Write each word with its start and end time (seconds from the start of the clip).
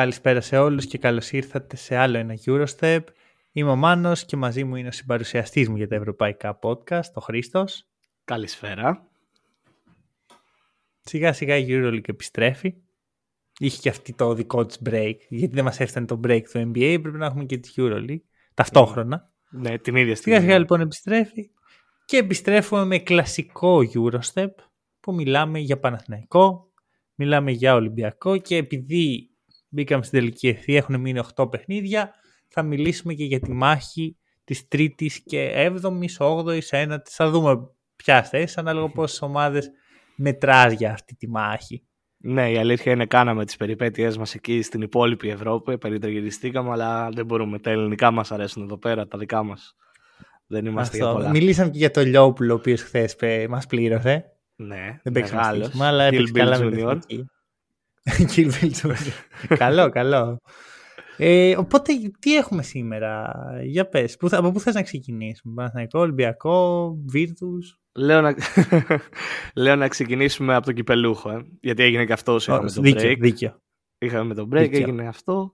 Καλησπέρα 0.00 0.40
σε 0.40 0.58
όλους 0.58 0.86
και 0.86 0.98
καλώς 0.98 1.32
ήρθατε 1.32 1.76
σε 1.76 1.96
άλλο 1.96 2.18
ένα 2.18 2.34
Eurostep. 2.46 3.00
Είμαι 3.52 3.70
ο 3.70 3.76
Μάνος 3.76 4.24
και 4.24 4.36
μαζί 4.36 4.64
μου 4.64 4.76
είναι 4.76 4.88
ο 4.88 4.92
συμπαρουσιαστής 4.92 5.68
μου 5.68 5.76
για 5.76 5.88
τα 5.88 5.94
ευρωπαϊκά 5.94 6.58
podcast, 6.62 7.12
ο 7.14 7.20
Χρήστος. 7.20 7.88
Καλησπέρα. 8.24 9.08
Σιγά 11.00 11.32
σιγά 11.32 11.56
η 11.56 11.66
Euroleague 11.68 12.08
επιστρέφει. 12.08 12.74
Είχε 13.58 13.80
και 13.80 13.88
αυτή 13.88 14.12
το 14.12 14.34
δικό 14.34 14.66
της 14.66 14.82
break, 14.84 15.16
γιατί 15.28 15.54
δεν 15.54 15.64
μας 15.64 15.80
έφτανε 15.80 16.06
το 16.06 16.20
break 16.24 16.42
του 16.52 16.72
NBA, 16.74 16.98
πρέπει 17.02 17.18
να 17.18 17.26
έχουμε 17.26 17.44
και 17.44 17.58
τη 17.58 17.72
Euroleague 17.76 18.22
ταυτόχρονα. 18.54 19.32
Ναι, 19.50 19.78
την 19.78 19.96
ίδια 19.96 20.16
στιγμή. 20.16 20.38
Σιγά 20.38 20.48
σιγά 20.48 20.58
λοιπόν 20.58 20.80
επιστρέφει 20.80 21.50
και 22.04 22.16
επιστρέφουμε 22.16 22.84
με 22.84 22.98
κλασικό 22.98 23.80
Eurostep 23.94 24.50
που 25.00 25.14
μιλάμε 25.14 25.58
για 25.58 25.78
Παναθηναϊκό, 25.78 26.72
μιλάμε 27.14 27.50
για 27.50 27.74
Ολυμπιακό 27.74 28.36
και 28.36 28.56
επειδή 28.56 29.29
μπήκαμε 29.70 30.02
στην 30.04 30.18
τελική 30.18 30.48
ευθεία, 30.48 30.76
έχουν 30.76 31.00
μείνει 31.00 31.20
8 31.34 31.50
παιχνίδια, 31.50 32.14
θα 32.48 32.62
μιλήσουμε 32.62 33.14
και 33.14 33.24
για 33.24 33.40
τη 33.40 33.52
μάχη 33.52 34.16
της 34.44 34.68
τρίτης 34.68 35.22
και 35.24 35.42
έβδομης, 35.42 36.20
όγδοης, 36.20 36.70
ένατης. 36.72 37.14
Θα 37.14 37.30
δούμε 37.30 37.56
ποια 37.96 38.22
θέση, 38.22 38.54
ανάλογα 38.58 38.88
πόσες 38.88 39.22
ομάδες 39.22 39.70
μετράς 40.16 40.72
για 40.72 40.92
αυτή 40.92 41.14
τη 41.16 41.28
μάχη. 41.28 41.84
Ναι, 42.22 42.50
η 42.50 42.56
αλήθεια 42.56 42.92
είναι 42.92 43.06
κάναμε 43.06 43.44
τις 43.44 43.56
περιπέτειές 43.56 44.16
μας 44.16 44.34
εκεί 44.34 44.62
στην 44.62 44.80
υπόλοιπη 44.80 45.28
Ευρώπη, 45.28 45.78
περιτριγυριστήκαμε, 45.78 46.70
αλλά 46.70 47.08
δεν 47.10 47.26
μπορούμε. 47.26 47.58
Τα 47.58 47.70
ελληνικά 47.70 48.10
μας 48.10 48.32
αρέσουν 48.32 48.62
εδώ 48.62 48.78
πέρα, 48.78 49.06
τα 49.06 49.18
δικά 49.18 49.42
μας. 49.42 49.74
Δεν 50.46 50.66
είμαστε 50.66 50.96
Αυτό. 50.96 51.04
για 51.10 51.14
πολλά. 51.18 51.30
Μιλήσαμε 51.30 51.70
και 51.70 51.78
για 51.78 51.90
το 51.90 52.00
Λιόπουλο, 52.00 52.52
ο 52.52 52.56
οποίος 52.56 52.82
χθες 52.82 53.16
μας 53.48 53.66
πλήρωσε. 53.66 54.24
Ναι, 54.56 55.00
Δεν 55.02 55.12
παίξαμε 55.12 55.40
μεγάλος. 55.40 55.64
στοίχημα, 55.66 55.86
αλλά 55.86 56.08
Kill 56.08 56.12
έπαιξε 56.12 56.32
Bill 56.34 56.38
καλά 56.38 56.58
με 56.64 56.70
την 56.70 56.86
Junior. 56.86 56.96
εθνική. 56.96 57.24
Kill 58.34 58.50
Bill 58.50 58.70
Junior. 58.82 59.56
καλό, 59.56 59.88
καλό. 59.90 60.40
Ε, 61.16 61.56
οπότε, 61.56 61.92
τι 62.18 62.36
έχουμε 62.36 62.62
σήμερα, 62.62 63.32
για 63.64 63.88
πες, 63.88 64.16
πού 64.16 64.28
θα- 64.28 64.38
από 64.38 64.50
πού 64.50 64.60
θες 64.60 64.74
να 64.74 64.82
ξεκινήσουμε, 64.82 65.54
Παναθηναϊκό, 65.54 65.98
Ολυμπιακό, 66.00 66.90
Virtus. 67.14 67.78
Λέω 67.94 68.20
να... 68.20 68.34
Λέω 69.62 69.76
να 69.76 69.88
ξεκινήσουμε 69.88 70.54
από 70.54 70.64
τον 70.64 70.74
κυπελούχο, 70.74 71.30
ε, 71.30 71.46
γιατί 71.60 71.82
έγινε 71.82 72.04
και 72.04 72.12
αυτό 72.12 72.34
όσο 72.34 72.52
είχαμε 72.52 72.70
το 72.70 72.80
δίκαιο, 72.82 73.10
break. 73.10 73.16
δίκαιο. 73.20 73.60
Είχαμε 73.98 74.34
το 74.34 74.42
break, 74.52 74.58
Δίκιο. 74.60 74.78
έγινε 74.78 75.08
αυτό. 75.08 75.52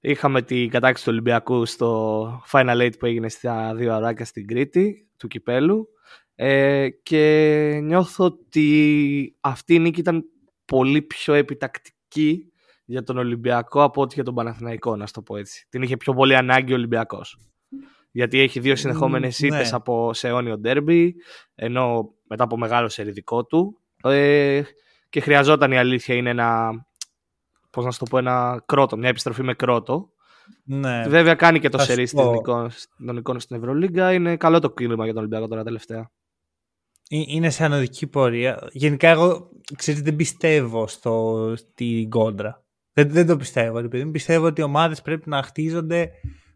Είχαμε 0.00 0.42
την 0.42 0.70
κατάκτηση 0.70 1.04
του 1.04 1.10
Ολυμπιακού 1.12 1.66
στο 1.66 2.42
Final 2.52 2.76
Eight 2.80 2.92
που 2.98 3.06
έγινε 3.06 3.28
στα 3.28 3.74
δύο 3.74 3.94
αράκια 3.94 4.24
στην 4.24 4.46
Κρήτη 4.46 5.08
του 5.16 5.28
Κυπέλου. 5.28 5.88
Ε, 6.34 6.88
και 7.02 7.80
νιώθω 7.82 8.24
ότι 8.24 9.36
αυτή 9.40 9.74
η 9.74 9.78
νίκη 9.78 10.00
ήταν 10.00 10.24
πολύ 10.70 11.02
πιο 11.02 11.34
επιτακτική 11.34 12.52
για 12.84 13.02
τον 13.02 13.18
Ολυμπιακό 13.18 13.82
από 13.82 14.02
ότι 14.02 14.14
για 14.14 14.24
τον 14.24 14.34
Παναθηναϊκό, 14.34 14.96
να 14.96 15.06
σου 15.06 15.12
το 15.12 15.22
πω 15.22 15.36
έτσι. 15.36 15.66
Την 15.68 15.82
είχε 15.82 15.96
πιο 15.96 16.14
πολύ 16.14 16.36
ανάγκη 16.36 16.72
ο 16.72 16.74
Ολυμπιακός. 16.74 17.38
Γιατί 18.10 18.40
έχει 18.40 18.60
δύο 18.60 18.76
συνεχόμενες 18.76 19.40
Μ, 19.40 19.46
ναι. 19.46 19.56
ήττες 19.56 19.72
από 19.72 20.14
σε 20.14 20.28
αιώνιο 20.28 20.58
ντέρμπι, 20.58 21.14
ενώ 21.54 22.14
μετά 22.28 22.44
από 22.44 22.56
μεγάλο 22.56 22.88
σερί 22.88 23.10
δικό 23.10 23.44
του. 23.44 23.80
Ε, 24.02 24.62
και 25.08 25.20
χρειαζόταν 25.20 25.72
η 25.72 25.78
αλήθεια 25.78 26.14
είναι 26.14 26.30
ένα 26.30 26.70
πώς 27.70 27.84
να 27.84 27.90
σου 27.90 27.98
το 27.98 28.04
πω, 28.10 28.18
ένα 28.18 28.62
κρότο, 28.66 28.96
μια 28.96 29.08
επιστροφή 29.08 29.42
με 29.42 29.54
κρότο. 29.54 30.12
Ναι. 30.64 31.04
Βέβαια 31.08 31.34
κάνει 31.34 31.60
και 31.60 31.68
το 31.68 31.78
θα 31.78 31.84
σου 31.84 31.90
σερί 31.90 32.08
πω. 32.10 32.22
των 32.22 32.34
εικόνων- 32.34 32.72
των 33.06 33.16
εικόνων 33.16 33.40
στην 33.40 33.56
Ευρωλίγκα. 33.56 34.12
Είναι 34.12 34.36
καλό 34.36 34.58
το 34.58 34.70
κλίμα 34.70 35.04
για 35.04 35.12
τον 35.12 35.22
Ολυμπιακό 35.22 35.48
τώρα 35.48 35.64
τελευταία. 35.64 36.10
Ε, 37.12 37.22
Είναι 37.26 37.50
σε 37.50 37.64
ανωδική 37.64 38.06
πορεία. 38.06 38.68
Γενικά, 38.72 39.08
εγώ 39.08 39.48
ξέρετε, 39.76 40.04
δεν 40.04 40.16
πιστεύω 40.16 40.86
στο, 40.86 41.52
στην 41.56 42.10
κόντρα. 42.10 42.64
Δεν, 42.92 43.10
δεν 43.10 43.26
το 43.26 43.36
πιστεύω. 43.36 43.78
ρε 43.80 43.88
παιδί 43.88 44.04
μου. 44.04 44.10
Πιστεύω 44.10 44.46
ότι 44.46 44.60
οι 44.60 44.64
ομάδες 44.64 45.02
πρέπει 45.02 45.28
να 45.28 45.42
χτίζονται 45.42 46.10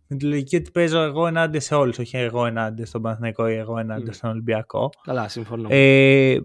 με 0.06 0.16
τη 0.16 0.24
λογική 0.24 0.56
ότι 0.56 0.70
παίζω 0.70 0.98
εγώ 0.98 1.26
ενάντια 1.26 1.60
σε 1.60 1.74
όλους. 1.74 1.98
Όχι 1.98 2.16
εγώ 2.16 2.46
ενάντια 2.46 2.86
στον 2.86 3.02
Παναθηναϊκό 3.02 3.48
ή 3.48 3.54
εγώ 3.54 3.78
ενάντια 3.78 4.06
Μμ. 4.08 4.12
στον 4.12 4.30
Ολυμπιακό. 4.30 4.90
Καλά, 5.02 5.28
συμφωνώ. 5.28 5.68
Ε, 5.70 6.32
ε, 6.32 6.40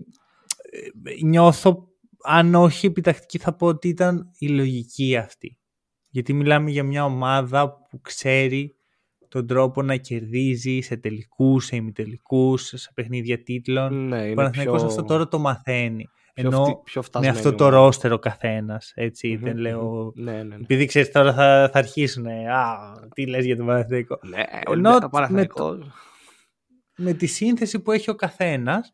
νιώθω, 1.23 1.87
αν 2.23 2.55
όχι 2.55 2.85
επιτακτική, 2.85 3.37
θα 3.37 3.53
πω 3.55 3.67
ότι 3.67 3.87
ήταν 3.87 4.31
η 4.37 4.47
λογική 4.47 5.17
αυτή. 5.17 5.57
Γιατί 6.09 6.33
μιλάμε 6.33 6.69
για 6.71 6.83
μια 6.83 7.05
ομάδα 7.05 7.73
που 7.89 8.01
ξέρει 8.01 8.75
τον 9.29 9.47
τρόπο 9.47 9.81
να 9.81 9.95
κερδίζει 9.95 10.79
σε 10.81 10.97
τελικούς, 10.97 11.65
σε 11.65 11.75
ημιτελικούς, 11.75 12.61
σε 12.75 12.91
παιχνίδια 12.93 13.43
τίτλων. 13.43 14.07
ναι, 14.07 14.19
Ο 14.21 14.25
είναι 14.25 14.33
Παναθηναϊκός 14.33 14.77
πιο, 14.81 14.85
αυτό 14.89 15.03
τώρα 15.03 15.27
το 15.27 15.39
μαθαίνει. 15.39 16.09
πιο, 16.33 16.47
Ενώ 16.47 16.63
φτι- 16.65 16.83
πιο 16.83 17.01
με 17.01 17.07
φτασμένη 17.07 17.35
αυτό 17.37 17.55
το 17.55 17.63
ομάδα. 17.65 17.79
ρόστερο 17.81 18.19
καθένας. 18.19 18.91
Έτσι, 18.95 19.27
Μμμ, 19.35 19.43
δεν 19.43 19.53
μμμ. 19.53 19.59
λέω. 19.61 20.11
Ναι, 20.15 20.31
ναι, 20.31 20.43
ναι. 20.43 20.55
Επειδή 20.55 20.85
ξέρεις 20.85 21.11
τώρα 21.11 21.33
θα, 21.33 21.69
θα 21.73 21.79
αρχίσουν. 21.79 22.27
Α, 22.27 22.75
τι 23.13 23.25
λες 23.27 23.45
για 23.45 23.55
τον 23.57 23.65
Παναθηναϊκό. 23.65 24.19
Ναι, 24.21 24.37
Ενώ 24.37 24.61
Ολυμπιακό, 24.67 24.99
με 25.01 25.09
Παναθηναϊκός. 25.09 25.77
με 26.97 27.13
τη 27.13 27.25
σύνθεση 27.25 27.79
που 27.79 27.91
έχει 27.91 28.09
ο 28.09 28.15
καθένας. 28.15 28.93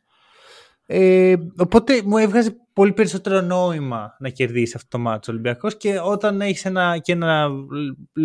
Ε, 0.85 1.35
οπότε 1.57 2.01
μου 2.06 2.18
έβγαζε 2.18 2.56
πολύ 2.73 2.94
περισσότερο 2.94 3.41
νόημα 3.41 4.16
να 4.19 4.29
κερδίσει 4.29 4.73
αυτό 4.75 4.97
το 4.97 5.03
μάτσο 5.03 5.31
ο 5.31 5.34
Ολυμπιακός 5.35 5.78
και 5.78 6.00
όταν 6.00 6.41
έχεις 6.41 6.66
ένα, 6.66 6.97
και 6.97 7.12
ένα 7.12 7.47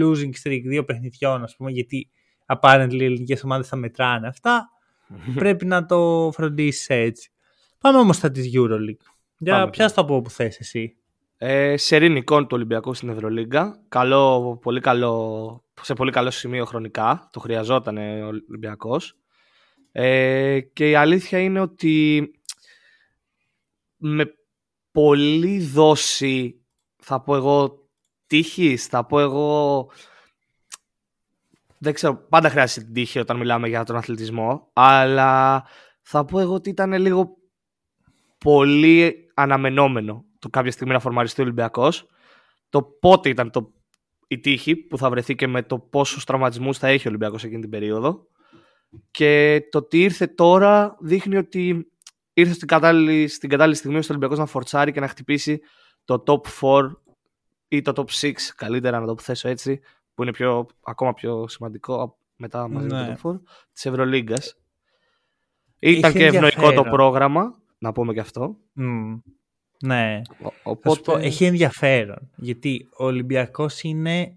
losing 0.03 0.31
streak 0.43 0.61
δύο 0.65 0.85
παιχνιδιών, 0.85 1.43
ας 1.43 1.57
πούμε, 1.57 1.71
γιατί 1.71 2.11
apparently 2.47 3.01
οι 3.01 3.05
ελληνικές 3.05 3.45
ομάδες 3.45 3.69
θα 3.69 3.77
μετράνε 3.77 4.27
αυτά, 4.27 4.69
πρέπει 5.35 5.67
να 5.67 5.87
το 5.87 6.31
φροντίσεις 6.35 6.89
έτσι. 6.89 7.31
Πάμε 7.79 7.99
όμως 7.99 8.17
στα 8.17 8.31
της 8.31 8.51
EuroLeague. 8.55 9.05
Για 9.39 9.55
Πάμε, 9.55 9.71
πιάσ' 9.71 9.93
το 9.93 10.01
από 10.01 10.15
όπου 10.15 10.31
θες 10.31 10.59
εσύ. 10.59 10.95
Ε, 11.37 11.77
σερήν 11.77 12.17
εικόν 12.17 12.43
του 12.43 12.49
Ολυμπιακού 12.53 12.95
στην 12.95 13.09
Ευρωλίγκα. 13.09 13.85
Καλό, 13.89 14.57
πολύ 14.63 14.81
καλό, 14.81 15.65
σε 15.83 15.95
πολύ 15.95 16.11
καλό 16.11 16.31
σημείο 16.31 16.65
χρονικά. 16.65 17.29
Το 17.33 17.41
χρειαζόταν 17.41 17.97
ο 17.97 18.27
Ολυμπιακός. 18.27 19.17
Ε, 19.93 20.61
και 20.61 20.91
η 20.91 20.95
αλήθεια 20.95 21.39
είναι 21.39 21.61
ότι 21.61 22.31
με 24.01 24.35
πολύ 24.91 25.61
δόση 25.61 26.65
θα 26.97 27.23
πω 27.23 27.37
εγώ 27.37 27.89
τύχης, 28.27 28.87
θα 28.87 29.07
πω 29.07 29.21
εγώ 29.21 29.87
δεν 31.79 31.95
ξέρω, 31.95 32.27
πάντα 32.29 32.51
χρειάζεται 32.51 32.85
την 32.85 32.95
τύχη 32.95 33.19
όταν 33.19 33.37
μιλάμε 33.37 33.69
για 33.69 33.85
τον 33.85 33.97
αθλητισμό 33.97 34.71
αλλά 34.73 35.65
θα 36.03 36.25
πω 36.25 36.39
εγώ 36.39 36.55
ότι 36.55 36.71
ήταν 36.71 36.93
λίγο 36.93 37.37
πολύ 38.39 39.31
αναμενόμενο 39.35 40.25
το 40.39 40.49
κάποια 40.49 40.71
στιγμή 40.71 40.93
να 40.93 41.01
φορμαριστεί 41.01 41.41
ο 41.41 41.45
Ολυμπιακός 41.45 42.07
το 42.69 42.83
πότε 42.83 43.29
ήταν 43.29 43.51
το, 43.51 43.73
η 44.27 44.39
τύχη 44.39 44.77
που 44.77 44.99
θα 44.99 45.11
βρεθεί 45.11 45.35
και 45.35 45.47
με 45.47 45.63
το 45.63 45.79
πόσους 45.79 46.25
τραυματισμούς 46.25 46.79
θα 46.79 46.89
έχει 46.89 47.07
ο 47.07 47.11
Ολυμπιακός 47.11 47.45
εκείνη 47.45 47.61
την 47.61 47.71
περίοδο 47.71 48.27
και 49.11 49.63
το 49.71 49.79
ότι 49.79 50.03
ήρθε 50.03 50.27
τώρα 50.27 50.97
δείχνει 51.01 51.37
ότι 51.37 51.93
ήρθε 52.33 52.53
στην 52.53 52.69
κατάλληλη, 52.69 53.29
στην 53.29 53.49
κατάλληλη 53.49 53.77
στιγμή 53.77 53.97
ο 53.97 54.01
Ολυμπιακός 54.09 54.39
να 54.39 54.47
φορτσάρει 54.47 54.93
και 54.93 55.01
να 55.01 55.09
χτυπήσει 55.09 55.61
το 56.05 56.23
top 56.27 56.41
4 56.61 56.91
ή 57.69 57.83
το 57.83 57.93
top 57.97 58.05
6 58.21 58.33
καλύτερα 58.57 59.01
να 59.01 59.07
το 59.07 59.19
θέσω 59.19 59.49
έτσι 59.49 59.81
που 60.15 60.23
είναι 60.23 60.33
πιο, 60.33 60.67
ακόμα 60.83 61.15
πιο 61.15 61.49
σημαντικό 61.49 62.19
μετά 62.37 62.69
μαζί 62.69 62.87
με 62.87 63.01
Ναι. 63.07 63.15
το 63.15 63.21
top 63.23 63.31
4 63.33 63.41
της 63.73 63.87
Ευρωλίγκας 63.87 64.59
ήταν 65.79 66.11
Είχε 66.11 66.19
και 66.19 66.27
ευνοϊκό 66.27 66.61
το 66.61 66.67
ενδιαφέρον. 66.67 66.91
πρόγραμμα 66.93 67.59
να 67.79 67.93
πούμε 67.93 68.13
και 68.13 68.21
αυτό 68.21 68.57
Μμ. 68.73 69.17
Ναι. 69.85 70.21
Ο- 70.43 70.45
Θα 70.45 70.51
σου 70.55 70.61
οπότε 70.63 71.01
πω, 71.01 71.17
έχει 71.19 71.45
ενδιαφέρον. 71.45 72.31
Γιατί 72.37 72.89
ο 72.99 73.05
Ολυμπιακός 73.05 73.83
είναι 73.83 74.35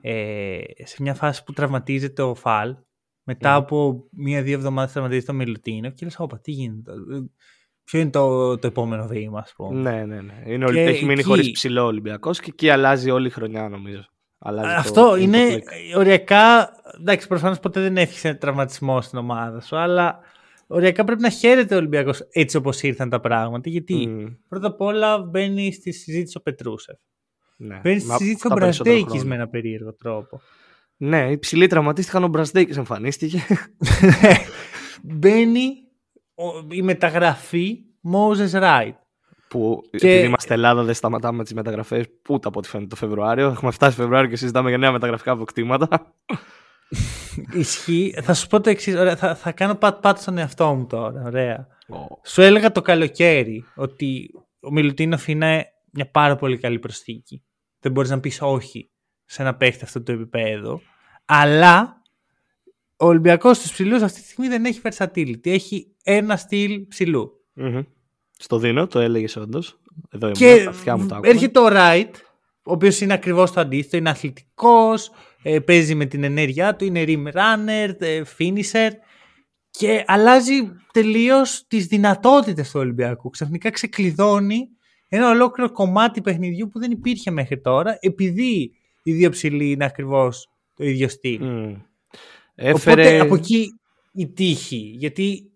ε, 0.00 0.60
σε 0.84 0.96
μια 1.02 1.14
φάση 1.14 1.44
που 1.44 1.52
τραυματίζεται 1.52 2.22
ο 2.22 2.34
Φαλ. 2.34 2.76
Μετά 3.32 3.50
Μμμ. 3.50 3.56
από 3.56 4.04
μία-δύο 4.10 4.54
εβδομάδες 4.54 4.92
τραυματίζεται 4.92 5.32
ο 5.32 5.34
Μιλουτίνο 5.34 5.90
και 5.90 6.04
λες, 6.04 6.14
όπα, 6.18 6.38
τι 6.40 6.50
γίνεται. 6.50 6.90
ε, 6.92 6.96
Ποιο 7.84 8.00
είναι 8.00 8.10
το, 8.10 8.58
το 8.58 8.66
επόμενο 8.66 9.06
βήμα, 9.06 9.38
ας 9.38 9.52
πούμε. 9.56 9.80
ναι 9.80 10.04
ναι 10.04 10.20
ναι 10.20 10.42
είναι, 10.46 10.64
ο- 10.64 10.72
Και 10.72 10.80
έχει 10.82 11.04
μείνει 11.04 11.12
εκεί- 11.20 11.28
χωρίς 11.28 11.50
ψηλό 11.50 11.82
ο 11.82 11.86
Ολυμπιακός 11.86 12.40
και 12.40 12.50
εκεί 12.52 12.68
αλλάζει 12.70 13.10
όλη 13.10 13.26
η 13.26 13.30
χρονιά 13.30 13.68
νομίζω 13.68 14.04
αλλάζει 14.38 14.68
το- 14.74 14.78
Αυτό 14.80 15.08
το 15.10 15.16
είναι 15.16 15.48
κλικ. 15.48 15.96
οριακά. 15.96 16.70
Εντάξει, 17.00 17.26
προφανώς 17.28 17.60
ποτέ 17.60 17.80
δεν 17.80 17.96
έφυγε 17.96 18.34
τραυματισμό 18.34 19.00
στην 19.00 19.18
ομάδα 19.18 19.60
σου, 19.60 19.76
αλλά 19.76 20.18
οριακά 20.66 21.04
πρέπει 21.04 21.22
να 21.22 21.30
χαίρεται 21.30 21.74
ο 21.74 21.78
Ολυμπιακός 21.78 22.20
έτσι 22.32 22.56
όπως 22.56 22.82
ήρθαν 22.82 23.08
τα 23.08 23.20
πράγματα. 23.20 23.70
Γιατί 23.70 24.06
Μμ, 24.06 24.26
πρώτα 24.48 24.66
απ' 24.66 24.80
όλα 24.80 25.18
μπαίνει 25.18 25.72
στη 25.72 25.92
συζήτηση 25.92 26.36
ο 26.36 26.40
Πετρούσεφ. 26.40 26.96
ναι. 27.56 27.80
Μπαίνει 27.82 27.98
στη 27.98 28.08
Μα- 28.08 28.16
συζήτηση 28.16 28.46
ο 28.46 28.50
τα 28.50 28.54
περισσότερο 28.54 28.94
Μπραντέκη 28.96 29.18
χρόνο. 29.18 29.28
με 29.28 29.34
ένα 29.42 29.48
περίεργο 29.48 29.94
τρόπο. 29.94 30.40
Ναι, 31.02 31.30
οι 31.30 31.38
ψηλοί 31.38 31.66
τραυματίστηκαν, 31.66 32.24
ο 32.24 32.28
Μπρασδέκης 32.28 32.76
εμφανίστηκε. 32.76 33.42
Μπαίνει 35.02 35.72
ο- 36.34 36.66
η 36.70 36.82
μεταγραφή 36.82 37.78
Moses 38.12 38.60
Wright. 38.60 38.92
που 39.48 39.80
Και- 39.90 39.96
επειδή 39.96 40.26
είμαστε 40.26 40.54
Ελλάδα 40.54 40.82
δεν 40.82 40.94
σταματάμε 40.94 41.42
τις 41.42 41.54
μεταγραφές 41.54 42.04
ούτε 42.28 42.48
από 42.48 42.58
ό,τι 42.58 42.68
φαίνεται 42.68 42.88
το 42.88 42.96
Φεβρουάριο. 42.96 43.48
Έχουμε 43.48 43.70
φτάσει 43.70 43.96
Φεβρουάριο 43.96 44.30
και 44.30 44.36
συζητάμε 44.36 44.68
για 44.68 44.78
νέα 44.78 44.92
μεταγραφικά 44.92 45.32
αποκτήματα. 45.32 46.14
Ισχύει. 47.52 48.14
Θα 48.22 48.34
σου 48.34 48.46
πω 48.46 48.60
το 48.60 48.70
εξής. 48.70 48.94
Θα, 49.16 49.34
θα 49.34 49.52
κάνω 49.52 49.74
πατ-πατ 49.74 50.18
στον 50.18 50.38
εαυτό 50.38 50.74
μου 50.74 50.86
τώρα. 50.86 51.22
Ωραία. 51.26 51.66
Σου 52.24 52.42
έλεγα 52.42 52.72
το 52.72 52.80
καλοκαίρι 52.82 53.64
ότι 53.74 54.30
ο 54.60 54.72
Μιλουτίνοφ 54.72 55.28
είναι 55.28 55.66
μια 55.92 56.10
πάρα 56.10 56.36
πολύ 56.36 56.58
καλή 56.58 56.78
προσθήκη. 56.78 57.44
δεν 57.80 57.92
μπορείς 57.92 58.10
να 58.10 58.20
πεις 58.20 58.38
όχι 58.42 58.90
σε 59.30 59.42
ένα 59.42 59.54
παίχτη 59.54 59.84
αυτό 59.84 60.02
το 60.02 60.12
επίπεδο. 60.12 60.80
Αλλά 61.24 62.02
ο 62.96 63.06
Ολυμπιακός 63.06 63.56
στους 63.56 63.72
ψηλούς 63.72 64.02
αυτή 64.02 64.20
τη 64.20 64.26
στιγμή 64.26 64.48
δεν 64.48 64.64
έχει 64.64 64.80
versatility. 64.82 65.46
Έχει 65.46 65.94
ένα 66.02 66.36
στυλ 66.36 66.86
ψηλού. 66.88 67.30
Mm-hmm. 67.56 67.86
Στο 68.38 68.58
δίνω, 68.58 68.86
το 68.86 68.98
έλεγες 68.98 69.36
όντως. 69.36 69.80
Εδώ 70.10 70.30
και 70.30 70.70
ήμουν, 70.86 71.00
μου 71.00 71.06
το 71.06 71.20
έρχεται 71.22 71.58
ο 71.58 71.68
Ράιτ, 71.68 72.16
ο 72.62 72.72
οποίος 72.72 73.00
είναι 73.00 73.12
ακριβώς 73.12 73.52
το 73.52 73.60
αντίθετο. 73.60 73.96
Είναι 73.96 74.10
αθλητικός, 74.10 75.10
ε, 75.42 75.58
παίζει 75.58 75.94
με 75.94 76.04
την 76.04 76.24
ενέργειά 76.24 76.76
του, 76.76 76.84
είναι 76.84 77.04
rim 77.06 77.26
runner, 77.26 77.94
ε, 77.98 78.22
finisher 78.38 78.90
και 79.70 80.04
αλλάζει 80.06 80.54
τελείως 80.92 81.66
τις 81.66 81.86
δυνατότητες 81.86 82.70
του 82.70 82.80
Ολυμπιακού. 82.80 83.30
Ξαφνικά 83.30 83.70
ξεκλειδώνει 83.70 84.68
ένα 85.08 85.30
ολόκληρο 85.30 85.72
κομμάτι 85.72 86.20
παιχνιδιού 86.20 86.68
που 86.68 86.78
δεν 86.78 86.90
υπήρχε 86.90 87.30
μέχρι 87.30 87.60
τώρα, 87.60 87.96
επειδή 88.00 88.74
οι 89.10 89.14
δύο 89.14 89.30
ψηλοί 89.30 89.70
είναι 89.70 89.84
ακριβώς 89.84 90.48
το 90.74 90.84
ίδιο 90.84 91.08
στυλ. 91.08 91.40
Mm. 91.42 91.76
Έφερε... 92.54 93.00
Οπότε 93.00 93.20
από 93.20 93.34
εκεί 93.34 93.66
η 94.12 94.32
τύχη. 94.32 94.92
Γιατί 94.96 95.50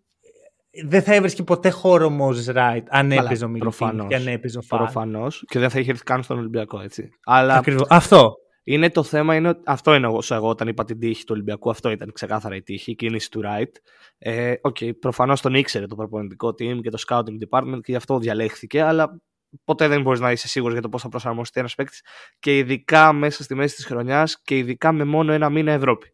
δεν 0.84 1.02
θα 1.02 1.14
έβρισκε 1.14 1.42
ποτέ 1.42 1.70
χώρο 1.70 2.06
ο 2.06 2.16
Moses 2.20 2.54
Wright 2.54 2.82
αν 2.88 3.12
έπαιζε 3.12 3.44
ο 3.44 3.48
Μιλουτίνοφ 3.48 4.08
και 4.08 4.14
αν 4.14 4.26
έπαιζε 4.26 4.58
ο 4.58 4.62
Φάρ. 4.62 4.78
Προφανώς. 4.78 5.44
Και 5.46 5.58
δεν 5.58 5.70
θα 5.70 5.78
είχε 5.78 5.90
έρθει 5.90 6.04
καν 6.04 6.22
στον 6.22 6.38
Ολυμπιακό, 6.38 6.80
έτσι. 6.80 7.08
Αλλά 7.24 7.56
Ακριβώς. 7.56 7.86
Αυτό. 7.90 8.32
Είναι 8.66 8.90
το 8.90 9.02
θέμα, 9.02 9.34
είναι, 9.34 9.60
αυτό 9.64 9.94
είναι 9.94 10.06
εγώ 10.30 10.48
όταν 10.48 10.68
είπα 10.68 10.84
την 10.84 10.98
τύχη 10.98 11.24
του 11.24 11.30
Ολυμπιακού. 11.32 11.70
Αυτό 11.70 11.90
ήταν 11.90 12.12
ξεκάθαρα 12.12 12.56
η 12.56 12.62
τύχη, 12.62 12.90
η 12.90 12.94
κίνηση 12.94 13.30
του 13.30 13.40
Wright. 13.44 13.72
Ε, 14.18 14.54
okay, 14.62 14.98
προφανώς 14.98 15.40
τον 15.40 15.54
ήξερε 15.54 15.86
το 15.86 15.94
προπονητικό 15.94 16.48
team 16.48 16.78
και 16.82 16.90
το 16.90 17.02
scouting 17.08 17.48
department 17.48 17.80
και 17.80 17.90
γι' 17.90 17.96
αυτό 17.96 18.18
διαλέχθηκε, 18.18 18.82
αλλά 18.82 19.20
ποτέ 19.64 19.88
δεν 19.88 20.02
μπορείς 20.02 20.20
να 20.20 20.32
είσαι 20.32 20.48
σίγουρος 20.48 20.72
για 20.72 20.82
το 20.82 20.88
πώς 20.88 21.02
θα 21.02 21.08
προσαρμοστεί 21.08 21.60
ένας 21.60 21.74
παίκτης 21.74 22.02
και 22.38 22.58
ειδικά 22.58 23.12
μέσα 23.12 23.42
στη 23.42 23.54
μέση 23.54 23.74
της 23.74 23.84
χρονιάς 23.84 24.42
και 24.42 24.56
ειδικά 24.56 24.92
με 24.92 25.04
μόνο 25.04 25.32
ένα 25.32 25.50
μήνα 25.50 25.72
Ευρώπη. 25.72 26.08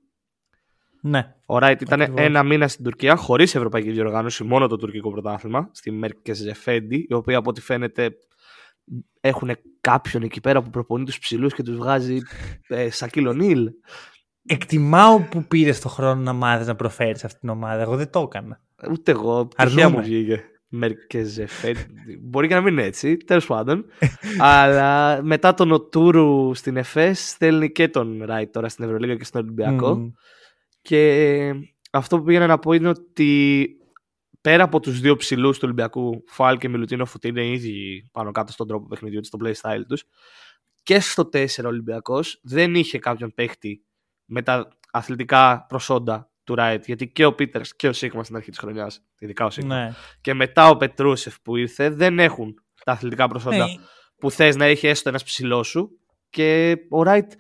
Ναι. 1.02 1.34
Ο 1.46 1.58
Ράιτ 1.58 1.81
ήταν 1.81 2.12
ένα 2.16 2.42
μήνα 2.42 2.69
στην 2.69 2.84
Τουρκία 2.84 3.16
χωρίς 3.16 3.54
ευρωπαϊκή 3.54 3.90
διοργάνωση, 3.90 4.44
μόνο 4.44 4.66
το 4.66 4.76
τουρκικό 4.76 5.10
πρωτάθλημα, 5.10 5.69
στη 5.72 5.90
Μέρκε 5.90 6.32
Ζεφέντη, 6.32 7.06
η 7.08 7.14
οποία 7.14 7.38
από 7.38 7.50
ό,τι 7.50 7.60
φαίνεται 7.60 8.10
έχουν 9.20 9.50
κάποιον 9.81 10.22
εκεί 10.22 10.40
πέρα 10.40 10.62
που 10.62 10.70
προπονεί 10.70 11.04
τους 11.04 11.19
ψηλούς 11.19 11.54
και 11.54 11.62
τους 11.62 11.76
βγάζει 11.76 12.19
ε, 12.69 12.90
Σακύλο 12.90 13.32
Νίλ. 13.32 13.70
Εκτιμάω 14.46 15.20
που 15.20 15.44
πήρες 15.44 15.81
το 15.81 15.88
χρόνο 15.88 16.20
να 16.20 16.32
μάθεις 16.32 16.66
να 16.66 16.75
προφέρεις 16.75 17.25
αυτή 17.25 17.38
την 17.38 17.48
ομάδα. 17.48 17.82
Εγώ 17.82 17.96
δεν 17.96 18.10
το 18.10 18.20
έκανα. 18.20 18.60
Ούτε 18.90 19.10
εγώ. 19.10 19.48
Τυχαία 19.56 19.88
μου 19.88 20.02
βγήκε. 20.02 20.44
Ζεφέντη. 21.22 22.19
Μπορεί 22.20 22.49
και 22.49 22.55
να 22.55 22.61
μην 22.61 22.72
είναι 22.72 22.84
έτσι, 22.84 23.17
τέλος 23.17 23.46
πάντων. 23.46 23.84
Αλλά 24.38 25.20
μετά 25.22 25.55
τον 25.55 25.72
Οτούρου 25.72 26.55
στην 26.55 26.76
ΕΦΕΣ 26.76 27.28
στέλνει 27.28 27.72
και 27.72 27.88
τον 27.88 28.25
Ράιτ 28.25 28.52
τώρα 28.52 28.69
στην 28.69 28.84
Ευρωλίγα 28.84 29.17
και 29.17 29.25
στον 29.25 29.43
Ολυμπιακό. 29.43 30.12
Και 30.82 31.52
αυτό 31.90 32.19
που 32.19 32.25
πήγαινα 32.25 32.46
να 32.46 32.58
πω 32.58 32.72
είναι 32.72 32.88
ότι 32.88 33.69
πέρα 34.40 34.62
από 34.64 34.81
τους 34.81 35.00
δύο 35.00 35.17
ψηλούς 35.17 35.56
του 35.56 35.62
Ολυμπιακού, 35.64 36.22
Φάλ 36.26 36.58
και 36.58 36.69
Μιλουτίνο 36.69 37.05
που 37.05 37.19
είναι 37.23 37.46
ήδη 37.46 38.08
πάνω 38.12 38.32
κάτω 38.32 38.52
στον 38.52 38.66
τρόπο 38.66 38.87
παιχνιδιού 38.87 39.25
στο 39.25 39.38
playstyle 39.44 39.82
τους, 39.88 40.05
και 40.82 41.00
στο 41.00 41.28
4 41.32 41.46
Ολυμπιακός 41.64 42.40
δεν 42.43 42.75
είχε 42.75 42.99
κάποιον 42.99 43.32
παίχτη 43.34 43.84
με 44.25 44.43
τα 44.43 44.69
αθλητικά 44.90 45.64
προσόντα 45.69 46.29
του 46.50 46.56
Ράιτ, 46.56 46.87
γιατί 46.87 47.08
και 47.08 47.25
ο 47.25 47.35
Πίτερς 47.35 47.76
και 47.76 47.88
ο 47.88 47.93
Σίγμα 47.93 48.25
στην 48.25 48.37
αρχή 48.37 48.50
της 48.50 48.58
χρονιάς, 48.58 49.02
ειδικά 49.19 49.44
ο 49.44 49.50
Σίγμα, 49.50 49.85
ναι. 49.85 49.94
και 50.20 50.35
μετά 50.35 50.69
ο 50.69 50.76
Πετρούσεφ 50.76 51.41
που 51.41 51.56
ήρθε, 51.56 51.91
δεν 51.91 52.19
έχουν 52.19 52.55
τα 52.85 52.93
αθλητικά 52.93 53.29
προσόντα 53.29 53.56
ναι. 53.56 53.75
που 54.19 54.31
θες 54.31 54.56
να 54.56 54.64
έχει 54.64 54.87
έστω 54.87 55.08
ένας 55.08 55.25
ψηλός 55.25 55.69
σου. 55.69 55.91
Και 56.31 56.76
ο 56.91 57.02
Ράιτ 57.02 57.32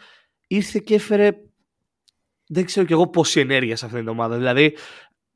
ήρθε 0.46 0.78
και 0.84 0.94
έφερε 0.94 1.30
δεν 2.46 2.64
ξέρω 2.64 2.86
κι 2.86 2.92
εγώ 2.92 3.06
πόση 3.06 3.40
ενέργεια 3.40 3.76
σε 3.76 3.84
αυτήν 3.84 4.00
την 4.00 4.08
ομάδα. 4.08 4.36
Δηλαδή, 4.36 4.76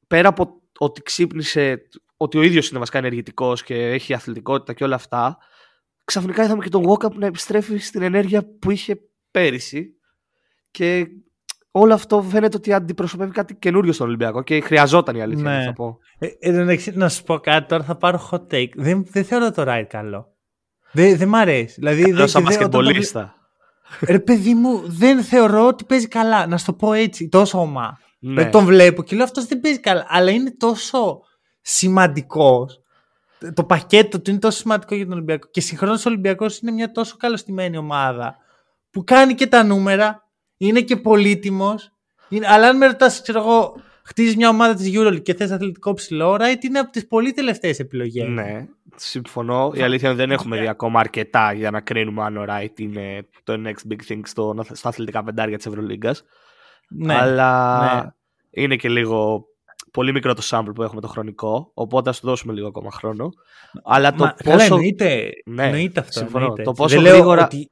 πέρα 0.06 0.28
από 0.28 0.62
ότι 0.78 1.02
ξύπνησε, 1.02 1.88
ότι 2.16 2.38
ο 2.38 2.42
ίδιος 2.42 2.70
είναι 2.70 2.78
βασικά 2.78 2.98
ενεργητικός 2.98 3.62
και 3.62 3.74
έχει 3.74 4.14
αθλητικότητα 4.14 4.72
και 4.72 4.84
όλα 4.84 4.94
αυτά, 4.94 5.38
ξαφνικά 6.04 6.44
είδαμε 6.44 6.62
και 6.62 6.68
τον 6.68 6.84
Walkup 6.88 7.12
να 7.14 7.26
επιστρέφει 7.26 7.76
στην 7.76 8.02
ενέργεια 8.02 8.48
που 8.58 8.70
είχε 8.70 9.00
πέρυσι. 9.30 9.96
Και 10.70 11.06
όλο 11.76 11.94
αυτό 11.94 12.22
φαίνεται 12.22 12.56
ότι 12.56 12.72
αντιπροσωπεύει 12.72 13.30
κάτι 13.30 13.54
καινούριο 13.54 13.92
στον 13.92 14.06
Ολυμπιακό 14.06 14.42
και 14.42 14.60
χρειαζόταν 14.60 15.16
η 15.16 15.22
αλήθεια 15.22 15.42
ναι. 15.42 15.64
να 15.64 15.72
πω. 15.72 15.98
Ε, 16.18 16.28
ε, 16.40 16.92
να 16.92 17.08
σου 17.08 17.22
πω 17.22 17.38
κάτι 17.38 17.68
τώρα, 17.68 17.82
θα 17.82 17.96
πάρω 17.96 18.28
hot 18.30 18.54
take. 18.54 18.68
Δεν, 18.74 19.06
δεν 19.10 19.24
θεωρώ 19.24 19.50
το 19.50 19.64
ride 19.66 19.86
καλό. 19.88 20.26
Δεν, 20.92 21.16
δεν 21.16 21.28
μ' 21.28 21.34
αρέσει. 21.34 21.74
Δηλαδή, 21.78 22.12
δεν, 22.12 22.28
σαν 22.28 22.46
Ρε 24.00 24.18
παιδί 24.18 24.54
μου, 24.54 24.82
δεν 24.86 25.22
θεωρώ 25.22 25.66
ότι 25.66 25.84
παίζει 25.84 26.08
καλά. 26.08 26.46
Να 26.46 26.58
σου 26.58 26.64
το 26.64 26.72
πω 26.72 26.92
έτσι, 26.92 27.28
τόσο 27.28 27.60
ομά. 27.60 27.98
Ναι. 28.18 28.42
Δεν 28.42 28.50
τον 28.50 28.64
βλέπω 28.64 29.02
και 29.02 29.16
λέω 29.16 29.24
αυτός 29.24 29.46
δεν 29.46 29.60
παίζει 29.60 29.80
καλά. 29.80 30.04
Αλλά 30.08 30.30
είναι 30.30 30.54
τόσο 30.56 31.20
σημαντικός. 31.60 32.80
Το 33.54 33.64
πακέτο 33.64 34.20
του 34.20 34.30
είναι 34.30 34.38
τόσο 34.38 34.58
σημαντικό 34.58 34.94
για 34.94 35.04
τον 35.04 35.14
Ολυμπιακό. 35.14 35.48
Και 35.50 35.60
συγχρόνως 35.60 36.06
ο 36.06 36.08
Ολυμπιακός 36.08 36.58
είναι 36.58 36.70
μια 36.70 36.90
τόσο 36.90 37.16
καλωστημένη 37.16 37.76
ομάδα 37.76 38.36
που 38.90 39.04
κάνει 39.04 39.34
και 39.34 39.46
τα 39.46 39.64
νούμερα, 39.64 40.23
είναι 40.66 40.80
και 40.80 40.96
πολύτιμος. 40.96 41.92
Αλλά 42.46 42.68
αν 42.68 42.76
με 42.76 42.86
ρωτάς, 42.86 43.22
ξέρω 43.22 43.38
εγώ, 43.38 43.74
χτίζεις 44.04 44.36
μια 44.36 44.48
ομάδα 44.48 44.74
της 44.74 44.90
EuroLeague 44.94 45.22
και 45.22 45.34
θες 45.34 45.50
αθλητικό 45.50 45.94
ψηλό, 45.94 46.36
right 46.40 46.64
είναι 46.64 46.78
από 46.78 46.90
τις 46.90 47.06
πολύ 47.06 47.32
τελευταίες 47.32 47.78
επιλογές. 47.78 48.28
Ναι, 48.28 48.66
συμφωνώ. 48.96 49.72
Η 49.74 49.82
αλήθεια 49.82 50.08
είναι 50.10 50.18
ότι 50.18 50.26
δεν 50.26 50.30
έχουμε 50.30 50.58
δει 50.58 50.68
ακόμα 50.68 51.00
αρκετά 51.00 51.52
για 51.52 51.70
να 51.70 51.80
κρίνουμε 51.80 52.22
αν 52.22 52.36
ο 52.36 52.44
Ράιτ 52.44 52.78
είναι 52.78 53.26
το 53.44 53.62
next 53.66 53.92
big 53.92 54.12
thing 54.12 54.20
στο, 54.24 54.54
στα 54.72 54.88
αθλητικά 54.88 55.24
πεντάρια 55.24 55.56
της 55.56 55.66
Ευρωλίγκας. 55.66 56.24
Ναι, 56.88 57.14
Αλλά 57.14 57.94
ναι. 57.94 58.10
είναι 58.62 58.76
και 58.76 58.88
λίγο 58.88 59.44
πολύ 59.90 60.12
μικρό 60.12 60.34
το 60.34 60.42
sample 60.50 60.74
που 60.74 60.82
έχουμε 60.82 61.00
το 61.00 61.08
χρονικό, 61.08 61.70
οπότε 61.74 62.10
ας 62.10 62.20
του 62.20 62.26
δώσουμε 62.26 62.52
λίγο 62.52 62.66
ακόμα 62.66 62.90
χρόνο. 62.90 63.28
Αλλά 63.84 64.12
το 64.12 64.24
Μα, 64.24 64.34
πόσο. 64.44 64.50
Καλά, 64.50 64.64
εννοείται, 64.64 65.30
ναι, 65.44 65.64
εννοείται 65.64 66.00
αυτό. 66.00 66.18
Συμφωνώ. 66.18 66.52
Το 66.52 66.72
πόσο 66.72 67.00
δεν 67.00 67.12
γρήγορα. 67.12 67.44
Ότι... 67.44 67.70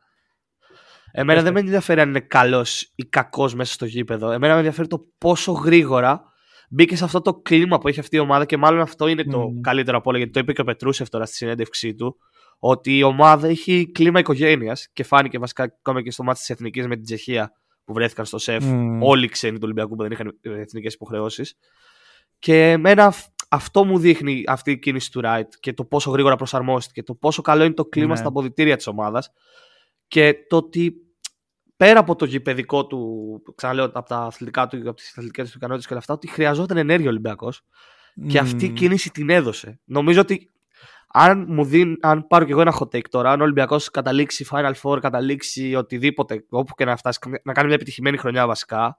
Εμένα 1.12 1.42
δεν 1.42 1.52
με 1.52 1.60
ενδιαφέρει 1.60 2.00
αν 2.00 2.08
είναι 2.08 2.20
καλός 2.20 2.92
ή 2.94 3.04
κακός 3.04 3.54
μέσα 3.54 3.72
στο 3.72 3.84
γήπεδο. 3.84 4.30
Εμένα 4.30 4.52
με 4.52 4.58
ενδιαφέρει 4.58 4.88
το 4.88 5.06
πόσο 5.18 5.52
γρήγορα 5.52 6.32
μπήκε 6.70 6.96
σε 6.96 7.04
αυτό 7.04 7.20
το 7.20 7.34
κλίμα 7.34 7.78
που 7.78 7.88
έχει 7.88 8.00
αυτή 8.00 8.16
η 8.16 8.18
ομάδα 8.18 8.44
και 8.44 8.56
μάλλον 8.56 8.80
αυτό 8.80 9.06
είναι 9.06 9.24
το 9.24 9.42
mm. 9.42 9.60
καλύτερο 9.60 9.96
από 9.96 10.08
όλα 10.08 10.18
γιατί 10.18 10.32
το 10.32 10.40
είπε 10.40 10.52
και 10.52 10.60
ο 10.60 10.64
Πετρούσεφ 10.64 11.08
τώρα 11.08 11.26
στη 11.26 11.36
συνέντευξή 11.36 11.94
του 11.94 12.16
ότι 12.58 12.96
η 12.96 13.02
ομάδα 13.02 13.48
έχει 13.48 13.90
κλίμα 13.92 14.18
οικογένειας 14.18 14.88
και 14.92 15.04
φάνηκε 15.04 15.38
βασικά 15.38 15.62
ακόμα 15.62 16.02
και 16.02 16.10
στο 16.10 16.22
μάτι 16.22 16.38
της 16.38 16.50
Εθνικής 16.50 16.86
με 16.86 16.94
την 16.94 17.04
Τσεχία 17.04 17.52
που 17.84 17.92
βρέθηκαν 17.92 18.24
στο 18.24 18.38
ΣΕΦ 18.38 18.64
mm. 18.66 18.98
όλοι 19.00 19.24
οι 19.24 19.28
ξένοι 19.28 19.54
του 19.54 19.60
Ολυμπιακού 19.62 19.96
που 19.96 20.02
δεν 20.02 20.12
είχαν 20.12 20.38
εθνικές 20.42 20.94
υποχρεώσεις. 20.94 21.54
Και 22.38 22.70
εμένα 22.70 23.14
αυτό 23.48 23.84
μου 23.84 23.98
δείχνει 23.98 24.44
αυτή 24.46 24.70
η 24.70 24.78
κίνηση 24.78 25.10
του 25.10 25.20
Ράιτ 25.20 25.52
και 25.60 25.72
το 25.72 25.84
πόσο 25.84 26.10
γρήγορα 26.10 26.36
προσαρμόστηκε, 26.36 27.02
το 27.02 27.14
πόσο 27.14 27.42
καλό 27.42 27.64
είναι 27.64 27.74
το 27.74 27.84
κλίμα 27.84 28.14
mm. 28.14 28.18
στα 28.18 28.28
αποδητήρια 28.28 28.76
της 28.76 28.86
ομάδας 28.86 29.32
και 30.12 30.34
το 30.48 30.56
ότι 30.56 30.94
πέρα 31.76 31.98
από 31.98 32.16
το 32.16 32.24
γηπαιδικό 32.24 32.86
του, 32.86 33.42
ξαναλέω 33.54 33.84
από 33.84 34.08
τα 34.08 34.16
αθλητικά 34.16 34.66
του, 34.66 34.76
από 34.76 34.94
τις 34.94 35.10
αθλητικές 35.10 35.50
του 35.50 35.56
ικανότητες 35.56 35.86
και 35.86 35.92
όλα 35.92 36.00
αυτά, 36.00 36.14
ότι 36.14 36.28
χρειαζόταν 36.28 36.76
ενέργεια 36.76 37.06
ο 37.06 37.10
Ολυμπιακός. 37.10 37.62
Και 38.26 38.38
αυτή 38.38 38.64
η 38.64 38.68
κίνηση 38.68 39.10
την 39.10 39.30
έδωσε. 39.30 39.80
Νομίζω 39.84 40.20
ότι 40.20 40.50
αν, 41.08 41.44
μου 41.48 41.64
δίνει, 41.64 41.96
αν 42.00 42.26
πάρω 42.26 42.44
κι 42.44 42.50
εγώ 42.50 42.60
ένα 42.60 42.74
hot 42.78 42.96
take 42.96 43.08
τώρα, 43.10 43.30
αν 43.30 43.40
ο 43.40 43.42
Ολυμπιακός 43.42 43.90
καταλήξει 43.90 44.46
Final 44.50 44.72
Four, 44.82 44.98
καταλήξει 45.00 45.74
οτιδήποτε, 45.74 46.44
όπου 46.48 46.74
και 46.74 46.84
να 46.84 46.96
φτάσει, 46.96 47.18
να 47.44 47.52
κάνει 47.52 47.66
μια 47.66 47.76
επιτυχημένη 47.76 48.16
χρονιά 48.16 48.46
βασικά, 48.46 48.98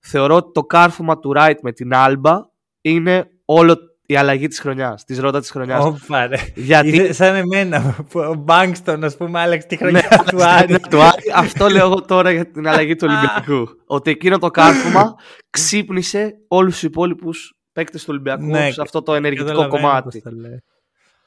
θεωρώ 0.00 0.36
ότι 0.36 0.52
το 0.52 0.64
κάρφωμα 0.64 1.18
του 1.18 1.32
Wright 1.36 1.58
με 1.62 1.72
την 1.72 1.90
Alba 1.94 2.40
είναι 2.80 3.30
όλο 3.44 3.78
η 4.06 4.16
αλλαγή 4.16 4.48
της 4.48 4.60
χρονιάς, 4.60 5.04
της 5.04 5.18
ρότα 5.18 5.40
της 5.40 5.50
χρονιάς. 5.50 5.84
Ωπα, 5.84 6.26
ρε. 6.26 6.36
Γιατί... 6.54 7.12
σαν 7.12 7.34
εμένα, 7.34 7.96
που 8.10 8.20
ο 8.20 8.34
Μπάγκστον, 8.34 9.04
ας 9.04 9.16
πούμε, 9.16 9.40
άλλαξε 9.40 9.66
τη 9.66 9.76
χρονιά 9.76 10.24
ναι, 10.68 10.78
του 10.78 11.02
Άρη. 11.02 11.22
Αυτό 11.34 11.68
λέω 11.68 11.86
εγώ 11.86 12.00
τώρα 12.00 12.30
για 12.30 12.50
την 12.50 12.68
αλλαγή 12.68 12.96
του 12.96 13.06
Ολυμπιακού. 13.10 13.68
Ότι 13.86 14.10
εκείνο 14.10 14.38
το 14.38 14.50
κάρφωμα 14.50 15.14
ξύπνησε 15.50 16.34
όλους 16.48 16.72
τους 16.72 16.82
υπόλοιπους 16.82 17.54
παίκτες 17.72 18.00
του 18.00 18.08
Ολυμπιακού 18.10 18.44
ναι, 18.44 18.70
σε 18.70 18.80
αυτό 18.80 19.02
το 19.02 19.14
ενεργητικό 19.14 19.68
κομμάτι. 19.68 20.22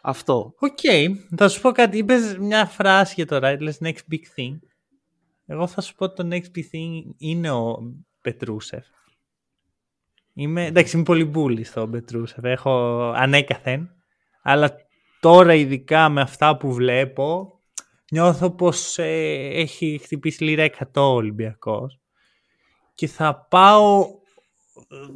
Αυτό. 0.02 0.54
OK. 0.60 0.78
Okay. 0.84 1.08
Θα 1.38 1.50
σου 1.50 1.62
πω 1.62 1.72
κάτι. 1.72 1.98
Είπες 1.98 2.38
μια 2.40 2.66
φράση 2.66 3.14
για 3.16 3.26
το 3.26 3.38
Ράιτ, 3.38 3.62
next 3.62 3.88
big 4.12 4.24
thing. 4.36 4.58
Εγώ 5.46 5.68
θα 5.68 5.82
σου 5.82 5.96
πω 5.96 6.14
το 6.14 6.28
next 6.32 6.58
big 6.58 6.64
thing 6.74 7.14
είναι 7.18 7.52
ο 7.52 7.78
Πετρούσεφ. 8.22 8.86
Είμαι, 10.40 10.66
εντάξει, 10.66 10.96
είμαι 10.96 11.06
πολύ 11.06 11.26
bullish 11.26 11.64
στο 11.64 11.86
Πετρούσεφ. 11.86 12.44
Έχω 12.44 12.72
ανέκαθεν. 13.16 13.90
Αλλά 14.42 14.76
τώρα 15.20 15.54
ειδικά 15.54 16.10
με 16.10 16.22
αυτά 16.22 16.58
που 16.58 16.74
βλέπω 16.74 17.60
νιώθω 18.12 18.52
πως 18.52 18.98
ε, 18.98 19.50
έχει 19.54 20.00
χτυπήσει 20.04 20.44
λίρα 20.44 20.70
100 20.80 20.86
ο 20.96 21.02
Ολυμπιακός. 21.02 22.00
Και 22.96 23.08
θα 23.08 23.48
πάω, 23.50 24.08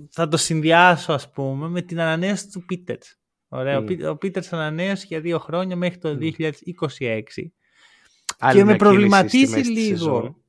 θα 0.09 0.27
το 0.27 0.37
συνδυάσω 0.37 1.13
ας 1.13 1.31
πούμε 1.31 1.67
με 1.67 1.81
την 1.81 1.99
ανανέωση 1.99 2.49
του 2.49 2.65
Πίτερς. 2.65 3.19
Ωραία, 3.47 3.79
mm. 3.79 4.09
ο 4.09 4.15
Πίτερς 4.15 4.53
ανανέωσε 4.53 5.05
για 5.07 5.19
δύο 5.19 5.39
χρόνια 5.39 5.75
μέχρι 5.75 5.97
το 5.97 6.09
2026. 6.09 6.21
Άλλη 8.39 8.57
και 8.57 8.63
μια 8.63 8.65
με 8.65 8.71
κίνηση 8.71 8.77
προβληματίζει 8.77 9.45
στη 9.45 9.57
μέση 9.57 9.73
της 9.73 10.01
λίγο. 10.01 10.40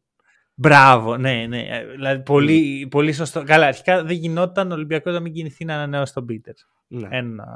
Σεζόν. 0.55 0.71
Μπράβο, 0.73 1.17
ναι, 1.17 1.47
ναι. 1.49 1.61
Ε, 1.61 1.87
Δηλαδή, 1.87 2.23
πολύ, 2.23 2.87
πολύ 2.91 3.13
σωστό. 3.13 3.43
Καλά, 3.45 3.67
αρχικά 3.67 4.05
δεν 4.05 4.17
γινόταν 4.17 4.71
ο 4.71 4.75
Ολυμπιακός 4.75 5.13
να 5.13 5.21
μην 5.21 5.33
κινηθεί 5.33 5.65
να 5.65 5.75
ανανεώσει 5.75 6.15
τον 6.15 6.27
Πίτερ. 6.27 6.55
Ναι. 6.89 7.09
Ένα, 7.11 7.47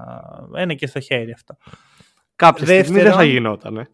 ένα 0.55 0.75
και 0.75 0.87
στο 0.87 1.01
χέρι 1.01 1.33
αυτό. 1.33 1.57
Κάποια 2.37 2.67
στιγμή 2.67 2.83
δεν 2.85 2.93
δεύτερον- 2.93 3.19
θα 3.19 3.25
γινόταν. 3.25 3.77
Ε. 3.77 3.89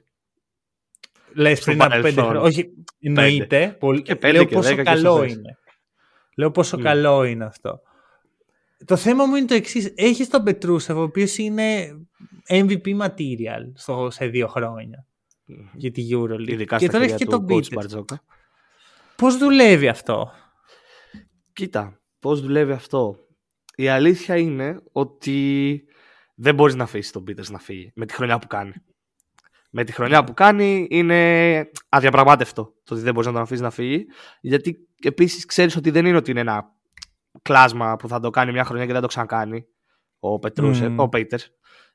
Λες 1.34 1.58
Στο 1.58 1.64
πριν 1.70 1.82
από 1.82 1.90
πέντε 1.90 2.00
παρελθόν. 2.02 2.24
χρόνια. 2.24 2.40
Όχι, 2.48 2.70
εννοείται. 3.00 3.76
Πολύ... 3.80 4.02
Και 4.02 4.16
πέντε 4.16 4.32
Λέω 4.32 4.44
και 4.44 4.54
πόσο 4.54 4.68
δέκα 4.68 4.82
και 4.82 4.88
καλό 4.88 5.10
στο 5.14 5.18
θες. 5.22 5.32
είναι. 5.32 5.58
Λέω 6.36 6.50
πόσο 6.50 6.78
Μμ. 6.78 6.82
καλό 6.82 7.24
είναι 7.24 7.44
αυτό. 7.44 7.80
Το 8.84 8.96
θέμα 8.96 9.24
μου 9.26 9.34
είναι 9.36 9.46
το 9.46 9.54
εξής. 9.54 9.92
Έχεις 9.96 10.28
τον 10.28 10.42
Πετρούσεφ, 10.42 10.96
ο 10.96 11.02
οποίος 11.02 11.36
είναι 11.38 11.96
MVP 12.48 13.00
material 13.00 13.70
στο, 13.74 14.08
σε 14.10 14.26
δύο 14.26 14.46
χρόνια 14.46 15.06
για 15.74 15.90
τη 15.90 16.08
EuroLeague. 16.12 16.48
Ειδικά 16.48 16.76
και 16.76 16.84
στα 16.84 16.92
τώρα 16.92 17.04
χέρια 17.04 17.04
έχει 17.04 17.16
και 17.16 17.24
του 17.24 17.30
τον 17.30 17.44
coach 17.44 17.68
Πίτερ. 17.68 17.84
Μπαρτζόκα. 19.22 19.28
Πώς 19.28 19.36
δουλεύει 19.36 19.88
αυτό; 19.88 20.32
Κοίτα, 21.52 22.00
πώς 22.18 22.40
δουλεύει 22.40 22.72
αυτό. 22.72 23.16
Η 23.74 23.88
αλήθεια 23.88 24.36
είναι 24.36 24.82
ότι 24.92 25.82
δεν 26.34 26.54
μπορείς 26.54 26.74
να 26.74 26.84
αφήσεις 26.84 27.12
τον 27.12 27.24
Πίτερς 27.24 27.50
να 27.50 27.58
φύγει 27.58 27.92
με 27.94 28.06
τη 28.06 28.14
χρονιά 28.14 28.38
που 28.38 28.46
κάνει. 28.46 28.72
Με 29.70 29.84
τη 29.84 29.92
χρονιά 29.92 30.24
που 30.24 30.34
κάνει 30.34 30.86
είναι 30.90 31.70
αδιαπραγμάτευτο 31.88 32.64
το 32.84 32.94
ότι 32.94 33.02
δεν 33.02 33.12
μπορείς 33.12 33.26
να 33.26 33.32
τον 33.32 33.42
αφήσεις 33.42 33.62
να 33.62 33.70
φύγει. 33.70 34.06
Γιατί 34.40 34.88
επίσης 35.02 35.44
ξέρεις 35.44 35.76
ότι 35.76 35.90
δεν 35.90 36.06
είναι 36.06 36.16
ότι 36.16 36.30
είναι 36.30 36.40
ένα 36.40 36.64
κλάσμα 37.42 37.96
που 37.96 38.08
θα 38.08 38.20
το 38.20 38.30
κάνει 38.30 38.52
μια 38.52 38.64
χρονιά 38.64 38.86
και 38.86 38.92
δεν 38.92 39.00
το 39.00 39.06
ξανακάνει 39.06 39.66
ο, 40.18 40.38
Πετρούσε, 40.38 40.88
Μμμ. 40.88 41.00
ο 41.00 41.08
Πέιτερς. 41.08 41.50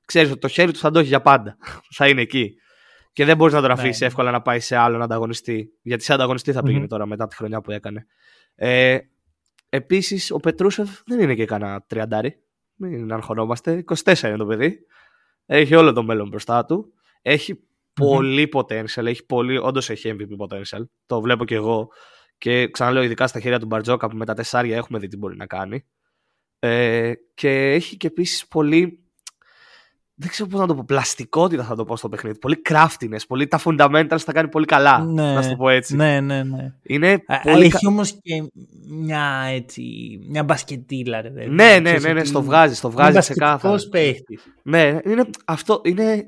Ξέρεις 0.05 0.31
ότι 0.31 0.39
το 0.39 0.47
χέρι 0.47 0.71
του 0.71 0.79
θα 0.79 0.91
το 0.91 0.99
έχει 0.99 1.07
για 1.07 1.21
πάντα. 1.21 1.57
θα 1.97 2.07
είναι 2.07 2.21
εκεί. 2.21 2.55
Και 3.17 3.25
δεν 3.25 3.37
μπορείς 3.37 3.53
να 3.53 3.61
τον 3.61 3.71
αφήσει 3.71 4.01
Ναι. 4.01 4.07
εύκολα 4.07 4.31
να 4.31 4.41
πάει 4.41 4.59
σε 4.59 4.75
άλλον 4.75 5.01
ανταγωνιστή. 5.01 5.69
Γιατί 5.81 6.03
σε 6.03 6.13
ανταγωνιστή 6.13 6.51
θα 6.51 6.61
πήγαινε 6.61 6.79
Μμμ. 6.79 6.87
τώρα 6.87 7.05
μετά 7.05 7.27
τη 7.27 7.35
χρονιά 7.35 7.61
που 7.61 7.71
έκανε. 7.71 8.05
Ε, 8.55 8.97
Επίσης, 9.69 10.31
ο 10.31 10.37
Πετρούσεφ 10.37 10.89
δεν 11.05 11.19
είναι 11.19 11.35
και 11.35 11.45
κανένα 11.45 11.81
τριαντάρι. 11.87 12.43
Μην 12.75 13.11
αγχωνόμαστε. 13.13 13.83
24 14.03 14.27
είναι 14.27 14.37
το 14.37 14.45
παιδί. 14.45 14.79
Έχει 15.45 15.75
όλο 15.75 15.93
το 15.93 16.03
μέλλον 16.03 16.27
μπροστά 16.27 16.65
του. 16.65 16.93
Έχει 17.21 17.59
πολύ 17.93 18.49
potential. 18.53 19.05
Έχει 19.05 19.25
πολύ, 19.25 19.57
όντως 19.57 19.89
έχει 19.89 20.15
MVP 20.19 20.45
potential. 20.47 20.83
Το 21.05 21.21
βλέπω 21.21 21.45
και 21.45 21.55
εγώ. 21.55 21.87
Και 22.37 22.67
ξαναλέω, 22.69 23.03
ειδικά 23.03 23.27
στα 23.27 23.39
χέρια 23.39 23.59
του 23.59 23.65
Μπαρτζόκα 23.65 24.07
που 24.07 24.17
με 24.17 24.25
τα 24.25 24.33
τεσσάρια 24.33 24.75
έχουμε 24.77 24.99
δει 24.99 25.07
τι 25.07 25.17
μπορεί 25.17 25.35
να 25.35 25.45
κάνει. 25.45 25.85
Ε, 26.59 27.13
και 27.33 27.49
έχει 27.71 27.97
και 27.97 28.07
επίσης 28.07 28.47
πολύ. 28.47 29.06
Δεν 30.19 30.29
ξέρω 30.29 30.49
πώς 30.49 30.59
να 30.59 30.67
το 30.67 30.75
πω. 30.75 30.83
Πλαστικότητα 30.83 31.63
θα 31.63 31.75
το 31.75 31.85
πω 31.85 31.97
στο 31.97 32.09
παιχνίδι. 32.09 32.37
Πολύ 32.39 32.61
craftiness. 32.69 33.19
Πολύ, 33.27 33.47
τα 33.47 33.59
fundamentals 33.63 34.19
τα 34.25 34.31
κάνει 34.31 34.49
πολύ 34.49 34.65
καλά. 34.65 34.99
Ναι, 35.03 35.33
Να 35.33 35.41
σου 35.41 35.49
το 35.49 35.55
πω 35.55 35.69
έτσι. 35.69 35.95
Ναι, 35.95 36.19
ναι, 36.19 36.43
ναι. 36.43 36.73
Είναι 36.83 37.23
Α, 37.27 37.39
πολύ. 37.39 37.61
Έχει 37.63 37.71
κα- 37.71 37.79
όμως 37.87 38.11
και 38.21 38.51
μια 38.89 39.43
έτσι. 39.49 39.83
Μια 40.29 40.43
μπασκετήλα, 40.43 41.21
ρε 41.21 41.29
παιδί. 41.29 41.49
Ναι, 41.49 41.65
ναι, 41.65 41.79
Ξέρεις 41.81 42.03
ναι, 42.03 42.13
ναι, 42.13 42.19
ότι 42.19 42.27
στο 42.27 42.41
βγάζει, 42.43 42.75
στο 42.75 42.89
βγάζει 42.91 43.11
είναι 43.11 43.19
ξεκάθαρα. 43.19 43.73
μπασκετικός 43.73 43.89
παίχτης. 43.89 44.53
Ναι, 44.63 44.99
είναι, 45.05 45.25
αυτό 45.45 45.81
είναι. 45.83 46.25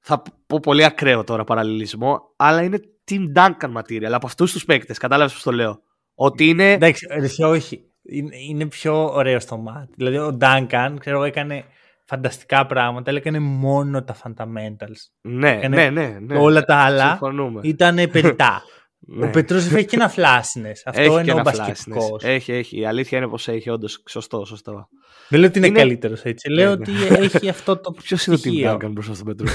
Θα 0.00 0.22
πω 0.46 0.60
πολύ 0.60 0.84
ακραίο 0.84 1.24
τώρα 1.24 1.44
παραλληλισμό, 1.44 2.20
αλλά 2.36 2.62
είναι 2.62 2.80
Team 3.10 3.22
Duncan 3.36 3.72
material 3.82 4.10
από 4.12 4.26
αυτούς 4.26 4.52
τους 4.52 4.64
παίκτες. 4.64 4.98
Κατάλαβες 4.98 5.32
πώς 5.32 5.42
το 5.42 5.52
λέω. 5.52 5.80
Ότι 6.14 6.48
είναι. 6.48 6.72
Εντάξει, 6.72 7.06
ρε, 7.10 7.46
όχι. 7.46 7.80
Είναι, 8.02 8.36
είναι 8.48 8.66
πιο 8.66 9.12
ωραίο 9.12 9.40
στο 9.40 9.56
μάτι. 9.56 9.92
Δηλαδή, 9.96 10.16
ο 10.16 10.38
Duncan, 10.40 10.94
ξέρω 11.00 11.16
εγώ, 11.16 11.24
έκανε 11.24 11.64
φανταστικά 12.06 12.66
πράγματα, 12.66 13.10
αλλά 13.10 13.18
έκανε 13.18 13.38
μόνο 13.38 14.04
τα 14.04 14.16
fundamentals. 14.22 15.28
Ναι, 15.28 15.50
έκανε 15.50 15.76
ναι, 15.76 15.90
ναι, 15.90 16.18
ναι. 16.20 16.38
Όλα 16.38 16.62
τα 16.64 16.76
άλλα 16.76 17.08
Συμφωνούμε. 17.08 17.60
ήταν 17.64 17.96
περιτά. 18.12 18.62
Ναι. 19.08 19.26
Ο 19.26 19.30
Πετρούσεφ 19.30 19.72
έχει 19.74 19.84
και 19.86 19.96
ένα 19.96 20.10
flashness. 20.16 20.80
Αυτό 20.84 21.00
Έχει 21.00 21.10
και 21.10 21.20
είναι 21.20 21.32
ο 21.32 21.34
ένα 21.34 21.42
μπασκετικός. 21.42 22.04
flashness. 22.04 22.28
Έχει, 22.28 22.52
έχει. 22.52 22.78
Η 22.80 22.86
αλήθεια 22.86 23.18
είναι 23.18 23.28
πως 23.28 23.48
έχει, 23.48 23.70
όντως. 23.70 24.02
Σωστό, 24.08 24.44
σωστό. 24.44 24.88
Δεν 25.28 25.40
λέω 25.40 25.48
ότι 25.48 25.58
είναι, 25.58 25.66
Είναι- 25.66 25.78
καλύτερος 25.78 26.22
έτσι. 26.22 26.50
Λέω 26.50 26.64
Ναι, 26.66 26.70
ότι 26.72 26.90
ναι. 26.92 27.16
έχει 27.16 27.48
αυτό 27.58 27.80
το. 27.80 27.90
Ποιος 27.92 28.26
είναι 28.26 28.36
ο 28.36 28.38
Team 28.38 28.40
στοιχείο. 28.42 28.72
Duncan 28.74 28.90
μπροστά 28.90 29.14
στον 29.14 29.26
Πετρού. 29.26 29.46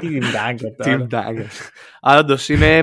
Τι 0.00 0.18
Duncan 0.34 0.86
Team 0.86 1.06
τώρα. 1.08 1.26
Duncan. 1.28 1.46
Αλλά 2.00 2.20
όντως 2.20 2.48
είναι. 2.48 2.82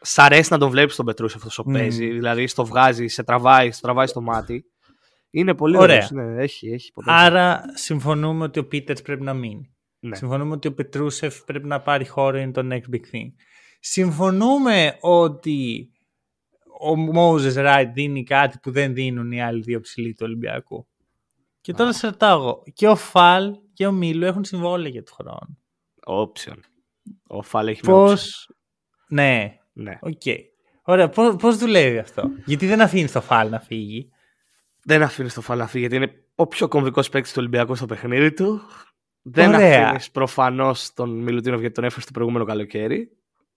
Σ' 0.00 0.18
αρέσει 0.18 0.52
να 0.52 0.58
τον 0.58 0.70
βλέπεις 0.70 0.96
τον 0.96 1.04
Πετρούς 1.06 1.34
αυτός 1.34 1.50
όσο 1.58 1.62
Μμμ. 1.70 1.72
παίζει. 1.78 2.06
Δηλαδή 2.10 2.46
στο 2.46 2.64
βγάζει, 2.64 3.06
σε 3.06 3.22
τραβάει, 3.24 3.70
στο 3.70 3.86
τραβάει 3.86 4.06
στο 4.06 4.20
μάτι. 4.20 4.64
Είναι 5.30 5.54
πολύ 5.54 5.76
Ωραία. 5.76 5.94
ωραίος, 5.96 6.10
Ναι, 6.10 6.42
έχει, 6.42 6.68
έχει 6.68 6.92
potential. 6.94 7.04
Άρα 7.06 7.62
συμφωνούμε 7.74 8.44
ότι 8.44 8.58
ο 8.58 8.66
Πίτερς 8.66 9.02
πρέπει 9.02 9.22
να 9.22 9.34
μείνει. 9.34 9.72
Ναι. 10.00 10.16
Συμφωνούμε 10.16 10.54
ότι 10.54 10.68
ο 10.68 10.74
Πετρούσεφ 10.74 11.44
πρέπει 11.44 11.66
να 11.66 11.80
πάρει 11.80 12.06
χώρο, 12.06 12.38
είναι 12.38 12.52
το 12.52 12.68
next 12.70 12.94
big 12.94 13.14
thing. 13.14 13.28
Συμφωνούμε 13.80 14.96
ότι 15.00 15.90
ο 16.80 17.12
Moses 17.16 17.54
Wright 17.54 17.90
δίνει 17.92 18.22
κάτι 18.24 18.58
που 18.62 18.70
δεν 18.70 18.94
δίνουν 18.94 19.32
οι 19.32 19.42
άλλοι 19.42 19.62
δύο 19.62 19.80
ψηλοί 19.80 20.12
του 20.12 20.22
Ολυμπιακού. 20.22 20.88
Και 21.60 21.72
τώρα 21.72 21.92
σε 21.92 22.06
ρωτάω 22.06 22.38
εγώ, 22.40 22.62
και 22.74 22.88
ο 22.88 22.96
Φαλ 22.96 23.54
και 23.72 23.86
ο 23.86 23.92
Μίλου 23.92 24.24
έχουν 24.24 24.44
συμβόλαια 24.44 24.90
για 24.90 25.02
του 25.02 25.12
χρόνου. 25.14 25.58
Option. 26.06 26.58
Ο 27.26 27.42
Φαλ 27.42 27.66
έχει 27.66 27.80
μια 27.84 27.94
Πώ. 27.94 28.06
option. 28.12 28.54
Ναι, 29.08 29.58
Ναι. 29.72 29.98
οκ. 30.00 30.22
Ωραία, 30.82 31.08
πώς, 31.08 31.36
πώς 31.36 31.56
δουλεύει 31.58 31.98
αυτό; 31.98 32.30
Γιατί 32.46 32.66
δεν 32.66 32.80
αφήνεις 32.80 33.12
το 33.12 33.20
Φαλ 33.20 33.48
να 33.50 33.60
φύγει. 33.60 34.10
Δεν 34.88 35.02
αφήνεις 35.02 35.34
το 35.34 35.40
Φαλ 35.40 35.58
να 35.58 35.66
φύγει 35.66 35.86
γιατί 35.88 35.96
είναι 36.04 36.12
ο 36.34 36.46
πιο 36.46 36.68
κομβικός 36.68 37.08
παίκτης 37.08 37.30
του 37.32 37.36
Ολυμπιακού 37.40 37.74
στο 37.74 37.86
παιχνίδι 37.86 38.32
του. 38.32 38.60
Δεν 39.22 39.54
Ωραία. 39.54 39.84
αφήνεις 39.84 40.10
προφανώς 40.10 40.92
τον 40.94 41.10
Μιλουτίνοφ 41.22 41.60
γιατί 41.60 41.74
τον 41.74 41.84
έφερε 41.84 42.04
το 42.04 42.10
προηγούμενο 42.12 42.44
καλοκαίρι. 42.44 43.10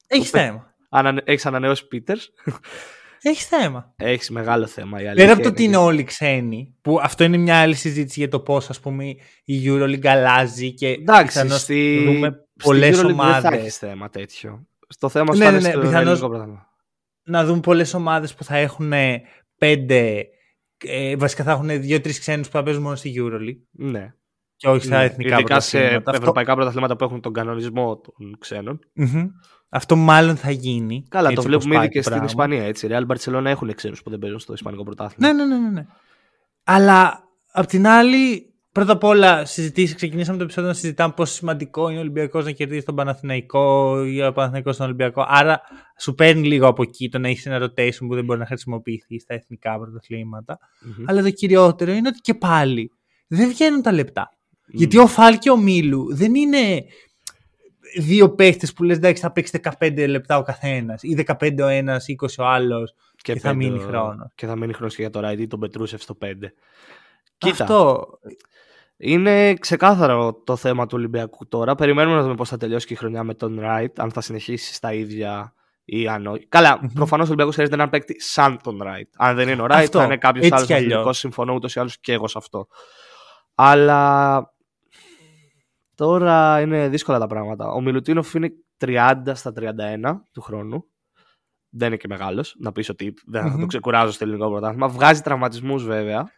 Έχεις 0.08 0.30
Πε- 0.30 0.42
θέμα. 0.42 0.74
Έχεις 1.24 1.46
ανανεώσει 1.46 1.88
Πίτερς. 1.88 2.32
Έχεις 3.22 3.46
θέμα. 3.48 3.94
Έχεις 3.96 4.30
μεγάλο 4.30 4.68
θέμα. 4.68 4.98
Η 4.98 5.02
Πέρα 5.02 5.12
αλήθεια 5.12 5.34
από 5.34 5.42
το 5.42 5.48
ότι 5.50 5.64
είναι 5.64 5.76
είναι 5.76 5.84
όλοι 5.86 6.04
ξένοι, 6.04 6.76
που 6.82 7.00
αυτό 7.02 7.24
είναι 7.24 7.38
μια 7.38 7.60
άλλη 7.60 7.76
συζήτηση 7.76 8.20
για 8.20 8.30
το 8.30 8.40
πώς 8.40 8.70
ας 8.70 8.80
πούμε 8.80 9.06
η 9.44 9.64
EuroLeague 9.66 10.08
αλλάζει 10.08 10.74
και 10.74 10.88
Εντάξει, 10.88 11.26
πιθανώς 11.42 11.62
στη, 11.62 12.04
δούμε 12.06 12.28
στη 12.28 12.64
πολλές 12.64 12.90
EuroLeague 13.00 13.06
Δεν 13.06 13.16
θα 13.16 13.24
ομάδες. 13.24 13.52
έχεις 13.60 13.78
θέμα 13.78 14.10
τέτοιο. 14.10 14.68
Στο 14.88 15.10
θέμα 15.10 15.34
σου 15.34 15.40
Ναι, 15.40 15.46
θα 15.46 15.52
ναι, 15.52 15.58
είναι 15.58 15.68
ναι, 15.68 15.74
στο 15.74 15.82
πιθανώς- 15.82 16.06
ελληνικό 16.08 16.28
πρωτάθλημα. 16.30 16.68
Να 17.24 17.46
δούμε 17.46 17.60
πολλές 17.60 17.94
ομάδες 17.94 18.34
που 18.34 18.44
θα 18.44 18.58
έχουν 18.58 18.94
πέντε. 19.58 20.26
Ε, 20.84 21.16
βασικά 21.16 21.44
θα 21.44 21.52
έχουν 21.52 21.82
δύο-τρεις 21.82 22.20
ξένους 22.20 22.48
που 22.50 22.54
θα 22.54 22.64
παίζουν 22.64 22.84
μόνο 22.84 22.96
στη 22.96 23.14
EuroLeague 23.18 23.62
Ναι. 23.72 24.14
και 24.56 24.68
όχι 24.68 24.86
στα 24.86 24.98
Ναι. 24.98 25.04
εθνικά 25.04 25.36
Ειδικά 25.36 25.60
σε 25.60 25.72
πρωταθλήματα. 25.78 26.12
Αυτό, 26.12 26.22
ευρωπαϊκά 26.22 26.56
πρωταθλήματα 26.56 26.96
που 26.96 27.04
έχουν 27.04 27.22
τον 27.22 27.34
κανονισμό 27.34 27.98
των 27.98 28.38
ξένων. 28.40 28.80
Μμμ. 28.94 29.28
αυτό 29.70 29.96
μάλλον 29.96 30.36
θα 30.36 30.52
γίνει. 30.52 31.06
Καλά, 31.10 31.30
έτσι 31.30 31.36
το 31.36 31.42
όπως 31.42 31.46
βλέπουμε 31.54 31.76
πάει 31.76 31.84
ήδη 31.86 31.94
και 31.94 32.00
το 32.00 32.04
στην 32.04 32.16
πράγμα. 32.18 32.30
Ισπανία. 32.30 32.64
Έτσι. 32.68 32.88
Real 32.92 33.06
Barcelona 33.08 33.46
έχουν 33.46 33.74
ξένους 33.76 34.02
που 34.04 34.10
δεν 34.10 34.20
παίζουν 34.20 34.40
στο 34.40 34.54
Ισπανικό 34.54 34.84
πρωτάθλημα. 34.84 35.34
Ναι, 35.34 35.44
ναι, 35.46 35.56
ναι, 35.56 35.62
ναι, 35.62 35.70
ναι. 35.70 35.86
Αλλά 36.64 37.24
απ' 37.52 37.66
την 37.66 37.88
άλλη, 37.88 38.51
πρώτα 38.72 38.92
απ' 38.92 39.04
όλα, 39.04 39.46
συζητήσεις, 39.46 39.96
ξεκινήσαμε 39.96 40.38
το 40.38 40.44
επεισόδιο 40.44 40.70
να 40.70 40.76
συζητάμε 40.76 41.14
πόσο 41.16 41.34
σημαντικό 41.34 41.90
είναι 41.90 41.98
ο 41.98 42.02
Ολυμπιακός 42.02 42.46
να 42.46 42.52
κερδίσει 42.52 42.86
τον 42.86 42.96
Παναθηναϊκό 42.96 43.98
ή 44.06 44.24
ο 44.24 44.32
Παναθηναϊκός 44.32 44.78
τον 44.78 44.86
Ολυμπιακό. 44.86 45.26
Άρα, 45.28 45.62
σου 46.00 46.14
παίρνει 46.14 46.48
λίγο 46.48 46.68
από 46.68 46.82
εκεί 46.84 47.10
το 47.10 47.20
να 47.20 47.28
έχεις 47.28 47.46
ένα 47.46 47.66
rotation 47.66 48.08
που 48.08 48.16
δεν 48.16 48.24
μπορεί 48.26 48.40
να 48.40 48.46
χρησιμοποιηθεί 48.46 49.20
στα 49.20 49.34
εθνικά 49.34 49.80
πρωταθλήματα. 49.80 50.60
Μμμ. 50.82 51.04
Αλλά 51.08 51.22
το 51.22 51.30
κυριότερο 51.30 51.92
είναι 51.92 52.08
ότι 52.08 52.20
και 52.20 52.34
πάλι 52.34 52.92
δεν 53.28 53.50
βγαίνουν 53.50 53.82
τα 53.82 53.92
λεπτά. 53.92 54.30
Μμ. 54.66 54.78
Γιατί 54.78 54.98
ο 54.98 55.08
Φάλ 55.08 55.38
και 55.38 55.50
ο 55.50 55.58
Μίλου 55.58 56.16
δεν 56.16 56.36
είναι 56.36 56.84
δύο 58.00 58.34
παίχτες 58.36 58.74
που 58.74 58.84
λες 58.84 58.98
εντάξει 58.98 59.22
θα 59.22 59.32
παίξει 59.32 59.60
15 59.80 60.06
λεπτά 60.08 60.38
ο 60.38 60.42
καθένας 60.44 61.04
ή 61.04 61.16
15 61.40 61.64
ο 61.64 61.68
ένας, 61.68 62.06
20 62.08 62.40
ο 62.40 62.46
άλλος. 62.46 62.94
και 63.16 63.34
θα 63.36 63.42
πέντε 63.42 63.56
μείνει 63.56 63.78
ο- 63.84 63.88
χρόνος. 63.88 64.32
Και 64.36 64.46
θα 64.46 64.56
μείνει 64.56 64.74
χρόνος 64.74 64.96
και 64.96 65.02
για 65.02 65.12
το 65.12 65.20
Ράιντι, 65.20 65.46
τον 65.48 65.60
Πετρούσεφ 65.60 66.02
στο 66.02 66.14
5. 66.16 66.54
Κοίτα, 67.38 67.64
Αυτό. 67.64 68.08
Είναι 69.04 69.54
ξεκάθαρο 69.54 70.42
το 70.44 70.56
θέμα 70.56 70.86
του 70.86 70.94
Ολυμπιακού 70.98 71.48
τώρα. 71.48 71.76
Περιμένουμε 71.76 72.16
να 72.16 72.22
δούμε 72.22 72.36
πώς 72.36 72.50
θα 72.50 72.58
τελειώσει 72.58 72.88
και 72.88 72.94
η 72.94 72.96
χρονιά 72.96 73.24
με 73.24 73.34
τον 73.34 73.60
Ράιτ, 73.60 74.00
αν 74.00 74.12
θα 74.12 74.22
συνεχίσει 74.22 74.74
στα 74.74 74.94
ίδια 74.94 75.54
ή 75.86 76.08
αν 76.08 76.28
όχι. 76.28 76.48
Καλά, 76.48 76.80
Μμμ. 76.82 76.88
προφανώς 76.94 77.26
ο 77.26 77.28
Ολυμπιακός 77.28 77.54
χρειάζεται 77.54 77.78
έναν 77.78 77.90
παίκτη 77.90 78.22
σαν 78.22 78.60
τον 78.64 78.80
Ράιτ. 78.84 79.14
Αν 79.18 79.36
δεν 79.36 79.50
είναι 79.50 79.62
ο 79.62 79.66
Ράιτ, 79.66 79.84
Αυτό, 79.84 80.00
θα 80.00 80.06
είναι 80.06 80.18
κάποιος 80.18 80.44
έτσι 80.46 80.56
άλλος 80.56 80.68
κι 80.68 80.74
αλλιώς. 80.74 80.88
αθλητικός. 80.92 81.18
Συμφωνώ 81.18 81.54
ούτως 81.54 81.76
ή 81.76 81.80
άλλως 81.80 82.00
και 82.00 82.14
εγώ 82.14 82.28
σε 82.28 82.38
αυτό. 82.38 82.68
Αλλά 83.56 84.44
τώρα 85.96 86.62
είναι 86.62 86.88
δύσκολα 86.90 87.20
τα 87.20 87.28
πράγματα. 87.28 87.68
Ο 87.72 87.82
Μιλουτίνοφ 87.82 88.34
είναι 88.34 88.50
30 88.78 89.32
στα 89.34 89.52
31 89.52 90.22
του 90.32 90.42
χρόνου. 90.42 90.86
Δεν 91.70 91.88
είναι 91.88 91.98
και 91.98 92.08
μεγάλος. 92.08 92.56
Να 92.60 92.72
πεις 92.72 92.90
ότι 92.90 93.14
δεν 93.26 93.42
θα 93.42 93.50
Μμμ. 93.50 93.60
το 93.60 93.66
ξεκουράζω 93.66 94.12
στο 94.12 94.24
ελληνικό 94.24 94.50
πρωτάθλημα. 94.50 94.88
Βγάζει 94.88 95.22
τραυματισμούς 95.22 95.86
βέβαια. 95.86 96.32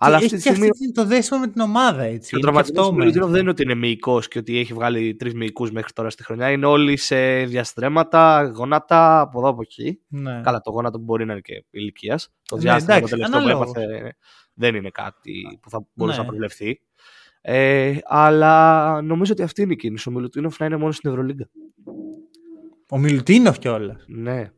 Αλλά 0.00 0.16
έχει 0.16 0.24
αυτή 0.24 0.36
τη 0.36 0.42
και 0.42 0.48
στιγμή 0.50 0.68
αυτή 0.70 0.92
το 0.92 1.04
δέσιμο 1.04 1.40
με 1.40 1.48
την 1.48 1.60
ομάδα 1.60 2.02
έτσι. 2.02 2.28
και 2.28 2.34
ο 2.36 2.38
Είναι 2.38 2.38
και 2.38 2.40
τραυματισμός 2.40 2.78
αυτό 2.78 2.90
του 2.90 2.96
με- 2.96 2.98
Μιλουτίνοφ 3.04 3.30
δεν 3.30 3.40
είναι 3.40 3.50
ότι 3.50 3.62
είναι 3.62 3.74
μυϊκός 3.74 4.28
και 4.28 4.38
ότι 4.38 4.58
έχει 4.58 4.72
βγάλει 4.74 5.14
τρεις 5.14 5.34
μυϊκούς 5.34 5.70
μέχρι 5.70 5.92
τώρα 5.92 6.10
στη 6.10 6.24
χρονιά. 6.24 6.50
Είναι 6.50 6.66
όλοι 6.66 6.96
σε 6.96 7.44
διαστρέμματα, 7.44 8.52
γόνατα 8.54 9.20
από 9.20 9.38
εδώ 9.38 9.48
από 9.48 9.60
εκεί. 9.62 10.00
Ναι. 10.08 10.40
Καλά, 10.44 10.60
το 10.60 10.70
γόνατο 10.70 10.98
μπορεί 10.98 11.24
να 11.24 11.32
είναι 11.32 11.40
και 11.40 11.64
ηλικίας. 11.70 12.28
Το 12.42 12.56
Ναι, 12.56 12.62
διάστημα 12.62 12.94
εντάξει, 12.96 13.12
το 13.14 13.18
τελευταίο 13.18 13.40
που 13.42 13.48
αναλόγως. 13.48 13.70
έπαθε 13.84 14.16
δεν 14.54 14.74
είναι 14.74 14.90
κάτι 14.90 15.58
που 15.62 15.70
θα 15.70 15.86
μπορούσε 15.94 16.16
Ναι. 16.16 16.22
να 16.22 16.28
προβλεφθεί. 16.28 16.80
Ε, 17.40 17.96
αλλά 18.04 19.02
νομίζω 19.02 19.32
ότι 19.32 19.42
αυτή 19.42 19.62
είναι 19.62 19.72
η 19.72 19.76
κίνηση. 19.76 20.08
Ο 20.08 20.12
Μιλουτίνοφ 20.12 20.58
να 20.58 20.66
είναι 20.66 20.76
μόνος 20.76 20.96
στην 20.96 21.10
Ευρωλίγκα. 21.10 21.48
Ο 22.90 22.98
Μιλουτίνοφ 22.98 23.58
κιόλας. 23.58 24.04
Ναι. 24.06 24.50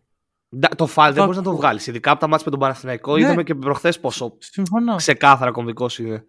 Ντα- 0.56 0.74
Το 0.76 0.86
φάλ 0.86 1.06
δεν 1.06 1.14
Θα- 1.18 1.22
μπορείς 1.24 1.36
να 1.36 1.42
το 1.44 1.56
βγάλεις. 1.56 1.86
Ειδικά 1.86 2.10
από 2.10 2.20
τα 2.20 2.26
μάτια 2.26 2.44
με 2.44 2.50
τον 2.50 2.60
Παναθηναϊκό 2.60 3.14
Ναι. 3.16 3.20
είδαμε 3.20 3.42
και 3.42 3.54
προχθές 3.54 4.00
πόσο 4.00 4.36
Συμφωνώ. 4.38 4.94
ξεκάθαρα 4.96 5.50
κομβικός 5.50 5.98
είναι. 5.98 6.24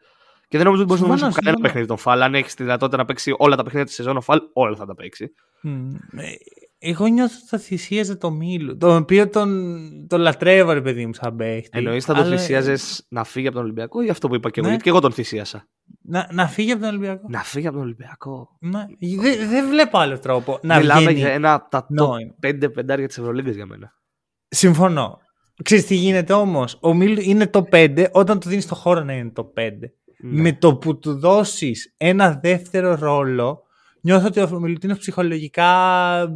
Και 0.47 0.57
δεν 0.57 0.65
νομίζω 0.65 0.83
ότι 0.83 0.91
μπορείς 0.93 1.01
να 1.03 1.07
Συμφωνώ, 1.07 1.31
δώσει 1.31 1.41
κανένα 1.43 1.57
συμφωνώ. 1.57 1.61
παιχνίδι 1.61 1.87
τον 1.87 1.97
φάλ. 1.97 2.21
Αν 2.21 2.35
έχεις 2.35 2.53
τη 2.53 2.63
δυνατότητα 2.63 2.97
να 2.97 3.05
παίξει 3.05 3.33
όλα 3.37 3.55
τα 3.55 3.63
παιχνίδια 3.63 3.85
της 3.87 3.95
σεζόν, 3.95 4.17
ο 4.17 4.21
φάλ 4.21 4.39
όλα 4.53 4.75
θα 4.75 4.85
τα 4.85 4.95
παίξει. 4.95 5.33
Μμ. 5.61 5.89
Ε, 6.17 6.23
Εγώ 6.83 7.05
νιώθω 7.07 7.35
ότι 7.39 7.47
θα 7.47 7.57
θυσίαζε 7.57 8.15
το 8.15 8.31
Μίλου. 8.31 8.77
Το 8.77 8.95
οποίο 8.95 9.29
τον, 9.29 9.79
τον 10.07 10.19
λατρεύω, 10.21 10.71
ρε 10.71 10.81
παιδί 10.81 11.05
μου, 11.05 11.13
σαν 11.13 11.35
παίχτη. 11.35 11.69
Εννοείς 11.71 12.05
θα 12.05 12.13
το 12.13 12.21
Αλλά- 12.21 12.37
θυσίαζες 12.37 13.05
να 13.09 13.23
φύγει 13.23 13.47
από 13.47 13.55
τον 13.55 13.63
Ολυμπιακό 13.65 14.01
ή 14.01 14.09
αυτό 14.09 14.27
που 14.27 14.35
είπα 14.35 14.49
και 14.49 14.59
εγώ. 14.59 14.67
Ναι. 14.69 14.73
Γιατί 14.75 14.83
και 14.83 14.89
εγώ 14.89 14.99
τον 14.99 15.11
θυσίασα. 15.11 15.67
Να, 16.01 16.27
να 16.31 16.47
φύγει 16.47 16.71
από 16.71 16.79
τον 16.81 16.89
Ολυμπιακό. 16.89 17.25
Να 17.29 17.39
φύγει 17.39 17.67
από 17.67 17.75
τον 17.75 17.85
Ολυμπιακό. 17.85 18.47
Ναι. 18.59 18.85
Δεν 19.21 19.49
δεν 19.49 19.67
βλέπω 19.69 19.97
άλλο 19.97 20.19
τρόπο 20.19 20.59
να 20.61 20.77
Μιλάμε 20.77 20.99
βγαίνει. 21.01 21.17
για 21.17 21.29
ένα 21.31 21.53
από 21.53 21.69
τα 21.69 21.79
top 21.83 21.87
νόημα. 21.89 22.33
5 22.39 22.69
πεντάρια 22.69 23.07
της 23.07 23.17
Ευρωλίγκας 23.17 23.55
για 23.55 23.65
μένα. 23.65 23.91
Συμφωνώ. 24.53 25.19
Ξέρεις 25.63 25.85
τι 25.85 25.95
γίνεται 25.95 26.33
όμως; 26.33 26.77
Ο 26.81 26.93
Μίλου 26.93 27.19
είναι 27.21 27.47
το 27.47 27.67
5 27.71 28.07
όταν 28.11 28.39
του 28.39 28.49
δίνεις 28.49 28.67
το 28.67 28.75
χώρο 28.75 29.03
να 29.03 29.13
είναι 29.13 29.29
το 29.29 29.53
5. 29.57 29.69
Ναι. 30.17 30.41
Με 30.41 30.53
το 30.53 30.75
που 30.75 30.99
του 30.99 31.19
δώσεις 31.19 31.93
ένα 31.97 32.39
δεύτερο 32.41 32.95
ρόλο 32.95 33.63
νιώθω 34.01 34.27
ότι 34.27 34.39
ο 34.41 34.59
Μιλουτίνος 34.59 34.97
ψυχολογικά 34.97 35.69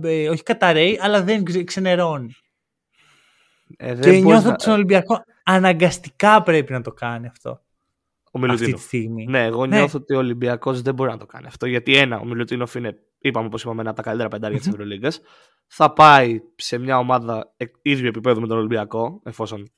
ε, 0.03 0.29
όχι 0.29 0.43
καταραίει 0.43 0.99
αλλά 1.01 1.23
δεν 1.23 1.43
ξε- 1.43 1.63
ξενερώνει. 1.63 2.35
Ε, 3.77 3.87
δεν 3.93 4.01
Και 4.01 4.07
μπορείς 4.09 4.23
νιώθω 4.23 4.45
να- 4.47 4.51
ότι 4.53 4.61
στον 4.61 4.73
Ολυμπιακό 4.73 5.23
αναγκαστικά 5.43 6.43
πρέπει 6.43 6.71
να 6.71 6.81
το 6.81 6.91
κάνει 6.91 7.27
αυτό 7.27 7.49
Ο 7.49 7.59
αυτή 8.33 8.39
Μιλουτίνοφ. 8.39 8.79
τη 8.81 8.85
στιγμή. 8.87 9.25
Ναι, 9.25 9.43
εγώ 9.43 9.65
Ναι. 9.65 9.77
νιώθω 9.77 9.97
ότι 10.01 10.13
ο 10.13 10.17
Ολυμπιακός 10.17 10.81
δεν 10.81 10.93
μπορεί 10.93 11.11
να 11.11 11.17
το 11.17 11.25
κάνει 11.25 11.45
αυτό. 11.47 11.65
Γιατί 11.65 11.95
ένα, 11.97 12.19
ο 12.19 12.25
Μιλουτίνοφ 12.25 12.75
είναι, 12.75 12.97
είπαμε 13.27 13.45
όπως 13.45 13.61
είπαμε, 13.63 13.81
ένα 13.81 13.89
από 13.89 13.97
τα 13.97 14.03
καλύτερα 14.03 14.29
πεντάρια 14.29 14.57
της 14.57 14.67
Ευρωλίγκας. 14.67 15.19
Θα 15.67 15.93
πάει 15.93 16.39
σε 16.55 16.77
μια 16.77 16.97
ομάδα 16.97 17.53
εκ- 17.57 17.75
ίδιου 17.81 18.07
επίπεδου 18.07 18.41
με 18.41 18.47
τον 18.47 18.57
Ολυμπιακό, 18.57 19.21
εφόσον 19.23 19.71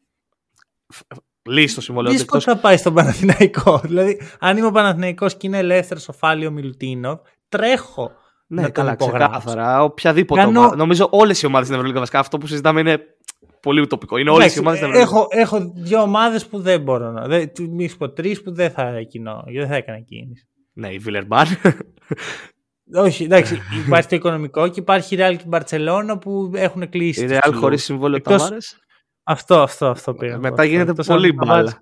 φ- 0.88 1.04
λύσει 1.50 1.75
το 1.75 1.82
συμβόλαιο 1.82 2.12
του. 2.12 2.18
Δύσκολο 2.18 2.42
εκτός- 2.42 2.56
θα 2.56 2.62
πάει 2.62 2.77
στον 2.77 2.94
Παναθηναϊκό. 2.94 3.80
δηλαδή, 3.88 4.22
αν 4.39 4.58
είμαι 4.58 4.68
ο 4.68 4.72
Παναθηναϊκός 4.72 5.36
και 5.38 5.48
είναι 5.48 5.58
ελεύθερος 5.58 6.08
ο 6.08 6.12
Φάλιο 6.13 6.51
Μιλουτίνο, 6.51 7.22
τρέχω 7.50 8.12
Ναι, 8.48 8.62
να 8.62 8.63
τον 8.72 8.74
καλά, 8.74 8.92
υπογράψω. 8.92 9.39
ξεκάθαρα. 9.39 9.84
Οποιαδήποτε 9.84 10.42
Κάνω- 10.42 10.60
ομάδα. 10.60 10.75
Νομίζω 10.75 11.08
όλες 11.12 11.42
οι 11.42 11.46
ομάδες 11.46 11.66
στην 11.66 11.75
Ευρωλίγκα 11.77 12.00
βασικά 12.00 12.20
αυτό 12.20 12.38
που 12.38 12.48
συζητάμε 12.48 12.80
είναι 12.80 13.00
πολύ 13.62 13.82
ουτοπικό. 13.82 14.18
Είναι 14.18 14.30
όλες 14.30 14.56
οι 14.56 14.60
Εντάξει, 14.60 14.60
ομάδες 14.60 14.80
στην 14.80 14.92
Ευρωλίγκα. 14.92 15.38
έχω, 15.42 15.58
έχω 15.60 15.72
δύο 15.75 16.01
ομάδες 16.01 16.48
που 16.48 16.60
δεν 16.60 16.82
μπορώ 16.82 17.12
να. 17.12 17.27
Δεν, 17.27 17.51
μη 17.70 17.88
σου 17.88 17.98
πω 17.98 18.10
τρεις 18.10 18.42
που 18.42 18.54
δεν 18.54 18.72
θα, 18.72 19.01
κοινώ, 19.01 19.44
δεν 19.48 19.68
θα 19.68 19.75
έκανα 19.75 20.00
κίνηση. 20.00 20.48
Ναι, 20.74 20.88
η 20.94 20.98
Βιλερμπάν. 20.98 21.48
Όχι, 22.94 23.24
εντάξει, 23.24 23.62
υπάρχει 23.86 24.08
το 24.08 24.15
οικονομικό 24.15 24.67
και 24.67 24.79
υπάρχει 24.79 25.15
η 25.15 25.17
Real 25.22 25.34
και 25.38 25.44
η 25.44 25.48
Μπαρσελόνα 25.48 26.17
που 26.17 26.51
έχουν 26.56 26.89
κλείσει. 26.89 27.24
Η 27.24 27.27
τους 27.27 27.36
Real 27.36 27.39
ψηλούς. 27.41 27.60
χωρίς 27.60 27.84
συμβόλαιο 27.84 28.17
Εκτός- 28.17 28.38
Ταβάρε. 28.41 28.58
Αυτό, 29.24 29.62
αυτό, 29.62 29.86
αυτό 29.88 30.13
πήρα. 30.13 30.38
Μετά 30.38 30.50
αυτό. 30.50 30.64
γίνεται 30.64 30.92
Εκτός 30.92 31.07
πολύ 31.07 31.27
αν 31.29 31.38
ο 31.38 31.40
Ταβάρης 31.46 31.64
μπάλα. 31.72 31.81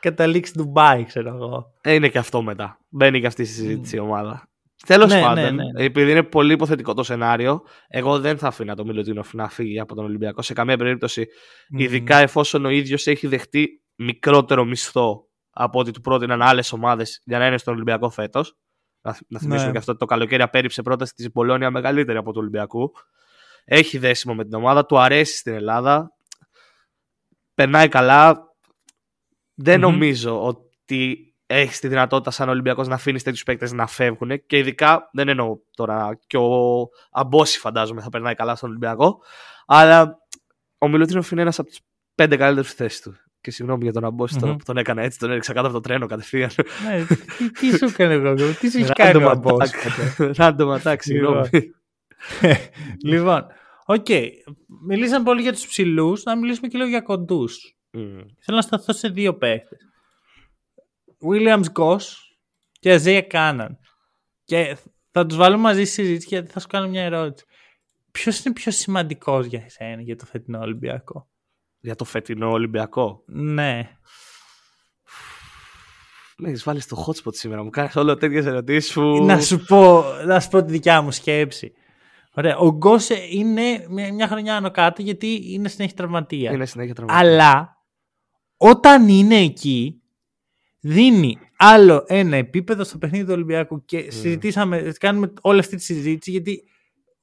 Καταλήξει 0.00 0.52
Ντουμπάι, 0.56 1.04
ξέρω 1.04 1.28
εγώ. 1.34 1.64
Ε, 1.80 1.92
είναι 1.94 2.08
και 2.08 2.18
αυτό 2.18 2.42
μετά. 2.42 2.78
Μπαίνει 2.88 3.20
και 3.20 3.26
αυτή 3.26 3.44
στη 3.44 3.54
συζήτηση 3.54 3.96
η 3.96 3.98
ομάδα. 3.98 4.46
Τέλος 4.86 5.12
Ναι, 5.12 5.20
πάντων, 5.20 5.44
ναι, 5.44 5.50
ναι, 5.50 5.62
ναι. 5.76 5.84
επειδή 5.84 6.10
είναι 6.10 6.22
πολύ 6.22 6.52
υποθετικό 6.52 6.94
το 6.94 7.02
σενάριο, 7.02 7.60
εγώ 7.88 8.20
δεν 8.20 8.38
θα 8.38 8.46
αφήνα 8.46 8.74
τον 8.74 8.86
Μιλουτίνοφ 8.86 9.34
να 9.34 9.48
φύγει 9.48 9.80
από 9.80 9.94
τον 9.94 10.04
Ολυμπιακό 10.04 10.42
σε 10.42 10.52
καμία 10.52 10.76
περίπτωση. 10.76 11.26
Ειδικά 11.78 12.16
εφόσον 12.18 12.64
ο 12.64 12.68
ίδιος 12.68 13.06
έχει 13.06 13.26
δεχτεί 13.26 13.68
μικρότερο 13.96 14.64
μισθό 14.64 15.26
από 15.50 15.78
ό,τι 15.78 15.90
του 15.90 16.00
πρότειναν 16.00 16.42
άλλες 16.42 16.72
ομάδες 16.72 17.22
για 17.24 17.38
να 17.38 17.46
είναι 17.46 17.58
στον 17.58 17.74
Ολυμπιακό 17.74 18.10
φέτος. 18.10 18.56
Να, 19.02 19.16
να 19.28 19.38
θυμίσουμε 19.38 19.66
Ναι. 19.66 19.72
και 19.72 19.78
αυτό 19.78 19.90
ότι 19.90 20.00
το 20.00 20.06
καλοκαίρι 20.06 20.42
απέρριψε 20.42 20.82
πρόταση 20.82 21.14
της 21.14 21.32
Μπολόνια 21.32 21.70
μεγαλύτερη 21.70 22.18
από 22.18 22.32
του 22.32 22.38
Ολυμπιακού. 22.40 22.92
Έχει 23.64 23.98
δέσιμο 23.98 24.34
με 24.34 24.44
την 24.44 24.54
ομάδα, 24.54 24.86
του 24.86 24.98
αρέσει 24.98 25.36
στην 25.36 25.52
Ελλάδα. 25.54 26.12
Περνάει 27.54 27.88
καλά. 27.88 28.50
Δεν 29.54 29.80
Μμμ. 29.80 29.90
νομίζω 29.90 30.44
ότι 30.46 31.26
έχει 31.46 31.78
τη 31.78 31.88
δυνατότητα 31.88 32.30
σαν 32.30 32.48
Ολυμπιακός 32.48 32.88
να 32.88 32.94
αφήνεις 32.94 33.22
τέτοιους 33.22 33.42
παίκτες 33.42 33.72
να 33.72 33.86
φεύγουν. 33.86 34.46
Και 34.46 34.58
ειδικά 34.58 35.08
δεν 35.12 35.28
εννοώ 35.28 35.58
τώρα 35.76 36.18
και 36.26 36.36
ο 36.36 36.88
Αμπόση 37.10 37.58
φαντάζομαι 37.58 38.00
θα 38.02 38.08
περνάει 38.08 38.34
καλά 38.34 38.54
στον 38.54 38.68
Ολυμπιακό. 38.68 39.22
Αλλά 39.66 40.18
ο 40.78 40.88
Μιλουτίνοφ 40.88 41.30
είναι 41.30 41.40
ένας 41.40 41.58
από 41.58 41.70
του 41.70 41.78
πέντε 42.14 42.36
καλύτερους 42.36 42.70
στη 42.70 42.82
θέση 42.82 43.02
του. 43.02 43.16
Και 43.42 43.50
συγγνώμη 43.50 43.82
για 43.82 43.92
τον 43.92 44.04
Αμπόση 44.04 44.34
τώρα 44.38 44.50
Μμμ. 44.52 44.56
που 44.56 44.64
τον 44.64 44.76
έκανα 44.76 45.02
έτσι, 45.02 45.18
τον 45.18 45.30
έριξα 45.30 45.52
κάτω 45.52 45.66
από 45.66 45.76
το 45.76 45.80
τρένο 45.80 46.06
κατευθείαν. 46.06 46.50
Ναι, 46.88 47.04
τι, 47.38 47.50
τι 47.50 47.76
σου 47.76 47.84
έκανε 47.84 48.14
εγώ, 48.14 48.34
τι 48.34 48.70
σου 48.70 48.78
έχει 48.78 48.92
κάνει 48.92 49.20
Random 49.22 49.26
ο 49.26 49.30
Αμπός; 49.30 49.70
Attack. 49.70 50.32
Random 50.34 50.80
attack, 50.80 50.96
συγγνώμη. 50.98 51.48
λοιπόν, 53.10 53.46
οκ. 53.86 54.06
Μιλήσαμε 54.86 55.24
πολύ 55.24 55.42
για 55.42 55.52
τους 55.52 55.66
ψηλούς, 55.66 56.22
να 56.22 56.36
μιλήσουμε 56.36 56.68
και 56.68 56.76
λίγο 56.76 56.88
για 56.88 57.00
κοντούς. 57.00 57.76
Μμμ. 57.90 58.20
Θέλω 58.40 58.56
να 58.56 58.62
σταθώ 58.62 58.92
σε 58.92 59.08
δύο 59.08 59.36
παίχτες. 59.36 59.78
Williams 61.30 61.64
Goss 61.72 62.04
και 62.78 62.92
Αϊζάια 62.92 63.22
Κάναν. 63.22 63.78
Και 64.44 64.76
θα 65.10 65.26
τους 65.26 65.36
βάλω 65.36 65.58
μαζί 65.58 65.84
στη 65.84 65.94
συζήτηση 65.94 66.26
γιατί 66.28 66.50
θα 66.50 66.60
σου 66.60 66.66
κάνω 66.66 66.88
μια 66.88 67.02
ερώτηση. 67.02 67.46
Ποιος 68.10 68.44
είναι 68.44 68.54
πιο 68.54 68.72
σημαντικός 68.72 69.46
για 69.46 69.62
εσένα 69.64 70.02
για 70.02 70.16
το 70.16 70.24
φετινό 70.24 70.58
Ολυμπιακό; 70.58 71.28
Για 71.84 71.94
το 71.94 72.04
φετινό 72.04 72.50
Ολυμπιακό. 72.50 73.22
Ναι. 73.26 73.96
Με 76.36 76.50
έχει 76.50 76.62
βάλεις 76.64 76.84
στο 76.84 77.04
hotspot 77.06 77.34
σήμερα. 77.34 77.62
Μου 77.62 77.70
κάνεις 77.70 77.96
όλο 77.96 78.16
τέτοιες 78.16 78.46
ερωτήσεις 78.46 78.92
που. 78.92 79.24
Να 79.24 79.40
σου 79.40 79.64
πω, 79.64 80.04
να 80.26 80.40
σου 80.40 80.48
πω 80.48 80.64
τη 80.64 80.72
δικιά 80.72 81.02
μου 81.02 81.10
σκέψη. 81.10 81.72
Ωραία. 82.34 82.56
Ο 82.56 82.72
Γκος 82.72 83.08
είναι 83.30 83.86
μια, 83.88 84.12
μια 84.12 84.28
χρονιά 84.28 84.56
άνω 84.56 84.70
κάτω 84.70 85.02
γιατί 85.02 85.52
είναι 85.52 85.68
συνέχεια 85.68 85.96
τραυματία. 85.96 86.52
Είναι 86.52 86.66
συνέχεια 86.66 86.94
τραυματία. 86.94 87.28
Αλλά 87.28 87.82
όταν 88.56 89.08
είναι 89.08 89.36
εκεί, 89.36 90.02
δίνει 90.80 91.38
άλλο 91.56 92.04
ένα 92.06 92.36
επίπεδο 92.36 92.84
στο 92.84 92.98
παιχνίδι 92.98 93.24
του 93.24 93.32
Ολυμπιακού. 93.32 93.84
Και 93.84 94.10
συζητήσαμε, 94.10 94.92
κάνουμε 95.00 95.32
όλη 95.40 95.58
αυτή 95.58 95.76
τη 95.76 95.82
συζήτηση 95.82 96.30
γιατί 96.30 96.62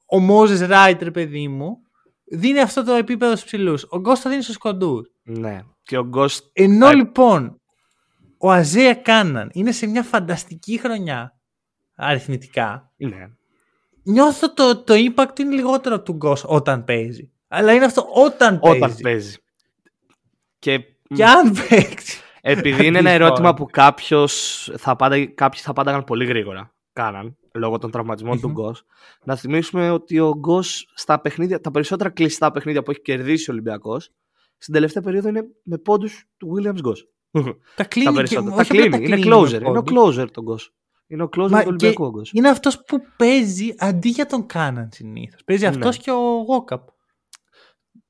ο 0.06 0.18
Μόζες 0.18 0.60
Ράιτρ, 0.60 1.10
παιδί 1.10 1.48
μου, 1.48 1.78
δίνει 2.30 2.60
αυτό 2.60 2.84
το 2.84 2.92
επίπεδο 2.92 3.32
στους 3.32 3.44
ψηλούς. 3.44 3.86
Ο 3.88 3.98
Γκος 3.98 4.20
το 4.20 4.28
δίνει 4.28 4.42
στους 4.42 4.56
κοντούς. 4.58 5.10
Ναι. 5.22 5.60
Και 5.82 5.98
ο 5.98 6.10
Ghost. 6.14 6.38
Ενώ 6.52 6.88
Ε. 6.88 6.94
λοιπόν 6.94 7.60
ο 8.38 8.50
Αζέα 8.50 8.94
Κάναν 8.94 9.50
είναι 9.52 9.72
σε 9.72 9.86
μια 9.86 10.02
φανταστική 10.02 10.78
χρονιά 10.78 11.34
αριθμητικά, 11.96 12.92
Ναι. 12.96 13.26
νιώθω 14.02 14.52
το, 14.54 14.82
το 14.84 14.94
impact 14.96 15.38
είναι 15.38 15.54
λιγότερο 15.54 16.00
του 16.02 16.12
Γκος 16.12 16.44
όταν 16.46 16.84
παίζει. 16.84 17.30
Αλλά 17.48 17.72
είναι 17.72 17.84
αυτό 17.84 18.06
όταν 18.14 18.58
παίζει. 18.60 18.76
Όταν 18.78 18.96
παίζει. 19.02 19.36
Και, 20.58 20.78
Και 21.14 21.24
αν 21.24 21.52
παίξει. 21.68 22.20
επειδή 22.40 22.86
είναι 22.86 22.98
ένα 22.98 23.08
Αντίστοιχο. 23.10 23.24
ερώτημα 23.26 23.54
που 23.54 23.66
κάποιος 23.66 24.70
θα 24.76 24.96
πάντα, 24.96 25.26
κάποιοι 25.26 25.60
θα 25.60 25.72
πάνταγαν 25.72 26.04
πολύ 26.04 26.24
γρήγορα. 26.24 26.74
Κάναν 26.92 27.36
λόγω 27.54 27.78
των 27.78 27.90
τραυματισμών 27.90 28.40
του 28.40 28.48
Μμμ. 28.48 28.54
Γκος. 28.54 28.84
Να 29.24 29.36
θυμίσουμε 29.36 29.90
ότι 29.90 30.18
ο 30.18 30.34
Γκος 30.38 30.92
στα 30.94 31.20
παιχνίδια, 31.20 31.60
τα 31.60 31.70
περισσότερα 31.70 32.10
κλειστά 32.10 32.50
παιχνίδια 32.50 32.82
που 32.82 32.90
έχει 32.90 33.00
κερδίσει 33.00 33.50
ο 33.50 33.52
Ολυμπιακός 33.52 34.10
στην 34.58 34.74
τελευταία 34.74 35.02
περίοδο 35.02 35.28
είναι 35.28 35.42
με 35.62 35.78
πόντους 35.78 36.24
του 36.36 36.54
Williams 36.56 36.80
Γκος. 36.80 37.08
Τα 37.76 37.84
κλείνει. 37.84 38.04
τα 38.06 38.10
και- 38.10 38.16
περισσότερα. 38.16 38.54
όχι 38.56 38.68
Τα 38.70 38.74
απλά 38.78 38.88
κλείνει. 38.98 39.04
Είναι 39.06 39.16
με 39.16 39.36
closer. 39.36 39.52
Είναι 39.52 39.68
ο 39.78 39.82
πόντους. 39.82 40.18
closer 40.18 40.26
τον 40.32 40.44
Γκος. 40.44 40.74
Είναι 41.06 41.22
ο 41.22 41.28
closer 41.36 41.50
Μα 41.50 41.58
του 41.60 41.64
Ολυμπιακού 41.66 42.04
ο 42.04 42.10
Γκος. 42.10 42.30
Είναι 42.34 42.48
αυτός 42.48 42.84
που 42.84 43.00
παίζει 43.16 43.74
αντί 43.78 44.08
για 44.08 44.26
τον 44.26 44.46
Κάναν 44.46 44.88
συνήθως. 44.92 45.44
Παίζει 45.44 45.62
Ναι. 45.62 45.68
αυτός 45.68 45.96
και 45.96 46.10
ο 46.10 46.42
Γόκαπ. 46.46 46.88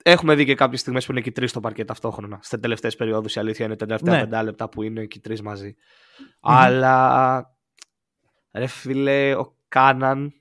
Έχουμε 0.02 0.34
δει 0.34 0.44
και 0.44 0.54
κάποιες 0.54 0.80
στιγμές 0.80 1.06
που 1.06 1.12
είναι 1.12 1.20
και 1.20 1.28
οι 1.28 1.32
τρεις 1.32 1.50
στο 1.50 1.60
παρκέ 1.60 1.84
ταυτόχρονα. 1.84 2.38
Στι 2.42 2.58
τελευταίες 2.58 2.96
περιόδους 2.96 3.34
η 3.34 3.40
αλήθεια 3.40 3.64
είναι 3.64 3.76
τα 3.76 3.86
τελευταία 3.86 4.14
Ναι. 4.14 4.20
πεντά 4.20 4.42
λεπτά 4.42 4.68
που 4.68 4.82
είναι 4.82 5.04
και 5.06 5.18
οι 5.18 5.20
τρεις 5.20 5.42
μαζί. 5.42 5.74
Αλλά 6.40 7.56
ρε 8.52 8.66
φίλε, 8.66 9.34
ο 9.34 9.54
Κάναν 9.68 10.32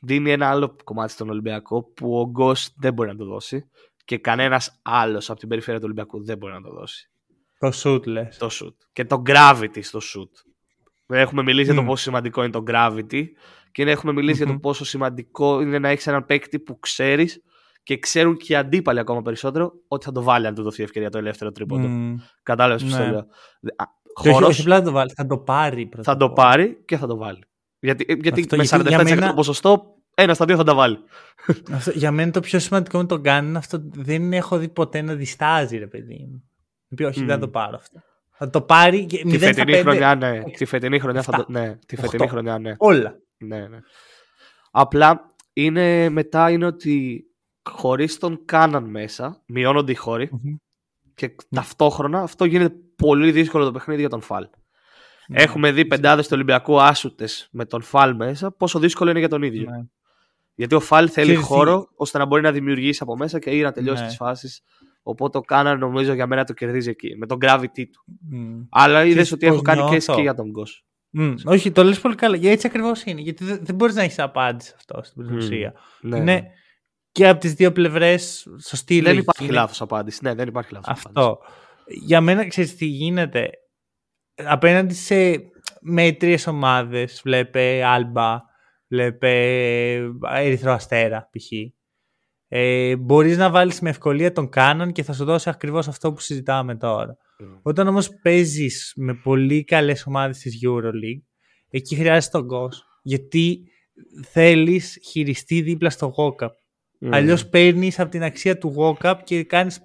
δίνει 0.00 0.30
ένα 0.30 0.48
άλλο 0.50 0.76
κομμάτι 0.84 1.12
στον 1.12 1.30
Ολυμπιακό 1.30 1.82
που 1.82 2.18
ο 2.20 2.26
Γκος 2.30 2.72
δεν 2.76 2.92
μπορεί 2.92 3.08
να 3.08 3.16
το 3.16 3.24
δώσει 3.24 3.68
και 4.04 4.18
κανένας 4.18 4.80
άλλος 4.82 5.30
από 5.30 5.38
την 5.38 5.48
περιφέρεια 5.48 5.78
του 5.80 5.84
Ολυμπιακού 5.86 6.24
δεν 6.24 6.38
μπορεί 6.38 6.52
να 6.52 6.60
το 6.60 6.70
δώσει. 6.70 7.10
Το 7.58 7.70
σουτ 7.70 8.06
λες. 8.06 8.36
Το 8.36 8.48
shoot. 8.52 8.74
Και 8.92 9.04
το 9.04 9.22
gravity 9.26 9.78
στο 9.82 9.98
shoot. 10.02 10.50
Έχουμε 11.06 11.42
μιλήσει 11.42 11.64
για 11.64 11.74
το 11.74 11.82
Μμ. 11.82 11.86
πόσο 11.86 12.02
σημαντικό 12.02 12.42
είναι 12.42 12.52
το 12.52 12.62
gravity 12.66 13.24
και 13.72 13.82
έχουμε 13.82 14.12
μιλήσει 14.12 14.36
για 14.36 14.46
το 14.46 14.52
Μμμ. 14.52 14.60
πόσο 14.60 14.84
σημαντικό 14.84 15.60
είναι 15.60 15.78
να 15.78 15.88
έχεις 15.88 16.06
έναν 16.06 16.26
παίκτη 16.26 16.58
που 16.60 16.78
ξέρεις 16.78 17.42
και 17.82 17.98
ξέρουν 17.98 18.36
και 18.36 18.52
οι 18.52 18.56
αντίπαλοι 18.56 18.98
ακόμα 18.98 19.22
περισσότερο 19.22 19.72
ότι 19.88 20.04
θα 20.04 20.12
το 20.12 20.22
βάλει 20.22 20.46
αν 20.46 20.54
του 20.54 20.62
δοθεί 20.62 20.82
ευκαιρία 20.82 21.10
το 21.10 21.18
ελεύθερο 21.18 21.52
τρίποντο. 21.52 21.88
Κατάλαβες 22.42 22.84
πώ 22.84 22.90
το 22.90 22.96
Ναι. 22.96 23.10
λέω. 23.10 23.18
Α, 23.76 23.84
Όχι, 24.14 24.28
όχι 24.28 24.38
Χώρος 24.38 24.60
απλά 24.60 24.78
να 24.78 24.84
το 24.84 24.90
βάλει. 24.90 25.10
Θα 25.14 25.26
το 25.26 25.38
πάρει 25.38 25.86
πρώτα. 25.86 26.02
θα 26.04 26.12
απ' 26.12 26.18
το 26.18 26.24
όλα. 26.24 26.34
πάρει 26.34 26.82
και 26.84 26.96
θα 26.96 27.06
το 27.06 27.16
βάλει. 27.16 27.42
Γιατί, 27.78 28.04
ε, 28.08 28.12
γιατί 28.14 28.40
Αυτό, 28.40 28.56
με 28.56 28.62
γιατί 28.62 28.84
47% 28.86 29.06
για 29.06 29.14
μένα- 29.16 29.34
ποσοστό 29.34 29.94
ένα 30.14 30.34
στα 30.34 30.44
δύο 30.44 30.56
θα 30.56 30.64
τα 30.64 30.74
βάλει. 30.74 30.98
Αυτό, 31.72 31.90
για 31.94 32.10
μένα 32.10 32.30
το 32.30 32.40
πιο 32.40 32.58
σημαντικό 32.58 32.98
με 32.98 33.04
τον 33.04 33.22
Κάναν 33.22 33.56
αυτό 33.56 33.78
δεν 33.82 34.32
έχω 34.32 34.56
δει 34.58 34.68
ποτέ 34.68 35.02
να 35.02 35.14
διστάζει, 35.14 35.78
ρε 35.78 35.86
παιδί 35.86 36.26
μου. 36.30 36.42
Να 36.88 36.96
πει, 36.96 37.04
όχι, 37.04 37.20
Μμ. 37.22 37.26
δεν 37.26 37.34
θα 37.34 37.40
το 37.40 37.48
πάρω 37.48 37.76
αυτό. 37.76 38.00
Θα 38.30 38.50
το 38.50 38.60
πάρει 38.60 39.06
και 39.06 39.16
Τη 39.16 39.28
0 39.28 39.36
στα 39.36 39.46
φετινή 39.46 39.72
5, 39.78 39.80
χρονιά, 39.82 40.14
ναι. 40.14 40.42
Τη 40.42 40.64
φετινή 40.64 40.98
χρονιά 40.98 41.22
θα 41.22 41.32
το. 41.32 41.44
Εφτά. 41.48 41.60
Ναι, 41.60 41.76
τη 41.86 41.96
φετινή 41.96 42.22
Οχτώ. 42.22 42.26
χρονιά, 42.34 42.58
ναι. 42.58 42.74
Όλα. 42.78 43.18
ναι, 43.38 43.66
ναι. 43.68 43.78
Απλά 44.70 45.34
είναι, 45.52 46.08
μετά 46.08 46.50
είναι 46.50 46.66
ότι 46.66 47.24
χωρίς 47.70 48.18
τον 48.18 48.40
Κάναν 48.44 48.84
μέσα, 48.84 49.42
μειώνονται 49.46 49.92
οι 49.92 49.94
χωροι 49.94 50.30
και 51.14 51.34
ταυτόχρονα 51.54 52.20
αυτό 52.22 52.44
γίνεται 52.44 52.74
πολύ 53.02 53.32
δύσκολο 53.32 53.64
το 53.64 53.72
παιχνίδι 53.72 54.00
για 54.00 54.10
τον 54.10 54.20
Φαλ. 54.20 54.48
Ναι. 55.26 55.42
Έχουμε 55.42 55.72
δει 55.72 55.84
πεντάδες 55.84 56.24
του 56.24 56.32
Ολυμπιακού 56.34 56.80
άσουτες 56.80 57.48
με 57.52 57.64
τον 57.64 57.82
Φαλ 57.82 58.14
μέσα, 58.14 58.52
πόσο 58.52 58.78
δύσκολο 58.78 59.10
είναι 59.10 59.18
για 59.18 59.28
τον 59.28 59.42
ίδιο. 59.42 59.70
Ναι. 59.70 59.84
Γιατί 60.54 60.74
ο 60.74 60.80
Φαλ 60.80 61.08
θέλει 61.12 61.34
χώρο 61.34 61.88
ώστε 61.96 62.18
να 62.18 62.26
μπορεί 62.26 62.42
να 62.42 62.52
δημιουργήσει 62.52 63.00
από 63.02 63.16
μέσα 63.16 63.38
και 63.38 63.50
ή 63.50 63.62
να 63.62 63.72
τελειώσει 63.72 64.02
ναι. 64.02 64.08
τις 64.08 64.16
φάσεις. 64.16 64.62
Οπότε 65.02 65.38
το 65.38 65.44
Κάναν 65.44 65.78
νομίζω 65.78 66.12
για 66.12 66.26
μένα 66.26 66.44
το 66.44 66.52
κερδίζει 66.52 66.90
εκεί, 66.90 67.16
με 67.16 67.26
τον 67.26 67.38
gravity 67.40 67.84
του. 67.92 68.04
Mm. 68.32 68.66
Αλλά 68.70 69.04
είδες 69.04 69.32
ότι 69.32 69.46
έχω 69.46 69.62
κάνει 69.62 69.98
και, 69.98 70.12
και 70.12 70.20
για 70.20 70.34
τον 70.34 70.50
Γκος. 70.50 70.84
Mm. 71.18 71.34
Όχι, 71.44 71.70
το 71.70 71.84
λες 71.84 72.00
πολύ 72.00 72.14
καλά. 72.14 72.36
Γιατί 72.36 72.54
έτσι 72.54 72.66
ακριβώς 72.66 73.02
είναι. 73.02 73.20
Γιατί 73.20 73.44
δεν, 73.44 73.58
δεν 73.62 73.74
μπορείς 73.74 73.94
να 73.94 74.02
έχεις 74.02 74.18
απάντηση 74.18 74.72
αυτό 74.76 75.00
στην 75.02 75.36
ουσία. 75.36 75.74
Ναι, 76.00 76.16
είναι 76.16 76.32
ναι. 76.32 76.40
και 77.12 77.28
από 77.28 77.40
τις 77.40 77.54
δύο 77.54 77.72
πλευρές 77.72 78.46
σωστή 78.60 79.00
Δεν 79.00 79.18
υπάρχει 79.18 79.44
είναι... 79.44 79.52
λάθος 79.52 79.80
απάντηση. 79.80 80.18
Ναι, 80.22 80.34
δεν 80.34 80.48
υπάρχει 80.48 80.72
λάθος 80.72 80.88
Αυτό. 80.88 81.38
Απάντηση. 81.92 82.06
Για 82.06 82.20
μένα, 82.20 82.46
ξέρεις 82.46 82.76
τι 82.76 82.86
γίνεται. 82.86 83.50
Απέναντι 84.34 84.94
σε 84.94 85.40
μέτριες 85.80 86.46
ομάδες, 86.46 87.20
βλέπε 87.24 87.84
Άλμπα, 87.84 88.40
βλέπε 88.88 89.30
Ερυθρό 90.34 90.72
Αστέρα 90.72 91.28
π.χ. 91.32 91.52
Ε, 92.48 92.96
μπορείς 92.96 93.36
να 93.36 93.50
βάλεις 93.50 93.80
με 93.80 93.90
ευκολία 93.90 94.32
τον 94.32 94.48
Κάναν 94.48 94.92
και 94.92 95.02
θα 95.02 95.12
σου 95.12 95.24
δώσει 95.24 95.48
ακριβώς 95.48 95.88
αυτό 95.88 96.12
που 96.12 96.20
συζητάμε 96.20 96.76
τώρα. 96.76 97.16
Mm. 97.16 97.58
Όταν 97.62 97.88
όμως 97.88 98.08
παίζεις 98.22 98.92
με 98.96 99.14
πολύ 99.14 99.64
καλές 99.64 100.06
ομάδες 100.06 100.38
της 100.38 100.58
EuroLeague, 100.66 101.22
εκεί 101.70 101.96
χρειάζεσαι 101.96 102.30
τον 102.30 102.48
Goss. 102.52 102.80
Γιατί 103.02 103.62
θέλεις 104.30 104.98
χειριστή 105.10 105.60
δίπλα 105.60 105.90
στο 105.90 106.14
Walkup. 106.16 106.46
Mm. 106.46 107.08
Αλλιώς 107.10 107.48
παίρνεις 107.48 107.98
από 107.98 108.10
την 108.10 108.22
αξία 108.22 108.58
του 108.58 108.74
Walkup 108.78 109.16
και 109.24 109.44
κάνεις, 109.44 109.80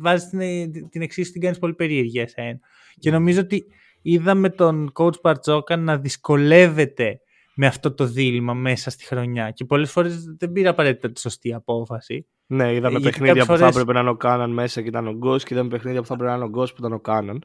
βάζεις 0.00 0.28
την, 0.28 0.88
την 0.90 1.02
εξίσου 1.02 1.32
την 1.32 1.40
κάνεις 1.40 1.58
πολύ 1.58 1.74
περίεργη 1.74 2.18
εσένα. 2.20 2.58
Και 2.98 3.10
νομίζω 3.10 3.40
ότι 3.40 3.66
είδαμε 4.02 4.50
τον 4.50 4.92
coach 4.94 5.20
Μπαρτζόκα 5.22 5.76
να 5.76 5.98
δυσκολεύεται 5.98 7.20
με 7.54 7.66
αυτό 7.66 7.94
το 7.94 8.04
δίλημα 8.04 8.54
μέσα 8.54 8.90
στη 8.90 9.04
χρονιά. 9.04 9.50
Και 9.50 9.64
πολλές 9.64 9.90
φορές 9.90 10.24
δεν 10.38 10.52
πήρα 10.52 10.70
απαραίτητα 10.70 11.12
τη 11.12 11.20
σωστή 11.20 11.54
απόφαση. 11.54 12.26
Ναι, 12.46 12.74
είδαμε 12.74 13.00
παιχνίδια 13.00 13.46
που 13.46 13.56
θα 13.56 13.66
έπρεπε 13.66 13.92
να 13.92 14.00
είναι 14.00 14.10
ο 14.10 14.16
Κάναν 14.16 14.50
μέσα 14.50 14.82
και 14.82 14.88
ήταν 14.88 15.06
ο 15.06 15.12
Γκος 15.12 15.44
και 15.44 15.54
είδαμε 15.54 15.68
παιχνίδια 15.68 16.00
που 16.00 16.06
θα 16.06 16.14
έπρεπε 16.14 16.30
να 16.30 16.36
είναι 16.36 16.46
ο 16.46 16.48
Γκος 16.48 16.70
που 16.72 16.76
ήταν 16.78 16.92
ο 16.92 17.00
Κάναν. 17.00 17.42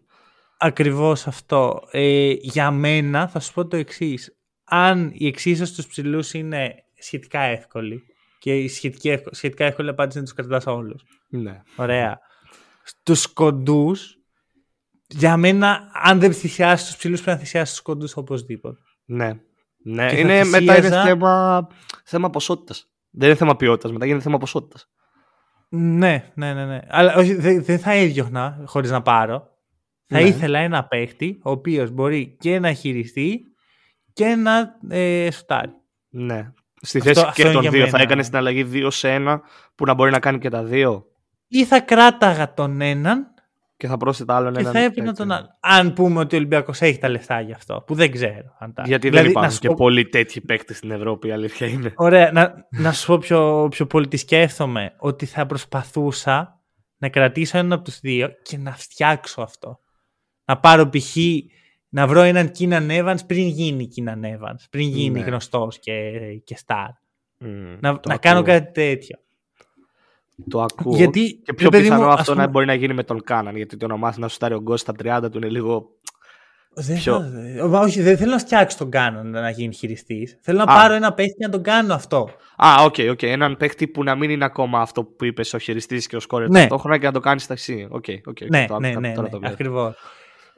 Ακριβώς 0.57 1.27
αυτό. 1.27 1.81
Ε, 1.91 2.33
για 2.39 2.71
μένα 2.71 3.27
θα 3.27 3.39
σου 3.39 3.53
πω 3.53 3.67
το 3.67 3.75
εξής. 3.75 4.37
Αν 4.63 5.11
η 5.13 5.27
εξίσωση 5.27 5.71
στους 5.71 5.87
ψηλούς 5.87 6.33
είναι 6.33 6.75
σχετικά 6.97 7.39
εύκολη 7.39 8.03
και 8.41 8.57
η 8.57 8.67
σχετική, 8.67 9.19
σχετικά 9.31 9.65
εύκολη 9.65 9.89
απάντηση 9.89 10.17
είναι 10.17 10.27
τους 10.27 10.35
κρατάς 10.35 10.65
όλους. 10.65 11.03
Ναι. 11.29 11.61
Ωραία. 11.75 12.19
Στου 12.83 13.33
κοντούς, 13.33 14.17
για 15.07 15.37
μένα, 15.37 15.89
αν 15.93 16.19
δεν 16.19 16.33
θυσιάσεις 16.33 16.87
τους 16.87 16.97
ψηλούς, 16.97 17.21
πρέπει 17.21 17.37
να 17.37 17.43
θυσιάσεις 17.43 17.73
τους 17.73 17.83
κοντούς 17.83 18.17
οπωσδήποτε. 18.17 18.79
Ναι. 19.05 19.39
Ναι, 19.83 20.19
είναι, 20.19 20.43
μετά 20.43 20.77
είναι 20.77 20.89
θέμα, 20.89 21.67
θέμα 22.03 22.29
ποσότητας. 22.29 22.91
Δεν 23.09 23.27
είναι 23.27 23.37
θέμα 23.37 23.55
ποιότητας, 23.55 23.91
μετά 23.91 24.05
γίνεται 24.05 24.23
θέμα 24.23 24.37
ποσότητας. 24.37 24.89
Ναι, 25.69 26.31
ναι, 26.33 26.53
ναι, 26.53 26.65
ναι. 26.65 26.79
Αλλά 26.87 27.13
δεν 27.23 27.63
δε 27.63 27.77
θα 27.77 27.91
έδιωχνα 27.91 28.63
χωρίς 28.65 28.91
να 28.91 29.01
πάρω. 29.01 29.47
Θα 30.05 30.19
ναι. 30.19 30.27
ήθελα 30.27 30.59
ένα 30.59 30.87
παίχτη 30.87 31.39
ο 31.43 31.51
οποίος 31.51 31.91
μπορεί 31.91 32.37
και 32.39 32.59
να 32.59 32.73
χειριστεί 32.73 33.41
και 34.13 34.35
να 34.35 34.77
ε, 34.89 35.31
σουτάρει. 35.31 35.71
Ναι. 36.09 36.51
Στη 36.81 36.99
θέση 36.99 37.19
αυτό, 37.19 37.43
και 37.43 37.51
των 37.51 37.69
δύο. 37.69 37.87
Θα 37.87 38.01
έκανε 38.01 38.21
την 38.21 38.35
αλλαγή 38.35 38.69
2 38.73 38.87
σε 38.91 39.15
1 39.19 39.39
που 39.75 39.85
να 39.85 39.93
μπορεί 39.93 40.11
να 40.11 40.19
κάνει 40.19 40.37
και 40.37 40.49
τα 40.49 40.63
δύο. 40.63 41.05
Ή 41.47 41.65
θα 41.65 41.79
κράταγα 41.79 42.53
τον 42.53 42.81
έναν 42.81 43.33
και 43.77 43.87
θα 43.87 43.97
πρόσθετα 43.97 44.35
άλλον 44.35 44.57
έναν. 44.57 44.71
Και 44.71 44.79
θα 44.79 44.83
έπαιρνα 44.83 45.13
τον 45.13 45.31
άλλο. 45.31 45.47
Αν 45.59 45.93
πούμε 45.93 46.19
ότι 46.19 46.35
ο 46.35 46.37
Ολυμπιακός 46.37 46.81
έχει 46.81 46.97
τα 46.97 47.09
λεφτά 47.09 47.41
γι' 47.41 47.51
αυτό, 47.51 47.83
που 47.87 47.95
δεν 47.95 48.11
ξέρω. 48.11 48.55
Αν 48.59 48.73
τα... 48.73 48.83
Γιατί 48.85 49.09
δηλαδή, 49.09 49.27
δεν 49.27 49.35
υπάρχουν 49.35 49.59
και 49.59 49.67
πω... 49.67 49.73
πολλοί 49.73 50.09
τέτοιοι 50.09 50.41
παίκτες 50.41 50.77
στην 50.77 50.91
Ευρώπη, 50.91 51.27
η 51.27 51.31
αλήθεια 51.31 51.67
είναι. 51.67 51.93
Ωραία, 51.95 52.31
να, 52.31 52.53
να 52.69 52.91
σου 52.91 53.07
πω 53.07 53.17
πιο, 53.17 53.67
πιο 53.69 53.85
πολύ 53.85 54.07
τι 54.07 54.17
σκέφτομαι. 54.17 54.93
Ότι 54.97 55.25
θα 55.25 55.45
προσπαθούσα 55.45 56.59
να 56.97 57.09
κρατήσω 57.09 57.57
έναν 57.57 57.73
από 57.73 57.83
τους 57.83 57.99
δύο 57.99 58.29
και 58.41 58.57
να 58.57 58.71
φτιάξω 58.71 59.41
αυτό. 59.41 59.79
Να 60.45 60.57
πάρω 60.57 60.89
π.χ. 60.89 61.15
να 61.93 62.07
βρω 62.07 62.21
έναν 62.21 62.51
Κίναν 62.51 62.87
Evans 62.91 63.27
πριν 63.27 63.47
γίνει 63.47 63.87
Κίναν 63.87 64.23
Evans, 64.23 64.63
πριν 64.69 64.87
γίνει 64.87 65.19
ναι. 65.19 65.25
γνωστός 65.25 65.79
και, 65.79 66.11
και 66.43 66.57
star. 66.65 66.87
Mm, 67.45 67.77
να, 67.79 67.99
να 68.07 68.17
κάνω 68.17 68.41
κάτι 68.41 68.71
τέτοιο. 68.71 69.17
Το 70.49 70.61
ακούω. 70.61 70.95
Γιατί, 70.95 71.41
και 71.43 71.53
πιο 71.53 71.69
πιθανό 71.69 72.03
μου, 72.03 72.09
αυτό 72.09 72.31
πούμε... 72.31 72.45
να 72.45 72.51
μπορεί 72.51 72.65
να 72.65 72.73
γίνει 72.73 72.93
με 72.93 73.03
τον 73.03 73.23
Κάναν. 73.23 73.55
Γιατί 73.55 73.77
το 73.77 73.87
να 73.87 73.97
μάθει 73.97 74.19
να 74.19 74.27
σουτάρει 74.27 74.53
ο 74.53 74.61
Γκος 74.61 74.79
στα 74.79 74.93
30 75.03 75.31
του 75.31 75.37
είναι 75.37 75.49
λίγο. 75.49 75.89
Δεν 76.73 76.97
πιο... 76.97 77.21
θα... 77.69 77.79
Όχι, 77.79 78.01
δεν 78.01 78.17
θέλω 78.17 78.31
να 78.31 78.37
φτιάξω 78.37 78.77
τον 78.77 78.89
Κάναν 78.89 79.29
να 79.29 79.49
γίνει 79.49 79.73
χειριστής. 79.73 80.37
Θέλω 80.41 80.57
να 80.57 80.63
Α. 80.63 80.75
πάρω 80.75 80.93
ένα 80.93 81.13
παίχτη 81.13 81.43
να 81.43 81.49
τον 81.49 81.63
κάνω 81.63 81.93
αυτό. 81.93 82.29
Α, 82.55 82.83
OK, 82.83 82.95
okay, 82.97 83.09
okay. 83.11 83.23
Έναν 83.23 83.57
παίχτη 83.57 83.87
που 83.87 84.03
να 84.03 84.15
μην 84.15 84.29
είναι 84.29 84.45
ακόμα 84.45 84.81
αυτό 84.81 85.03
που 85.03 85.25
είπες 85.25 85.53
ο 85.53 85.57
χειριστής 85.57 86.07
και 86.07 86.15
ο 86.15 86.19
σκόρερ 86.19 86.49
ναι. 86.49 86.59
ταυτόχρονα 86.59 86.97
και 86.97 87.05
να 87.05 87.11
το 87.11 87.19
κάνεις 87.19 87.47
ταξί. 87.47 87.87
Okay, 87.91 88.17
okay, 88.29 88.47
ναι, 88.49 88.65
το, 88.67 88.79
ναι, 88.79 88.89
ναι, 88.89 88.99
ναι, 88.99 89.13
ναι, 89.39 89.47
ακριβώς. 89.47 89.95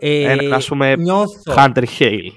Ε, 0.05 0.31
Ένα, 0.31 0.55
ας 0.55 0.67
πούμε, 0.67 0.95
νιώθω... 0.95 1.53
Hunter 1.57 1.83
Hale. 1.99 2.31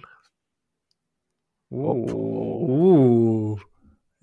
Ου, 1.68 3.56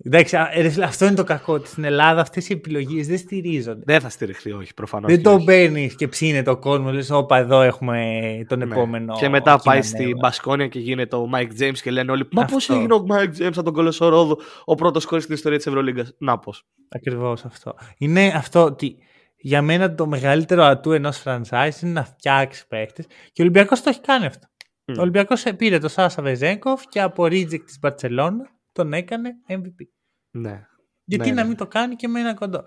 Εντάξει, 0.06 0.36
αυτό 0.84 1.04
είναι 1.06 1.14
το 1.14 1.24
κακό. 1.24 1.64
Στην 1.64 1.84
Ελλάδα 1.84 2.20
αυτές 2.20 2.48
οι 2.48 2.52
επιλογές 2.52 3.06
δεν 3.06 3.18
στηρίζονται. 3.18 3.82
Δεν 3.84 4.00
θα 4.00 4.08
στηριχθεί, 4.08 4.52
όχι, 4.52 4.74
προφανώς. 4.74 5.10
Δεν 5.10 5.22
το 5.22 5.42
παίρνει 5.44 5.90
και 5.96 6.08
ψήνε 6.08 6.42
το 6.42 6.56
κόσμος. 6.56 6.92
Λες, 6.92 7.10
Όπα, 7.10 7.36
εδώ 7.36 7.60
έχουμε 7.60 8.20
τον 8.48 8.58
ναι. 8.58 8.64
επόμενο. 8.64 9.14
Και 9.18 9.28
μετά 9.28 9.60
πάει 9.64 9.82
στην 9.82 10.16
Μπασκόνια 10.18 10.68
και 10.68 10.78
γίνεται 10.78 11.16
ο 11.16 11.28
Mike 11.34 11.62
James 11.62 11.78
και 11.82 11.90
λένε 11.90 12.12
όλοι. 12.12 12.28
Μα 12.32 12.44
πώς 12.44 12.70
έγινε 12.70 12.94
ο 12.94 13.04
Mike 13.08 13.42
James 13.42 13.52
από 13.54 13.62
τον 13.62 13.72
Κολοσσορόδο, 13.72 14.38
ο 14.64 14.74
πρώτος 14.74 15.04
κόρη 15.04 15.22
στην 15.22 15.34
ιστορία 15.34 15.58
της 15.58 15.66
Ευρωλίγκας. 15.66 16.14
Να 16.18 16.38
πώς. 16.38 16.66
Ακριβώς 16.88 17.44
αυτό. 17.44 17.74
Είναι 17.98 18.32
αυτό 18.36 18.64
ότι 18.64 18.98
για 19.44 19.62
μένα 19.62 19.94
το 19.94 20.06
μεγαλύτερο 20.06 20.62
ατού 20.62 20.92
ενός 20.92 21.22
franchise 21.24 21.72
είναι 21.82 21.92
να 21.92 22.04
φτιάξει 22.04 22.66
παίχτε 22.66 23.02
και 23.02 23.40
ο 23.40 23.44
Ολυμπιακός 23.44 23.82
το 23.82 23.90
έχει 23.90 24.00
κάνει 24.00 24.26
αυτό. 24.26 24.46
Mm. 24.84 24.94
Ο 24.98 25.00
Ολυμπιακός 25.00 25.42
πήρε 25.56 25.78
το 25.78 25.88
Σάσα 25.88 26.22
Βεζέγκοφ 26.22 26.82
και 26.88 27.00
από 27.00 27.24
reject 27.24 27.62
της 27.64 27.78
Μπαρσελόνα 27.80 28.50
τον 28.72 28.92
έκανε 28.92 29.30
MVP. 29.48 29.86
Ναι. 30.30 30.66
Γιατί 31.04 31.28
ναι, 31.28 31.34
να 31.34 31.42
ναι. 31.42 31.48
μην 31.48 31.56
το 31.56 31.66
κάνει 31.66 31.96
και 31.96 32.08
με 32.08 32.20
ένα 32.20 32.34
κοντό. 32.34 32.64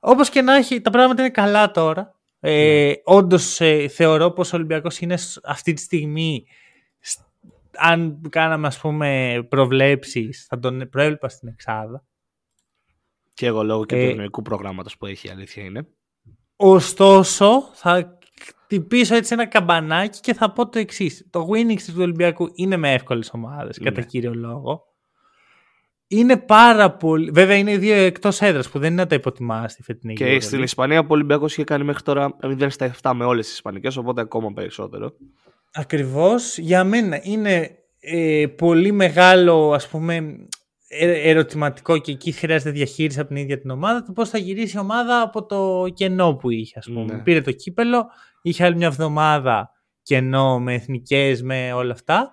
Όπως 0.00 0.30
και 0.30 0.42
να 0.42 0.54
έχει, 0.54 0.80
τα 0.80 0.90
πράγματα 0.90 1.22
είναι 1.22 1.30
καλά 1.30 1.70
τώρα. 1.70 2.14
Ε, 2.40 2.86
ναι. 2.86 2.92
Όντως 3.04 3.60
ε, 3.60 3.88
θεωρώ 3.88 4.30
πως 4.30 4.52
ο 4.52 4.56
Ολυμπιακός 4.56 4.98
είναι 4.98 5.18
αυτή 5.44 5.72
τη 5.72 5.80
στιγμή. 5.80 6.46
Αν 7.76 8.20
κάναμε 8.30 8.66
ας 8.66 8.78
πούμε 8.78 9.38
προβλέψεις 9.48 10.46
θα 10.48 10.58
τον 10.58 10.88
προέβλεπα 10.90 11.28
στην 11.28 11.48
Εξάδα. 11.48 12.04
Και 13.34 13.46
εγώ 13.46 13.62
λόγω 13.62 13.84
και 13.84 13.96
ε, 13.96 14.04
του 14.04 14.10
ευνοϊκού 14.10 14.42
προγράμματος 14.42 14.96
που 14.96 15.06
έχει 15.06 15.26
η 15.26 15.30
αλήθεια 15.30 15.64
είναι. 15.64 15.88
Ωστόσο 16.60 17.70
θα 17.72 18.18
χτυπήσω 18.40 19.14
έτσι 19.14 19.32
ένα 19.34 19.46
καμπανάκι 19.46 20.20
και 20.20 20.34
θα 20.34 20.52
πω 20.52 20.68
το 20.68 20.78
εξής. 20.78 21.26
Το 21.30 21.48
winning 21.52 21.80
του 21.86 21.94
Ολυμπιακού 21.98 22.50
είναι 22.54 22.76
με 22.76 22.92
εύκολες 22.92 23.30
ομάδες 23.32 23.78
κατά 23.78 24.02
κύριο 24.02 24.34
λόγο 24.34 24.88
είναι 26.08 26.36
πάρα 26.36 26.90
πολύ. 26.90 27.30
Βέβαια 27.30 27.56
είναι 27.56 27.76
δύο 27.76 27.94
εκτός 27.94 28.40
έδρας 28.40 28.68
που 28.68 28.78
δεν 28.78 28.92
είναι 28.92 29.02
να 29.02 29.08
τα 29.08 29.14
υποτιμάς 29.14 29.72
στη 29.72 29.82
φετινή 29.82 30.14
Και 30.14 30.40
στην 30.40 30.62
Ισπανία 30.62 31.00
ο 31.00 31.04
Ολυμπιακός 31.08 31.52
είχε 31.52 31.64
κάνει 31.64 31.84
μέχρι 31.84 32.02
τώρα 32.02 32.36
0 32.42 32.66
στα 32.68 32.94
7 33.02 33.12
με 33.14 33.24
όλες 33.24 33.46
τις 33.46 33.54
Ισπανικές, 33.54 33.96
οπότε 33.96 34.20
ακόμα 34.20 34.52
περισσότερο. 34.52 35.12
Ακριβώς. 35.72 36.58
Για 36.58 36.84
μένα 36.84 37.20
είναι 37.22 37.70
ε, 38.00 38.46
πολύ 38.56 38.92
μεγάλο 38.92 39.72
ας 39.72 39.88
πούμε 39.88 40.36
ε, 40.88 41.30
ερωτηματικό 41.30 41.98
και 41.98 42.12
εκεί 42.12 42.32
χρειάζεται 42.32 42.70
διαχείριση 42.70 43.20
από 43.20 43.28
την 43.28 43.36
ίδια 43.36 43.60
την 43.60 43.70
ομάδα 43.70 44.02
το 44.02 44.12
πώς 44.12 44.28
θα 44.28 44.38
γυρίσει 44.38 44.76
η 44.76 44.80
ομάδα 44.80 45.20
από 45.20 45.46
το 45.46 45.88
κενό 45.94 46.34
που 46.34 46.50
είχε. 46.50 46.78
Ας 46.78 46.86
πούμε. 46.86 47.14
Ναι. 47.14 47.22
Πήρε 47.22 47.40
το 47.40 47.52
κύπελο, 47.52 48.06
είχε 48.42 48.64
άλλη 48.64 48.76
μια 48.76 48.86
εβδομάδα 48.86 49.70
κενό 50.02 50.60
με 50.60 50.74
εθνικές, 50.74 51.42
με 51.42 51.72
όλα 51.72 51.92
αυτά 51.92 52.32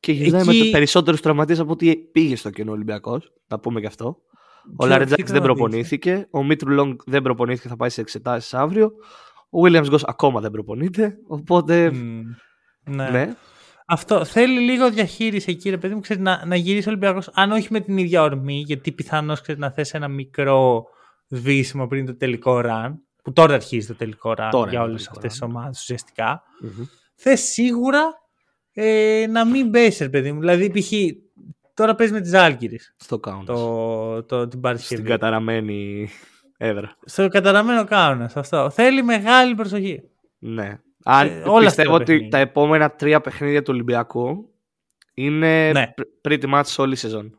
και 0.00 0.12
γυρνάει 0.12 0.48
Εκεί... 0.48 0.64
με 0.64 0.70
περισσότερους 0.70 1.20
τραυματίες 1.20 1.58
από 1.58 1.72
ότι 1.72 1.96
πήγε 2.12 2.36
στο 2.36 2.50
κοινό 2.50 2.72
Ολυμπιακός. 2.72 3.32
Να 3.46 3.58
πούμε 3.58 3.80
και 3.80 3.86
αυτό. 3.86 4.16
Ο 4.76 4.86
Λαρετζάκη 4.86 5.22
δεν 5.22 5.42
προπονήθηκε. 5.42 6.28
Ο 6.30 6.44
Μίτρου 6.44 6.70
Λόγκ 6.70 7.00
δεν 7.06 7.22
προπονήθηκε, 7.22 7.68
θα 7.68 7.76
πάει 7.76 7.90
σε 7.90 8.00
εξετάσεις 8.00 8.54
αύριο. 8.54 8.92
Ο 9.50 9.60
Williams 9.64 9.86
Γκος 9.88 10.04
ακόμα 10.04 10.40
δεν 10.40 10.50
προπονείται. 10.50 11.18
Οπότε. 11.26 11.90
ναι. 12.84 13.10
ναι. 13.10 13.34
Αυτό 13.84 14.24
θέλει 14.24 14.60
λίγο 14.60 14.90
διαχείριση 14.90 15.50
εκεί, 15.50 15.70
ρε 15.70 15.78
παιδί 15.78 15.94
μου, 15.94 16.00
ξέρεις, 16.00 16.22
να, 16.22 16.46
να 16.46 16.56
γυρίσεις 16.56 16.86
ο 16.86 16.90
Ολυμπιακός. 16.90 17.30
Αν 17.32 17.52
όχι 17.52 17.68
με 17.70 17.80
την 17.80 17.98
ίδια 17.98 18.22
ορμή, 18.22 18.62
γιατί 18.66 18.92
πιθανώς 18.92 19.42
να 19.56 19.70
θες 19.70 19.94
ένα 19.94 20.08
μικρό 20.08 20.84
σβήσιμο 21.28 21.86
πριν 21.86 22.06
το 22.06 22.16
τελικό 22.16 22.60
run. 22.64 22.94
Που 23.22 23.32
τώρα 23.32 23.54
αρχίζει 23.54 23.86
το 23.86 23.94
τελικό 23.94 24.34
run 24.38 24.66
για 24.68 24.82
όλες 24.82 25.08
αυτές 25.08 25.30
τις 25.30 25.42
ομάδες 25.42 25.80
ουσιαστικά. 25.80 26.42
Mm-hmm. 26.64 26.86
Θες 27.14 27.40
σίγουρα 27.40 28.22
ε, 28.72 29.26
να 29.30 29.46
μην 29.46 29.70
πέσεις, 29.70 30.10
παιδί 30.10 30.32
μου. 30.32 30.40
Δηλαδή, 30.40 30.70
π.χ. 30.70 30.92
τώρα 31.74 31.94
παίζει 31.94 32.12
με 32.12 32.20
τη 32.20 32.28
Ζάλγκυρη. 32.28 32.80
Στο 32.96 33.18
Κάουνας. 33.18 33.46
Το, 33.46 34.22
το, 34.22 34.48
την 34.48 34.60
Παρασκευή. 34.60 35.00
Στην 35.00 35.10
καταραμένη 35.10 36.08
έδρα. 36.56 36.96
Στο 37.04 37.28
καταραμένο 37.28 37.84
Κάουνας. 37.84 38.36
Αυτό. 38.36 38.70
Θέλει 38.70 39.02
μεγάλη 39.02 39.54
προσοχή. 39.54 40.02
Ναι. 40.38 40.78
Αν 41.06 41.26
Ε, 41.26 41.42
όλα 41.46 41.64
πιστεύω 41.64 41.66
αυτά 41.66 41.82
τα 41.82 41.92
ότι 41.94 42.04
παιχνίδια. 42.04 42.30
τα 42.30 42.38
επόμενα 42.38 42.90
τρία 42.90 43.20
παιχνίδια 43.20 43.62
του 43.62 43.70
Ολυμπιακού 43.74 44.48
είναι 45.14 45.72
Ναι. 45.72 45.94
πr- 45.96 46.28
pretty 46.28 46.54
much 46.54 46.74
όλη 46.76 46.92
η 46.92 46.96
σεζόν. 46.96 47.38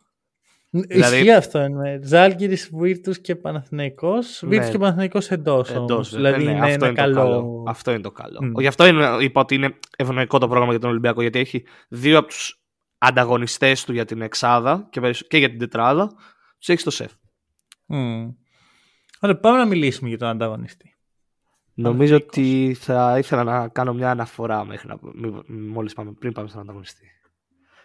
Δηλαδή... 0.69 1.15
Ισχύει 1.15 1.31
αυτό. 1.31 1.59
εννοεί. 1.59 1.99
Ζάλγκυρη, 2.03 2.57
Βίρτους 2.71 3.19
και 3.19 3.35
Παναθηναϊκός. 3.35 4.39
Ναι. 4.41 4.49
Βίρτους 4.49 4.69
και 4.69 4.77
Παναθηναϊκός 4.77 5.31
εντός. 5.31 5.69
Εντός, 5.71 6.15
Δηλαδή 6.15 6.37
ναι, 6.43 6.51
ναι, 6.51 6.57
είναι 6.57 6.59
αυτό 6.71 6.85
ένα 6.85 6.87
είναι 6.87 6.95
το 6.95 7.01
καλό. 7.01 7.15
καλό. 7.19 7.63
Αυτό 7.67 7.91
είναι 7.91 8.01
το 8.01 8.11
καλό. 8.11 8.39
Μμ. 8.43 8.59
Γι' 8.59 8.67
αυτό 8.67 8.85
είναι, 8.85 9.17
είπα 9.19 9.41
ότι 9.41 9.55
είναι 9.55 9.79
ευνοϊκό 9.97 10.37
το 10.37 10.47
πρόγραμμα 10.47 10.71
για 10.71 10.79
τον 10.79 10.89
Ολυμπιακό, 10.89 11.21
γιατί 11.21 11.39
έχει 11.39 11.63
δύο 11.89 12.17
από 12.17 12.27
τους 12.27 12.59
ανταγωνιστές 12.97 13.83
του 13.85 13.93
για 13.93 14.05
την 14.05 14.21
εξάδα 14.21 14.87
και, 14.91 14.99
περισσ- 15.01 15.27
και 15.27 15.37
για 15.37 15.49
την 15.49 15.59
τετράδα, 15.59 16.07
τους 16.57 16.69
έχει 16.69 16.79
στο 16.79 16.89
σεφ. 16.91 17.11
Μμ. 17.85 18.29
Ωραία, 19.19 19.37
πάμε 19.39 19.57
να 19.57 19.65
μιλήσουμε 19.65 20.09
για 20.09 20.17
τον 20.17 20.27
ανταγωνιστή. 20.27 20.94
Νομίζω 21.77 22.19
Παναθηναϊκός. 22.19 22.67
ότι 22.67 22.73
θα 22.79 23.17
ήθελα 23.17 23.43
να 23.43 23.67
κάνω 23.67 23.93
μια 23.93 24.09
αναφορά 24.11 24.65
μέχρι 24.65 24.87
να, 24.87 24.97
μη- 25.01 25.43
μόλις 25.49 25.93
πάμε, 25.93 26.11
πριν 26.19 26.31
πάμε 26.33 26.47
στον 26.47 26.61
ανταγωνιστή. 26.61 27.05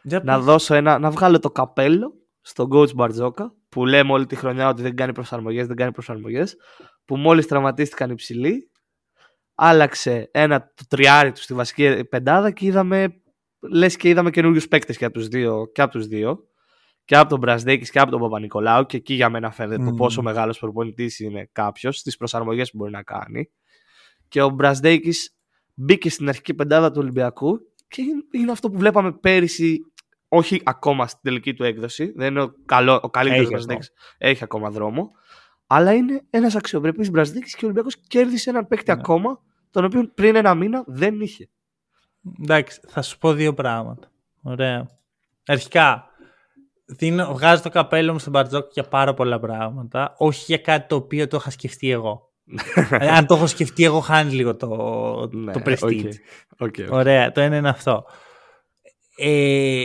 Για 0.03 0.21
να 0.25 0.37
πες. 0.37 0.45
δώσω 0.45 0.75
ένα, 0.75 0.99
να 0.99 1.11
βγάλω 1.11 1.39
το 1.39 1.51
καπέλο 1.51 2.13
στον 2.41 2.69
coach 2.73 2.95
Μπαρτζόκα 2.95 3.55
που 3.69 3.87
λέμε 3.87 4.13
όλη 4.13 4.27
τη 4.27 4.37
χρονιά 4.37 4.69
ότι 4.69 4.83
δεν 4.83 4.97
κάνει 4.97 5.13
προσαρμογές, 5.13 5.67
δεν 5.67 5.77
κάνει 5.77 5.93
προσαρμογές 5.93 6.57
που 7.05 7.17
μόλις 7.17 7.47
τραυματίστηκαν 7.47 8.11
οι 8.11 8.15
ψηλοί 8.15 8.71
άλλαξε 9.55 10.29
ένα 10.33 10.61
το 10.75 10.85
τριάρι 10.89 11.33
του 11.33 11.41
στη 11.43 11.55
βασική 11.55 12.05
πεντάδα 12.05 12.51
και 12.51 12.67
είδαμε 12.67 13.23
λες 13.73 13.97
και 13.97 14.09
είδαμε 14.09 14.31
καινούριους 14.31 14.69
παίκτες 14.69 14.97
και 14.97 15.05
από 15.05 15.15
τους 15.15 15.29
δύο 15.29 15.71
και 15.73 15.83
από 15.83 15.93
τους 15.93 16.07
δύο 16.07 16.39
και 17.05 17.17
από 17.17 17.29
τον 17.29 17.39
Μπρασδέκης 17.39 17.91
και 17.91 17.99
από 17.99 18.11
τον 18.11 18.21
Παπα-Νικολάου 18.21 18.87
και 18.87 18.97
εκεί 18.97 19.15
για 19.15 19.31
μένα 19.31 19.51
φαίνεται 19.51 19.85
το 19.85 19.91
Μμμ. 19.91 19.97
πόσο 19.97 20.23
μεγάλος 20.23 20.59
προπονητής 20.59 21.19
είναι 21.19 21.49
κάποιος 21.53 21.97
στις 21.97 22.17
προσαρμογές 22.17 22.71
που 22.71 22.77
μπορεί 22.77 22.91
να 22.91 23.03
κάνει 23.03 23.51
και 24.31 24.43
ο 24.43 24.49
Μπρασδέκης 24.49 25.35
μπήκε 25.75 26.11
στην 26.11 26.29
αρχική 26.29 26.55
πεντάδα 26.55 26.91
του 26.91 26.99
Ολυμπιακού 27.01 27.61
και 27.89 28.03
είναι- 28.03 28.25
είναι 28.31 28.51
αυτό 28.53 28.71
που 28.71 28.79
βλέπαμε 28.79 29.13
πέρυσι 29.13 29.81
όχι 30.29 30.61
ακόμα 30.65 31.07
στην 31.07 31.21
τελική 31.23 31.55
του 31.55 31.65
έκδοση. 31.65 32.13
Δεν 32.17 32.29
είναι 32.31 32.43
ο, 32.43 32.55
καλό, 32.65 33.01
ο 33.03 33.11
καλύτερος 33.11 33.43
Έχει 33.45 33.53
Μπραζδέκη. 33.53 33.89
Έχει 34.19 34.45
ακόμα 34.45 34.71
δρόμο. 34.71 35.11
Αλλά 35.67 35.93
είναι 35.93 36.23
ένας 36.31 36.55
αξιοπρεπής 36.57 37.11
Μπραζντέικις 37.11 37.51
και 37.51 37.57
ο 37.57 37.61
Ολυμπιακός 37.63 37.97
κέρδισε 38.09 38.51
έναν 38.51 38.67
παίκτη 38.69 38.93
Ναι. 38.93 38.99
ακόμα, 39.01 39.41
τον 39.71 39.85
οποίο 39.85 40.11
πριν 40.15 40.37
ένα 40.37 40.55
μήνα 40.55 40.85
δεν 40.87 41.21
είχε. 41.21 41.49
Εντάξει, 42.43 42.81
θα 42.89 43.03
σου 43.03 43.19
πω 43.19 43.33
δύο 43.33 43.55
πράγματα. 43.55 44.11
Ωραία. 44.43 44.89
Αρχικά, 45.47 46.05
δίνω, 46.87 47.33
βγάζω 47.35 47.63
το 47.63 47.69
καπέλο 47.69 48.13
μου 48.13 48.19
στον 48.19 48.33
Μπαρτζώκα 48.33 48.73
για 48.73 48.83
πάρα 48.85 49.15
πολλά 49.15 49.39
πράγματα. 49.41 50.15
Όχι 50.19 50.45
για 50.47 50.59
κάτι 50.59 50.89
το 50.89 50.97
οποίο 50.97 51.27
το 51.27 51.37
είχα 51.37 51.51
σκεφτεί 51.51 51.91
εγώ. 51.91 52.30
Δηλαδή, 52.89 53.07
αν 53.07 53.27
το 53.27 53.35
έχω 53.35 53.47
σκεφτεί 53.47 53.85
εγώ, 53.85 54.01
χάνει 54.01 54.33
λίγο 54.33 54.57
το, 54.57 54.69
Ναι, 55.33 55.53
το 55.53 55.61
prestige. 55.65 56.05
OK, 56.59 56.59
OK, 56.59 56.75
OK. 56.87 56.93
Ωραία, 56.93 57.33
το 57.33 57.41
ένα 57.41 57.57
είναι 57.57 57.69
αυτό. 57.69 58.05
Ε, 59.17 59.85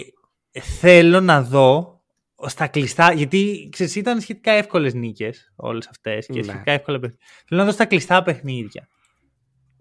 θέλω 0.80 1.20
να 1.22 1.42
δω 1.42 2.02
στα 2.46 2.68
κλειστά, 2.68 3.12
γιατί 3.14 3.70
ξέρεις, 3.72 3.96
ήταν 3.96 4.20
σχετικά 4.22 4.52
εύκολες 4.52 4.94
νίκες 4.94 5.54
όλες 5.56 5.88
αυτές 5.88 6.26
και 6.26 6.34
Ναι. 6.40 6.44
σχετικά 6.44 6.72
εύκολα 6.72 7.00
παιχνίδια. 7.00 7.26
Θέλω 7.48 7.60
να 7.62 7.68
δω 7.68 7.74
στα 7.74 7.86
κλειστά 7.86 8.24
παιχνίδια 8.24 8.88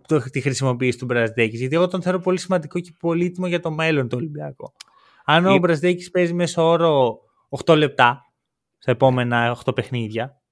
το, 0.06 0.18
τη 0.30 0.40
χρησιμοποίηση 0.40 0.98
του 0.98 1.04
Μπραζδέκης, 1.04 1.60
γιατί 1.60 1.74
εγώ 1.74 1.88
τον 1.88 2.02
θεωρώ 2.02 2.18
πολύ 2.18 2.38
σημαντικό 2.38 2.80
και 2.80 2.92
πολύτιμο 2.98 3.46
για 3.46 3.60
το 3.60 3.70
μέλλον 3.70 4.08
του 4.08 4.16
Ολυμπιακού. 4.20 4.72
Αν 5.24 5.46
ο 5.46 5.54
Ε- 5.54 5.58
Μπραζδέκης 5.58 6.10
παίζει 6.10 6.32
μέσω 6.34 6.62
όρο 6.62 7.18
8 7.64 7.76
λεπτά 7.76 8.20
στα 8.78 8.90
επόμενα 8.90 9.50
8 9.64 9.74
παιχνίδια, 9.74 10.42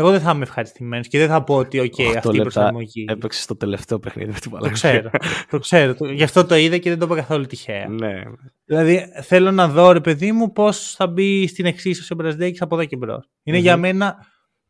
εγώ 0.00 0.10
δεν 0.10 0.20
θα 0.20 0.30
είμαι 0.30 0.42
ευχαριστημένος 0.42 1.08
και 1.08 1.18
δεν 1.18 1.28
θα 1.28 1.44
πω 1.44 1.54
ότι, 1.56 1.78
OK, 1.80 2.04
Οχτώ 2.04 2.18
αυτή 2.18 2.28
η 2.28 2.30
λεπτά 2.32 2.42
προσαρμογή. 2.42 3.04
Έπαιξε 3.08 3.40
στο 3.42 3.56
τελευταίο 3.56 3.98
παιχνίδι 3.98 4.30
με 4.32 4.38
την 4.38 4.50
Το 4.50 4.56
Παλαιά. 4.56 4.72
ξέρω. 4.72 5.10
το 5.50 5.58
ξέρω. 5.58 5.94
Το- 5.94 6.10
Γι' 6.10 6.22
αυτό 6.22 6.44
το 6.44 6.54
είδα 6.54 6.78
και 6.78 6.90
δεν 6.90 6.98
το 6.98 7.04
είπα 7.04 7.14
καθόλου 7.16 7.46
τυχαία. 7.46 7.88
ναι. 7.88 8.22
Δηλαδή 8.64 9.04
θέλω 9.22 9.50
να 9.50 9.68
δω, 9.68 9.92
ρε 9.92 10.00
παιδί 10.00 10.32
μου, 10.32 10.52
πώς 10.52 10.94
θα 10.96 11.06
μπει 11.06 11.46
στην 11.46 11.64
εξίσωση 11.66 12.12
ο 12.12 12.16
Μπραζδέκης 12.16 12.62
από 12.62 12.74
εδώ 12.74 12.84
και 12.84 12.96
μπρος. 12.96 13.28
ειναι 13.42 13.56
Μμμ. 13.56 13.62
για 13.62 13.76
μένα 13.76 14.16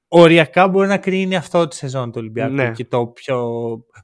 οριακά 0.08 0.68
μπορεί 0.68 0.88
να 0.88 0.98
κρίνει 0.98 1.36
αυτό 1.36 1.68
τη 1.68 1.76
σεζόν 1.76 2.06
του 2.10 2.16
Ολυμπιακού. 2.18 2.54
Ναι. 2.54 2.70
Και 2.70 2.84
το 2.84 3.06
πιο. 3.06 3.46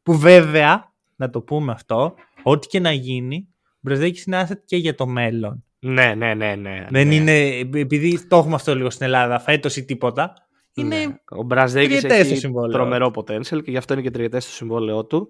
που 0.02 0.18
βέβαια, 0.18 0.92
να 1.16 1.30
το 1.30 1.40
πούμε 1.40 1.72
αυτό, 1.72 2.14
ό,τι 2.42 2.66
και 2.66 2.80
να 2.80 2.92
γίνει, 2.92 3.48
ο 3.70 3.78
Μπραζδέκης 3.80 4.24
είναι 4.24 4.46
asset 4.48 4.58
και 4.64 4.76
για 4.76 4.94
το 4.94 5.06
μέλλον. 5.06 5.64
ναι, 5.78 6.14
ναι, 6.16 6.34
ναι, 6.34 6.54
ναι. 6.54 6.86
Δεν 6.90 7.08
ναι. 7.08 7.14
είναι. 7.14 7.32
επειδή 7.80 8.26
το 8.26 8.36
έχουμε 8.36 8.54
αυτό 8.54 8.74
λίγο 8.76 8.90
στην 8.90 9.06
Ελλάδα, 9.06 9.38
φέτος 9.38 9.76
ή 9.76 9.84
τίποτα. 9.84 10.45
Είναι. 10.76 11.06
Ναι. 11.06 11.14
Ο 11.30 11.42
Μπραζδέκη 11.42 11.86
τριετές 11.86 12.08
το 12.10 12.14
έχει 12.24 12.36
συμβόλαιο. 12.36 12.72
τρομερό 12.72 13.10
potential 13.14 13.62
και 13.62 13.70
γι' 13.70 13.76
αυτό 13.76 13.92
είναι 13.92 14.02
και 14.02 14.10
τριετές 14.10 14.44
στο 14.44 14.52
συμβόλαιό 14.52 15.04
του. 15.06 15.28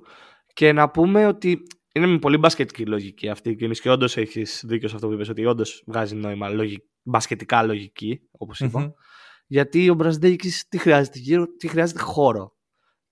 Και 0.52 0.72
να 0.72 0.90
πούμε 0.90 1.26
ότι 1.26 1.62
είναι 1.94 2.06
με 2.06 2.18
πολύ 2.18 2.36
μπασκετική 2.36 2.86
λογική 2.86 3.28
αυτή 3.28 3.50
η 3.50 3.54
κίνηση 3.56 3.82
και 3.82 3.90
όντως 3.90 4.16
έχεις 4.16 4.64
δίκιο 4.66 4.88
σε 4.88 4.94
αυτό 4.94 5.06
που 5.06 5.12
είπες, 5.12 5.28
ότι 5.28 5.44
όντως 5.46 5.82
βγάζει 5.86 6.14
νόημα 6.14 6.48
λογι... 6.48 6.76
μπασκετικά 7.02 7.62
λογική, 7.62 8.20
όπως 8.30 8.60
είπα. 8.60 8.80
Μμμ. 8.80 8.88
Γιατί 9.46 9.90
ο 9.90 9.94
Μπραζδέκη 9.94 10.50
τι 10.68 10.78
χρειάζεται 10.78 11.18
γύρω, 11.18 11.46
τι 11.58 11.68
χρειάζεται 11.68 12.00
χώρο. 12.02 12.54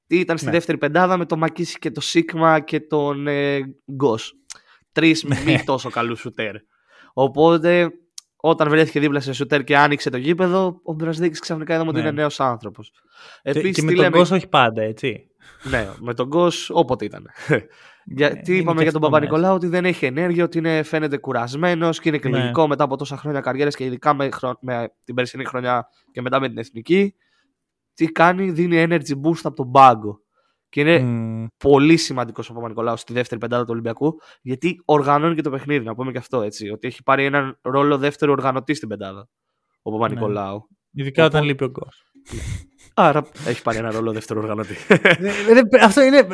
Τι 0.07 0.18
ήταν 0.18 0.37
στη 0.37 0.47
Ναι. 0.47 0.53
δεύτερη 0.53 0.79
πεντάδα 0.79 1.16
με 1.16 1.27
τον 1.27 1.38
Μακίση 1.38 1.79
και 1.79 1.90
το 1.90 2.01
Σίγμα 2.01 2.61
και 2.61 2.81
τον 2.81 3.27
ε, 3.27 3.61
Γκος. 3.92 4.33
Τρεις 4.92 5.25
Ναι. 5.25 5.42
μη 5.47 5.64
τόσο 5.64 5.90
καλούς 5.90 6.20
σουτέρ. 6.20 6.55
Οπότε 7.12 7.90
όταν 8.46 8.68
βρέθηκε 8.68 9.00
δίπλα 9.00 9.20
σε 9.20 9.33
σουτέρ 9.33 9.64
και 9.64 9.76
άνοιξε 9.76 10.11
το 10.11 10.16
γήπεδο, 10.16 10.80
ο 10.83 10.92
Μπραζδέκη 10.92 11.38
ξαφνικά 11.38 11.74
είδαμε 11.74 11.88
ότι 11.90 11.98
Ναι. 12.00 12.07
είναι 12.07 12.16
νέος 12.16 12.40
άνθρωπος. 12.40 12.90
Και- 13.42 13.50
Επίσης, 13.50 13.74
και 13.76 13.83
με 13.83 13.92
τον 13.92 14.11
κόσμο 14.11 14.37
όχι 14.37 14.48
πάντα, 14.48 14.83
έτσι. 14.83 15.28
Ναι, 15.70 15.88
με 16.00 16.14
τον 16.14 16.26
Γκος 16.26 16.70
όποτε 16.72 17.04
ήταν. 17.04 17.26
Γιατί 18.04 18.50
είναι 18.52 18.61
είπαμε 18.61 18.76
και 18.76 18.83
για 18.83 18.92
τον 18.92 19.02
αυτό 19.02 19.12
Παπα-Νικολάου 19.12 19.54
ότι 19.54 19.66
δεν 19.66 19.85
έχει 19.85 20.07
ενέργεια, 20.07 20.44
ότι 20.44 20.59
είναι, 20.59 20.83
φαίνεται 20.83 21.16
κουρασμένος 21.16 22.00
και 22.00 22.09
είναι 22.09 22.18
και 22.18 22.28
Ναι. 22.28 22.38
λογικό 22.38 22.68
μετά 22.68 22.85
από 22.85 22.96
τόσα 22.96 23.16
χρόνια 23.16 23.40
καριέρας 23.40 23.76
και 23.76 23.85
ειδικά 23.85 24.14
με, 24.14 24.28
χρο- 24.30 24.59
με 24.61 24.92
την 25.04 25.14
περσινή 25.14 25.44
χρονιά 25.44 25.88
και 26.12 26.22
μετά 26.22 26.40
με 26.40 26.48
την 26.48 26.59
εθνική. 26.59 27.14
Τι 27.94 28.07
κάνει, 28.07 28.50
δίνει 28.50 28.87
energy 28.88 29.12
boost 29.22 29.40
από 29.42 29.57
τον 29.57 29.70
πάγκο. 29.70 30.20
Και 30.75 30.81
είναι 30.81 30.99
Μμ. 30.99 31.47
πολύ 31.57 31.97
σημαντικός 31.97 32.51
ο 32.51 32.53
Παπα-Νικολάου 32.55 32.97
στη 32.97 33.13
δεύτερη 33.13 33.41
πεντάδα 33.41 33.63
του 33.63 33.69
Ολυμπιακού, 33.73 34.15
γιατί 34.43 34.83
οργανώνει 34.85 35.35
και 35.35 35.43
το 35.43 35.51
παιχνίδι. 35.51 35.85
Να 35.85 35.95
πούμε 35.95 36.13
και 36.13 36.19
αυτό 36.19 36.43
έτσι. 36.43 36.71
Ότι 36.71 36.87
έχει 36.87 37.03
πάρει 37.03 37.25
έναν 37.25 37.59
ρόλο 37.63 37.99
δεύτερο 37.99 38.33
οργανωτή 38.33 38.75
στην 38.75 38.89
πεντάδα. 38.89 39.29
Ο 39.83 39.93
Παπα-Νικολάου. 39.93 40.69
Ειδικά 40.93 41.25
όταν 41.25 41.43
Οπότε- 41.43 41.47
λείπει 41.53 41.65
ο 41.65 41.71
κόσμο. 41.71 41.91
Άρα 42.95 43.27
έχει 43.47 43.63
πάρει 43.63 43.79
ένα 43.79 43.91
ρόλο 43.91 44.13
δεύτερο 44.13 44.41
οργανωτή. 44.41 44.75
Ναι, 45.21 45.31
αυτό 45.83 46.03
είναι, 46.03 46.27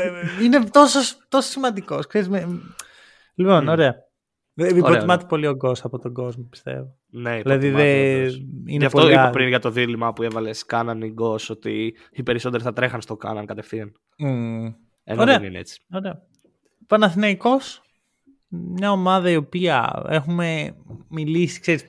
είναι 0.42 0.64
τόσο, 0.70 0.98
τόσο 1.28 1.48
σημαντικός. 1.50 2.06
Λοιπόν, 3.34 3.62
Μμ. 3.64 3.68
ωραία. 3.68 3.94
Ωραία. 4.62 4.76
Υποτιμάται 4.76 5.24
πολύ 5.26 5.46
ο 5.46 5.54
Γκος 5.54 5.84
από 5.84 5.98
τον 5.98 6.12
κόσμο, 6.12 6.44
πιστεύω. 6.50 6.96
ναι, 7.10 7.40
Δηλαδή 7.42 7.66
υποτιμάται 7.66 8.12
δεν 8.12 8.20
όντως. 8.20 8.36
είναι 8.36 8.78
Γι' 8.78 8.84
αυτό 8.84 8.98
πολύ 8.98 9.12
είπα 9.12 9.20
άδικο. 9.20 9.36
πριν 9.36 9.48
για 9.48 9.58
το 9.58 9.70
δίλημα 9.70 10.12
που 10.12 10.22
έβαλε 10.22 10.50
Κάναν 10.66 11.02
ή 11.02 11.10
Γκος 11.10 11.50
ότι 11.50 11.94
οι 12.10 12.22
περισσότεροι 12.22 12.62
θα 12.62 12.72
τρέχαν 12.72 13.00
στο 13.00 13.16
Κάναν 13.16 13.46
κατευθείαν. 13.46 13.92
Μμ. 14.18 14.66
Ενώ 15.04 15.22
Ωραία. 15.22 15.38
δεν 15.38 15.48
είναι 15.48 15.58
έτσι. 15.58 15.80
Ωραία. 15.92 16.22
Παναθηναϊκός, 16.86 17.82
μια 18.48 18.92
ομάδα 18.92 19.30
η 19.30 19.36
οποία 19.36 20.02
έχουμε 20.08 20.76
μιλήσει, 21.08 21.60
ξέρεις, 21.60 21.84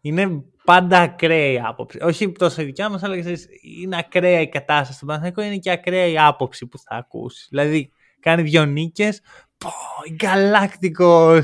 είναι 0.00 0.44
πάντα 0.64 0.98
ακραία 1.00 1.50
η 1.52 1.58
άποψη. 1.60 1.98
Όχι 2.02 2.32
τόσο 2.32 2.62
η 2.62 2.64
δικιά 2.64 2.88
μας, 2.88 3.02
αλλά 3.02 3.20
ξέρεις, 3.20 3.46
είναι 3.80 3.96
ακραία 3.98 4.40
η 4.40 4.48
κατάσταση 4.48 4.92
στον 4.92 5.08
Παναθηναϊκό, 5.08 5.42
είναι 5.42 5.56
και 5.56 5.70
ακραία 5.70 6.06
η 6.06 6.18
άποψη 6.18 6.66
που 6.66 6.78
θα 6.78 6.96
ακούσεις. 6.96 7.46
Δηλαδή, 7.50 7.92
κάνει 8.20 8.42
δύο 8.42 8.64
νίκες, 8.64 9.20
πω, 9.64 9.72
η 10.04 10.16
Galacticos, 10.20 11.42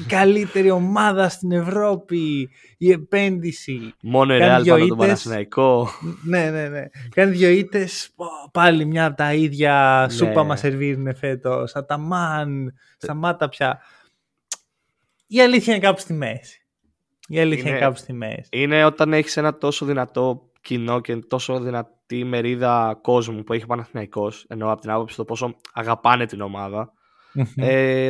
η 0.00 0.04
καλύτερη 0.08 0.70
ομάδα 0.70 1.28
στην 1.28 1.52
Ευρώπη, 1.52 2.50
η 2.78 2.90
επένδυση. 2.90 3.94
Μόνο 4.02 4.34
η 4.36 4.38
Κάνει 4.38 4.60
Real 4.60 4.62
δυο 4.62 4.72
πάνω 4.74 4.86
τον 4.86 4.96
ήττες. 4.96 5.06
Παναθηναϊκό. 5.06 5.88
ναι, 6.22 6.50
ναι, 6.50 6.68
ναι. 6.68 6.84
Κάνει 7.14 7.30
δύο 7.36 7.48
ήττες. 7.48 8.10
Πάλι 8.52 8.84
μια 8.84 9.06
από 9.06 9.16
τα 9.16 9.34
ίδια 9.34 10.04
Ναι. 10.08 10.12
σούπα 10.14 10.42
μας 10.44 10.60
σερβίρουν 10.60 11.16
φέτος. 11.16 11.74
Αταμάν. 11.74 12.74
Σταμάτα 12.98 13.48
πια. 13.48 13.80
Η 15.26 15.40
αλήθεια 15.40 15.74
είναι 15.74 15.84
κάπου 15.86 16.00
στη 16.00 16.12
μέση. 16.12 16.60
Η 17.28 17.40
αλήθεια 17.40 17.60
είναι, 17.62 17.70
Είναι- 17.70 17.80
κάπου 17.80 17.96
στη 17.96 18.12
μέση. 18.12 18.48
Είναι 18.50 18.84
όταν 18.84 19.12
έχεις 19.12 19.36
ένα 19.36 19.58
τόσο 19.58 19.86
δυνατό 19.86 20.50
κοινό 20.60 21.00
και 21.00 21.16
τόσο 21.16 21.60
δυνατή 21.60 22.24
μερίδα 22.24 22.98
κόσμου 23.02 23.42
που 23.44 23.52
έχει 23.52 23.62
ο 23.62 23.66
Παναθηναϊκός, 23.66 24.44
ενώ 24.48 24.72
από 24.72 24.80
την 24.80 24.90
άποψη 24.90 25.16
το 25.16 25.24
πόσο 25.24 25.56
αγαπάνε 25.72 26.26
την 26.26 26.40
ομάδα. 26.40 26.92
Ε, 27.56 28.08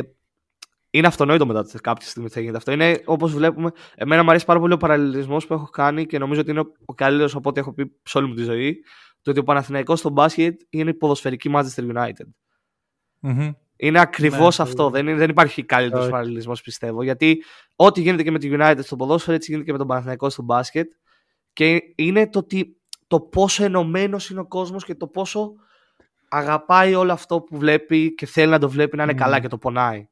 είναι 0.89 1.07
αυτονόητο 1.07 1.45
μετά 1.45 1.59
ότι 1.59 1.79
κάποια 1.79 2.07
στιγμή 2.07 2.29
θα 2.29 2.39
γίνεται 2.39 2.57
αυτό. 2.57 2.71
Είναι 2.71 3.01
όπως 3.05 3.33
βλέπουμε. 3.33 3.71
Εμένα 3.95 4.23
μου 4.23 4.29
αρέσει 4.29 4.45
πάρα 4.45 4.59
πολύ 4.59 4.73
ο 4.73 4.77
παραλληλισμός 4.77 5.47
που 5.47 5.53
έχω 5.53 5.65
κάνει 5.65 6.05
και 6.05 6.17
νομίζω 6.17 6.41
ότι 6.41 6.51
είναι 6.51 6.59
ο- 6.59 6.71
ο 6.85 6.93
καλύτερος 6.93 7.35
από 7.35 7.49
ό,τι 7.49 7.59
έχω 7.59 7.73
πει 7.73 7.91
σε 8.03 8.17
όλη 8.17 8.27
μου 8.27 8.33
τη 8.33 8.43
ζωή. 8.43 8.79
Το 9.21 9.31
ότι 9.31 9.39
ο 9.39 9.43
Παναθηναϊκός 9.43 9.99
στο 9.99 10.09
μπάσκετ 10.09 10.61
είναι 10.69 10.89
η 10.89 10.93
ποδοσφαιρική 10.93 11.51
Manchester 11.53 11.91
United. 11.95 12.27
Μμμ. 13.19 13.51
Είναι 13.75 13.99
ακριβώς 13.99 14.57
Ναι, 14.57 14.63
αυτό. 14.63 14.89
Δεν, 14.89 15.07
είναι- 15.07 15.17
δεν 15.17 15.29
υπάρχει 15.29 15.63
καλύτερος 15.63 16.03
Όχι. 16.03 16.11
παραλληλισμός, 16.11 16.61
πιστεύω. 16.61 17.03
Γιατί 17.03 17.43
ό,τι 17.75 18.01
γίνεται 18.01 18.23
και 18.23 18.31
με 18.31 18.39
τη 18.39 18.49
United 18.51 18.79
στο 18.79 18.95
ποδόσφαιρο, 18.95 19.35
έτσι 19.35 19.47
γίνεται 19.49 19.65
και 19.65 19.71
με 19.71 19.77
τον 19.77 19.87
Παναθηναϊκό 19.87 20.29
στο 20.29 20.43
μπάσκετ. 20.43 20.91
Και 21.53 21.79
είναι 21.95 22.29
το, 22.29 22.39
ότι, 22.39 22.77
το 23.07 23.19
πόσο 23.19 23.63
ενωμένος 23.63 24.29
είναι 24.29 24.39
ο 24.39 24.45
κόσμος 24.47 24.83
και 24.85 24.95
το 24.95 25.07
πόσο 25.07 25.53
αγαπάει 26.29 26.93
όλο 26.93 27.11
αυτό 27.11 27.41
που 27.41 27.57
βλέπει 27.57 28.15
και 28.15 28.25
θέλει 28.25 28.51
να 28.51 28.59
το 28.59 28.69
βλέπει 28.69 28.97
να 28.97 29.03
είναι 29.03 29.11
Mm. 29.11 29.15
καλά 29.17 29.39
και 29.39 29.47
το 29.47 29.57
πονάει. 29.57 30.07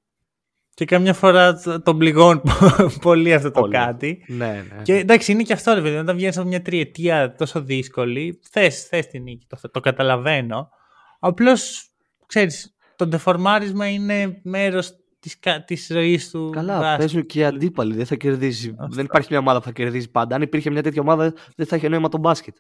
Και 0.74 0.86
καμιά 0.86 1.14
φορά 1.14 1.54
το- 1.62 1.82
τον 1.82 1.98
πληγώνει 1.98 2.42
πολύ 3.02 3.34
αυτό 3.34 3.52
το 3.52 3.60
Πολύ. 3.60 3.74
κάτι. 3.74 4.24
Ναι, 4.28 4.66
ναι. 4.76 4.82
Και 4.84 4.96
εντάξει, 4.96 5.32
είναι 5.32 5.44
και 5.44 5.54
αυτό, 5.54 5.74
ρε 5.74 5.82
παιδί. 5.82 5.96
Όταν 5.98 6.16
βγαίνεις 6.16 6.38
από 6.38 6.48
μια 6.48 6.62
τριετία 6.62 7.36
τόσο 7.36 7.62
δύσκολη, 7.62 8.40
θες 8.52 8.84
θες 8.88 9.08
τη 9.08 9.20
νίκη. 9.20 9.46
Το, 9.50 9.70
το 9.72 9.80
καταλαβαίνω. 9.80 10.70
Απλώς, 11.20 11.90
ξέρεις, 12.26 12.76
το 12.96 13.08
ντεφορμάρισμα 13.08 13.88
είναι 13.90 14.40
μέρος 14.44 14.92
της 15.20 15.40
της 15.66 15.88
ζωής 15.92 16.30
του. 16.30 16.50
Καλά, 16.54 16.78
μπάσκετ. 16.80 16.98
παίζουν 16.98 17.26
και 17.26 17.40
οι 17.40 17.44
αντίπαλοι. 17.46 17.96
Δεν 17.96 18.06
θα 18.06 18.16
κερδίσει. 18.16 18.76
Αυτό. 18.80 18.96
Δεν 18.96 19.06
υπάρχει 19.06 19.28
μια 19.30 19.40
ομάδα 19.40 19.60
που 19.60 19.66
θα 19.66 19.72
κερδίζει 19.72 20.12
πάντα. 20.12 20.36
Αν 20.36 20.42
υπήρχε 20.42 20.70
μια 20.70 20.84
τέτοια 20.84 21.02
ομάδα, 21.02 21.34
δεν 21.56 21.66
θα 21.66 21.76
είχε 21.76 21.88
νόημα 21.90 22.10
το 22.10 22.18
μπάσκετ. 22.18 22.56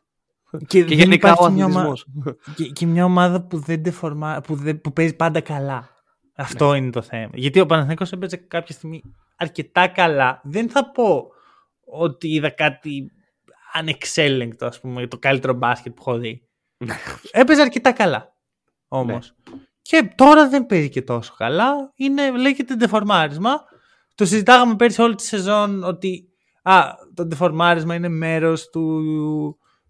Και, 0.57 0.65
Και 0.65 0.83
δεν 0.85 0.97
γενικά 0.97 1.27
υπάρχει 1.29 1.45
ο 1.45 1.49
μια 1.51 1.65
ομα- 1.65 1.81
αθλητισμός. 1.81 2.35
και, 2.55 2.63
και 2.65 2.85
μια 2.85 3.05
ομάδα 3.05 3.41
που 3.41 3.57
δεν 3.57 3.79
ντεφορμα... 3.81 4.41
που, 4.41 4.55
δεν... 4.55 4.81
που 4.81 4.93
παίζει 4.93 5.15
πάντα 5.15 5.41
καλά. 5.41 5.89
Αυτό 6.35 6.71
Ναι. 6.71 6.77
είναι 6.77 6.89
το 6.89 7.01
θέμα. 7.01 7.29
Γιατί 7.33 7.59
ο 7.59 7.65
Παναθηναϊκός 7.65 8.11
έπαιζε 8.11 8.35
κάποια 8.37 8.75
στιγμή 8.75 9.01
αρκετά 9.35 9.87
καλά. 9.87 10.41
Δεν 10.43 10.69
θα 10.69 10.91
πω 10.91 11.27
ότι 11.85 12.27
είδα 12.33 12.49
κάτι 12.49 13.11
ανεξέλεγκτο, 13.73 14.65
ας 14.65 14.79
πούμε, 14.79 15.07
το 15.07 15.17
καλύτερο 15.17 15.53
μπάσκετ 15.53 15.93
που 15.93 16.03
έχω 16.07 16.17
δει. 16.17 16.47
Ναι. 16.77 16.95
Έπαιζε 17.31 17.61
αρκετά 17.61 17.91
καλά. 17.91 18.33
Όμως. 18.87 19.35
Και 19.81 20.11
τώρα 20.15 20.49
δεν 20.49 20.65
παίζει 20.65 20.89
και 20.89 21.01
τόσο 21.01 21.33
καλά. 21.37 21.91
Είναι, 21.95 22.31
λέγεται 22.37 22.75
ντεφορμάρισμα. 22.75 23.61
Το 24.15 24.25
συζητάγαμε 24.25 24.75
πέρσι 24.75 25.01
όλη 25.01 25.15
τη 25.15 25.23
σεζόν 25.23 25.83
ότι 25.83 26.29
α, 26.63 26.81
το 27.13 27.25
ντεφορμάρισμα 27.25 27.95
είναι 27.95 28.07
μέρος 28.09 28.69
του, 28.69 29.01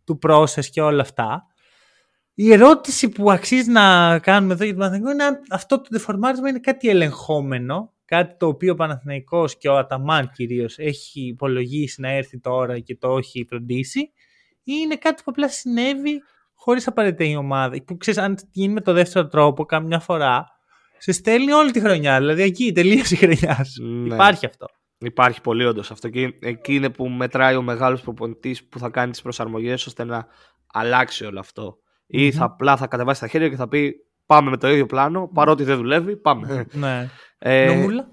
του 0.05 0.19
process 0.27 0.65
και 0.71 0.81
όλα 0.81 1.01
αυτά. 1.01 1.45
Η 2.33 2.51
ερώτηση 2.53 3.09
που 3.09 3.31
αξίζει 3.31 3.71
να 3.71 4.19
κάνουμε 4.19 4.53
εδώ 4.53 4.63
για 4.63 4.73
τον 4.73 4.81
Παναθηναϊκό 4.81 5.11
είναι 5.11 5.23
αν 5.23 5.39
αυτό 5.49 5.81
το 5.81 5.87
ντεφορμάρισμα 5.91 6.49
είναι 6.49 6.59
κάτι 6.59 6.89
ελεγχόμενο, 6.89 7.93
κάτι 8.05 8.35
το 8.37 8.47
οποίο 8.47 8.71
ο 8.71 8.75
Παναθηναϊκός 8.75 9.57
και 9.57 9.69
ο 9.69 9.77
Αταμάν 9.77 10.31
κυρίως 10.31 10.77
έχει 10.77 11.27
υπολογίσει 11.27 12.01
να 12.01 12.09
έρθει 12.09 12.39
τώρα 12.39 12.79
και 12.79 12.95
το 12.95 13.17
έχει 13.17 13.45
φροντίσει 13.49 13.99
ή 14.63 14.73
είναι 14.83 14.95
κάτι 14.95 15.23
που 15.23 15.31
απλά 15.31 15.49
συνέβη 15.49 16.21
χωρίς 16.53 16.87
απαραίτητα 16.87 17.23
η 17.23 17.35
ομάδα. 17.35 17.83
Που 17.85 17.97
ξέρεις, 17.97 18.19
αν 18.19 18.37
γίνει 18.51 18.73
με 18.73 18.81
το 18.81 18.93
δεύτερο 18.93 19.27
τρόπο, 19.27 19.65
καμιά 19.65 19.99
φορά 19.99 20.45
σε 20.97 21.11
στέλνει 21.11 21.51
όλη 21.51 21.71
τη 21.71 21.79
χρονιά. 21.79 22.17
Δηλαδή 22.17 22.41
εκεί 22.41 22.71
τελείωσε 22.71 23.15
η 23.15 23.17
χρονιά 23.17 23.63
σου. 23.63 23.83
Ναι. 23.83 24.13
Υπάρχει 24.13 24.45
αυτό. 24.45 24.65
Υπάρχει 24.97 25.41
πολύ 25.41 25.65
όντως 25.65 25.91
αυτό. 25.91 26.10
Και 26.10 26.38
εκεί 26.39 26.75
είναι 26.75 26.89
που 26.89 27.10
μετράει 27.10 27.55
ο 27.55 27.62
μεγάλος 27.62 28.01
προπονητής 28.01 28.67
που 28.67 28.79
θα 28.79 28.89
κάνει 28.89 29.12
τις 29.12 29.21
προσαρμογές 29.21 29.86
ώστε 29.86 30.03
να 30.03 30.27
αλλάξει 30.73 31.25
όλο 31.25 31.39
αυτό. 31.39 31.77
Ή 32.08 32.23
Μμμ. 32.25 32.31
θα 32.31 32.43
απλά 32.45 32.77
θα 32.77 32.88
κατεβάσει 32.88 33.19
τα 33.19 33.27
χέρια 33.27 33.49
και 33.49 33.55
θα 33.55 33.67
πει 33.67 34.05
Πάμε 34.25 34.49
με 34.49 34.58
το 34.58 34.69
ίδιο 34.69 34.86
πλάνο, 34.86 35.29
παρότι 35.34 35.63
δεν 35.63 35.77
δουλεύει, 35.77 36.17
πάμε. 36.17 36.65
ναι. 36.71 37.10
Ε, 37.38 37.75
Νομούλα; 37.75 38.12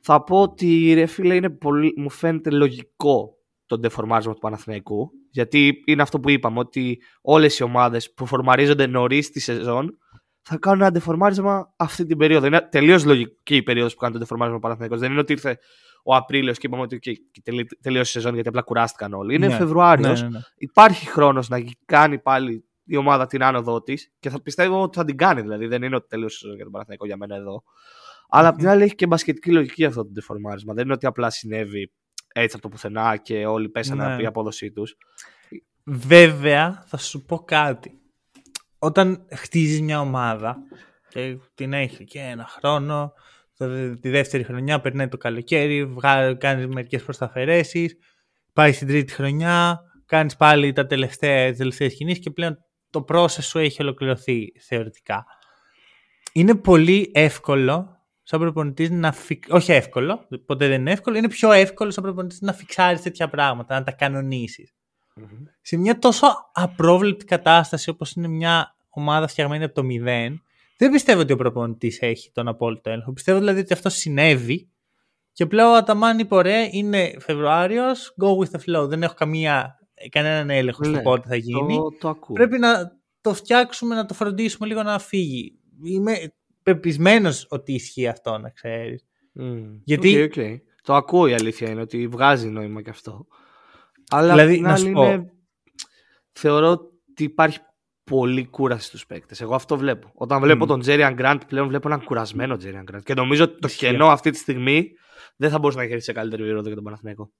θα 0.00 0.24
πω 0.24 0.40
ότι 0.40 0.92
ρε 0.94 1.06
φίλε 1.06 1.34
είναι 1.34 1.50
πολύ, 1.50 1.92
μου 1.96 2.10
φαίνεται 2.10 2.50
λογικό 2.50 3.38
το 3.66 3.78
ντεφορμάρισμα 3.78 4.32
του 4.32 4.40
Παναθηναϊκού 4.40 5.10
γιατί 5.30 5.82
είναι 5.84 6.02
αυτό 6.02 6.20
που 6.20 6.30
είπαμε 6.30 6.58
ότι 6.58 7.02
όλες 7.20 7.58
οι 7.58 7.62
ομάδες 7.62 8.12
που 8.12 8.26
φορμαρίζονται 8.26 8.86
νωρίς 8.86 9.26
στη 9.26 9.40
σεζόν 9.40 9.98
θα 10.44 10.56
κάνουν 10.58 10.80
ένα 10.80 10.90
ντεφορμάρισμα 10.90 11.72
αυτή 11.76 12.06
την 12.06 12.16
περίοδο. 12.18 12.46
Είναι 12.46 12.60
τελείως 12.70 13.04
λογική 13.04 13.56
η 13.56 13.62
περίοδος 13.62 13.92
που 13.94 13.98
κάνει 13.98 14.12
το 14.12 14.18
ντεφορμάρισμα 14.18 14.56
ο 14.58 14.60
Παναθηναϊκός. 14.60 15.00
Δεν 15.00 15.10
είναι 15.10 15.20
ότι 15.20 15.32
ήρθε 15.32 15.58
ο 16.04 16.14
Απρίλιος 16.14 16.58
και 16.58 16.66
είπαμε 16.66 16.82
ότι 16.82 16.98
okay, 17.04 17.12
τελεί- 17.42 17.80
τελείωσε 17.80 18.10
η 18.10 18.12
σεζόν 18.12 18.34
γιατί 18.34 18.48
απλά 18.48 18.62
κουράστηκαν 18.62 19.12
όλοι. 19.14 19.34
Είναι 19.34 19.46
Ναι. 19.46 19.54
Φεβρουάριος. 19.54 20.22
Ναι, 20.22 20.28
ναι, 20.28 20.36
ναι. 20.36 20.42
Υπάρχει 20.56 21.06
χρόνος 21.06 21.48
να 21.48 21.58
κάνει 21.84 22.18
πάλι 22.18 22.64
η 22.84 22.96
ομάδα 22.96 23.26
την 23.26 23.42
άνοδό 23.42 23.82
της 23.82 24.12
και 24.18 24.30
θα 24.30 24.42
πιστεύω 24.42 24.82
ότι 24.82 24.98
θα 24.98 25.04
την 25.04 25.16
κάνει. 25.16 25.40
Δηλαδή 25.40 25.66
δεν 25.66 25.82
είναι 25.82 25.96
ότι 25.96 26.06
τελείωσε 26.08 26.34
η 26.34 26.38
σεζόν 26.38 26.54
για 26.54 26.64
τον 26.64 26.72
Παναθηναϊκό 26.72 27.06
για 27.06 27.16
μένα 27.16 27.36
εδώ. 27.36 27.62
Αλλά 28.28 28.48
απ' 28.48 28.56
την 28.56 28.68
άλλη 28.68 28.82
έχει 28.82 28.94
και 28.94 29.06
μπασκετική 29.06 29.52
λογική 29.52 29.84
αυτό 29.84 30.02
το 30.04 30.10
ντεφορμάρισμα. 30.10 30.74
Δεν 30.74 30.84
είναι 30.84 30.92
ότι 30.92 31.06
απλά 31.06 31.30
συνέβη 31.30 31.92
έτσι 32.34 32.56
από 32.56 32.62
το 32.62 32.68
πουθενά 32.68 33.16
και 33.16 33.46
όλοι 33.46 33.68
πέσανε 33.68 34.06
Ναι. 34.06 34.12
από 34.12 34.22
η 34.22 34.26
απόδοσή 34.26 34.70
τους. 34.72 34.96
Βέβαια, 35.84 36.84
θα 36.86 36.96
σου 36.96 37.24
πω 37.24 37.38
κάτι. 37.38 37.98
Όταν 38.84 39.26
χτίζεις 39.34 39.80
μια 39.80 40.00
ομάδα 40.00 40.56
και 41.08 41.38
την 41.54 41.72
έχει 41.72 42.04
και 42.04 42.20
ένα 42.20 42.46
χρόνο, 42.48 43.12
το- 43.56 43.98
τη 43.98 44.08
δεύτερη 44.10 44.44
χρονιά 44.44 44.80
περνάει 44.80 45.08
το 45.08 45.16
καλοκαίρι, 45.16 45.84
βγα- 45.86 46.34
κάνεις 46.34 46.66
μερικές 46.66 47.02
προσταφαιρέσεις, 47.02 47.96
πάει 48.52 48.72
στην 48.72 48.86
τρίτη 48.88 49.12
χρονιά, 49.12 49.80
κάνεις 50.06 50.36
πάλι 50.36 50.72
τα 50.72 50.86
τελευταία, 50.86 51.48
τις 51.48 51.58
τελευταίες 51.58 51.94
κινήσεις 51.94 52.22
και 52.22 52.30
πλέον 52.30 52.58
το 52.90 53.04
process 53.08 53.42
σου 53.42 53.58
έχει 53.58 53.82
ολοκληρωθεί 53.82 54.52
θεωρητικά. 54.60 55.24
Είναι 56.32 56.54
πολύ 56.54 57.10
εύκολο 57.14 57.98
σαν 58.22 58.40
προπονητής 58.40 58.90
να 58.90 59.12
φυ... 59.12 59.38
Όχι 59.48 59.72
εύκολο, 59.72 60.26
ποτέ 60.46 60.68
δεν 60.68 60.80
είναι 60.80 60.90
εύκολο, 60.92 61.16
είναι 61.16 61.28
πιο 61.28 61.52
εύκολο 61.52 61.90
σαν 61.90 62.02
προπονητής 62.04 62.40
να 62.40 62.52
φιξάρεις 62.52 63.00
τέτοια 63.02 63.28
πράγματα, 63.28 63.74
να 63.78 63.84
τα 63.84 63.92
κανονίσεις 63.92 64.74
σε 65.60 65.76
μια 65.76 65.98
τόσο 65.98 66.26
απρόβλεπτη 66.52 67.24
κατάσταση 67.24 67.90
όπως 67.90 68.12
είναι 68.12 68.28
μια 68.28 68.73
ομάδα 69.00 69.26
φτιαγμένη 69.26 69.64
από 69.64 69.74
το 69.74 69.82
μηδέν, 69.82 70.42
δεν 70.78 70.90
πιστεύω 70.90 71.20
ότι 71.20 71.32
ο 71.32 71.36
προπονητής 71.36 71.98
έχει 72.00 72.30
τον 72.32 72.48
απόλυτο 72.48 72.90
έλεγχο. 72.90 73.12
Πιστεύω 73.12 73.38
δηλαδή 73.38 73.60
ότι 73.60 73.72
αυτό 73.72 73.88
συνέβη 73.88 74.68
και 75.32 75.46
πλέον 75.46 75.70
ο 75.72 75.76
Αταμάν 75.76 76.18
είπε 76.18 76.34
ωραία, 76.34 76.68
είναι 76.70 77.14
Φεβρουάριος, 77.18 78.14
go 78.22 78.26
with 78.36 78.50
the 78.58 78.60
flow. 78.82 78.88
Δεν 78.88 79.02
έχω 79.02 79.14
καμία, 79.14 79.78
κανέναν 80.10 80.50
έλεγχο 80.50 80.84
στο 80.84 80.92
Ναι, 80.92 81.02
πότε 81.02 81.28
θα 81.28 81.36
γίνει. 81.36 81.76
Το, 81.76 81.88
το 82.00 82.08
ακούω. 82.08 82.34
Πρέπει 82.34 82.58
να 82.58 82.98
το 83.20 83.34
φτιάξουμε, 83.34 83.94
να 83.94 84.06
το 84.06 84.14
φροντίσουμε 84.14 84.66
λίγο 84.68 84.82
να 84.82 84.98
φύγει. 84.98 85.58
Είμαι 85.84 86.12
πεπεισμένος 86.62 87.46
ότι 87.50 87.72
ισχύει 87.72 88.06
αυτό, 88.08 88.38
να 88.38 88.50
ξέρεις. 88.50 89.04
Μμ. 89.32 89.62
Γιατί- 89.84 90.22
Οκ, 90.22 90.32
οκ. 90.36 90.44
Το 90.82 90.94
ακούω 90.94 91.26
η 91.26 91.32
αλήθεια 91.34 91.70
είναι 91.70 91.80
ότι 91.80 92.08
βγάζει 92.08 92.48
νόημα 92.48 92.82
και 92.82 92.90
αυτό. 92.90 93.26
Αλλά 94.10 94.32
Δηλαδή, 94.34 94.50
απ' 94.52 94.56
την 94.56 94.62
να 94.64 94.72
άλλη 94.72 94.86
σου 94.86 94.92
πω. 94.92 95.04
είναι... 95.04 95.32
θεωρώ 96.32 96.70
ότι 96.70 97.24
υπάρχει 97.24 97.58
πολύ 98.04 98.46
κούραση 98.46 98.86
στους 98.86 99.06
παίκτες. 99.06 99.40
Εγώ 99.40 99.54
αυτό 99.54 99.76
βλέπω. 99.76 100.10
Όταν 100.14 100.40
βλέπω 100.40 100.64
Μμ. 100.64 100.68
τον 100.68 100.80
Τζέριαν 100.80 101.14
Γκραντ 101.14 101.42
πλέον 101.46 101.68
βλέπω 101.68 101.88
έναν 101.88 102.04
κουρασμένο 102.04 102.56
Τζέριαν 102.56 102.82
Γκραντ. 102.82 103.02
Και 103.02 103.14
νομίζω 103.14 103.44
ότι 103.44 103.60
το 103.60 103.68
Ισχύει. 103.68 103.86
κενό 103.86 104.06
αυτή 104.06 104.30
τη 104.30 104.38
στιγμή 104.38 104.90
δεν 105.36 105.50
θα 105.50 105.58
μπορούσε 105.58 105.78
να 105.78 105.84
έχει 105.84 106.00
σε 106.00 106.12
καλύτερη 106.12 106.42
περίοδο 106.42 106.66
για 106.66 106.74
τον 106.74 106.84
Παναθηναϊκό. 106.84 107.32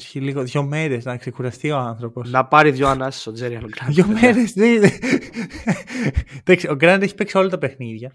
Έχει 0.00 0.20
λίγο 0.20 0.42
δύο 0.42 0.62
μέρες 0.62 1.04
να 1.04 1.16
ξεκουραστεί 1.16 1.70
ο 1.70 1.76
άνθρωπος. 1.76 2.30
Να 2.30 2.46
πάρει 2.46 2.70
δύο 2.70 2.88
ανάσεις 2.88 3.26
ο 3.26 3.32
Τζέριαν 3.32 3.64
Γκραντ. 3.66 3.92
Δύο 3.92 4.06
μέρες. 4.06 4.54
Εντάξει, 6.40 6.68
ο 6.68 6.74
Γκραντ 6.74 7.02
έχει 7.02 7.14
παίξει 7.14 7.38
όλα 7.38 7.48
τα 7.48 7.58
παιχνίδια. 7.58 8.12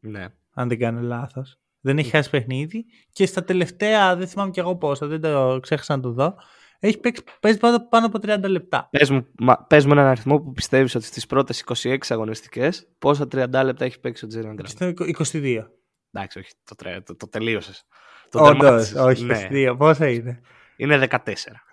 Ναι. 0.00 0.26
αν 0.54 0.68
δεν 0.68 0.78
κάνω 0.78 1.00
λάθος. 1.00 1.58
Δεν 1.80 1.98
έχει 1.98 2.10
χάσει 2.10 2.30
παιχνίδι 2.30 2.84
και 3.12 3.26
στα 3.26 3.44
τελευταία, 3.44 4.16
δεν 4.16 4.28
θυμάμαι 4.28 4.50
κι 4.50 4.58
εγώ 4.60 4.76
πόσα, 4.76 5.06
δεν 5.06 5.20
το 5.20 5.58
ξέχασα 5.62 5.96
να 5.96 6.02
το 6.02 6.12
δω. 6.12 6.34
Έχει 6.82 6.98
παίξει, 6.98 7.22
παίζει 7.40 7.58
πάνω, 7.58 7.86
πάνω 7.88 8.06
από 8.06 8.18
30 8.22 8.48
λεπτά. 8.48 8.88
Πες 8.90 9.10
μου, 9.10 9.26
μα, 9.38 9.64
πες 9.66 9.86
μου 9.86 9.92
έναν 9.92 10.06
αριθμό 10.06 10.40
που 10.40 10.52
πιστεύεις 10.52 10.94
ότι 10.94 11.04
στις 11.04 11.26
πρώτες 11.26 11.64
26 11.82 11.96
αγωνιστικές 12.08 12.88
πόσα 12.98 13.24
30 13.32 13.62
λεπτά 13.64 13.84
έχει 13.84 14.00
παίξει 14.00 14.24
ο 14.24 14.28
Τζέριαν 14.28 14.54
Γκραντ. 14.54 14.68
Στο 14.68 14.92
22. 15.32 15.66
Εντάξει, 16.12 16.38
όχι, 16.38 16.50
το, 16.64 16.74
τρε- 16.74 17.02
το, 17.04 17.16
το 17.16 17.28
τελείωσες. 17.28 17.84
Το 18.30 18.38
Όντως, 18.42 18.58
τερμάτισες. 18.58 18.94
όχι, 19.00 19.24
Ναι. 19.24 19.48
22. 19.50 19.74
Πόσα 19.78 20.08
είναι; 20.08 20.40
Είναι 20.76 21.06
14. 21.10 21.16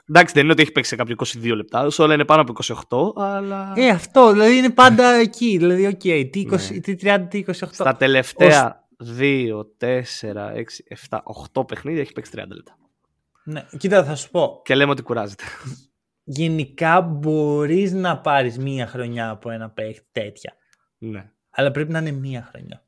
Εντάξει, 0.10 0.34
δεν 0.34 0.43
είναι 0.43 0.51
ότι 0.51 0.62
έχει 0.62 0.72
παίξει 0.72 0.89
σε 0.89 0.95
κάποιο 0.95 1.16
22 1.26 1.55
λεπτά, 1.55 1.88
όλα 1.97 2.14
είναι 2.14 2.26
πάνω 2.26 2.41
από 2.41 2.53
28, 3.16 3.22
αλλά 3.22 3.74
Ε, 3.76 3.89
αυτό, 3.89 4.32
δηλαδή 4.32 4.58
είναι 4.58 4.70
πάντα 4.70 5.14
εκεί. 5.14 5.58
Δηλαδή, 5.58 5.86
οκ, 5.86 5.99
τι, 6.32 6.47
20, 6.51 6.72
Ναι. 6.72 6.80
τι 6.80 6.95
30, 7.01 7.28
τι 7.30 7.43
28. 7.47 7.53
στα 7.72 7.95
τελευταία 7.95 8.88
2, 9.20 9.66
4, 9.78 10.51
6, 10.53 10.64
7, 11.10 11.22
8 11.53 11.68
παιχνίδια 11.68 12.01
έχει 12.01 12.12
παίξει 12.12 12.32
30 12.36 12.55
λεπτά. 12.55 12.78
Ναι, 13.50 13.66
κοίτα, 13.78 14.04
θα 14.04 14.16
σου 14.16 14.30
πω. 14.32 14.62
Και 14.64 14.76
λέμε 14.76 14.91
ότι 14.91 15.02
κουράζεται. 15.02 15.43
Γενικά 16.24 17.02
μπορείς 17.02 17.91
να 17.93 18.18
πάρεις 18.20 18.58
μία 18.58 18.88
χρονιά 18.88 19.30
από 19.30 19.50
ένα 19.50 19.70
παίχτη 19.70 20.08
τέτοια. 20.12 20.54
ναι. 20.98 21.32
Αλλά 21.50 21.72
πρέπει 21.72 21.91
να 21.91 22.00
είναι 22.00 22.12
μία 22.12 22.50
χρονιά. 22.52 22.82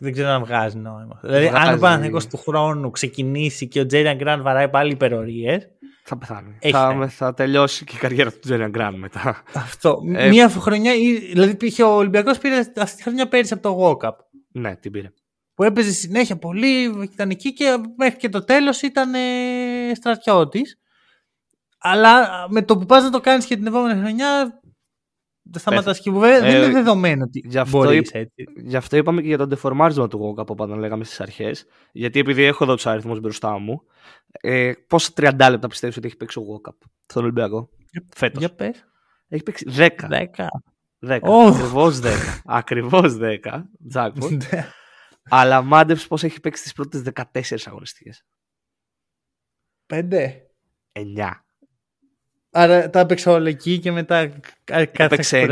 Δεν 0.00 0.12
ξέρω 0.12 0.28
αν 0.28 0.44
βγάζει 0.44 0.76
νόημα. 0.78 1.18
Δηλαδή, 1.22 1.46
αν 1.46 1.52
Βγάζει. 1.52 1.76
ο 1.76 1.78
Παναθηναϊκός 1.80 2.26
του 2.26 2.36
χρόνου 2.36 2.90
ξεκινήσει 2.90 3.68
και 3.68 3.80
ο 3.80 3.86
Τζέριαν 3.86 4.16
Γκραντ 4.16 4.40
βαράει 4.42 4.68
πάλι 4.68 4.92
υπερορίες. 4.92 5.68
Θα 6.04 6.18
πεθάνει. 6.18 6.56
Έχει 6.60 6.72
Θα, 6.72 6.88
θέμα. 6.88 7.08
θα 7.08 7.34
τελειώσει 7.34 7.84
και 7.84 7.96
η 7.96 7.98
καριέρα 7.98 8.32
του 8.32 8.38
Τζέριαν 8.38 8.70
Γκραν 8.70 8.94
μετά. 8.94 9.42
Αυτό. 9.54 9.98
Ε, 10.14 10.28
Μία 10.28 10.48
χρονιά. 10.48 10.94
ή- 10.94 11.18
Δηλαδή, 11.18 11.54
πήγε 11.56 11.82
ο 11.82 11.94
Ολυμπιακός 11.96 12.38
πήρε 12.38 12.56
αυτή 12.76 12.96
τη 12.96 13.02
χρονιά 13.02 13.28
πέρυσι 13.28 13.52
από 13.54 13.62
το 13.62 13.78
Walkup. 14.00 14.16
ναι, 14.52 14.76
την 14.76 14.92
πήρε. 14.92 15.12
Που 15.54 15.62
έπαιζε 15.62 15.90
συνέχεια 15.92 16.36
πολύ, 16.36 16.82
ήταν 17.02 17.30
εκεί 17.30 17.52
και 17.52 17.76
μέχρι 17.96 18.16
και 18.18 18.28
το 18.28 18.44
τέλος 18.44 18.82
ήταν 18.82 19.14
ε, 19.92 19.94
στρατιώτης. 19.94 20.76
Αλλά 21.78 22.28
με 22.50 22.62
το 22.62 22.78
που 22.78 22.86
πας 22.86 23.02
να 23.02 23.10
το 23.10 23.20
κάνεις 23.20 23.46
και 23.46 23.56
την 23.56 23.66
επόμενη 23.66 24.00
χρονιά, 24.00 24.60
δεν 25.42 25.60
σταματάς 25.60 26.00
και 26.00 26.10
βέβαια 26.10 26.40
δεν 26.40 26.48
Ε, 26.54 26.56
είναι 26.56 26.72
δεδομένο 26.72 27.24
ότι 27.24 27.42
γι' 27.48 27.58
αυτό 27.58 27.78
μπορείς 27.78 27.98
είπ- 27.98 28.14
έτσι. 28.14 28.44
Γι' 28.56 28.76
αυτό 28.76 28.96
είπαμε 28.96 29.20
και 29.20 29.26
για 29.26 29.38
το 29.38 29.46
ντεφορμάρισμα 29.46 30.08
του 30.08 30.16
Γόκα 30.16 30.44
που 30.44 30.54
όταν 30.58 30.78
λέγαμε 30.78 31.04
στις 31.04 31.20
αρχές. 31.20 31.66
Γιατί 31.92 32.18
επειδή 32.18 32.42
έχω 32.42 32.64
εδώ 32.64 32.74
τους 32.74 32.86
αριθμούς 32.86 33.20
μπροστά 33.20 33.58
μου, 33.58 33.82
ε, 34.30 34.72
πόσα 34.86 35.10
30 35.16 35.50
λεπτά 35.50 35.68
πιστεύεις 35.68 35.96
ότι 35.96 36.06
έχει 36.06 36.16
παίξει 36.16 36.38
ο 36.38 36.42
Γόκαπ 36.42 36.74
στον 37.06 37.22
Ολυμπιακό; 37.22 37.68
Φέτος. 38.14 38.38
Για 38.38 38.54
πες. 38.54 38.84
Έχει 39.28 39.42
παίξει 39.42 39.64
10. 39.68 40.08
10. 40.08 40.46
10. 41.06 41.18
Ω. 41.22 41.46
Ακριβώς 41.46 41.98
10. 41.98 42.08
Ακριβώς 42.44 43.16
10. 43.20 43.62
Jackpot. 43.94 44.38
Αλλά 45.30 45.62
μάντεψε 45.62 46.06
πώς 46.06 46.22
έχει 46.22 46.40
παίξει 46.40 46.62
τις 46.62 46.72
πρώτες 46.72 47.02
14 47.02 47.66
αγωνιστικές. 47.66 48.24
5. 49.92 49.98
9. 50.92 51.30
Άρα 52.54 52.90
τα 52.90 53.00
έπαιξα 53.00 53.32
όλα 53.32 53.48
εκεί 53.48 53.78
και 53.78 53.92
μετά 53.92 54.26
κα- 54.64 54.84
κάθε 54.86 55.04
Έπαιξε 55.04 55.46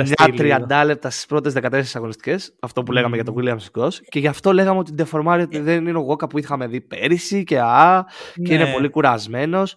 9-30 0.68 0.82
λεπτά 0.84 1.10
στις 1.10 1.26
πρώτες 1.26 1.52
14 1.52 1.82
αγωνιστικές. 1.94 2.56
Αυτό 2.60 2.82
που 2.82 2.92
λέγαμε 2.92 3.14
για 3.16 3.24
τον 3.24 3.34
Williams 3.38 3.80
Goss. 3.80 3.92
Και 4.08 4.18
γι' 4.18 4.26
αυτό 4.26 4.52
λέγαμε 4.52 4.78
ότι 4.78 4.92
ντεφορμάρει 4.92 5.44
δεν 5.50 5.86
είναι 5.86 5.98
ο 5.98 6.00
Γόκα 6.00 6.26
που 6.26 6.38
είχαμε 6.38 6.66
δει 6.66 6.80
πέρυσι 6.80 7.44
και 7.44 7.60
α, 7.60 8.04
και 8.34 8.56
Ναι. 8.56 8.62
είναι 8.62 8.72
πολύ 8.72 8.88
κουρασμένος. 8.88 9.76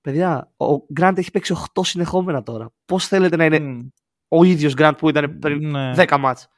Παιδιά, 0.00 0.52
ο 0.56 0.76
Γκραντ 0.92 1.18
έχει 1.18 1.30
παίξει 1.30 1.54
8 1.74 1.80
συνεχόμενα 1.84 2.42
τώρα. 2.42 2.70
Πώς 2.84 3.06
θέλετε 3.06 3.36
να 3.36 3.44
είναι 3.44 3.88
ο 4.28 4.44
ίδιος 4.44 4.74
Γκραντ 4.74 4.96
που 4.96 5.08
ήταν 5.08 5.38
πριν 5.38 5.70
Ναι. 5.70 5.92
10 5.96 6.16
μάτς; 6.18 6.48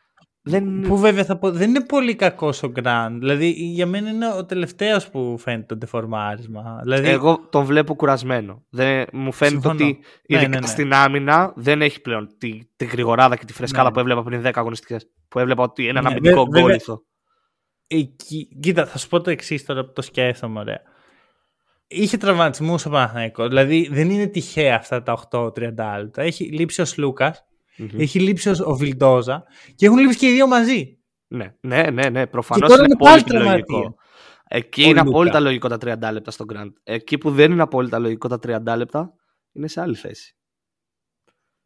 Δεν... 0.48 0.80
Που 0.80 0.98
βέβαια 0.98 1.24
θα 1.24 1.38
πω, 1.38 1.50
δεν 1.50 1.68
είναι 1.68 1.84
πολύ 1.86 2.14
κακό 2.14 2.52
ο 2.62 2.66
Γκραντ. 2.68 3.18
Δηλαδή 3.18 3.48
για 3.50 3.86
μένα 3.86 4.08
είναι 4.10 4.32
ο 4.32 4.44
τελευταίος 4.44 5.08
που 5.10 5.38
φαίνεται 5.38 5.64
το 5.66 5.76
ντεφορμάρισμα. 5.76 6.80
Δηλαδή, 6.82 7.08
Εγώ 7.08 7.46
τον 7.50 7.64
βλέπω 7.64 7.94
κουρασμένο. 7.94 8.64
Δεν, 8.70 9.04
μου 9.12 9.32
φαίνεται 9.32 9.54
Συμφωνώ. 9.60 9.74
ότι 9.74 9.84
Ναι, 10.28 10.36
ειδικά 10.36 10.48
ναι, 10.48 10.58
ναι. 10.58 10.66
στην 10.66 10.92
άμυνα 10.92 11.52
δεν 11.56 11.82
έχει 11.82 12.00
πλέον 12.00 12.28
τη, 12.38 12.58
τη 12.76 12.84
γρηγοράδα 12.84 13.36
και 13.36 13.44
τη 13.44 13.52
φρεσκάδα 13.52 13.84
Ναι. 13.88 13.90
που 13.92 13.98
έβλεπα 14.00 14.22
πριν 14.22 14.42
10 14.46 14.50
αγωνιστικές. 14.54 15.06
Που 15.28 15.38
έβλεπα 15.38 15.62
ότι 15.62 15.88
ένα 15.88 16.00
Ναι, 16.02 16.08
αμυντικό 16.08 16.34
βε- 16.44 16.46
βέβαια- 16.50 16.62
γκολ 16.62 16.74
ήθο. 16.74 17.02
εκεί, 17.86 18.48
κοίτα, 18.60 18.86
θα 18.86 18.98
σου 18.98 19.08
πω 19.08 19.20
το 19.20 19.30
εξής 19.30 19.64
τώρα 19.64 19.84
που 19.84 19.92
το 19.92 20.02
σκέφτομαι, 20.02 20.58
ωραία. 20.60 20.80
Είχε 21.88 22.16
τραυματισμούς 22.16 22.86
ο 22.86 22.90
Παναθηναϊκός. 22.90 23.48
Δηλαδή 23.48 23.88
δεν 23.92 24.10
είναι 24.10 24.26
τυχαία 24.26 24.76
αυτά 24.76 25.02
τα 25.02 25.12
8-30 25.12 25.98
λεπτά. 25.98 26.22
Έχει 26.22 26.44
λείψει 26.44 26.80
ο 26.80 26.84
Σλούκας, 26.84 27.44
Μμμ. 27.78 27.88
έχει 28.00 28.20
λείψει 28.20 28.48
ο- 28.48 28.54
ο 28.64 28.74
Βιλντόζα 28.76 29.44
και 29.74 29.86
έχουν 29.86 29.98
λείψει 29.98 30.18
και 30.18 30.26
οι 30.28 30.32
δύο 30.32 30.46
μαζί. 30.46 30.98
Ναι, 31.28 31.54
ναι, 31.60 31.82
ναι, 31.90 32.08
ναι. 32.08 32.26
Προφανώς 32.26 32.68
τώρα 32.68 32.82
είναι 32.82 32.92
είναι 32.92 32.96
πολύ 32.98 33.10
πάλι 33.10 33.22
πιο 33.24 33.38
λογικό. 33.38 33.66
τραυματία. 33.66 33.94
Εκεί 34.48 34.82
Ο 34.82 34.84
είναι 34.84 34.98
Λούκα. 34.98 35.08
απόλυτα 35.10 35.40
λογικό 35.40 35.68
τα 35.68 35.78
30 35.78 36.12
λεπτά 36.12 36.30
στον 36.30 36.46
Grand. 36.52 36.70
Εκεί 36.82 37.18
που 37.18 37.30
δεν 37.30 37.52
είναι 37.52 37.62
απόλυτα 37.62 37.98
λογικό 37.98 38.28
τα 38.28 38.38
30 38.38 38.76
λεπτά 38.76 39.12
είναι 39.52 39.68
σε 39.68 39.80
άλλη 39.80 39.94
θέση. 39.94 40.36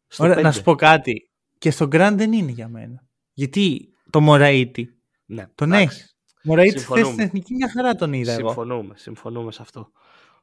Στο 0.07 0.23
Ωραία, 0.23 0.35
να 0.35 0.41
πέντε. 0.41 0.53
σου 0.53 0.63
πω 0.63 0.75
κάτι. 0.75 1.29
Και 1.57 1.71
στο 1.71 1.85
Grand 1.91 2.13
δεν 2.15 2.31
είναι 2.33 2.51
για 2.51 2.67
μένα. 2.67 3.03
Γιατί 3.33 3.87
το 4.09 4.19
Μωραήτη 4.21 4.89
Ναι, 5.25 5.45
τον 5.55 5.71
εντάξει. 5.73 5.99
έχει. 5.99 6.09
Μωραήτη 6.43 6.71
χθε 6.71 6.79
Συμφωνούμε. 6.79 7.11
στην 7.11 7.23
εθνική 7.25 7.53
μια 7.53 7.69
χαρά 7.69 7.95
τον 7.95 8.13
είδα 8.13 8.31
εγώ. 8.31 8.47
Συμφωνούμε, 8.47 8.93
συμφωνούμε 8.97 9.51
σε 9.51 9.61
αυτό. 9.61 9.91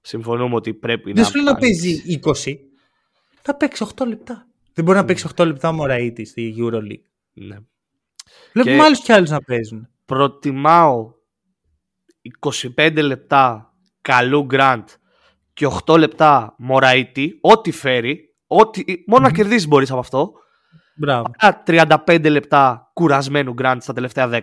Συμφωνούμε 0.01 0.55
ότι 0.55 0.75
πρέπει 0.75 1.12
Δεν 1.12 1.23
να. 1.23 1.29
σου 1.29 1.35
λέω 1.37 1.45
να 1.45 1.53
πάρεις- 1.59 1.81
παίζει 1.83 2.03
20. 2.07 2.59
Θα 3.43 3.57
παίξει 3.57 3.83
8 3.83 4.05
λεπτά. 4.07 4.47
Δεν 4.79 4.87
μπορεί 4.87 4.99
να 4.99 5.05
παίξει 5.05 5.29
8 5.37 5.47
λεπτά 5.47 5.68
ο 5.68 5.72
Μωραήτη 5.72 6.24
στη 6.24 6.55
Euroleague. 6.59 7.03
Ναι. 7.33 7.57
Βλέπουμε 8.53 8.76
Και- 8.76 8.83
άλλου 8.83 8.95
κι 8.97 9.12
άλλους 9.12 9.31
να 9.31 9.41
παίζουν. 9.43 9.89
Προτιμάω 10.05 11.12
25 12.76 13.03
λεπτά 13.03 13.74
καλού 14.01 14.45
Γκραντ 14.45 14.89
και 15.53 15.66
8 15.87 15.99
λεπτά 15.99 16.55
Μωραήτη, 16.59 17.39
ό,τι 17.41 17.70
φέρει, 17.70 18.35
ό,τι, 18.47 18.85
μόνο 19.07 19.22
να 19.26 19.31
κερδίσεις 19.33 19.66
μπορείς 19.68 19.91
από 19.91 20.01
αυτό. 20.01 20.33
Μπράβο. 20.97 21.31
Παρά 21.39 21.62
35 22.07 22.31
λεπτά 22.31 22.91
κουρασμένου 22.95 23.53
Γκραντ 23.53 23.81
στα 23.83 23.93
τελευταία 23.93 24.29
10. 24.29 24.41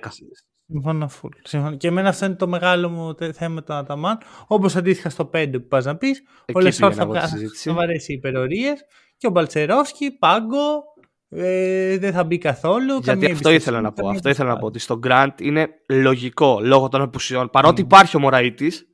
Συμφωνώ 0.68 1.10
full. 1.22 1.30
Συμφωνώ. 1.44 1.76
Και 1.78 1.88
εμένα 1.88 2.10
αυτό 2.10 2.26
είναι 2.26 2.36
το 2.36 2.48
μεγάλο 2.48 2.90
μου 2.90 3.14
τε- 3.14 3.36
θέμα 3.36 3.54
με 3.54 3.62
τον 3.62 3.76
Αταμάν. 3.76 4.18
Όπως 4.48 4.76
αντίστοιχα 4.76 5.10
στο 5.10 5.26
5 5.34 5.50
που 5.60 5.68
πας 5.68 5.86
να 5.86 5.96
πεις, 5.98 6.24
ο 6.40 6.44
Εκεί 6.46 6.62
Λεσόρ 6.62 6.90
πήγαινα 6.90 6.96
θα 6.96 7.02
εγώ 7.02 7.12
τη 7.12 7.18
βγάλει 7.20 7.32
συζήτηση. 7.32 7.62
σοβαρέ 7.70 7.94
υπερορίες 8.08 8.86
και 9.18 9.28
ο 9.28 9.30
Μπαλτσερόφσκι, 9.30 10.12
πάγκο, 10.12 10.84
ε, 11.30 11.98
δεν 11.98 12.14
θα 12.14 12.24
μπει 12.24 12.38
καθόλου. 12.38 12.86
Γιατί 12.94 13.06
καμία 13.06 13.34
αυτό 13.34 13.50
εμπιστοσύνη, 13.50 13.56
ήθελα 13.56 13.82
να 13.82 13.90
πω. 13.90 14.02
καμία 14.02 14.12
Αυτό 14.18 14.30
ήθελα 14.30 14.50
να 14.50 14.58
πω. 14.58 14.68
εμπιστοσύνη. 14.68 15.02
Ότι 15.02 15.10
στο 15.10 15.24
Γκραντ 15.34 15.40
είναι 15.48 15.70
λογικό 16.02 16.60
λόγω 16.62 16.88
των 16.90 17.02
απουσιών. 17.02 17.50
Παρότι 17.50 17.82
Μμ. 17.82 17.86
υπάρχει 17.86 18.18
ο 18.18 18.20
Μωραήτης, 18.20 18.88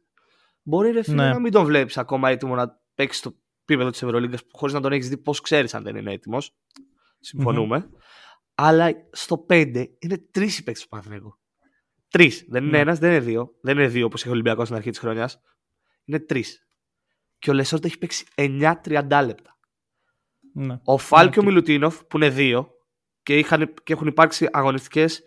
μπορεί 0.63 0.91
ρε 0.91 1.03
φίλε 1.03 1.15
Ναι. 1.23 1.29
να 1.29 1.39
μην 1.39 1.51
τον 1.51 1.65
βλέπεις 1.65 1.97
ακόμα 1.97 2.29
έτοιμο 2.29 2.55
να 2.55 2.79
παίξει 2.95 3.17
στο 3.19 3.33
επίπεδο 3.61 3.89
της 3.89 4.01
Ευρωλίγκας 4.03 4.41
χωρίς 4.51 4.73
να 4.75 4.81
τον 4.81 4.91
έχεις 4.91 5.09
δει 5.09 5.17
πώς 5.17 5.41
ξέρεις 5.41 5.73
αν 5.73 5.83
δεν 5.83 5.95
είναι 5.95 6.13
έτοιμος. 6.13 6.55
Συμφωνούμε. 7.19 7.89
Αλλά 8.55 8.91
στο 9.11 9.37
5 9.49 9.85
είναι 9.99 10.17
τρεις 10.31 10.57
οι 10.57 10.63
παίκτες 10.63 10.83
του 10.83 10.89
Παναθηναϊκού. 10.89 11.37
Τρεις. 12.09 12.45
Δεν 12.49 12.61
είναι 12.63 12.71
Ναι. 12.71 12.79
ένας, 12.79 12.99
δεν 12.99 13.09
είναι 13.11 13.19
δύο. 13.19 13.51
Δεν 13.61 13.77
είναι 13.77 13.87
δύο 13.87 14.05
όπως 14.05 14.19
είχε 14.19 14.29
ο 14.29 14.31
Ολυμπιακός 14.31 14.63
στην 14.65 14.75
αρχή 14.77 14.89
της 14.89 14.99
χρονιάς. 14.99 15.41
Είναι 16.05 16.19
τρεις. 16.19 16.67
Και 17.39 17.49
ο 17.49 17.53
Λεσόρ 17.53 17.79
το 17.79 17.87
έχει 17.87 17.97
παίξει 17.97 18.25
9-30 18.35 19.21
λεπτά. 19.25 19.57
Ναι. 20.53 20.79
Ο 20.83 20.97
Φάλ 20.97 21.29
και 21.29 21.39
ο 21.39 21.41
Ναι. 21.41 21.47
Μιλουτίνοφ 21.47 22.03
που 22.05 22.17
είναι 22.17 22.29
δύο 22.29 22.69
και, 23.23 23.37
είχαν, 23.37 23.73
και 23.83 23.93
έχουν 23.93 24.07
υπάρξει 24.07 24.47
αγωνιστικές 24.51 25.23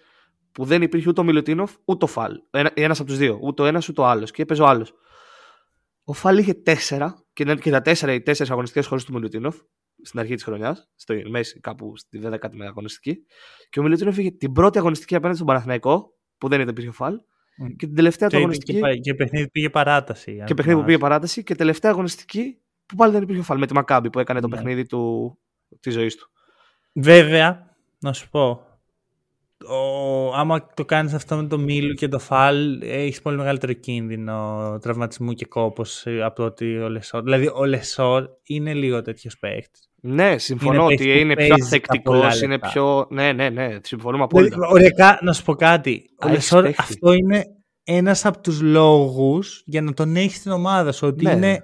που 0.52 0.64
δεν 0.64 0.82
υπήρχε 0.82 1.08
ούτε 1.08 1.20
ο 1.20 1.24
Μιλουτίνοφ 1.24 1.72
ούτε 1.84 2.04
ο 2.04 2.08
Φάλ. 2.08 2.32
Ένα 2.50 2.70
ένας 2.74 2.98
από 3.00 3.08
τους 3.08 3.18
δύο. 3.18 3.38
Ούτε 3.42 3.62
ο 3.62 3.64
ένας 3.64 3.88
ούτε 3.88 4.00
ο 4.00 4.04
άλλος. 4.06 4.30
Και 4.30 4.42
έπαιζε 4.42 4.62
ο 4.62 4.66
άλλος. 4.66 4.92
Ο 6.04 6.12
Φάλ 6.12 6.38
είχε 6.38 6.54
τέσσερα 6.54 7.24
και, 7.32 7.42
ήταν 7.42 7.58
και 7.58 7.70
τα 7.70 7.80
τέσσερα 7.82 8.12
οι 8.12 8.20
τέσσερις 8.22 8.50
αγωνιστικές 8.52 8.86
χωρίς 8.86 9.04
του 9.04 9.12
Μιλουτίνοφ 9.12 9.56
στην 10.02 10.20
αρχή 10.20 10.34
της 10.34 10.44
χρονιάς, 10.44 10.90
στο 10.96 11.14
μέση 11.30 11.60
κάπου 11.60 11.96
στη 11.96 12.20
10η 12.24 12.38
αγωνιστική. 12.68 13.16
Και 13.70 13.80
ο 13.80 13.82
Μιλουτίνοφ 13.82 14.16
είχε 14.18 14.30
την 14.30 14.52
πρώτη 14.52 14.78
αγωνιστική 14.78 15.14
απέναντι 15.14 15.36
στον 15.36 15.46
Παναθηναϊκό 15.48 16.14
που 16.38 16.48
δεν 16.48 16.58
ήταν 16.60 16.70
υπήρχε 16.72 16.88
ο 16.90 16.92
Φάλ 16.92 17.14
Μμ. 17.58 17.66
και 17.66 17.86
την 17.86 17.94
τελευταία 17.94 18.28
του 18.28 18.34
Και, 18.34 18.40
αγωνιστική. 18.40 18.72
και, 18.72 18.78
πα- 18.80 18.96
και 18.96 19.14
παιχνίδι 19.14 19.48
πήγε 19.50 19.70
παράταση. 19.70 20.38
αν 20.40 20.46
Και 20.46 20.54
παιχνίδι 20.54 20.78
που 20.78 20.84
πήγε 20.84 20.96
θυμάσαι. 20.96 21.12
παράταση 21.12 21.42
και 21.42 21.54
τελευταία 21.54 21.90
αγωνιστική 21.90 22.58
που 22.86 22.96
πάλι 22.96 23.12
δεν 23.12 23.22
υπήρχε 23.22 23.40
ο 23.40 23.44
Φάλ 23.44 23.58
με 23.58 23.66
τη 23.66 23.74
Μακάμπι 23.74 24.10
που 24.10 24.18
έκανε 24.18 24.40
το 24.40 24.48
Ναι. 24.48 24.54
παιχνίδι 24.56 24.86
του, 24.86 25.38
της 25.80 25.92
ζωής 25.94 26.16
του. 26.16 26.30
Βέβαια, 26.92 27.76
να 27.98 28.12
σου 28.12 28.28
πω. 28.30 28.66
Ο, 29.68 30.34
άμα 30.34 30.66
το 30.74 30.84
κάνεις 30.84 31.12
αυτό 31.14 31.36
με 31.36 31.46
το 31.46 31.58
Μίλου 31.58 31.94
και 31.94 32.08
το 32.08 32.18
Φαλ, 32.18 32.80
έχεις 32.82 33.22
πολύ 33.22 33.36
μεγαλύτερο 33.36 33.72
κίνδυνο 33.72 34.78
τραυματισμού 34.80 35.32
και 35.32 35.44
κόπος 35.46 36.06
ε, 36.06 36.22
από 36.22 36.44
ότι 36.44 36.78
ο 36.78 36.88
Λεσόρ. 36.88 37.22
Δηλαδή, 37.22 37.50
ο 37.54 37.64
Λεσόρ 37.64 38.24
είναι 38.42 38.74
λίγο 38.74 39.02
τέτοιος 39.02 39.38
παίκτη. 39.38 39.80
Ναι, 40.00 40.38
συμφωνώ 40.38 40.74
Είναι 40.74 40.84
ότι 40.84 40.96
παίκτη 40.96 41.12
που 41.12 41.18
είναι 41.18 41.34
πιο 41.34 41.46
παίζει 41.46 41.58
τα 41.58 41.64
ανθεκτικό, 41.64 42.02
πολλά 42.12 42.36
είναι 42.36 42.46
λεπτά. 42.46 42.68
πιο. 42.68 43.06
Ναι, 43.10 43.32
ναι, 43.32 43.48
ναι, 43.48 43.78
συμφωνούμε 43.82 44.26
Δηλαδή, 44.30 44.46
απόλυτα. 44.54 44.72
οριακά, 44.72 45.18
να 45.22 45.32
σου 45.32 45.42
πω 45.44 45.54
κάτι. 45.54 46.10
Ο 46.22 46.26
Α, 46.26 46.30
έχεις 46.30 46.34
Λεσόρ, 46.52 46.62
παίκτη. 46.62 46.82
αυτό 46.82 47.12
είναι 47.12 47.44
ένας 47.84 48.24
από 48.24 48.40
τους 48.40 48.60
λόγους 48.60 49.62
για 49.66 49.82
να 49.82 49.92
τον 49.94 50.16
έχεις 50.16 50.36
στην 50.36 50.50
ομάδα 50.52 50.92
σου. 50.92 51.06
Ότι 51.06 51.24
Ναι. 51.24 51.30
είναι 51.32 51.50
ε, 51.52 51.60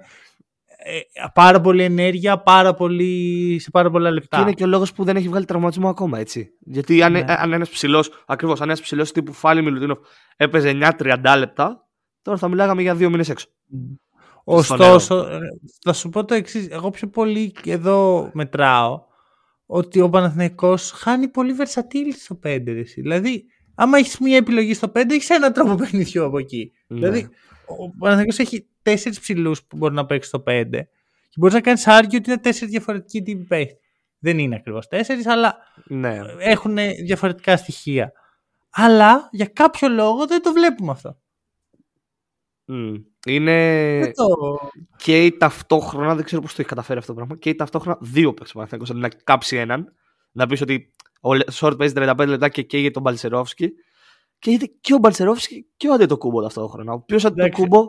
πάρα 1.33 1.61
πολύ 1.61 1.83
ενέργεια 1.83 2.39
πάρα 2.39 2.73
πολύ, 2.73 3.57
σε 3.59 3.69
πάρα 3.69 3.89
πολλά 3.89 4.11
λεπτά. 4.11 4.37
Και 4.37 4.43
είναι 4.43 4.51
και 4.53 4.63
ο 4.63 4.67
λόγος 4.67 4.93
που 4.93 5.03
δεν 5.03 5.15
έχει 5.15 5.27
βγάλει 5.27 5.45
τραυματισμό 5.45 5.89
ακόμα, 5.89 6.19
έτσι. 6.19 6.49
Γιατί 6.59 7.03
αν, 7.03 7.11
Ναι. 7.11 7.23
αν 7.27 7.53
ένας 7.53 7.69
ψηλός, 7.69 8.23
ακριβώς, 8.25 8.61
αν 8.61 8.67
ένας 8.67 8.81
ψηλός 8.81 9.11
τύπου 9.11 9.33
Φάλι 9.33 9.61
Μιλουτίνοφ 9.61 9.97
έπαιζε 10.37 10.69
9-30 10.69 11.37
λεπτά, 11.37 11.87
τώρα 12.21 12.37
θα 12.37 12.47
μιλάγαμε 12.47 12.81
για 12.81 12.95
δύο 12.95 13.09
μήνες 13.09 13.29
έξω. 13.29 13.47
Ωστόσο, 14.43 15.15
ε, 15.17 15.39
θα 15.83 15.93
σου 15.93 16.09
πω 16.09 16.25
το 16.25 16.33
εξής. 16.33 16.67
Εγώ 16.69 16.89
πιο 16.89 17.07
πολύ 17.07 17.55
εδώ 17.65 18.29
μετράω 18.33 19.01
ότι 19.65 20.01
ο 20.01 20.09
Παναθηναϊκός 20.09 20.91
χάνει 20.91 21.27
πολύ 21.27 21.55
versatility 21.59 22.15
στο 22.19 22.35
5. 22.43 22.71
ρε 22.73 22.79
εσύ. 22.79 23.01
Δηλαδή, 23.01 23.43
άμα 23.75 23.97
έχεις 23.97 24.19
μία 24.19 24.37
επιλογή 24.37 24.73
στο 24.73 24.87
5, 24.87 25.13
έχεις 25.13 25.29
έναν 25.29 25.53
τρόπο 25.53 25.75
παιχνιδιού 25.75 26.23
από 26.25 26.37
εκεί. 26.37 26.71
Ναι. 26.87 26.97
Δηλαδή, 26.99 27.29
ο 27.65 27.89
Παναθηναϊκός 27.97 28.39
έχει 28.39 28.67
τέσσερις 28.81 29.19
ψηλούς 29.19 29.63
που 29.63 29.77
μπορεί 29.77 29.93
να 29.93 30.05
παίξει 30.05 30.27
στο 30.27 30.43
5 30.47 30.69
και 31.29 31.37
μπορείς 31.37 31.53
να 31.55 31.61
κάνεις 31.61 31.87
άργιο 31.87 32.17
ότι 32.17 32.29
είναι 32.31 32.39
τέσσερις 32.39 32.69
διαφορετικοί 32.69 33.21
τύποι 33.21 33.43
παίχτη. 33.43 33.79
Δεν 34.19 34.39
είναι 34.39 34.55
ακριβώς 34.55 34.87
τέσσερις, 34.87 35.27
αλλά 35.27 35.57
Ναι. 35.85 36.19
έχουν 36.39 36.75
διαφορετικά 37.05 37.57
στοιχεία. 37.57 38.11
Αλλά 38.69 39.29
για 39.31 39.45
κάποιο 39.45 39.89
λόγο 39.89 40.27
δεν 40.27 40.41
το 40.41 40.51
βλέπουμε 40.51 40.91
αυτό. 40.91 41.17
Μμ. 42.65 42.93
Είναι 43.25 43.51
Δεν 44.03 44.13
το... 44.13 44.57
και 44.97 45.25
η 45.25 45.37
ταυτόχρονα, 45.37 46.15
δεν 46.15 46.23
ξέρω 46.25 46.41
πώς 46.41 46.49
το 46.53 46.57
έχει 46.59 46.69
καταφέρει 46.69 46.99
αυτό 46.99 47.11
το 47.11 47.17
πράγμα, 47.17 47.37
και 47.37 47.49
η 47.49 47.55
ταυτόχρονα 47.55 47.97
δύο 48.01 48.33
παίξεις 48.33 48.51
ο 48.51 48.57
Παναθηναϊκός, 48.57 48.89
αντί 48.89 48.99
να 48.99 49.09
κάψει 49.23 49.57
έναν, 49.57 49.93
να 50.31 50.47
πεις 50.47 50.61
ότι 50.61 50.91
ο 51.21 51.51
Λεσόρ 51.51 51.77
παίζει 51.77 51.93
35 51.97 52.25
λεπτά 52.27 52.49
και 52.49 52.61
καίγεται 52.61 52.91
τον 52.91 53.01
Μπαλσερόφσκι. 53.01 53.71
Και 54.39 54.51
είναι 54.51 54.65
και 54.81 54.93
ο 54.93 54.97
Μπαλσερόφσκι 54.97 55.67
και 55.77 55.87
ο 55.87 55.93
Αντετοκούμπο 55.93 56.41
ταυτόχρονα. 56.41 56.91
Ο 56.91 56.95
οποίος 56.95 57.25
Αντετοκούμπο 57.25 57.87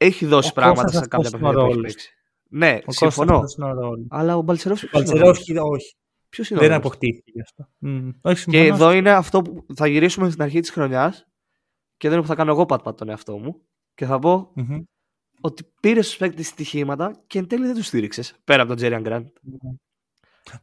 έχει 0.00 0.26
δώσει 0.26 0.48
Ο 0.50 0.52
πράγματα 0.52 0.82
Κώστας 0.82 1.02
σε 1.02 1.08
κάποια 1.08 1.26
αυτός 1.26 1.40
είναι 1.40 1.48
ο 1.48 1.52
παιχνίδια 1.52 1.64
που 1.64 1.70
έχει 1.70 1.74
ρόλος. 1.76 1.92
παίξει. 1.94 2.10
Ναι, 2.50 2.78
Ο 2.86 2.92
συμφωνώ. 2.92 3.32
Κώστας 3.40 3.54
είναι 3.54 3.66
ο 3.66 3.80
ρόλος. 3.80 4.06
Αλλά 4.10 4.36
ο 4.36 4.42
Μπαλσερόφσκι. 4.42 4.86
Ο 4.86 4.88
Μπαλτσερόφσκι 4.92 5.56
όχι. 5.56 5.94
Ποιος 6.28 6.50
είναι 6.50 6.58
ο 6.58 6.62
Δεν 6.62 6.70
ρόλος; 6.70 6.84
αποκτήθηκε 6.86 7.30
γι' 7.34 7.40
αυτό. 7.40 7.68
Μμ. 7.78 8.08
Όχι, 8.20 8.44
Και 8.44 8.56
συμφωνώ. 8.58 8.74
εδώ 8.74 8.92
είναι 8.92 9.10
αυτό 9.10 9.42
που 9.42 9.66
θα 9.74 9.86
γυρίσουμε 9.86 10.30
στην 10.30 10.42
αρχή 10.42 10.60
της 10.60 10.70
χρονιάς 10.70 11.26
και 11.96 12.08
δεν 12.08 12.12
είναι 12.12 12.20
που 12.22 12.28
θα 12.28 12.34
κάνω 12.34 12.50
εγώ 12.50 12.66
πατ 12.66 12.88
τον 12.98 13.08
εαυτό 13.08 13.38
μου 13.38 13.60
και 13.94 14.04
θα 14.06 14.18
πω 14.18 14.52
Μμμ. 14.54 14.78
ότι 15.40 15.64
πήρες 15.80 16.06
στους 16.06 16.18
παίκτες 16.18 16.46
στοιχήματα 16.46 17.22
και 17.26 17.38
εν 17.38 17.46
τέλει 17.46 17.66
δεν 17.66 17.74
τους 17.74 17.86
στήριξες. 17.86 18.34
Πέρα 18.44 18.58
από 18.60 18.68
τον 18.68 18.76
Τζέριαν 18.76 19.02
Γκραντ. 19.02 19.26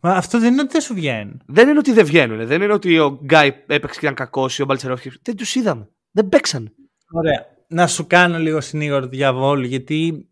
Μα 0.01 0.11
αυτό 0.11 0.39
δεν 0.39 0.51
είναι 0.53 0.61
ότι 0.61 0.71
δεν 0.71 0.81
σου 0.81 0.93
βγαίνουν. 0.93 1.41
Δεν 1.45 1.69
είναι 1.69 1.77
ότι 1.77 1.91
δεν 1.91 2.05
βγαίνουν. 2.05 2.47
Δεν 2.47 2.61
είναι 2.61 2.73
ότι 2.73 2.99
ο 2.99 3.19
Γκάι 3.23 3.47
έπαιξε 3.67 3.99
και 3.99 4.05
ήταν 4.05 4.13
κακός 4.15 4.57
ή 4.59 4.61
ο 4.61 4.65
Μπαλτσερόφσκι. 4.65 5.11
Δεν 5.21 5.35
τους 5.35 5.55
είδαμε. 5.55 5.89
Δεν 6.11 6.29
παίξαν. 6.29 6.73
Ωραία. 7.11 7.45
Να 7.68 7.88
σου 7.88 8.07
κάνω 8.07 8.38
λίγο 8.39 8.61
συνήγορο 8.61 9.07
διαβόλου, 9.07 9.65
γιατί 9.65 10.30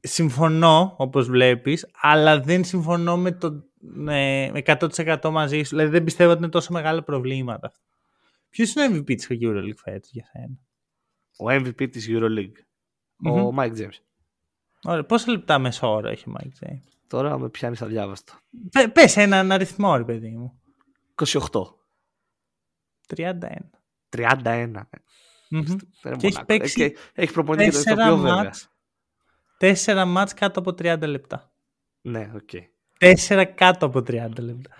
συμφωνώ, 0.00 0.94
όπως 0.98 1.28
βλέπεις, 1.28 1.90
αλλά 2.00 2.40
δεν 2.40 2.64
συμφωνώ 2.64 3.16
με 3.16 3.32
το 3.32 3.64
με 3.80 4.52
100% 4.64 5.30
μαζί 5.30 5.62
σου. 5.62 5.68
Δηλαδή 5.68 5.90
δεν 5.90 6.04
πιστεύω 6.04 6.30
ότι 6.30 6.38
είναι 6.38 6.50
τόσο 6.50 6.72
μεγάλα 6.72 7.02
προβλήματα. 7.02 7.72
Ποιος 8.48 8.74
είναι 8.74 8.84
ο 8.84 8.96
MVP 8.96 9.14
της 9.16 9.28
EuroLeague 9.30 9.76
φέτος 9.76 10.10
για 10.10 10.24
σένα; 10.32 10.58
Ο 11.38 11.46
MVP 11.50 11.90
της 11.90 12.06
EuroLeague. 12.10 12.64
Ο 13.30 13.54
Mike 13.56 13.76
James. 13.76 13.98
Ωραία. 14.82 15.04
Πόσα 15.04 15.30
λεπτά 15.30 15.58
μέσο 15.58 15.92
όρο 15.92 16.10
έχει 16.10 16.28
ο 16.28 16.32
Mike 16.38 16.66
James? 16.66 16.82
Τώρα 17.06 17.38
με 17.38 17.48
πιάνεις 17.48 17.82
αδιάβαστο. 17.82 18.32
Πε, 18.70 18.88
πες 18.88 19.16
έναν 19.16 19.52
αριθμό, 19.52 19.96
ρε 19.96 20.04
παιδί 20.04 20.30
μου. 20.30 20.60
28. 21.14 21.48
31. 23.06 23.32
31. 24.08 24.70
Mm-hmm. 25.50 25.76
Και 26.16 26.26
έχει 26.26 26.44
παίξει 26.44 26.82
έχει, 26.82 26.96
έχει 27.14 27.32
προπονητή 27.32 27.70
και 27.70 27.76
το 27.76 27.80
ηθοποιό 27.80 28.16
βέβαια. 28.16 28.50
Τέσσερα 29.58 30.04
μάτς 30.04 30.34
κάτω 30.34 30.60
από 30.60 30.70
30 30.70 31.00
λεπτά. 31.00 31.52
Ναι, 32.00 32.30
OK. 32.34 32.48
Okay. 32.52 32.62
Τέσσερα 32.98 33.44
κάτω 33.44 33.86
από 33.86 33.98
30 33.98 34.04
λεπτά. 34.38 34.70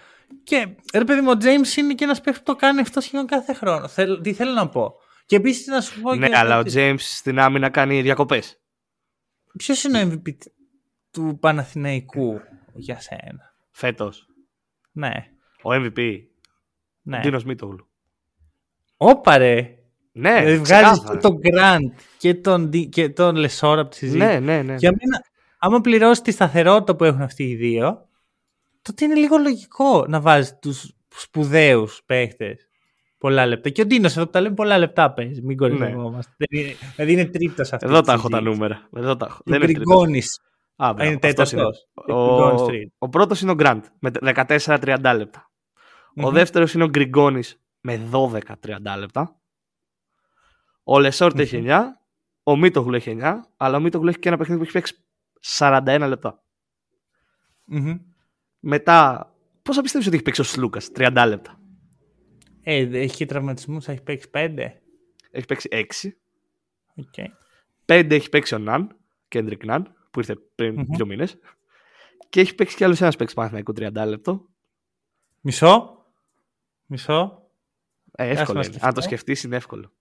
Και 0.42 0.68
ρε 0.94 1.04
παιδί 1.04 1.20
μου, 1.20 1.30
ο 1.30 1.38
James 1.40 1.76
είναι 1.76 1.94
και 1.94 2.04
ένας 2.04 2.20
παίχτης 2.20 2.42
που 2.44 2.52
το 2.52 2.58
κάνει 2.58 2.80
αυτό 2.80 3.00
σχεδόν 3.00 3.26
κάθε 3.26 3.54
χρόνο. 3.54 3.88
Θέλ, 3.88 4.20
τι 4.20 4.32
θέλω 4.32 4.52
να 4.52 4.68
πω. 4.68 4.94
Και 5.26 5.36
επίσης 5.36 5.66
να 5.66 5.80
σου 5.80 6.00
πω. 6.00 6.14
Ναι, 6.14 6.28
και 6.28 6.36
αλλά 6.36 6.58
ο 6.58 6.62
James 6.74 6.96
στην 6.98 7.38
άμυνα 7.38 7.68
κάνει 7.68 8.02
διακοπές. 8.02 8.60
Ποιος 9.56 9.84
είναι 9.84 10.02
ο 10.02 10.10
MVP 10.12 10.34
του 11.10 11.38
Παναθηναϊκού 11.40 12.40
για 12.74 13.00
σένα; 13.00 13.54
Φέτος. 13.70 14.26
Ναι. 14.92 15.12
Ο 15.62 15.70
MVP. 15.70 16.18
Ναι. 17.02 17.16
Ο 17.16 17.20
Ντίνος 17.20 17.44
Μίτογλου. 17.44 17.88
Όπα 18.96 19.38
ρε. 19.38 19.74
Ναι, 20.20 20.38
δηλαδή 20.38 20.58
βγάζεις 20.58 21.04
και 21.10 21.16
τον 21.16 21.38
Γκραντ 21.38 21.92
και 22.18 22.34
τον, 22.34 22.70
και 22.70 23.08
τον 23.08 23.36
Λεσόρ 23.36 23.78
από 23.78 23.90
τη 23.90 23.96
συζήτηση. 23.96 24.26
Ναι, 24.26 24.38
ναι, 24.38 24.62
ναι. 24.62 24.74
Για 24.74 24.90
μένα, 24.90 25.24
άμα 25.58 25.80
πληρώσεις 25.80 26.22
τη 26.22 26.30
σταθερότητα 26.30 26.96
που 26.96 27.04
έχουν 27.04 27.22
αυτοί 27.22 27.42
οι 27.42 27.54
δύο, 27.54 28.08
τότε 28.82 29.04
είναι 29.04 29.14
λίγο 29.14 29.36
λογικό 29.36 30.04
να 30.08 30.20
βάζεις 30.20 30.58
τους 30.60 30.92
σπουδαίους 31.14 32.02
παίχτες 32.06 32.68
πολλά 33.18 33.46
λεπτά. 33.46 33.68
Και 33.68 33.82
ο 33.82 33.86
Ντίνος 33.86 34.16
εδώ 34.16 34.24
που 34.24 34.30
τα 34.30 34.40
λέμε 34.40 34.54
πολλά 34.54 34.78
λεπτά 34.78 35.12
παίζει. 35.12 35.42
Μην 35.42 35.56
κορυφωνόμαστε. 35.56 36.32
Ναι. 36.50 36.60
Δηλαδή 36.96 37.12
είναι 37.12 37.24
τρίτος 37.24 37.72
αυτός. 37.72 37.90
Εδώ 37.90 38.00
τα 38.00 38.12
έχω 38.12 38.28
τα 38.28 38.40
νούμερα. 38.40 38.88
Εδώ 38.96 39.16
τα 39.16 39.26
έχω. 39.26 39.42
Δεν 39.44 39.60
Γκριγκόνη. 39.60 40.22
Α, 40.76 40.94
είναι 40.98 41.18
τέταρτος. 41.18 41.88
Ο, 41.94 42.14
ο 42.98 43.08
πρώτος 43.08 43.40
είναι 43.40 43.50
ο 43.50 43.54
Γκραντ 43.54 43.84
με 43.98 44.10
14-30 44.46 45.14
λεπτά. 45.16 45.50
Mm-hmm. 45.50 46.24
Ο 46.24 46.30
δεύτερος 46.30 46.74
είναι 46.74 46.84
ο 46.84 46.88
Γκριγκόνη 46.88 47.42
με 47.80 48.08
12-30 48.12 48.38
λεπτά. 48.98 49.39
Ο 50.82 50.98
Λεσόρτ 50.98 51.36
mm-hmm. 51.36 51.40
έχει 51.40 51.64
9. 51.66 51.80
Ο 52.42 52.56
Μίτογλου 52.56 52.94
έχει 52.94 53.18
9. 53.20 53.34
Αλλά 53.56 53.76
ο 53.76 53.80
Μίτογλου 53.80 54.08
έχει 54.08 54.18
και 54.18 54.28
ένα 54.28 54.36
παιχνίδι 54.36 54.60
που 54.60 54.64
έχει 54.64 54.72
παίξει 54.72 54.94
41 55.58 56.04
λεπτά. 56.08 56.42
Mm-hmm. 57.72 58.00
Μετά, 58.60 59.30
πόσα 59.62 59.80
πιστεύεις 59.82 60.06
ότι 60.06 60.16
έχει 60.16 60.24
παίξει 60.24 60.40
ο 60.40 60.44
Σλούκας, 60.44 60.90
30 60.94 61.24
λεπτά; 61.28 61.60
Ε, 62.62 62.98
έχει 62.98 63.16
και 63.16 63.26
τραυματισμούς, 63.26 63.88
έχει 63.88 64.02
παίξει 64.02 64.30
5. 64.34 64.56
Έχει 65.30 65.46
παίξει 65.46 65.68
6. 65.70 65.84
Okay. 66.96 67.26
5 67.86 68.10
έχει 68.10 68.28
παίξει 68.28 68.54
ο 68.54 68.58
Ναν, 68.58 68.96
Κέντρικ 69.28 69.64
Ναν, 69.64 69.94
που 70.10 70.18
ήρθε 70.18 70.36
πριν 70.54 70.80
mm-hmm. 70.80 70.94
δύο 70.96 71.06
μήνες. 71.06 71.38
Και 72.28 72.40
έχει 72.40 72.54
παίξει 72.54 72.76
κι 72.76 72.84
άλλος 72.84 73.00
ένας 73.00 73.16
παίξει 73.16 73.34
Παναθηναϊκό 73.34 73.72
30 73.76 74.06
λεπτό. 74.06 74.48
Μισό. 75.40 76.04
Μισό. 76.86 77.50
Ε, 78.12 78.28
εύκολο 78.28 78.60
είναι. 78.60 78.78
Αν 78.80 78.94
το 78.94 79.00
σκεφτείς, 79.00 79.42
είναι 79.42 79.56
εύκολο. 79.56 79.92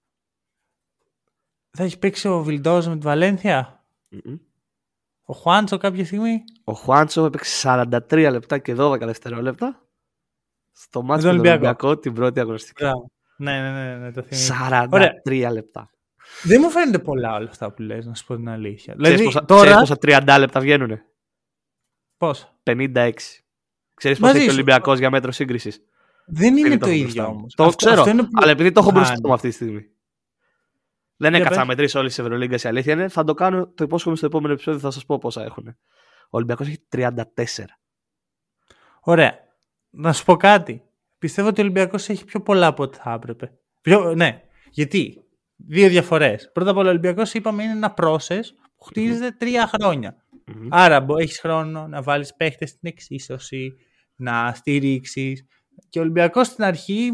Θα 1.80 1.86
έχεις 1.86 2.00
παίξει 2.00 2.28
ο 2.28 2.44
Βιλντόζ 2.44 2.88
με 2.88 2.98
τη 2.98 3.06
βαλενθια 3.06 3.84
mm-hmm. 4.12 4.40
Ο 5.24 5.34
Χουάντσο 5.34 5.78
κάποια 5.78 6.06
στιγμή; 6.06 6.44
Ο 6.64 6.74
Χουάντσο 6.74 7.26
έπαιξε 7.26 7.70
43 8.10 8.30
λεπτά 8.32 8.58
και 8.58 8.76
12 8.78 9.00
δευτερόλεπτα. 9.00 9.88
Στο 10.72 11.02
μάτι 11.02 11.24
του 11.24 11.30
Ολυμπιακό 11.30 11.98
την 11.98 12.14
πρώτη 12.14 12.40
αγωνιστική. 12.40 12.84
Ναι, 13.38 13.62
ναι, 13.62 13.72
ναι, 13.72 13.98
ναι, 13.98 14.12
το 14.12 14.22
θυμίζω. 14.22 14.54
43 14.72 14.88
Ωραία. 14.92 15.52
λεπτά. 15.52 15.90
Δεν 16.44 16.60
μου 16.64 16.70
φαίνεται 16.70 17.00
πολλά 17.00 17.36
όλα 17.36 17.50
αυτά 17.50 17.72
που 17.72 17.82
λες, 17.82 18.06
να 18.06 18.14
σου 18.14 18.26
πω 18.26 18.36
την 18.36 18.50
αλήθεια. 18.50 18.96
Ξέρεις 19.02 19.18
δηλαδή, 19.20 19.34
πόσα, 19.34 19.46
τώρα... 19.46 19.80
πόσα 19.80 19.98
30 20.02 20.38
λεπτά 20.40 20.60
βγαίνουνε; 20.60 21.06
Πόσα; 22.18 22.58
56. 22.64 23.12
Ξέρεις 23.94 24.20
πόσα 24.20 24.38
έχει 24.38 24.50
ο 24.50 24.52
Ολυμπιακός 24.52 25.00
για 25.00 25.10
μέτρο 25.10 25.32
σύγκρισης; 25.32 25.82
Δεν 26.26 26.58
είναι 26.58 26.78
το 26.78 26.90
ίδιο 26.90 27.26
όμως. 27.26 27.54
Το 27.56 27.64
αυτό, 27.64 27.76
ξέρω, 27.76 28.00
αυτό 28.00 28.10
είναι 28.10 28.24
που... 28.24 28.30
αλλά 28.34 28.52
επειδή 28.52 28.72
το 28.72 28.80
έχω 28.80 28.92
μπροστά 28.92 29.16
μου 29.24 29.34
αυτή 29.34 29.48
τη 29.50 29.54
στιγμή. 29.54 29.90
Δεν 31.22 31.34
έκατσα 31.34 31.60
να 31.60 31.66
μετρήσω 31.66 32.00
όλες 32.00 32.16
τις 32.16 32.24
Ευρωλίγκα 32.24 32.56
η 32.64 32.68
αλήθεια 32.68 32.94
είναι. 32.94 33.08
Θα 33.08 33.24
το 33.24 33.34
κάνω, 33.34 33.68
το 33.68 33.84
υπόσχομαι 33.84 34.16
στο 34.16 34.26
επόμενο 34.26 34.54
επεισόδιο, 34.54 34.80
θα 34.80 34.92
σας 34.92 35.06
πω 35.06 35.18
πόσα 35.18 35.44
έχουν. 35.44 35.68
Ο 35.68 36.38
Ολυμπιακός 36.38 36.68
έχει 36.68 36.88
34. 36.92 37.16
Ωραία. 39.02 39.40
Να 39.90 40.14
σου 40.14 40.26
πω 40.26 40.36
κάτι. 40.36 40.84
Πιστεύω 41.18 41.48
ότι 41.48 41.60
ο 41.62 41.64
Ολυμπιακός 41.64 42.10
έχει 42.10 42.26
πιο 42.26 42.42
πολλά 42.42 42.68
από 42.68 42.84
ό,τι 42.84 42.98
θα 42.98 43.14
έπρεπε. 43.14 43.52
Πιο, 43.82 44.16
ναι. 44.16 44.42
Γιατί; 44.70 45.24
Δύο 45.56 45.90
διαφορές. 45.90 46.52
Πρώτα 46.54 46.70
απ' 46.70 46.78
όλα, 46.78 46.88
ο 46.88 46.90
Ολυμπιακός 46.90 47.34
είπαμε 47.34 47.64
είναι 47.64 47.72
ένα 47.72 47.94
process 47.98 48.44
που 48.76 48.84
χτίζεται 48.84 49.32
τρία 49.32 49.68
χρόνια. 49.68 50.16
Mm-hmm. 50.48 50.68
Άρα 50.70 51.06
έχεις 51.18 51.40
χρόνο 51.40 51.88
να 51.88 52.02
βάλεις 52.02 52.36
παίχτες 52.36 52.70
στην 52.70 52.90
εξίσωση, 52.90 53.76
να 54.16 54.54
στηρίξεις. 54.54 55.46
Και 55.90 56.00
ο 56.00 56.02
Ολυμπιακός 56.02 56.48
στην 56.48 56.64
αρχή 56.64 57.12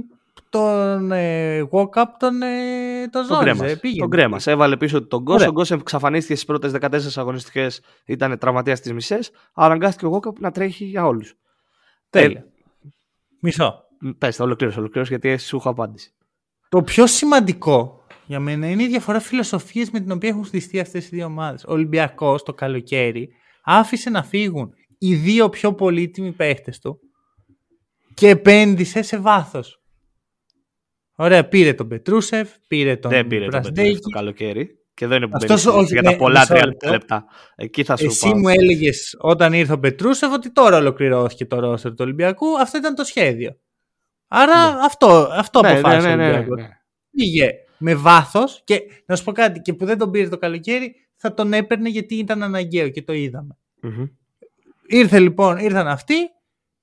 τον 0.56 1.12
ε, 1.12 1.68
walk-up 1.72 2.06
τον, 2.20 2.42
ε, 2.42 3.08
τον 3.12 3.26
ζόριζε. 3.26 3.80
Τον 3.98 4.10
κρέμα. 4.10 4.40
Έβαλε 4.46 4.78
πίσω 4.78 5.08
τον 5.08 5.22
Γκος. 5.22 5.46
Ο 5.46 5.52
Γκος 5.52 5.72
εξαφανίστηκε 5.72 6.34
στις 6.34 6.46
πρώτες 6.46 6.72
14 6.72 7.22
αγωνιστικές. 7.22 7.82
Ήταν 8.06 8.38
τραυματίας 8.38 8.78
στις 8.78 8.94
μισές. 8.94 9.32
Αναγκάστηκε 9.54 10.06
ο 10.06 10.20
walk-up 10.20 10.34
να 10.40 10.52
τρέχει 10.52 10.86
για 10.86 11.06
όλους. 11.06 11.34
Τέλεια. 12.10 12.40
Ε, 12.40 12.46
Μισό. 13.42 13.84
Πες, 14.18 14.40
ολοκλήρωσε, 14.40 14.80
ολοκλήρωσε 14.80 15.16
γιατί 15.18 15.44
σου 15.44 15.56
έχω 15.56 15.70
απάντηση. 15.70 16.14
Το 16.70 16.82
πιο 16.82 17.08
σημαντικό 17.08 18.06
για 18.26 18.40
μένα 18.40 18.70
είναι 18.70 18.84
η 18.84 18.88
διαφορά 18.88 19.20
φιλοσοφίε 19.20 19.86
με 19.92 20.00
την 20.00 20.12
οποία 20.12 20.30
έχουν 20.30 20.46
στηστεί 20.46 20.80
αυτές 20.80 21.06
οι 21.06 21.10
δύο 21.10 21.26
ομάδες. 21.26 21.64
Ο 21.64 21.72
Ολυμπιακός 21.72 22.44
το 22.44 22.54
καλοκαίρι 22.54 23.30
άφησε 23.64 24.10
να 24.10 24.24
φύγουν 24.24 24.74
οι 24.98 25.16
δύο 25.16 25.50
πιο 25.50 25.74
πολύτιμοι 25.74 26.32
παίχτες 26.32 26.80
του 26.80 27.00
και 28.14 28.30
επένδυσε 28.30 29.02
σε 29.02 29.18
βάθος. 29.18 29.80
Ωραία, 31.16 31.48
πήρε 31.48 31.74
τον 31.74 31.88
Πετρούσεφ, 31.88 32.50
πήρε 32.68 32.96
τον 32.96 33.12
Δεν 33.12 33.28
πήρε 33.28 33.48
τον 33.48 33.62
Πετρούσεφ 33.62 34.00
το 34.00 34.10
καλοκαίρι. 34.10 34.80
Και 34.94 35.08
δεν 35.08 35.18
είναι 35.18 35.28
που 35.28 35.38
Αυτός, 35.42 35.66
όχι, 35.66 35.94
για 35.94 36.02
τα 36.02 36.12
ναι, 36.12 36.18
πολλά 36.18 36.48
30 36.50 36.90
λεπτά. 36.90 37.26
Εκεί 37.56 37.84
θα 37.84 37.98
σου 37.98 38.06
Εσύ 38.06 38.34
μου 38.34 38.48
έλεγες 38.48 39.16
όταν 39.20 39.54
ήρθε 39.54 39.74
ο 39.74 39.80
Πετρούσεφ 39.80 40.32
ότι 40.34 40.52
τώρα 40.52 40.78
ολοκληρώθηκε 40.78 41.46
το 41.46 41.60
ρόστερ 41.60 41.92
του 41.92 41.98
Ολυμπιακού. 42.00 42.60
Αυτό 42.60 42.78
ήταν 42.78 42.96
το 42.96 43.04
σχέδιο. 43.04 43.60
Άρα 44.28 44.74
ναι. 44.74 44.80
αυτό, 44.86 45.30
αυτό 45.32 45.62
ναι, 45.62 45.70
αποφάσισε 45.72 46.08
ναι, 46.08 46.16
ναι, 46.16 46.24
ο 46.24 46.28
Ολυμπιακός. 46.28 46.62
Ναι, 46.62 46.70
Πήγε 47.10 47.52
με 47.78 47.96
βάθος 47.96 48.62
και 48.64 48.82
να 49.06 49.16
σου 49.16 49.24
πω 49.24 49.32
κάτι, 49.32 49.60
και 49.60 49.74
που 49.74 49.86
δεν 49.86 49.98
τον 49.98 50.12
πήρε 50.12 50.28
το 50.28 50.38
καλοκαίρι, 50.38 50.96
θα 51.16 51.34
τον 51.34 51.54
έπαιρνε 51.54 51.90
γιατί 51.90 52.16
ήταν 52.16 52.44
αναγκαίο 52.44 52.90
και 52.90 53.02
το 53.02 53.14
είδαμε. 53.14 53.58
Mm-hmm. 53.84 54.10
Ήρθε 54.88 55.20
λοιπόν, 55.20 55.58
ήρθαν 55.58 55.88
αυτοί 55.88 56.16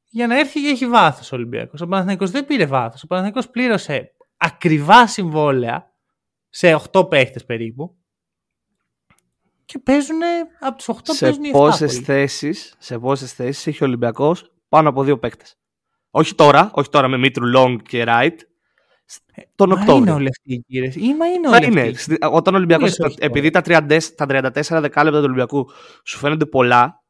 για 0.08 0.26
να 0.26 0.38
έρθει 0.38 0.60
και 0.60 0.68
έχει 0.68 0.86
βάθος 0.86 1.32
ο 1.32 1.36
Ολυμπιακός. 1.36 1.80
Ο 1.80 1.86
Παναθηναϊκός 1.86 2.30
δεν 2.30 2.46
πήρε 2.46 2.66
βάθος. 2.66 3.02
Ο 3.02 3.06
Παναθηναϊκός 3.06 3.50
πλήρωσε 3.50 4.12
ακριβά 4.44 5.06
συμβόλαια 5.06 5.92
σε 6.48 6.80
8 6.92 7.08
παίχτες 7.08 7.44
περίπου 7.44 7.96
και 9.64 9.78
παίζουν 9.78 10.20
από 10.60 10.76
τους 10.76 10.88
8 10.88 10.92
σε 11.02 11.24
παίζουν 11.24 11.44
οι 11.44 11.50
7. 11.50 11.52
Πόσες 11.52 11.98
θέσεις, 11.98 12.74
σε 12.78 12.98
πόσες 12.98 13.32
θέσεις 13.32 13.66
έχει 13.66 13.82
ο 13.82 13.86
Ολυμπιακός 13.86 14.52
πάνω 14.68 14.88
από 14.88 15.02
δύο 15.02 15.18
παίχτες; 15.18 15.58
Όχι 16.10 16.34
τώρα, 16.34 16.70
όχι 16.74 16.88
τώρα 16.88 17.08
με 17.08 17.16
Μήτρου 17.16 17.46
Λόγκ 17.46 17.82
και 17.82 18.04
Ράιτ. 18.04 18.40
Τον 19.54 19.68
μα 19.68 19.80
Οκτώβριο. 19.80 20.02
είναι 20.02 20.12
όλοι 20.12 20.28
αυτοί 20.28 20.52
οι 20.52 20.64
κύριε. 20.66 20.92
Ή 20.94 21.14
μα 21.14 21.26
είναι 21.26 21.48
όλοι 21.48 21.66
είναι. 21.66 21.80
αυτοί. 21.80 22.16
Όταν 22.30 22.54
ο 22.54 22.56
Ολυμπιακός. 22.56 22.96
Επειδή 23.18 23.50
τα, 23.50 23.60
30, 23.64 24.00
τα 24.16 24.26
34 24.28 24.80
δεκάλεπτα 24.80 25.18
του 25.18 25.24
Ολυμπιακού 25.24 25.70
σου 26.04 26.18
φαίνονται 26.18 26.46
πολλά, 26.46 27.01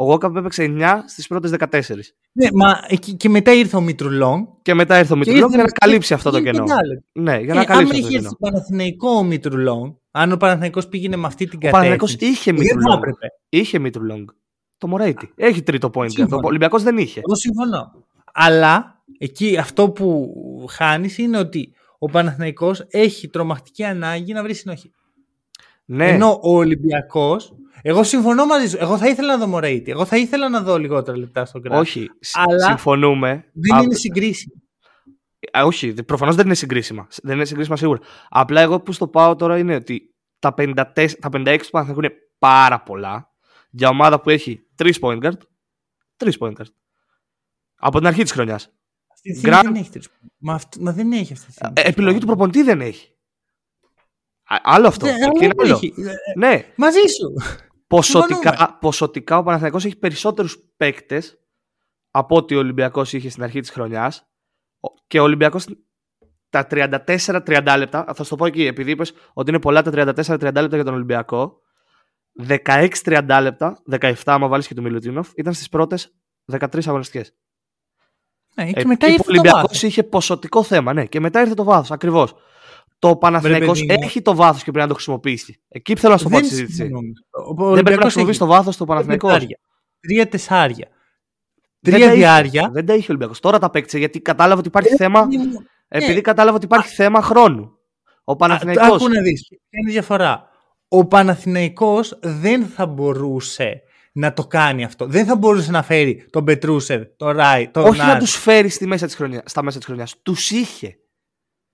ο 0.00 0.04
Γόκαπ 0.04 0.36
έπαιξε 0.36 0.74
9 0.78 0.98
στις 1.06 1.26
πρώτες 1.26 1.54
14. 1.58 1.80
Ναι, 2.32 2.48
μα 2.54 2.80
και 3.16 3.28
μετά 3.28 3.52
ήρθε 3.52 3.76
ο 3.76 3.80
Μητρουλόν. 3.80 4.48
Και 4.62 4.74
μετά 4.74 4.98
ήρθε 4.98 5.12
ο 5.12 5.16
Μητρουλόν 5.16 5.48
για 5.48 5.62
να 5.62 5.70
καλύψει 5.70 6.14
αυτό 6.14 6.30
το 6.30 6.40
κενό. 6.40 6.64
Ναι, 7.12 7.38
για 7.38 7.54
να 7.54 7.60
ε, 7.60 7.64
καλύψει 7.64 7.94
αυτό 7.94 8.06
το 8.06 8.08
κενό. 8.08 8.26
Αν 8.26 8.34
είχε 8.34 8.36
Παναθηναϊκό 8.38 9.10
ο 9.10 9.22
Μητρουλόν, 9.22 10.00
αν 10.10 10.32
ο 10.32 10.36
Παναθηναϊκός 10.36 10.88
πήγαινε 10.88 11.16
με 11.16 11.26
αυτή 11.26 11.46
την 11.46 11.60
κατεύθυνση. 11.60 11.92
Ο 11.94 11.96
Παναθηναϊκός 11.96 12.14
είχε 12.14 12.52
Μητρουλόν. 12.52 13.00
Είχε 13.48 13.78
Μητρουλόν. 13.78 14.36
Το 14.78 14.86
Μωρέιτι. 14.86 15.32
Έχει 15.36 15.62
τρίτο 15.62 15.90
point. 15.94 16.28
Ο 16.30 16.46
Ολυμπιακός 16.46 16.82
δεν 16.82 16.98
είχε. 16.98 17.20
Εγώ 17.24 17.34
συμφωνώ. 17.34 18.04
Αλλά 18.32 19.02
εκεί 19.18 19.56
αυτό 19.56 19.90
που 19.90 20.34
χάνεις 20.70 21.18
είναι 21.18 21.38
ότι 21.38 21.72
ο 21.98 22.06
Παναθηναϊκός 22.06 22.86
έχει 22.90 23.28
τρομακτική 23.28 23.84
ανάγκη 23.84 24.32
να 24.32 24.42
βρει 24.42 24.54
συνοχή. 24.54 24.90
Ναι. 25.84 26.08
Ενώ 26.08 26.40
ο 26.42 26.56
Ολυμπιακός 26.56 27.52
Εγώ 27.82 28.02
συμφωνώ 28.02 28.46
μαζί 28.46 28.68
σου. 28.68 28.76
Εγώ 28.80 28.98
θα 28.98 29.08
ήθελα 29.08 29.28
να 29.36 29.38
δω 29.38 29.46
Μωρέιτη. 29.46 29.90
Εγώ 29.90 30.04
θα 30.04 30.16
ήθελα 30.16 30.48
να 30.48 30.60
δω 30.62 30.78
λιγότερα 30.78 31.16
λεπτά 31.18 31.44
στον 31.44 31.60
Γκραντ. 31.60 31.80
Όχι, 31.80 32.10
Αλλά 32.32 32.58
συμφωνούμε. 32.68 33.44
Δεν 33.52 33.76
Α, 33.76 33.82
είναι 33.82 33.94
συγκρίσιμο. 33.94 34.54
Α, 35.58 35.64
όχι, 35.64 36.04
προφανώς 36.04 36.34
δεν 36.34 36.44
είναι 36.46 36.54
συγκρίσιμα. 36.54 37.06
Δεν 37.22 37.34
είναι 37.36 37.44
συγκρίσιμα 37.44 37.76
σίγουρα. 37.76 38.00
Απλά 38.28 38.60
εγώ 38.60 38.80
που 38.80 38.92
στο 38.92 39.08
πάω 39.08 39.36
τώρα 39.36 39.58
είναι 39.58 39.74
ότι 39.74 40.14
τα, 40.38 40.54
54, 40.58 40.74
τα 41.20 41.28
56 41.32 41.58
του 41.62 41.70
Παναθηναϊκού 41.70 41.98
είναι 42.00 42.12
πάρα 42.38 42.80
πολλά 42.82 43.32
για 43.70 43.88
ομάδα 43.88 44.20
που 44.20 44.30
έχει 44.30 44.66
3 44.82 44.90
point 45.00 45.22
guard. 45.22 45.32
3 46.16 46.30
point 46.38 46.52
guard. 46.52 46.70
Από 47.76 47.98
την 47.98 48.06
αρχή 48.06 48.22
της 48.22 48.32
χρονιάς. 48.32 48.72
Αυτή 49.12 49.30
τη 49.32 49.38
στιγμή 49.38 49.56
Γκραντ- 49.56 49.72
δεν 49.72 49.80
έχει 49.82 49.90
τρεις. 49.90 50.08
Μα, 50.38 50.54
αυτό- 50.54 50.80
μα 50.80 50.92
δεν 50.92 51.12
έχει 51.12 51.32
αυτή 51.32 51.46
τη 51.46 51.52
στιγμή. 51.52 51.72
Ε, 51.76 51.88
επιλογή 51.88 52.18
του 52.18 52.26
προπονητή 52.26 52.62
δεν 52.62 52.80
έχει. 52.80 53.12
Α, 54.44 54.56
άλλο 54.62 54.86
αυτό. 54.86 55.06
Δεν- 55.06 55.14
Εκεί 55.14 55.24
αλλά 55.24 55.32
είναι 55.44 55.54
δεν 55.56 55.66
άλλο. 55.66 55.74
έχει. 55.74 55.94
Ε, 55.96 56.38
Ναι, 56.38 56.64
Μαζί 56.76 56.98
σου. 56.98 57.34
Ποσοτικά, 57.88 58.78
ποσοτικά 58.80 59.38
ο 59.38 59.42
Παναθηναϊκός 59.42 59.84
έχει 59.84 59.98
περισσότερους 59.98 60.58
παίκτες 60.76 61.38
από 62.10 62.36
ότι 62.36 62.54
ο 62.54 62.58
Ολυμπιακός 62.58 63.12
είχε 63.12 63.30
στην 63.30 63.42
αρχή 63.42 63.60
της 63.60 63.70
χρονιάς 63.70 64.28
και 65.06 65.20
ο 65.20 65.22
Ολυμπιακός 65.22 65.66
τα 66.50 66.66
34-30 66.70 67.74
λεπτά, 67.78 68.04
θα 68.14 68.22
σου 68.22 68.30
το 68.30 68.36
πω 68.36 68.46
εκεί, 68.46 68.66
επειδή 68.66 68.90
είπες 68.90 69.12
ότι 69.32 69.50
είναι 69.50 69.60
πολλά 69.60 69.82
τα 69.82 69.90
34-30 69.90 70.40
λεπτά 70.40 70.68
για 70.68 70.84
τον 70.84 70.94
Ολυμπιακό, 70.94 71.60
16-30 72.48 73.38
λεπτά, 73.42 73.82
17 73.90 74.12
άμα 74.24 74.48
βάλεις 74.48 74.66
και 74.66 74.74
του 74.74 74.82
Μιλουτίνοφ, 74.82 75.30
ήταν 75.34 75.52
στις 75.52 75.68
πρώτες 75.68 76.14
13 76.52 76.86
αγωνιστικές. 76.86 77.34
Ναι, 78.54 78.64
και 78.64 78.78
Εκεί 78.78 78.86
μετά 78.86 79.06
που 79.06 79.12
ήρθε 79.12 79.22
ο 79.22 79.24
το 79.24 79.30
Ολυμπιακός 79.30 79.62
βάθος. 79.62 79.82
είχε 79.82 80.02
ποσοτικό 80.02 80.62
θέμα, 80.62 80.92
ναι, 80.92 81.06
και 81.06 81.20
μετά 81.20 81.40
ήρθε 81.40 81.54
το 81.54 81.64
βάθος, 81.64 81.90
ακριβώς. 81.90 82.34
Το 82.98 83.16
Παναθηναϊκός 83.16 83.80
παιδί 83.80 83.92
μου. 83.92 83.98
έχει 84.02 84.22
το 84.22 84.34
βάθος 84.34 84.58
και 84.62 84.70
πρέπει 84.70 84.78
να 84.78 84.86
το 84.86 84.94
χρησιμοποιήσει. 84.94 85.60
Εκεί 85.68 85.96
θέλω 85.96 86.12
να 86.12 86.18
σου 86.18 86.24
πω 86.24 86.30
Δεν 86.30 86.42
τη 86.42 86.48
συζήτηση. 86.48 86.76
συμφωνώ. 86.76 86.98
Ο 87.30 87.42
Δεν 87.42 87.54
πρέπει 87.54 87.64
να 87.64 87.70
Ολυμπιακός 87.70 88.02
χρησιμοποιήσει 88.02 88.38
έχει 88.42 88.50
το 88.50 88.56
βάθος 88.56 88.76
του 88.76 88.84
Παναθηναϊκός. 88.86 89.30
τεσσάρια. 89.32 89.58
Τρία 90.00 90.28
τεσσάρια. 90.28 90.88
Δεν 91.80 91.92
Τρία 91.94 92.06
τα 92.06 92.12
είχε. 92.12 92.20
διάρκεια. 92.22 92.70
Δεν 92.72 92.86
τα 92.86 92.92
είχε 92.94 93.02
ο 93.02 93.06
Ολυμπιακός. 93.08 93.40
Τώρα 93.40 93.58
τα 93.58 93.70
παίκτησε 93.70 93.98
γιατί 93.98 94.20
κατάλαβε 94.20 94.58
ότι 94.58 94.68
υπάρχει 94.68 94.94
θέμα. 94.96 95.26
Ναι. 95.26 95.42
Επειδή 95.88 96.20
κατάλαβε 96.20 96.56
ότι 96.56 96.64
υπάρχει 96.64 96.94
θέμα 96.94 97.22
χρόνου. 97.22 97.72
Ο 98.24 98.36
Παναθηναϊκός 98.36 99.02
Άκου 99.02 99.08
να 99.08 99.20
δεις. 99.22 99.48
Ποια 99.48 99.58
είναι 99.80 99.90
η 99.90 99.92
διαφορά; 99.92 100.48
Ο 100.88 101.06
Παναθηναϊκός 101.06 102.18
δεν 102.22 102.66
θα 102.66 102.86
μπορούσε 102.86 103.82
να 104.12 104.32
το 104.32 104.46
κάνει 104.46 104.84
αυτό. 104.84 105.06
Δεν 105.06 105.26
θα 105.26 105.36
μπορούσε 105.36 105.70
να 105.70 105.82
φέρει 105.82 106.26
τον 106.30 106.44
Πετρούσερ, 106.44 107.06
τον 107.16 107.36
Ράι, 107.36 107.68
τον 107.68 107.84
όχι 107.84 107.98
να 107.98 108.06
Νάρ. 108.06 108.18
τους 108.18 108.34
φέρει 108.36 108.68
στη 108.68 108.86
μέσα 108.86 109.06
της 109.06 109.14
χρονιάς, 109.14 109.42
στα 109.44 109.62
μέσα 109.62 109.76
της 109.78 109.86
χρονιάς. 109.86 110.14
Τους 110.22 110.50
είχε. 110.50 110.98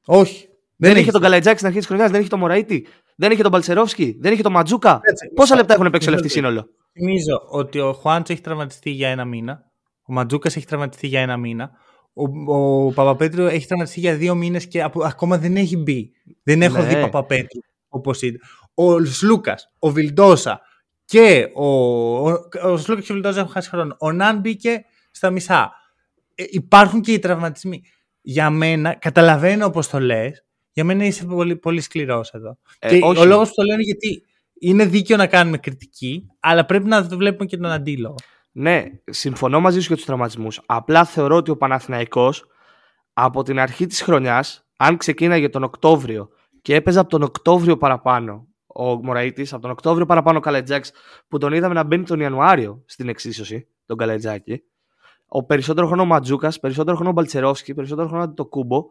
Όχι. 0.07 0.49
Δεν, 0.77 0.91
είχε 0.91 1.01
έχει. 1.01 1.11
τον 1.11 1.21
Καλατζάκη 1.21 1.55
στην 1.57 1.67
αρχή 1.67 1.79
της 1.79 1.87
χρονιάς, 1.89 2.11
δεν 2.11 2.21
είχε 2.21 2.29
τον 2.29 2.39
Μωραήτη, 2.39 2.87
δεν 3.17 3.31
είχε 3.31 3.43
τον 3.43 3.51
Παλτσερόφσκι, 3.53 4.17
δεν 4.21 4.33
είχε 4.33 4.43
τον 4.43 4.53
Ματζούκα. 4.53 5.01
Έτσι. 5.03 5.29
Πόσα 5.35 5.55
λεπτά 5.57 5.75
έχουν 5.75 5.91
παίξει 5.91 6.09
ο 6.09 6.13
Μισό 6.13 6.23
λεφτή 6.25 6.41
λεπτό. 6.41 6.51
σύνολο; 6.59 6.71
Θυμίζω 6.93 7.43
ότι 7.49 7.79
ο 7.81 7.93
Χουάντσο 7.93 8.33
έχει 8.33 8.43
τραυματιστεί 8.43 8.91
για 8.91 9.09
ένα 9.09 9.25
μήνα. 9.25 9.71
Ο 10.03 10.13
Ματζούκας 10.13 10.57
έχει 10.57 10.67
τραυματιστεί 10.67 11.07
για 11.07 11.21
ένα 11.21 11.37
μήνα. 11.37 11.71
Ο, 12.13 12.55
ο 12.57 12.93
Παπαπέτρου 12.93 13.47
έχει 13.47 13.67
τραυματιστεί 13.67 14.01
για 14.01 14.17
δύο 14.17 14.35
μήνες 14.35 14.67
και 14.69 14.83
απο- 14.83 15.05
ακόμα 15.05 15.39
δεν 15.39 15.57
έχει 15.57 15.77
μπει. 15.77 16.11
Δεν 16.43 16.63
έχω 16.63 16.79
Ναι. 16.83 16.87
δει 16.89 17.01
Παπαπέτρου 17.01 17.61
όπως 17.89 18.23
ήταν. 18.23 18.41
Ο 18.75 19.05
Σλούκας, 19.05 19.73
ο 19.79 19.91
Βιλντόσα 19.91 20.61
και 21.05 21.47
ο, 21.55 21.67
ο, 22.31 22.33
ο 22.63 22.77
Σλούκας 22.77 23.05
και 23.05 23.13
ο 23.13 23.15
Βιλντόσα 23.15 23.41
έχουν 23.41 23.53
χάσει 23.53 23.69
χρόνο. 23.69 23.97
Ο 23.99 24.13
Ναν 24.13 24.39
μπήκε 24.39 24.85
στα 25.11 25.31
μισά. 25.31 25.73
Ε, 26.35 26.45
υπάρχουν 26.51 27.01
και 27.01 27.13
οι 27.13 27.19
τραυματισμοί. 27.19 27.83
Για 28.21 28.51
μένα, 28.51 28.95
καταλαβαίνω 28.95 29.67
όπω 29.67 29.87
το 29.91 30.01
λες, 30.01 30.45
για 30.75 30.85
μένα 30.85 31.05
είσαι 31.05 31.25
πολύ, 31.25 31.57
πολύ 31.57 31.81
σκληρός 31.81 32.31
εδώ. 32.31 32.59
Ε, 32.79 32.89
και 32.89 33.05
όχι. 33.05 33.21
ο 33.21 33.25
λόγος 33.25 33.49
που 33.49 33.55
το 33.55 33.63
λέω 33.63 33.75
είναι 33.75 33.83
γιατί 33.83 34.23
είναι 34.61 34.85
δίκαιο 34.85 35.17
να 35.17 35.27
κάνουμε 35.27 35.59
κριτική, 35.59 36.27
αλλά 36.41 36.65
πρέπει 36.65 36.89
να 36.89 37.07
το 37.07 37.17
βλέπουμε 37.17 37.47
και 37.47 37.57
τον 37.57 37.71
αντίλογο. 37.71 38.15
Ναι, 38.53 38.85
συμφωνώ 39.05 39.61
μαζί 39.61 39.81
σου 39.81 39.87
για 39.87 39.97
τους 39.97 40.05
τραυματισμούς. 40.05 40.61
Απλά 40.67 41.05
θεωρώ 41.05 41.37
ότι 41.37 41.51
ο 41.51 41.57
Παναθηναϊκός 41.57 42.45
από 43.13 43.43
την 43.43 43.59
αρχή 43.59 43.87
της 43.87 44.03
χρονιάς, 44.03 44.67
αν 44.77 44.97
ξεκίναγε 44.97 45.49
τον 45.49 45.63
Οκτώβριο 45.63 46.29
και 46.63 46.75
έπαιζε 46.75 46.99
από 46.99 47.09
τον 47.09 47.23
Οκτώβριο 47.23 47.77
παραπάνω 47.77 48.49
ο 48.67 48.95
Μωραήτης, 48.95 49.53
από 49.53 49.63
τον 49.63 49.71
Οκτώβριο 49.71 50.07
παραπάνω 50.07 50.39
ο 50.39 50.41
Καλετζάκης, 50.41 50.93
που 51.29 51.39
τον 51.39 51.53
είδαμε 51.53 51.75
να 51.75 51.85
μπαίνει 51.85 52.05
τον 52.05 52.21
Ιανουάριο 52.21 52.83
στην 52.87 53.09
εξίσωση, 53.09 53.69
τον 53.87 53.97
Καλετζάκη. 53.97 54.63
Ο 55.27 55.45
περισσότερο 55.45 55.87
χρόνο 55.87 56.03
ο 56.03 56.05
Ματζούκας, 56.05 56.61
περισσότερο 56.61 56.97
χρόνο 56.97 57.11
ο 57.11 57.13
Μπαλτσερόφσκι, 57.13 57.75
περισσότερο 57.75 58.09
χρόνο 58.09 58.33
το 58.33 58.47
Κούμπο, 58.47 58.85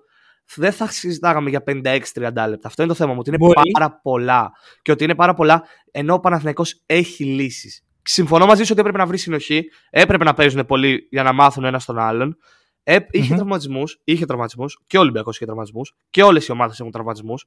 δεν 0.55 0.71
θα 0.71 0.87
συζητάγαμε 0.87 1.49
για 1.49 1.63
56-30 1.67 2.03
λεπτά. 2.13 2.59
Αυτό 2.63 2.81
είναι 2.83 2.91
το 2.91 2.97
θέμα 2.97 3.13
μου. 3.13 3.19
Ότι 3.19 3.29
είναι 3.29 3.37
Μπορεί. 3.37 3.71
πάρα 3.71 3.99
πολλά. 4.01 4.51
Και 4.81 4.91
ότι 4.91 5.03
είναι 5.03 5.15
πάρα 5.15 5.33
πολλά 5.33 5.63
ενώ 5.91 6.13
ο 6.13 6.19
Παναθηναϊκός 6.19 6.83
έχει 6.85 7.23
λύσεις. 7.23 7.83
Συμφωνώ 8.03 8.45
μαζί 8.45 8.63
σου 8.63 8.69
ότι 8.71 8.79
έπρεπε 8.79 8.97
να 8.97 9.05
βρει 9.05 9.17
συνοχή. 9.17 9.63
Έπρεπε 9.89 10.23
να 10.23 10.33
παίζουν 10.33 10.65
πολύ 10.65 11.07
για 11.11 11.23
να 11.23 11.33
μάθουν 11.33 11.63
ένα 11.63 11.81
τον 11.85 11.99
άλλον. 11.99 12.37
Ε, 12.83 12.97
είχε 13.11 13.29
Μμμ. 13.29 13.35
τραυματισμούς, 13.35 14.01
είχε 14.03 14.25
τραυματισμούς 14.25 14.79
και 14.87 14.97
ο 14.97 14.99
Ολυμπιακός 14.99 15.35
είχε 15.35 15.45
τραυματισμούς 15.45 15.95
και 16.09 16.23
όλες 16.23 16.47
οι 16.47 16.51
ομάδες 16.51 16.79
έχουν 16.79 16.91
τραυματισμούς. 16.91 17.45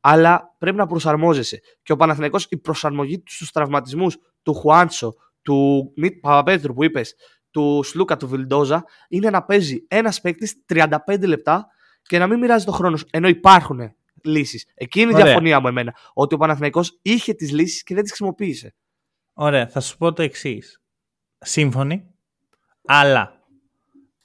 Αλλά 0.00 0.54
πρέπει 0.58 0.76
να 0.76 0.86
προσαρμόζεσαι. 0.86 1.60
Και 1.82 1.92
ο 1.92 1.96
Παναθηναϊκός 1.96 2.46
η 2.50 2.56
προσαρμογή 2.56 3.18
του 3.18 3.32
στους 3.32 3.50
τραυματισμούς 3.50 4.16
του 4.42 4.54
Χουάντσο, 4.54 5.14
του 5.42 5.92
Μιτ 5.96 6.20
Παπαπέτρου 6.20 6.74
που 6.74 6.84
είπες, 6.84 7.14
του 7.50 7.80
Σλούκα, 7.84 8.16
του 8.16 8.28
Βιλντόζα, 8.28 8.84
είναι 9.08 9.30
να 9.30 9.44
παίζει 9.44 9.84
ένας 9.88 10.20
παίκτης 10.20 10.54
35 10.66 11.26
λεπτά 11.26 11.66
και 12.02 12.18
να 12.18 12.26
μην 12.26 12.38
μοιράζει 12.38 12.64
το 12.64 12.72
χρόνος 12.72 13.00
σου. 13.00 13.06
Ενώ 13.10 13.28
υπάρχουν 13.28 13.92
λύσεις. 14.24 14.66
Εκείνη 14.74 15.04
είναι 15.04 15.12
η 15.12 15.14
Ωραία. 15.14 15.26
διαφωνία 15.26 15.60
μου 15.60 15.68
εμένα. 15.68 15.94
Ότι 16.12 16.34
ο 16.34 16.38
Παναθηναϊκός 16.38 16.98
είχε 17.02 17.32
τις 17.34 17.52
λύσεις 17.52 17.82
και 17.82 17.94
δεν 17.94 18.02
τις 18.02 18.12
χρησιμοποίησε. 18.12 18.74
Ωραία, 19.32 19.68
θα 19.68 19.80
σου 19.80 19.96
πω 19.96 20.12
το 20.12 20.22
εξής. 20.22 20.80
Σύμφωνοι, 21.38 22.06
αλλά 22.86 23.40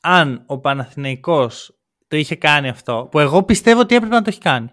αν 0.01 0.43
ο 0.45 0.59
Παναθηναϊκός 0.59 1.77
το 2.07 2.17
είχε 2.17 2.35
κάνει 2.35 2.69
αυτό, 2.69 3.07
που 3.11 3.19
εγώ 3.19 3.43
πιστεύω 3.43 3.79
ότι 3.79 3.95
έπρεπε 3.95 4.15
να 4.15 4.21
το 4.21 4.29
έχει 4.29 4.39
κάνει. 4.39 4.69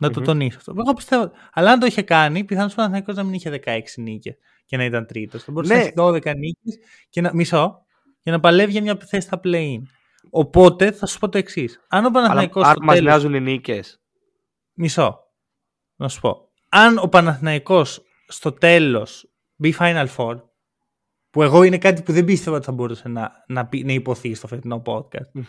Να 0.00 0.10
το 0.10 0.18
Μμμ. 0.20 0.26
τονίσω 0.26 0.56
αυτό. 0.56 0.74
Εγώ 0.78 0.92
πιστεύω. 0.94 1.30
Αλλά 1.52 1.70
αν 1.72 1.78
το 1.78 1.86
είχε 1.86 2.02
κάνει, 2.02 2.44
πιθανώς 2.44 2.72
ο 2.72 2.74
Παναθηναϊκός 2.76 3.14
να 3.16 3.22
μην 3.22 3.32
είχε 3.34 3.50
16 3.64 3.80
νίκες 3.96 4.36
και 4.64 4.76
να 4.76 4.84
ήταν 4.84 5.06
τρίτος. 5.06 5.44
Θα 5.44 5.52
μπορούσε 5.52 5.72
Ναι. 5.72 5.78
να 5.78 5.84
έχει 5.84 5.94
12 5.96 6.34
νίκες 6.36 6.78
και 7.08 7.20
να. 7.20 7.30
Μισό. 7.34 7.84
Και 8.22 8.30
να 8.30 8.40
παλεύει 8.40 8.72
για 8.72 8.82
μια 8.82 8.96
θέση 9.06 9.26
στα 9.26 9.40
play-in. 9.44 9.80
Οπότε 10.30 10.92
θα 10.92 11.06
σου 11.06 11.18
πω 11.18 11.28
το 11.28 11.38
εξής. 11.38 11.80
Αν 11.88 12.04
ο 12.04 12.06
Αλλά 12.08 12.10
Παναθηναϊκός 12.10 12.64
αν 12.64 12.70
στο 12.70 12.80
μας 12.84 12.94
τέλος- 12.96 13.10
νοιάζουν 13.10 13.34
οι 13.34 13.40
νίκες. 13.40 14.00
Μισό. 14.74 15.18
Να 15.96 16.08
σου 16.08 16.20
πω. 16.20 16.48
Αν 16.68 16.98
ο 16.98 17.08
Παναθηναϊκός 17.08 18.02
στο 18.28 18.52
τέλος 18.52 19.30
μπει 19.56 19.74
Final 19.78 20.06
Four, 20.16 20.42
που 21.30 21.42
εγώ 21.42 21.62
είναι 21.62 21.78
κάτι 21.78 22.02
που 22.02 22.12
δεν 22.12 22.24
πίστευα 22.24 22.56
ότι 22.56 22.64
θα 22.66 22.72
μπορούσε 22.72 23.08
να, 23.08 23.44
να, 23.46 23.66
πει- 23.66 23.84
να 23.84 23.92
υποθεί 23.92 24.34
στο 24.34 24.46
φετινό 24.46 24.82
podcast, 24.86 25.42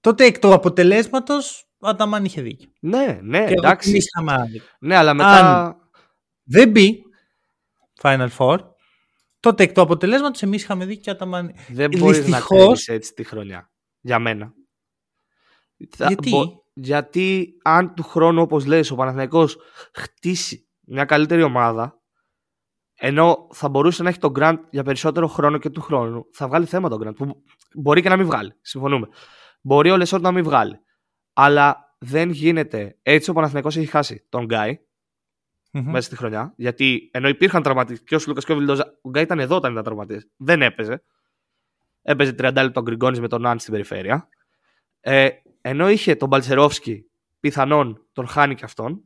τότε 0.00 0.24
εκ 0.24 0.38
του 0.38 0.52
αποτελέσματος 0.52 1.68
ο 1.78 1.88
Αταμάν 1.88 2.24
είχε 2.24 2.42
δίκιο. 2.42 2.70
Ναι, 2.80 3.18
ναι, 3.22 3.38
Και 3.38 3.44
εγώ 3.52 3.52
εντάξει. 3.66 3.90
εμείς 3.90 4.06
είχαμε 4.06 4.32
άδικο. 4.32 4.64
Ναι, 4.80 4.96
αλλά 4.96 5.14
μετά. 5.14 5.64
Αν- 5.64 5.76
Δεν 6.42 6.70
μπει 6.70 7.02
Final 8.02 8.28
Four, 8.38 8.58
τότε 9.40 9.62
εκ 9.62 9.72
του 9.72 9.80
αποτελέσματος 9.80 10.42
εμείς 10.42 10.62
είχαμε 10.62 10.84
δίκιο 10.84 11.02
και 11.02 11.10
ο 11.10 11.12
Αταμάν... 11.12 11.52
Δεν 11.68 11.90
μπορείς 11.98 12.18
να 12.18 12.24
Δυστυχώς- 12.24 12.56
ξέρεις 12.80 12.88
έτσι 12.88 13.12
τη 13.14 13.24
χρονιά. 13.24 13.70
Για 14.00 14.18
μένα. 14.18 14.52
Θα- 15.96 16.06
Γιατί; 16.06 16.30
γιατί 16.74 17.56
αν 17.62 17.94
του 17.94 18.02
χρόνου, 18.02 18.42
όπως 18.42 18.66
λες, 18.66 18.90
ο 18.90 18.94
Παναθηναϊκός 18.94 19.56
χτίσει 19.94 20.68
μια 20.80 21.04
καλύτερη 21.04 21.42
ομάδα, 21.42 22.00
ενώ 22.94 23.48
θα 23.52 23.68
μπορούσε 23.68 24.02
να 24.02 24.08
έχει 24.08 24.18
τον 24.18 24.32
Grant 24.38 24.58
για 24.70 24.82
περισσότερο 24.82 25.26
χρόνο 25.26 25.58
και 25.58 25.70
του 25.70 25.80
χρόνου, 25.80 26.24
θα 26.32 26.48
βγάλει 26.48 26.66
θέμα 26.66 26.88
τον 26.88 27.00
Grant. 27.04 27.14
Που 27.16 27.42
μπορεί 27.74 28.02
και 28.02 28.08
να 28.08 28.16
μην 28.16 28.26
βγάλει. 28.26 28.52
Συμφωνούμε. 28.60 29.08
Μπορεί 29.60 29.90
ο 29.90 29.96
Λεσόρ 29.96 30.20
να 30.20 30.32
μην 30.32 30.44
βγάλει. 30.44 30.80
Αλλά 31.32 31.96
δεν 31.98 32.30
γίνεται. 32.30 32.98
Έτσι 33.02 33.30
ο 33.30 33.32
Παναθηναϊκός 33.32 33.76
έχει 33.76 33.86
χάσει 33.86 34.26
τον 34.28 34.44
Γκάι 34.44 34.78
Μμμ. 35.70 35.90
μέσα 35.90 36.06
στη 36.06 36.16
χρονιά. 36.16 36.52
Γιατί 36.56 37.08
ενώ 37.12 37.28
υπήρχαν 37.28 37.62
τραυματίε 37.62 37.96
και 37.96 38.14
ο 38.14 38.18
Λούκα 38.26 38.40
και 38.40 38.52
ο 38.52 38.56
Βιλντόζα, 38.56 38.98
ο 39.02 39.08
Γκάι 39.08 39.22
ήταν 39.22 39.38
εδώ 39.40 39.56
όταν 39.56 39.72
ήταν 39.72 39.84
τραυματίες. 39.84 40.28
Δεν 40.36 40.62
έπαιζε. 40.62 41.02
Έπαιζε 42.02 42.30
30 42.30 42.36
λεπτά 42.38 42.70
τον 42.70 42.82
Γκριγκόνης 42.82 43.20
με 43.20 43.28
τον 43.28 43.46
Άντ 43.46 43.60
στην 43.60 43.72
περιφέρεια. 43.72 44.28
Ε, 45.00 45.28
ενώ 45.60 45.90
είχε 45.90 46.14
τον 46.14 46.28
Μπαλτσερόφσκι, 46.28 47.06
πιθανόν 47.40 48.06
τον 48.12 48.26
χάνει 48.26 48.54
και 48.54 48.64
αυτόν. 48.64 49.02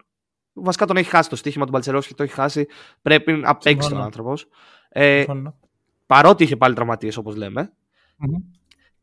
Βασικά 0.53 0.87
τον 0.87 0.97
έχει 0.97 1.09
χάσει 1.11 1.29
το 1.29 1.37
στοίχημα 1.37 1.65
του 1.65 1.71
Μπαλτσερόφσκι, 1.71 2.15
το 2.15 2.23
έχει 2.23 2.33
χάσει. 2.33 2.67
Πρέπει 3.03 3.33
να 3.33 3.53
παίξει 3.57 3.75
τον 3.75 3.83
Συμφωνώ. 3.83 4.05
άνθρωπος. 4.05 4.47
Ε, 4.89 5.17
Συμφωνώ. 5.17 5.59
παρότι 6.07 6.45
είχε 6.45 6.57
πάλι 6.57 6.75
τραυματίες 6.75 7.17
όπως 7.17 7.37
λέμε. 7.37 7.73
Μμμ. 8.17 8.35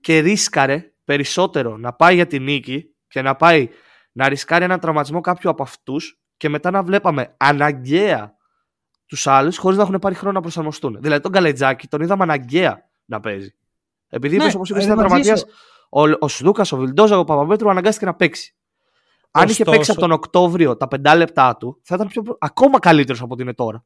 Και 0.01 0.19
ρίσκαρε 0.19 0.91
περισσότερο 1.03 1.77
να 1.77 1.93
πάει 1.93 2.15
για 2.15 2.27
τη 2.27 2.39
νίκη 2.39 2.95
και 3.07 3.21
να 3.21 3.35
πάει 3.35 3.69
να 4.11 4.29
ρισκάρει 4.29 4.63
έναν 4.63 4.79
τραυματισμό 4.79 5.21
κάποιου 5.21 5.49
από 5.49 5.63
αυτούς 5.63 6.19
και 6.37 6.49
μετά 6.49 6.71
να 6.71 6.83
βλέπαμε 6.83 7.33
αναγκαία 7.37 8.35
τους 9.05 9.27
άλλους 9.27 9.57
χωρίς 9.57 9.77
να 9.77 9.83
έχουν 9.83 9.99
πάρει 9.99 10.15
χρόνο 10.15 10.33
να 10.33 10.41
προσαρμοστούν. 10.41 10.97
Δηλαδή 11.01 11.21
τον 11.21 11.31
Καλετζάκη 11.31 11.87
τον 11.87 12.01
είδαμε 12.01 12.23
αναγκαία 12.23 12.81
να 13.05 13.19
παίζει. 13.19 13.55
Επειδή 14.09 14.37
Ναι, 14.37 14.43
είπες, 14.43 14.55
όπως 14.55 14.69
είπες, 14.69 14.81
ε, 14.83 14.85
ήταν 14.85 14.97
μαζί 14.97 15.07
τραυματίας, 15.09 15.39
σου. 15.39 15.47
ο, 15.89 16.01
ο 16.19 16.27
Σλούκας, 16.27 16.71
ο 16.71 16.77
Βιλντόζα, 16.77 17.19
ο 17.19 17.23
Παπαπέτρου 17.23 17.69
αναγκάστηκε 17.69 18.05
να 18.05 18.15
παίξει. 18.15 18.55
Αν 19.31 19.43
είχε 19.43 19.51
Ωστόσο- 19.51 19.71
παίξει 19.71 19.91
από 19.91 19.99
τον 19.99 20.11
Οκτώβριο 20.11 20.77
τα 20.77 20.87
πεντά 20.87 21.15
λεπτά 21.15 21.55
του, 21.57 21.79
θα 21.83 21.95
ήταν 21.95 22.07
πιο, 22.07 22.21
προ- 22.21 22.37
ακόμα 22.39 22.79
καλύτερος 22.79 23.21
από 23.21 23.33
ό,τι 23.33 23.43
είναι 23.43 23.53
τώρα. 23.53 23.85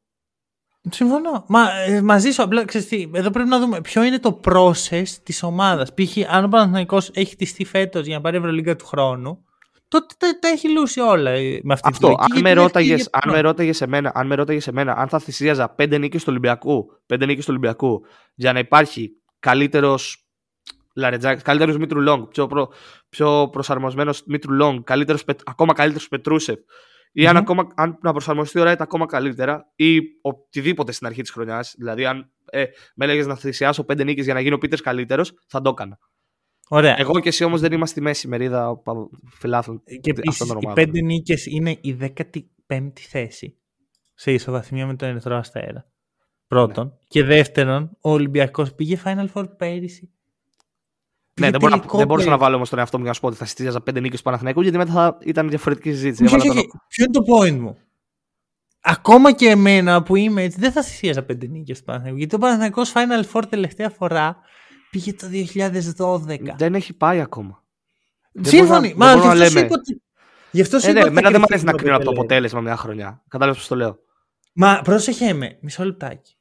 Συμφωνώ. 0.89 1.43
Μα, 1.47 1.72
ε, 1.82 2.02
μαζί 2.02 2.32
σου, 2.32 2.43
απλά 2.43 2.66
ξέρεις 2.66 2.88
τι, 2.88 3.10
εδώ 3.14 3.30
πρέπει 3.30 3.49
να 3.49 3.60
δούμε 3.60 3.82
ποιο 3.82 4.04
είναι 4.04 4.20
το 4.20 4.39
process 4.45 5.08
της 5.24 5.43
ομάδας. 5.43 5.93
Π.χ. 5.93 6.18
αν 6.30 6.43
ο 6.43 6.47
Παναθηναϊκός 6.47 7.10
έχει 7.14 7.32
χτιστεί 7.32 7.66
φέτος 7.66 8.06
για 8.06 8.16
να 8.16 8.22
πάρει 8.22 8.38
Ευρωλίγκα 8.38 8.76
του 8.76 8.86
χρόνου, 8.86 9.45
τότε 9.92 10.16
τα, 10.18 10.39
τα 10.39 10.48
έχει 10.48 10.70
λούσει 10.70 11.00
όλα 11.00 11.30
ε, 11.32 11.60
με 11.64 11.74
αυτή 11.74 11.88
Αυτό. 11.89 12.08
τη 12.08 12.14
λογική. 12.14 12.24
Αν 12.34 12.42
με, 12.42 12.50
γιατί 12.50 12.62
ρώταγες, 12.62 13.00
έχει 13.00 13.10
αν, 13.12 13.32
με 13.32 13.42
ρώταγες 13.42 13.82
εμένα, 13.82 14.12
αν 14.14 14.28
με 14.28 14.36
ρώταγες 14.36 14.68
εμένα 14.68 14.94
αν 14.94 15.08
θα 15.08 15.20
θυσίαζα 15.20 15.70
πέντε 15.70 15.98
νίκες 15.98 16.22
του 16.22 16.28
Ολυμπιακού, 16.30 16.86
πέντε 17.06 17.26
νίκες 17.26 17.44
του 17.46 17.50
Ολυμπιακού 17.52 18.06
για 18.36 18.54
να 18.54 18.60
υπάρχει 18.60 19.12
καλύτερος 19.39 20.26
Λαρεντζάκης, 20.96 21.44
καλύτερος 21.44 21.78
Μήτρου-Λονγκ, 21.78 22.28
πιο, 22.28 22.48
προ, 22.48 22.72
πιο 23.10 23.50
προσαρμοσμένος 23.52 24.24
Μήτρου-Λονγκ, 24.26 24.84
καλύτερος, 24.84 25.24
Πετ- 25.24 25.42
ακόμα 25.46 25.74
καλύτερος 25.74 26.08
Πετρούσεφ 26.08 26.60
ή 27.12 27.28
αν, 27.28 27.34
Μμμ. 27.36 27.42
ακόμα, 27.42 27.68
αν 27.76 27.98
να 28.02 28.12
προσαρμοστεί 28.12 28.60
ο 28.60 28.64
Ράιτ 28.64 28.82
ακόμα 28.82 29.06
καλύτερα 29.06 29.72
ή 29.76 30.00
οτιδήποτε 30.22 30.92
στην 30.92 31.08
αρχή 31.08 31.22
της 31.22 31.32
χρονιάς. 31.32 31.74
Δηλαδή 31.78 32.06
αν 32.06 32.32
ε, 32.46 32.64
με 32.96 33.06
έλεγες 33.06 33.28
να 33.28 33.36
θυσιάσω 33.36 33.84
πέντε 33.84 34.04
νίκες 34.04 34.26
για 34.26 34.34
να 34.34 34.39
γίνει 34.39 34.56
ο 34.56 34.58
Πίτερς 34.58 34.82
καλύτερος, 34.82 35.34
θα 35.48 35.62
το 35.62 35.70
έκανα. 35.70 35.98
Ωραία. 36.74 36.96
Εγώ 37.00 37.20
και 37.20 37.28
εσύ 37.30 37.44
όμως 37.44 37.62
δεν 37.62 37.72
είμαστε 37.72 37.96
στη 37.96 38.02
μέση 38.02 38.28
μερίδα 38.28 38.78
πα- 38.78 38.94
φιλάθλων 39.30 39.84
και 39.84 39.94
αυτών 40.12 40.24
επίσης 40.26 40.38
των 40.38 40.48
οι 40.48 40.52
ομάδων. 40.66 40.74
πέντε 40.74 41.02
νίκες 41.02 41.46
είναι 41.46 41.78
η 41.82 41.98
15η 42.70 42.92
θέση 43.00 43.58
σε 44.14 44.32
ισοβαθμία 44.34 44.86
με 44.88 44.96
τον 44.96 45.08
Ερυθρό 45.10 45.36
Αστέρα. 45.36 45.86
Πρώτον. 46.48 46.86
Ναι. 46.88 46.94
Και 47.08 47.24
δεύτερον, 47.24 47.98
ο 48.02 48.12
Ολυμπιακός 48.12 48.74
πήγε 48.74 49.00
Final 49.06 49.26
Four 49.34 49.46
πέρυσι. 49.58 50.10
Ναι, 51.40 51.48
Πήγε 51.48 51.50
δεν, 51.52 51.60
μπορώ, 51.60 51.72
να- 51.72 51.78
τελικό 51.78 51.98
δεν 51.98 52.08
μπορούσα 52.08 52.26
να 52.26 52.32
πέρυσι. 52.32 52.44
βάλω 52.44 52.56
όμως 52.56 52.70
τον 52.70 52.80
εαυτό 52.80 52.98
μου 52.98 53.04
για 53.04 53.10
να 53.12 53.16
σου 53.16 53.22
πω 53.22 53.28
ότι 53.28 53.38
θα 53.38 53.46
συστήριαζα 53.46 53.82
πέντε 53.82 54.00
νίκες 54.00 54.18
του 54.18 54.24
Παναθηναϊκού, 54.24 54.62
γιατί 54.62 54.78
μετά 54.78 54.92
θα 54.92 55.18
ήταν 55.26 55.50
διαφορετική 55.50 55.90
συζήτηση. 55.92 56.24
Όχι, 56.24 56.36
Έβαλα 56.36 56.52
όχι, 56.52 56.60
τον- 56.62 56.70
όχι. 56.76 56.86
Ποιο 56.88 57.06
είναι 57.06 57.14
το 57.14 57.24
point 57.38 57.60
μου; 57.62 57.78
Ακόμα 58.84 59.32
και 59.34 59.50
εμένα 59.50 60.04
που 60.04 60.16
είμαι 60.16 60.44
έτσι, 60.44 60.60
δεν 60.60 60.72
θα 60.72 60.84
θυσίαζα 60.84 61.24
πέντε 61.24 61.48
νίκες 61.48 61.78
του 61.80 61.84
Παναθηναϊκού. 61.84 62.18
Γιατί 62.20 62.36
ο 62.36 62.38
Παναθηναϊκός 62.38 62.94
Final 62.96 63.24
Four 63.34 63.44
τελευταία 63.50 63.90
φορά 63.90 64.38
πήγε 64.92 65.14
το 65.14 65.28
2012. 65.28 66.56
Δεν 66.58 66.76
έχει 66.76 66.94
πάει 66.94 67.20
ακόμα. 67.22 67.64
δεν 68.32 68.46
Σύμφωνοι. 68.46 68.94
μπορούμε 68.94 69.06
να- 69.06 69.06
Μα 69.06 69.06
δεν 69.06 69.16
γι' 69.22 69.28
μπορούμε 69.28 69.32
αυτό 69.32 69.44
να 69.44 69.46
σου 69.50 69.54
λέμε. 69.56 69.66
είπα 69.66 69.76
ότι. 69.80 70.02
Γι' 70.52 70.62
αυτός 70.62 70.82
σου 70.82 70.88
Ε, 70.88 70.92
είπα 70.92 71.00
ναι, 71.00 71.06
ότι 71.06 71.14
θα 71.14 71.20
εμένα 71.20 71.32
δεν 71.32 71.42
μου 71.42 71.46
κρυφτεί 71.48 71.54
αρέσει 71.54 71.66
να 71.66 71.82
κρίνω 71.82 71.96
από 71.96 72.04
το 72.06 72.12
αποτέλεσμα. 72.12 72.60
αποτέλεσμα 72.60 72.62
μια 72.62 72.76
χρονιά. 72.76 73.24
Κατάλαβες 73.28 73.60
πώς 73.60 73.68
το 73.70 73.76
λέω. 73.76 74.00
Μα 74.54 74.82
πρόσεχε 74.84 75.34
με, 75.34 75.58
μισό 75.62 75.84
λεπτάκι. 75.86 76.36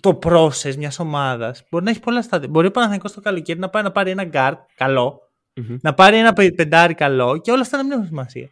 Το 0.00 0.18
process 0.22 0.74
μιας 0.76 0.98
ομάδας 0.98 1.62
μπορεί 1.70 1.84
να 1.84 1.90
έχει 1.90 2.00
πολλά 2.00 2.22
στάδια. 2.22 2.48
Μπορεί 2.48 2.66
ο 2.66 2.70
Παναθηναϊκός 2.70 3.12
το 3.12 3.20
καλοκαίρι 3.20 3.58
να 3.58 3.68
πάει 3.68 3.82
να 3.82 3.90
πάρει 3.90 4.10
ένα 4.10 4.28
guard 4.32 4.56
καλό, 4.74 5.20
Μμμ. 5.54 5.76
να 5.80 5.94
πάρει 5.94 6.16
ένα 6.16 6.32
πε- 6.32 6.54
πεντάρι 6.54 6.94
καλό 6.94 7.38
και 7.38 7.50
όλα 7.50 7.60
αυτά 7.60 7.76
να 7.76 7.82
μην 7.82 7.92
έχουν 7.92 8.06
σημασία. 8.06 8.48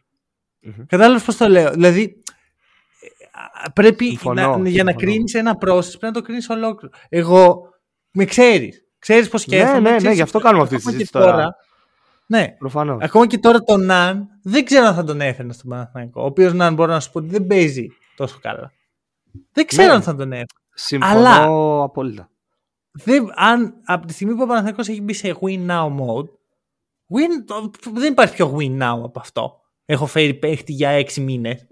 Μμμ. 0.61 0.86
Κατάλαβες 0.86 1.22
πώς 1.22 1.36
το 1.36 1.49
λέω. 1.49 1.70
Δηλαδή, 1.70 2.22
ε, 3.01 3.07
α, 3.64 3.72
πρέπει 3.72 4.05
Συμφωνώ, 4.07 4.34
να, 4.57 4.68
για 4.68 4.84
να 4.84 4.91
συμφωνώ. 4.91 4.93
κρίνεις 5.12 5.34
ένα 5.34 5.53
process 5.53 5.89
πρέπει 5.89 6.05
να 6.07 6.12
το 6.12 6.22
κρίνεις 6.22 6.49
ολόκληρο. 6.49 6.95
Εγώ 7.09 7.62
με 8.12 8.24
ξέρεις. 8.24 8.82
Ξέρεις 8.98 9.28
πώς 9.28 9.40
σκέφτομαι. 9.40 9.80
ναι, 9.80 9.90
ναι, 9.90 9.96
ξέρεις 9.96 10.16
γι' 10.16 10.22
αυτό 10.22 10.38
κάνουμε 10.38 10.62
αυτή 10.62 10.74
τη 10.76 10.80
ακόμα 10.82 10.96
και 10.98 11.04
συζήτηση 11.04 11.26
τώρα. 11.26 11.56
Ναι, 12.26 12.48
Προφανώς. 12.59 13.02
Ακόμα 13.02 13.26
και 13.26 13.38
τώρα 13.38 13.62
τον 13.62 13.84
Ναν 13.84 14.28
δεν 14.42 14.64
ξέρω 14.64 14.86
αν 14.86 14.94
θα 14.94 15.04
τον 15.04 15.20
έφερνα 15.20 15.52
στον 15.52 15.70
Παναθηναϊκό. 15.70 16.22
Ο 16.22 16.24
οποίος 16.24 16.52
Ναν 16.52 16.74
μπορώ 16.74 16.92
να 16.92 17.00
σου 17.00 17.11
πω 17.11 17.18
ότι 17.18 17.28
δεν 17.28 17.46
παίζει 17.46 17.86
τόσο 18.16 18.38
καλά. 18.42 18.72
Δεν 19.52 19.66
ξέρω 19.66 19.88
Ναι. 19.88 19.94
αν 19.94 20.02
θα 20.02 20.14
τον 20.14 20.32
έφερνα. 20.32 20.46
Συμφωνώ 20.74 21.12
Αλλά- 21.18 21.82
απόλυτα. 21.82 22.30
Δεν, 22.90 23.30
αν, 23.34 23.74
από 23.84 24.06
τη 24.06 24.12
στιγμή 24.12 24.34
που 24.34 24.42
ο 24.42 24.46
Παναθηναϊκός 24.46 24.88
έχει 24.88 25.00
μπει 25.00 25.12
σε 25.12 25.36
win 25.40 25.66
now 25.70 25.86
mode, 25.86 26.28
win, 27.14 27.44
το- 27.46 27.70
δεν 27.92 28.12
υπάρχει 28.12 28.34
πιο 28.34 28.56
win 28.59 28.78
now 28.82 29.02
από 29.04 29.20
αυτό. 29.20 29.61
Έχω 29.84 30.06
φέρει 30.06 30.34
παίχτη 30.34 30.72
για 30.72 30.88
έξι 30.90 31.20
μήνες. 31.20 31.66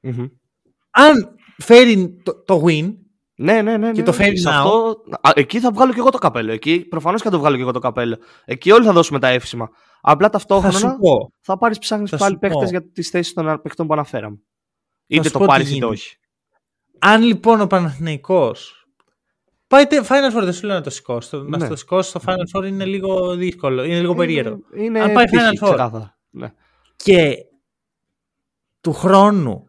Μμμ. 0.00 0.26
Αν 0.90 1.34
φέρει 1.58 2.20
το, 2.22 2.42
το 2.44 2.64
win, 2.66 2.94
Ναι, 3.36 3.62
ναι, 3.62 3.76
ναι. 3.76 3.90
Και 3.92 3.98
ναι, 3.98 4.04
το 4.04 4.10
ναι. 4.10 4.16
φέρει 4.16 4.36
Σε 4.38 4.48
now. 4.48 4.52
αυτό- 4.52 5.04
Α, 5.20 5.30
εκεί 5.34 5.60
θα 5.60 5.70
βγάλω 5.72 5.92
και 5.92 5.98
εγώ 5.98 6.10
το 6.10 6.18
καπέλο. 6.18 6.52
Εκεί 6.52 6.80
προφανώς 6.84 7.20
και 7.22 7.26
θα 7.28 7.32
το 7.34 7.38
βγάλω 7.40 7.56
και 7.56 7.62
εγώ 7.62 7.70
το 7.70 7.78
καπέλο. 7.78 8.16
Εκεί 8.44 8.70
όλοι 8.72 8.84
θα 8.84 8.92
δώσουμε 8.92 9.18
τα 9.18 9.28
εύσημα. 9.28 9.68
Απλά 10.00 10.26
θα 10.26 10.32
ταυτόχρονα 10.32 10.78
σου 10.78 10.96
πω. 11.00 11.32
θα 11.40 11.58
πάρεις 11.58 11.78
ψάχνεις 11.78 12.10
Θα 12.10 12.16
πάλι 12.16 12.32
σου 12.32 12.38
παίχτες 12.38 12.62
πω. 12.62 12.68
για 12.70 12.90
τις 12.92 13.08
θέσεις 13.08 13.32
των 13.32 13.60
παιχτών 13.62 13.86
που 13.86 13.92
αναφέραμε. 13.92 14.36
Είτε 15.06 15.26
σου 15.26 15.32
το 15.32 15.38
πω 15.38 15.44
τι 15.44 15.50
πάρεις 15.50 15.66
είτε 15.66 15.74
γίνεται. 15.74 15.92
όχι. 15.92 16.16
Αν 16.98 17.22
λοιπόν 17.22 17.60
ο 17.60 17.66
Παναθηναϊκός 17.66 18.86
πάει 19.66 19.86
τε- 19.86 20.04
Final 20.08 20.36
Four, 20.38 20.42
δεν 20.42 20.52
σου 20.52 20.66
λέω 20.66 20.74
να 20.74 20.80
το 20.82 20.90
σηκώσει. 20.90 21.30
Το- 21.30 21.42
Να 21.42 21.58
Ναι. 21.58 21.68
το 21.68 21.76
σηκώσει 21.76 22.08
στο 22.08 22.20
Final 22.26 22.58
Four 22.60 22.64
είναι 22.66 22.84
λίγο 22.84 23.34
δύσκολο, 23.34 23.84
είναι 23.84 24.00
λίγο 24.00 24.14
περίεργο. 24.14 24.58
Είναι, 24.74 24.84
είναι 24.84 25.00
Αν 25.00 25.12
πάει 25.12 25.24
τύχη, 25.24 25.42
Final 25.44 25.64
Four. 25.64 25.68
ξεκάθαρα. 25.70 26.18
Ναι. 26.30 26.52
και 26.96 27.34
του 28.80 28.92
χρόνου 28.92 29.64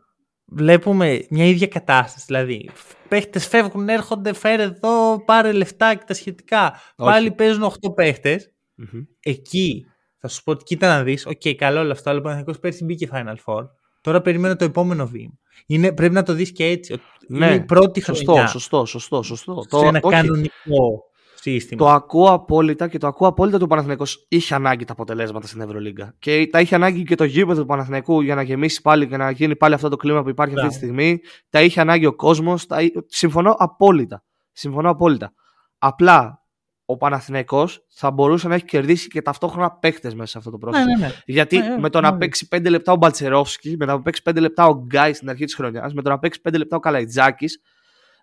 βλέπουμε 0.45 1.25
μια 1.29 1.45
ίδια 1.45 1.67
κατάσταση. 1.67 2.25
Δηλαδή, 2.27 2.69
παίχτες 3.07 3.47
φεύγουν, 3.47 3.89
έρχονται, 3.89 4.33
φέρε 4.33 4.63
εδώ, 4.63 5.23
πάρε 5.25 5.51
λεφτά 5.51 5.95
και 5.95 6.03
τα 6.07 6.13
σχετικά. 6.13 6.71
Όχι. 6.95 7.09
Πάλι 7.09 7.31
παίζουν 7.31 7.63
8 7.63 7.93
παίχτες. 7.95 8.51
Μμμ. 8.75 9.01
Εκεί 9.19 9.85
θα 10.19 10.27
σου 10.27 10.43
πω 10.43 10.51
ότι 10.51 10.63
κοίτα 10.63 10.87
να 10.87 11.03
δεις, 11.03 11.25
οκ, 11.25 11.41
καλό 11.57 11.79
όλο 11.79 11.91
αυτό, 11.91 12.09
αλλά 12.09 12.19
ο 12.19 12.21
Παναθηναϊκός 12.21 12.59
πέρσι 12.59 12.83
μπήκε 12.83 13.09
Final 13.13 13.35
Four. 13.45 13.65
Τώρα 14.01 14.21
περιμένω 14.21 14.55
το 14.55 14.65
επόμενο 14.65 15.07
βήμα. 15.07 15.39
Είναι, 15.65 15.93
πρέπει 15.93 16.13
να 16.13 16.23
το 16.23 16.33
δεις 16.33 16.51
και 16.51 16.65
έτσι. 16.65 16.93
ότι 16.93 17.03
Ναι, 17.27 17.45
είναι 17.45 17.55
η 17.55 17.65
πρώτη 17.65 18.01
Σωστό, 18.01 18.31
χρονιά 18.31 18.47
σωστό, 18.47 18.85
σωστό, 18.85 19.21
σωστό. 19.21 19.63
σε 19.69 19.85
ένα 19.85 19.99
όχι, 20.03 20.15
κανονικό 20.15 21.03
σύστημα. 21.51 21.85
το 21.85 21.89
ακούω 21.91 22.31
απόλυτα 22.31 22.87
και 22.87 22.97
το 22.97 23.07
ακούω 23.07 23.27
απόλυτα 23.27 23.55
ότι 23.55 23.65
ο 23.65 23.67
Παναθηναϊκός 23.67 24.25
είχε 24.29 24.55
ανάγκη 24.55 24.85
τα 24.85 24.93
αποτελέσματα 24.93 25.47
στην 25.47 25.61
Ευρωλίγκα. 25.61 26.15
Και 26.19 26.47
τα 26.51 26.59
είχε 26.61 26.75
ανάγκη 26.75 27.03
και 27.03 27.15
το 27.15 27.23
γήπεδο 27.23 27.61
του 27.61 27.67
Παναθηναϊκού 27.67 28.21
για 28.21 28.35
να 28.35 28.41
γεμίσει 28.41 28.81
πάλι 28.81 29.07
και 29.07 29.17
να 29.17 29.31
γίνει 29.31 29.55
πάλι 29.55 29.73
αυτό 29.73 29.89
το 29.89 29.95
κλίμα 29.95 30.23
που 30.23 30.29
υπάρχει 30.29 30.53
αυτή 30.53 30.67
τη 30.67 30.75
Μπράβο. 30.77 30.85
στιγμή. 30.85 31.19
Τα 31.49 31.61
είχε 31.61 31.81
ανάγκη 31.81 32.05
ο 32.05 32.15
κόσμος. 32.15 32.65
Συμφωνώ 33.07 33.51
απόλυτα. 33.57 34.23
Συμφωνώ 34.51 34.89
απόλυτα. 34.89 35.33
Απλά 35.77 36.39
ο 36.85 36.97
Παναθηναϊκός 36.97 37.85
θα 37.89 38.11
μπορούσε 38.11 38.47
να 38.47 38.55
έχει 38.55 38.65
κερδίσει 38.65 39.07
και 39.07 39.21
ταυτόχρονα 39.21 39.71
παίχτε 39.71 40.07
μέσα 40.15 40.25
σε 40.31 40.37
αυτό 40.37 40.49
το 40.51 40.57
πρόσωπο. 40.57 40.85
ναι, 40.85 40.93
ναι, 40.97 41.05
ναι. 41.05 41.13
Γιατί 41.25 41.57
Ναι, 41.57 41.77
με 41.79 41.89
το 41.89 42.01
να 42.01 42.11
ναι. 42.11 42.17
παίξει 42.17 42.47
5 42.55 42.69
λεπτά 42.69 42.91
ο 42.91 42.95
Μπαλτσερόφσκι, 42.95 43.75
με 43.79 43.85
το 43.85 43.91
να 43.91 44.01
παίξει 44.01 44.21
5 44.29 44.39
λεπτά 44.39 44.67
ο 44.67 44.73
Γκάι 44.85 45.13
στην 45.13 45.29
αρχή 45.29 45.45
της 45.45 45.55
χρονιάς, 45.55 45.93
με 45.93 46.01
το 46.01 46.09
να 46.09 46.19
παίξει 46.19 46.39
5 46.49 46.57
λεπτά 46.57 46.75
ο 46.75 46.79
Καλαϊτζάκης, 46.79 47.61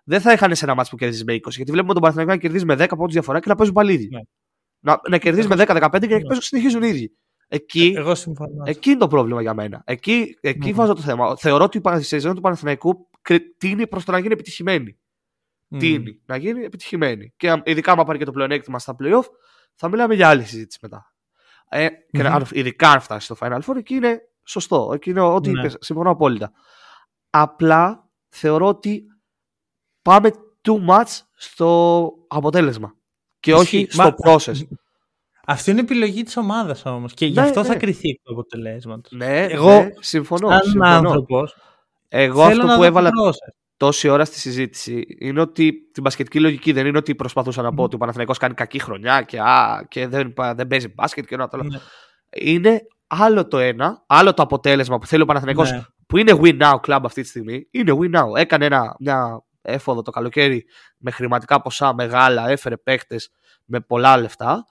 δεν 0.03 0.21
θα 0.21 0.31
είχαν 0.33 0.55
σε 0.55 0.65
ένα 0.65 0.75
μάτσο 0.75 0.91
που 0.91 0.97
κερδίζεις 0.97 1.23
με 1.23 1.33
20. 1.33 1.39
Γιατί 1.49 1.71
βλέπουμε 1.71 1.93
τον 1.93 2.01
Παναθηναϊκός 2.01 2.35
να 2.35 2.41
κερδίζει 2.41 2.65
με 2.65 2.73
10 2.73 2.87
πόντους 2.97 3.13
διαφορά 3.13 3.39
και 3.39 3.49
να 3.49 3.55
παίζουν 3.55 3.75
πάλι 3.75 3.91
οι 3.91 3.93
ίδιοι. 3.93 4.09
Ναι. 4.09 4.19
Να, 4.79 4.99
να 5.09 5.17
κερδίζεις 5.17 5.49
με 5.49 5.55
10-15 5.55 5.65
και 5.99 6.07
να 6.07 6.15
Ναι. 6.15 6.21
παίζουν, 6.21 6.41
συνεχίζουν 6.41 6.83
οι 6.83 6.87
ίδιοι. 6.87 7.11
Εκεί, 7.47 7.93
Εγώ 7.97 8.15
συμφωνώ. 8.15 8.63
εκεί 8.65 8.89
είναι 8.89 8.99
το 8.99 9.07
πρόβλημα 9.07 9.41
για 9.41 9.53
μένα. 9.53 9.81
Εκεί, 9.85 10.37
εκεί 10.41 10.67
Ναι. 10.67 10.73
βάζω 10.73 10.93
το 10.93 11.01
θέμα. 11.01 11.35
Θεωρώ 11.37 11.63
ότι 11.63 11.77
η 11.77 11.81
πα- 11.81 11.97
η 11.99 12.01
σεζόν 12.01 12.35
του 12.35 12.41
Παναθηναϊκού 12.41 13.09
κρι- 13.21 13.57
τίνει 13.57 13.87
προς 13.87 14.05
το 14.05 14.11
να 14.11 14.19
γίνει 14.19 14.33
επιτυχημένη. 14.33 14.97
Μμ. 15.67 15.77
Τίνει 15.79 16.21
να 16.25 16.35
γίνει 16.37 16.63
επιτυχημένη. 16.63 17.33
Και 17.37 17.49
αν- 17.49 17.61
ειδικά 17.65 17.91
άμα 17.91 18.03
πάρει 18.03 18.17
και 18.17 18.25
το 18.25 18.31
πλεονέκτημα 18.31 18.79
στα 18.79 18.95
playoff, 18.99 19.23
θα 19.75 19.89
μιλάμε 19.89 20.15
για 20.15 20.29
άλλη 20.29 20.43
συζήτηση 20.43 20.79
μετά. 20.81 21.13
Ε, 21.69 21.87
και 22.11 22.23
Μμμ. 22.23 22.25
αν, 22.27 22.45
ειδικά 22.51 22.89
αν 22.91 22.99
φτάσει 22.99 23.25
στο 23.25 23.35
Final 23.39 23.59
Four, 23.65 23.75
εκεί 23.77 23.93
είναι 23.95 24.19
σωστό. 24.43 24.91
Εκεί 24.93 25.09
είναι 25.09 25.21
ό,τι 25.21 25.51
Ναι. 25.51 25.59
είπες. 25.59 25.75
Συμφωνώ 25.79 26.09
απόλυτα. 26.09 26.51
Απλά 27.29 28.09
θεωρώ 28.29 28.67
ότι 28.67 29.03
πάμε 30.03 30.31
too 30.67 30.89
much 30.89 31.19
στο 31.35 32.09
αποτέλεσμα. 32.27 32.95
Και 33.39 33.53
όχι 33.53 33.77
Ισχύει. 33.77 33.91
στο 33.93 34.03
Μα- 34.03 34.15
process. 34.33 34.55
Αυτό 35.45 35.71
είναι 35.71 35.79
επιλογή 35.79 36.23
της 36.23 36.37
ομάδας 36.37 36.85
όμως. 36.85 37.13
Και 37.13 37.25
γι' 37.25 37.33
Ναι, 37.39 37.41
αυτό 37.41 37.61
ναι. 37.61 37.67
θα 37.67 37.75
κρυθεί 37.75 38.09
εκ 38.09 38.19
του 38.23 38.31
αποτελέσματος. 38.31 39.11
Ναι, 39.11 39.43
Εγώ, 39.45 39.69
ναι, 39.79 39.89
συμφωνώ. 39.99 40.49
Σαν 40.49 40.61
συμφωνώ. 40.61 40.85
άνθρωπος, 40.87 41.55
Εγώ 42.07 42.41
θέλω 42.47 42.51
αυτό 42.51 42.65
να 42.65 42.73
που 42.73 42.79
δω 42.79 42.85
έβαλα 42.85 43.09
το 43.09 43.27
process. 43.27 43.53
τόση 43.77 44.07
ώρα 44.09 44.25
στη 44.25 44.39
συζήτηση 44.39 45.03
είναι 45.19 45.41
ότι 45.41 45.73
την 45.93 46.03
μπασκετική 46.03 46.39
λογική 46.39 46.71
δεν 46.71 46.85
είναι 46.85 46.97
ότι 46.97 47.15
προσπαθούσα 47.15 47.61
να 47.61 47.73
πω 47.73 47.83
ότι 47.83 47.95
ο 47.95 47.97
Παναθηναϊκός 47.97 48.37
κάνει 48.37 48.53
κακή 48.53 48.79
χρονιά 48.79 49.21
και, 49.21 49.39
α, 49.39 49.85
και 49.87 50.07
δεν, 50.07 50.33
δεν 50.55 50.67
παίζει 50.67 50.87
μπάσκετ 50.95 51.25
και 51.25 51.35
ένα 51.35 51.47
το 51.47 51.57
άλλο. 51.59 51.69
Ναι. 51.69 51.79
Είναι 52.41 52.79
άλλο 53.07 53.47
το 53.47 53.57
ένα, 53.57 54.03
άλλο 54.07 54.33
το 54.33 54.41
αποτέλεσμα 54.43 54.97
που 54.97 55.05
θέλει 55.07 55.21
ο 55.21 55.25
Παναθηναϊκός 55.25 55.71
Ναι. 55.71 55.81
που 56.07 56.17
είναι 56.17 56.39
win 56.41 56.61
now 56.61 56.73
club 56.87 56.99
αυτή 57.03 57.21
τη 57.21 57.27
στιγμή. 57.27 57.67
Είναι 57.71 57.91
win 58.01 58.15
now. 58.19 58.35
Έκανε 58.37 58.65
ένα, 58.65 58.95
μια 58.99 59.43
έφοδο 59.65 60.01
το 60.01 60.11
καλοκαίρι 60.11 60.65
με 60.97 61.11
χρηματικά 61.11 61.61
ποσά 61.61 61.93
μεγάλα, 61.93 62.49
έφερε 62.49 62.77
παίχτε 62.77 63.15
με 63.65 63.79
πολλά 63.79 64.17
λεφτά. 64.17 64.65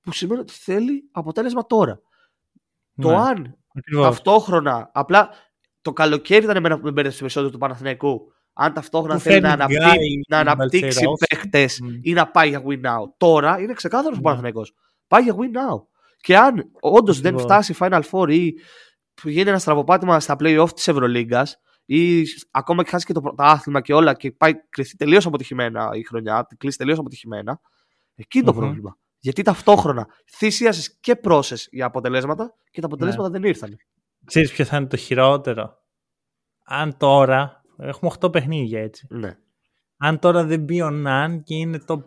Που 0.00 0.12
σημαίνει 0.12 0.40
ότι 0.40 0.52
θέλει 0.52 1.08
αποτέλεσμα 1.12 1.66
τώρα. 1.66 2.00
Το 3.00 3.08
Ναι. 3.08 3.16
αν 3.16 3.58
Ακριβώς. 3.76 4.04
ταυτόχρονα, 4.04 4.90
απλά 4.94 5.30
το 5.82 5.92
καλοκαίρι 5.92 6.44
ήταν 6.44 6.60
με 6.62 6.68
με 6.82 6.90
μπέρδευσε 6.90 7.18
περισσότερο 7.18 7.50
του 7.52 7.58
Παναθηναϊκού. 7.58 8.32
Αν 8.52 8.72
ταυτόχρονα 8.72 9.14
Που 9.14 9.20
θέλει 9.20 9.40
να, 9.40 9.48
φέρνει 9.48 9.62
αναπτύ- 9.62 9.78
Γκάι, 9.82 10.08
να 10.28 10.38
αναπτύξει 10.38 10.80
Μπαλτσερόφσκι. 10.80 11.36
παίχτε 11.48 11.68
Μμ. 11.84 11.88
ή 12.02 12.12
να 12.12 12.28
πάει 12.30 12.48
για 12.48 12.62
win 12.66 12.80
now. 12.86 13.02
Τώρα 13.16 13.60
είναι 13.60 13.72
ξεκάθαρος 13.72 14.12
ο 14.14 14.16
Ναι. 14.16 14.22
Παναθηναϊκός. 14.22 14.74
Πάει 15.06 15.22
για 15.22 15.34
win 15.34 15.56
now. 15.74 15.82
Και 16.20 16.36
αν 16.38 16.70
όντως 16.80 17.20
δεν 17.20 17.34
Ακριβώς. 17.34 17.42
φτάσει 17.52 17.74
Final 17.80 18.02
Four 18.10 18.28
ή 18.32 18.52
που 19.14 19.28
γίνει 19.28 19.48
ένα 19.50 19.58
στραβοπάτημα 19.58 20.20
στα 20.20 20.36
playoff 20.40 20.68
της 20.74 20.88
Ευρωλίγκας 20.88 21.60
ή 21.90 22.24
ακόμα 22.50 22.82
και 22.82 22.90
χάσει 22.90 23.06
και 23.06 23.12
το 23.12 23.20
πρωτάθλημα 23.20 23.80
και 23.80 23.94
όλα 23.94 24.14
και 24.14 24.32
πάει 24.32 24.52
κρυθεί 24.68 24.96
τελείως 24.96 25.26
αποτυχημένα 25.26 25.90
η 25.94 26.02
χρονιά, 26.02 26.44
τη 26.46 26.56
κλείσει 26.56 26.78
τελείως 26.78 26.98
αποτυχημένα, 26.98 27.60
εκεί 28.14 28.38
είναι 28.38 28.46
το 28.46 28.52
Μμμ. 28.52 28.60
πρόβλημα. 28.60 28.98
Γιατί 29.18 29.42
ταυτόχρονα 29.42 30.06
θυσίασες 30.36 30.98
και 31.00 31.20
process 31.24 31.66
για 31.70 31.86
αποτελέσματα 31.86 32.54
και 32.70 32.80
τα 32.80 32.86
αποτελέσματα 32.86 33.30
δεν 33.30 33.42
ήρθαν. 33.42 33.76
Ξέρεις 34.24 34.52
ποιο 34.52 34.64
θα 34.64 34.76
είναι 34.76 34.86
το 34.86 34.96
χειρότερο; 34.96 35.78
Αν 36.64 36.96
τώρα 36.96 37.58
Έχουμε 37.78 38.10
8 38.20 38.32
παιχνίδια 38.32 38.82
έτσι. 38.82 39.06
Ναι. 39.10 39.36
Αν 39.96 40.18
τώρα 40.18 40.44
δεν 40.44 40.60
μπει 40.60 40.82
ο 40.82 40.90
Ναν 40.90 41.42
και 41.42 41.54
είναι 41.54 41.78
το 41.78 42.06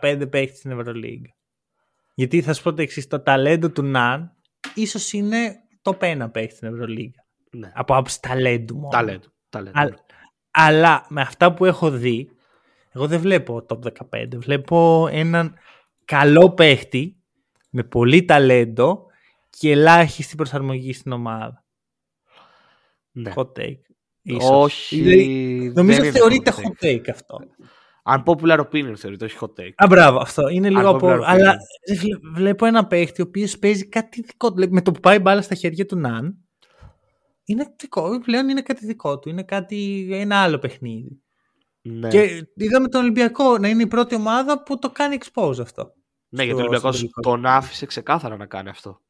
15 0.00 0.26
παίχτη 0.30 0.56
στην 0.56 0.70
Ευρωλίγκα. 0.70 1.30
Γιατί 2.14 2.42
θα 2.42 2.52
σου 2.52 2.62
πω 2.62 2.74
το 2.74 2.82
εξής, 2.82 3.06
το 3.06 3.20
ταλέντο 3.20 3.70
του 3.70 3.82
Ναν 3.82 4.32
ίσως 4.74 5.12
είναι 5.12 5.54
το 5.82 5.98
1 6.00 6.28
παίχτη 6.32 6.54
στην 6.54 6.68
Ευρωλίγκα. 6.68 7.21
Ναι. 7.52 7.72
Από 7.74 7.94
άποψη 7.94 8.20
ταλέντου 8.20 8.74
μόνο. 8.74 8.88
Ταλέντο. 8.88 9.26
ταλέντο. 9.48 9.80
Α- 9.80 9.94
αλλά 10.50 11.06
με 11.08 11.20
αυτά 11.20 11.54
που 11.54 11.64
έχω 11.64 11.90
δει, 11.90 12.30
εγώ 12.90 13.06
δεν 13.06 13.20
βλέπω 13.20 13.66
top 13.68 13.78
15. 14.10 14.26
Βλέπω 14.36 15.08
έναν 15.10 15.54
καλό 16.04 16.50
παίχτη 16.52 17.16
με 17.70 17.82
πολύ 17.84 18.24
ταλέντο 18.24 19.06
και 19.50 19.70
ελάχιστη 19.70 20.36
προσαρμογή 20.36 20.92
στην 20.92 21.12
ομάδα. 21.12 21.64
Ναι. 23.12 23.32
Hot 23.36 23.52
take. 23.58 23.78
Ίσως. 24.22 24.50
Όχι. 24.50 24.96
Δηλαδή, 25.00 25.72
Νομίζω 25.74 25.96
δεν 26.00 26.08
είναι 26.08 26.18
θεωρείται 26.18 26.52
hot 26.56 26.84
take. 26.84 26.86
hot 26.90 26.96
take 26.96 27.08
αυτό. 27.10 27.38
Unpopular 28.16 28.58
opinion 28.58 28.92
θεωρείται, 28.96 29.24
όχι 29.24 29.36
hot 29.40 29.60
take. 29.60 29.72
Α, 29.76 29.86
μπράβο, 29.88 30.18
αυτό. 30.18 30.48
Είναι 30.48 30.68
λίγο 30.68 30.80
Αν 30.80 30.86
από. 30.94 31.06
popular 31.08 31.18
opinion. 31.18 31.24
Αλλά 31.24 31.56
ρε 31.88 31.94
φίλε, 31.94 32.18
βλέπω 32.34 32.66
ένα 32.66 32.86
παίχτη 32.86 33.22
ο 33.22 33.24
οποίος 33.28 33.58
παίζει 33.58 33.88
κάτι 33.88 34.20
δικό 34.22 34.48
του. 34.48 34.54
Δηλαδή, 34.54 34.72
Με 34.72 34.82
το 34.82 34.92
που 34.92 35.00
πάει 35.00 35.18
μπάλα 35.18 35.42
στα 35.42 35.54
χέρια 35.54 35.86
του 35.86 35.96
Ναν, 35.96 36.41
είναι 37.44 37.74
δικό, 37.80 38.20
πλέον 38.20 38.48
είναι 38.48 38.62
κάτι 38.62 38.86
δικό 38.86 39.18
του. 39.18 39.28
Είναι 39.28 39.42
κάτι, 39.42 40.08
ένα 40.12 40.36
άλλο 40.42 40.58
παιχνίδι. 40.58 41.20
Ναι. 41.82 42.08
Και 42.08 42.46
είδαμε 42.54 42.88
τον 42.88 43.00
Ολυμπιακό 43.00 43.58
να 43.58 43.68
είναι 43.68 43.82
η 43.82 43.86
πρώτη 43.86 44.14
ομάδα 44.14 44.62
που 44.62 44.78
το 44.78 44.90
κάνει 44.90 45.18
expose 45.20 45.58
αυτό. 45.60 45.92
ναι, 46.28 46.42
γιατί 46.44 46.50
ο 46.50 46.54
στο- 46.54 46.68
Ολυμπιακός 46.68 46.96
στο 46.98 47.06
τελικό. 47.06 47.20
τον 47.20 47.46
άφησε 47.46 47.86
ξεκάθαρα 47.86 48.36
να 48.36 48.46
κάνει 48.46 48.68
αυτό. 48.68 49.00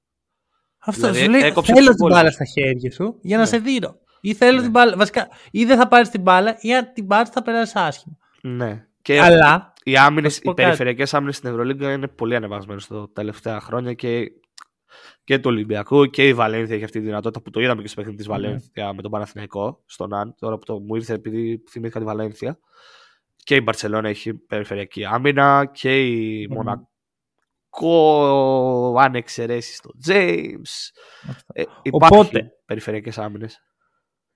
Αυτό 0.78 1.00
Δηλαδή, 1.00 1.24
σου 1.24 1.30
λέει: 1.30 1.40
έκοψε 1.40 1.72
Θέλω 1.72 1.86
τους 1.86 1.96
την 1.96 2.06
υπόλοιπους. 2.06 2.18
μπάλα 2.22 2.30
στα 2.30 2.44
χέρια 2.44 2.90
σου 2.92 3.18
για 3.22 3.36
να 3.36 3.42
Ναι. 3.42 3.48
σε 3.48 3.58
δίνω. 3.58 3.96
Ή 4.20 4.34
θέλω 4.34 4.56
Ναι. 4.56 4.62
την 4.62 4.70
μπάλα. 4.70 4.96
Βασικά, 4.96 5.28
ή 5.50 5.64
δεν 5.64 5.76
θα 5.78 5.88
πάρεις 5.88 6.08
την 6.08 6.20
μπάλα, 6.22 6.56
ή 6.60 6.74
αν 6.74 6.90
την 6.94 7.06
πάρεις 7.06 7.28
θα 7.30 7.42
περάσεις 7.42 7.76
άσχημα. 7.76 8.16
Ναι. 8.42 8.86
Και 9.02 9.20
Αλλά. 9.20 9.72
οι, 9.84 9.96
άμυνες, 9.96 10.34
σου 10.34 10.40
πω 10.40 10.50
οι 10.50 10.54
κάτι. 10.54 10.64
περιφερειακές 10.66 11.14
άμυνες 11.14 11.36
στην 11.36 11.50
Ευρωλίγκα 11.50 11.92
είναι 11.92 12.08
πολύ 12.08 12.36
ανεβασμένες 12.36 12.86
τα 12.86 13.08
τελευταία 13.12 13.60
χρόνια 13.60 13.92
και, 13.94 14.26
και 15.24 15.38
του 15.38 15.50
Ολυμπιακού 15.50 16.06
και 16.06 16.28
η 16.28 16.34
Βαλένθια 16.34 16.74
έχει 16.74 16.84
αυτή 16.84 16.98
τη 16.98 17.04
δυνατότητα 17.04 17.42
που 17.42 17.50
το 17.50 17.60
είδαμε 17.60 17.82
και 17.82 17.88
στο 17.88 17.96
παιχνίδι 17.96 18.18
της 18.18 18.26
Ναι. 18.28 18.32
Βαλένθια 18.34 18.92
με 18.94 19.02
τον 19.02 19.10
Παναθηναϊκό 19.10 19.82
στον 19.86 20.14
Αν, 20.14 20.34
τώρα 20.38 20.58
που 20.58 20.64
το 20.64 20.80
μου 20.80 20.94
ήρθε 20.94 21.14
επειδή 21.14 21.62
θυμήθηκα 21.70 21.98
τη 21.98 22.04
Βαλένθια. 22.04 22.58
Και 23.44 23.54
η 23.56 23.60
Μπαρσελόνα 23.64 24.08
έχει 24.08 24.34
περιφερειακή 24.34 25.04
άμυνα 25.04 25.70
και 25.72 26.06
η 26.06 26.46
Ναι. 26.46 26.54
Μονακό, 26.54 26.88
αν 28.98 29.14
εξαιρέσει 29.14 29.80
το 29.82 29.90
James. 30.08 30.90
Αυτό. 31.28 31.52
Ε, 31.52 31.62
υπάρχει 31.82 32.14
Οπότε- 32.14 32.50
περιφερειακές 32.64 33.18
άμυνες. 33.18 33.58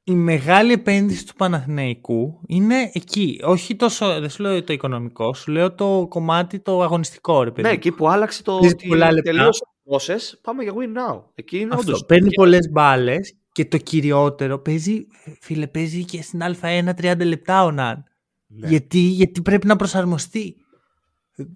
η 0.08 0.14
μεγάλη 0.14 0.72
επένδυση 0.72 1.26
του 1.26 1.34
Παναθηναϊκού 1.34 2.40
είναι 2.46 2.90
εκεί. 2.92 3.40
Όχι 3.44 3.76
τόσο, 3.76 4.20
δεν 4.20 4.30
σου 4.30 4.42
λέω 4.42 4.64
το 4.64 4.72
οικονομικό, 4.72 5.34
σου 5.34 5.50
λέω 5.50 5.74
το 5.74 6.06
κομμάτι 6.08 6.60
το 6.60 6.82
αγωνιστικό, 6.82 7.42
ρε 7.42 7.50
παιδί. 7.50 7.68
Ναι, 7.68 7.74
εκεί 7.74 7.92
που 7.92 8.08
άλλαξε 8.08 8.42
το 8.42 8.58
Παίζει 8.58 8.74
ότι 8.74 8.88
πολλά 8.88 9.12
λεπτά. 9.12 9.30
τελείωσε 9.30 9.62
ο 9.64 9.68
process, 9.90 10.38
πάμε 10.40 10.62
για 10.62 10.72
win 10.72 11.12
now. 11.12 11.22
Εκεί 11.34 11.58
είναι 11.58 11.74
Αυτό. 11.74 11.86
όντως... 11.86 12.04
Παίρνει 12.06 12.30
πολλές 12.34 12.68
μπάλες 12.70 13.36
και 13.52 13.64
το 13.64 13.76
κυριότερο 13.78 14.58
παίζει, 14.58 15.06
φίλε, 15.40 15.66
παίζει 15.66 16.04
και 16.04 16.22
στην 16.22 16.40
Α1 16.60 16.88
30 17.02 17.18
λεπτά 17.26 17.64
ο 17.64 17.70
Ναν. 17.70 18.04
Ναι. 18.46 18.68
Γιατί, 18.68 18.98
γιατί 18.98 19.42
πρέπει 19.42 19.66
να 19.66 19.76
προσαρμοστεί. 19.76 20.56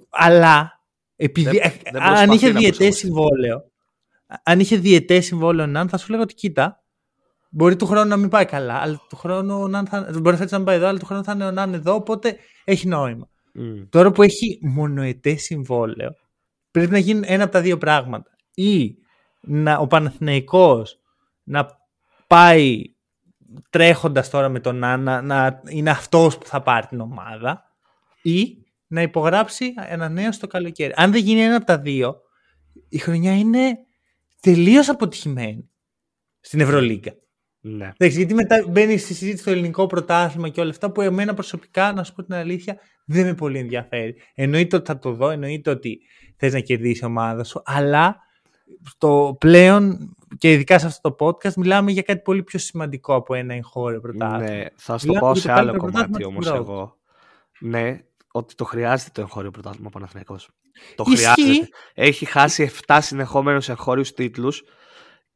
Αλλά 0.09 0.81
επειδή, 1.17 1.51
Δεν- 1.51 1.61
ε, 1.63 1.73
δεν 1.91 2.03
αν 2.03 2.07
προσπαθεί 2.09 2.35
είχε 2.35 2.47
να 2.53 2.59
διετές 2.59 2.77
προσαρμοστείς. 2.77 2.99
συμβόλαιο, 2.99 3.63
αν 4.43 4.61
είχε 4.61 4.77
διετές 4.77 5.25
συμβόλαιο 5.25 5.65
ο 5.65 5.69
Ναν, 5.69 5.89
θα 5.89 5.97
σου 5.99 6.11
λέγω 6.11 6.23
ότι 6.23 6.35
κοίτα, 6.35 6.83
μπορεί 7.51 7.77
του 7.77 7.87
χρόνου 7.87 8.09
να 8.09 8.17
μην 8.17 8.29
πάει 8.29 8.45
καλά, 8.45 8.75
αλλά 8.75 9.01
του 9.09 9.17
χρόνου 9.17 9.61
ο 9.61 9.69
Ναν 9.69 9.87
θα, 9.87 10.11
μπορεί 10.21 10.37
φέτος 10.37 10.51
να 10.51 10.57
μην 10.57 10.67
πάει 10.67 10.77
εδώ, 10.77 10.87
αλλά 10.87 10.99
του 10.99 11.07
χρόνου 11.07 11.25
θα 11.25 11.33
είναι 11.33 11.47
ο 11.47 11.51
Ναν 11.51 11.75
εδώ, 11.75 11.95
οπότε 11.95 12.37
έχει 12.65 12.89
νόημα. 12.89 13.29
Μμ. 13.55 13.83
Τώρα 13.89 14.11
που 14.11 14.23
έχει 14.23 14.59
μονοετές 14.63 15.43
συμβόλαιο, 15.43 16.11
πρέπει 16.71 16.91
να 16.91 16.99
γίνουν 16.99 17.23
ένα 17.27 17.43
από 17.43 17.53
τα 17.53 17.61
δύο 17.61 17.79
πράγματα. 17.79 18.31
Ή 18.55 18.95
να, 19.41 19.77
ο 19.79 19.87
Παναθηναϊκός 19.87 21.01
να 21.43 21.79
πάει 22.27 22.83
τρέχοντας 23.71 24.31
τώρα 24.31 24.49
με 24.49 24.61
τον 24.61 24.77
Νάνα, 24.77 25.23
να 25.23 25.63
είναι 25.69 25.91
αυτός 25.91 26.39
που 26.39 26.47
θα 26.47 26.63
πάρει 26.63 26.87
την 26.87 27.01
ομάδα 27.01 27.65
ή 28.23 28.57
να 28.87 29.03
υπογράψει 29.03 29.75
ένα 29.89 30.09
νέο 30.09 30.33
στο 30.33 30.47
καλοκαίρι. 30.47 30.93
Αν 30.97 31.13
δεν 31.13 31.23
γίνει 31.23 31.41
ένα 31.41 31.57
από 31.57 31.65
τα 31.65 31.79
δύο, 31.79 32.21
η 32.89 32.99
χρονιά 32.99 33.37
είναι 33.37 33.79
τελείως 34.41 34.89
αποτυχημένη 34.89 35.71
στην 36.41 36.61
Ευρωλίγκα. 36.61 37.13
Ναι. 37.61 37.93
Εντάξει, 37.99 38.17
γιατί 38.19 38.35
μετά 38.35 38.65
μπαίνει 38.69 38.97
στη 38.97 39.15
συζήτηση 39.15 39.43
στο 39.43 39.51
ελληνικό 39.51 39.87
πρωτάθλημα 39.87 40.49
και 40.49 40.61
όλα 40.61 40.71
αυτά 40.71 40.91
που 40.91 41.01
εμένα 41.01 41.35
προσωπικά, 41.35 41.93
να 41.93 42.05
σου 42.05 42.15
πω 42.15 42.23
την 42.25 42.35
αλήθεια, 42.35 42.79
δεν 43.05 43.25
με 43.27 43.35
πολύ 43.35 43.59
ενδιαφέρει. 43.59 44.15
Εννοείται 44.35 44.77
ότι 44.77 44.87
θα 44.87 44.99
το 44.99 45.13
δω, 45.13 45.31
εννοείται 45.31 45.71
ότι 45.71 46.01
θες 46.37 46.53
να 46.53 46.61
κερδίσει 46.61 47.01
η 47.03 47.07
ομάδα 47.07 47.45
σου, 47.45 47.63
αλλά 47.65 48.17
στο 48.89 49.37
πλέον 49.41 50.15
και 50.39 50.53
ειδικά 50.53 50.79
σε 50.79 50.87
αυτό 50.87 51.15
το 51.15 51.27
podcast 51.27 51.55
μιλάμε 51.55 51.91
για 51.91 52.03
κάτι 52.03 52.21
πολύ 52.21 52.43
πιο 52.43 52.59
σημαντικό 52.59 53.15
από 53.15 53.35
ένα 53.35 53.55
εγχώριο 53.55 54.01
πρωτάθλημα. 54.01 54.51
ναι. 54.51 54.65
Θα 54.77 54.99
σου 54.99 55.07
το 55.07 55.13
Μιλάμε 55.13 55.21
πάω 55.21 55.33
για 55.33 55.41
σε 55.41 55.47
το 55.47 55.53
άλλο 55.55 55.71
καλύτερο 55.71 55.93
κομμάτι 55.93 56.11
πρωτάθλημα 56.11 56.29
όμως 56.33 56.45
στην 56.45 56.57
Ευρώπη. 56.57 56.73
εγώ. 56.73 56.97
Ναι, 57.61 57.99
ότι 58.33 58.55
το 58.55 58.65
χρειάζεται 58.65 59.11
το 59.15 59.21
εγχώριο 59.21 59.51
πρωτάθλημα 59.51 59.87
ο 59.87 59.91
Παναθηναϊκός. 59.91 60.49
Το 60.95 61.05
Ισχύει. 61.13 61.33
χρειάζεται. 61.33 61.69
Έχει 61.95 62.25
χάσει 62.25 62.71
7 62.87 62.99
συνεχόμενους 63.01 63.69
εγχώριους 63.69 64.13
τίτλους 64.13 64.63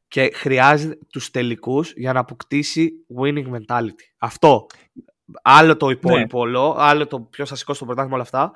και 0.07 0.31
χρειάζεται 0.33 0.97
τους 1.11 1.31
τελικούς 1.31 1.93
για 1.95 2.13
να 2.13 2.19
αποκτήσει 2.19 2.91
winning 3.21 3.45
mentality. 3.55 4.03
Αυτό. 4.17 4.65
Άλλο 5.41 5.77
το 5.77 5.89
υπόλοιπο 5.89 6.39
όλο, 6.39 6.75
άλλο 6.79 7.07
το 7.07 7.19
ποιος 7.21 7.49
θα 7.49 7.55
σηκώσει 7.55 7.79
το 7.79 7.85
πρωτάθλημα 7.85 8.15
όλα 8.15 8.23
αυτά. 8.23 8.51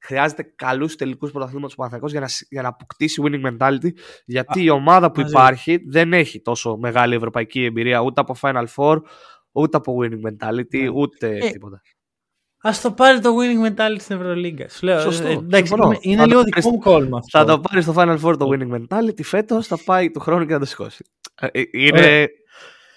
Χρειάζεται 0.00 0.42
καλούς 0.42 0.96
τελικούς 0.96 1.30
πρωταθλήματος 1.30 1.70
του 1.70 1.76
Παναθηναϊκός 1.76 2.10
για 2.12 2.20
να, 2.20 2.28
σ- 2.28 2.46
για 2.52 2.62
να 2.62 2.68
αποκτήσει 2.68 3.22
winning 3.24 3.56
mentality. 3.56 3.88
Γιατί 4.24 4.62
η 4.62 4.70
ομάδα 4.70 5.10
που 5.10 5.20
μαζί. 5.20 5.32
υπάρχει 5.32 5.76
δεν 5.88 6.12
έχει 6.12 6.40
τόσο 6.40 6.76
μεγάλη 6.76 7.14
ευρωπαϊκή 7.14 7.64
εμπειρία 7.64 8.00
ούτε 8.00 8.20
από 8.20 8.34
Final 8.40 8.64
Four, 8.76 8.96
ούτε 9.52 9.76
από 9.76 9.96
winning 10.02 10.28
mentality, 10.30 10.82
Ναι. 10.82 10.88
ούτε 10.88 11.36
Ε, 11.36 11.50
τίποτα. 11.50 11.82
Α 12.68 12.70
το 12.82 12.92
πάρει 12.92 13.20
το 13.20 13.30
winning 13.38 13.66
mentality 13.68 13.96
στην 13.98 14.16
Ευρωλίγκα. 14.16 14.68
Σου 14.68 14.84
λέω, 14.86 15.00
Σωστό, 15.00 15.26
ε, 15.26 15.32
εντάξει, 15.32 15.66
συμφωνώ. 15.66 15.86
είναι, 15.90 15.98
είναι 16.02 16.16
Θα 16.16 16.22
το 16.22 16.28
λίγο 16.28 16.40
πάρεις- 16.40 16.64
δικό 16.64 16.70
μου 16.70 16.78
κόλμα 16.78 17.18
αυτό. 17.18 17.38
Θα 17.38 17.44
το 17.44 17.60
πάρεις 17.60 17.84
στο 17.84 17.94
Final 17.96 18.18
Four 18.20 18.38
το 18.38 18.48
winning 18.52 18.74
mentality 18.76 19.22
φέτος, 19.22 19.66
θα 19.66 19.78
πάει 19.84 20.10
του 20.10 20.20
χρόνου 20.20 20.46
και 20.46 20.52
θα 20.52 20.58
το 20.58 20.64
σηκώσει. 20.64 21.04
Ε, 21.40 21.46
ε, 21.52 21.62
Είναι 21.72 21.98
Ωραία. 21.98 22.26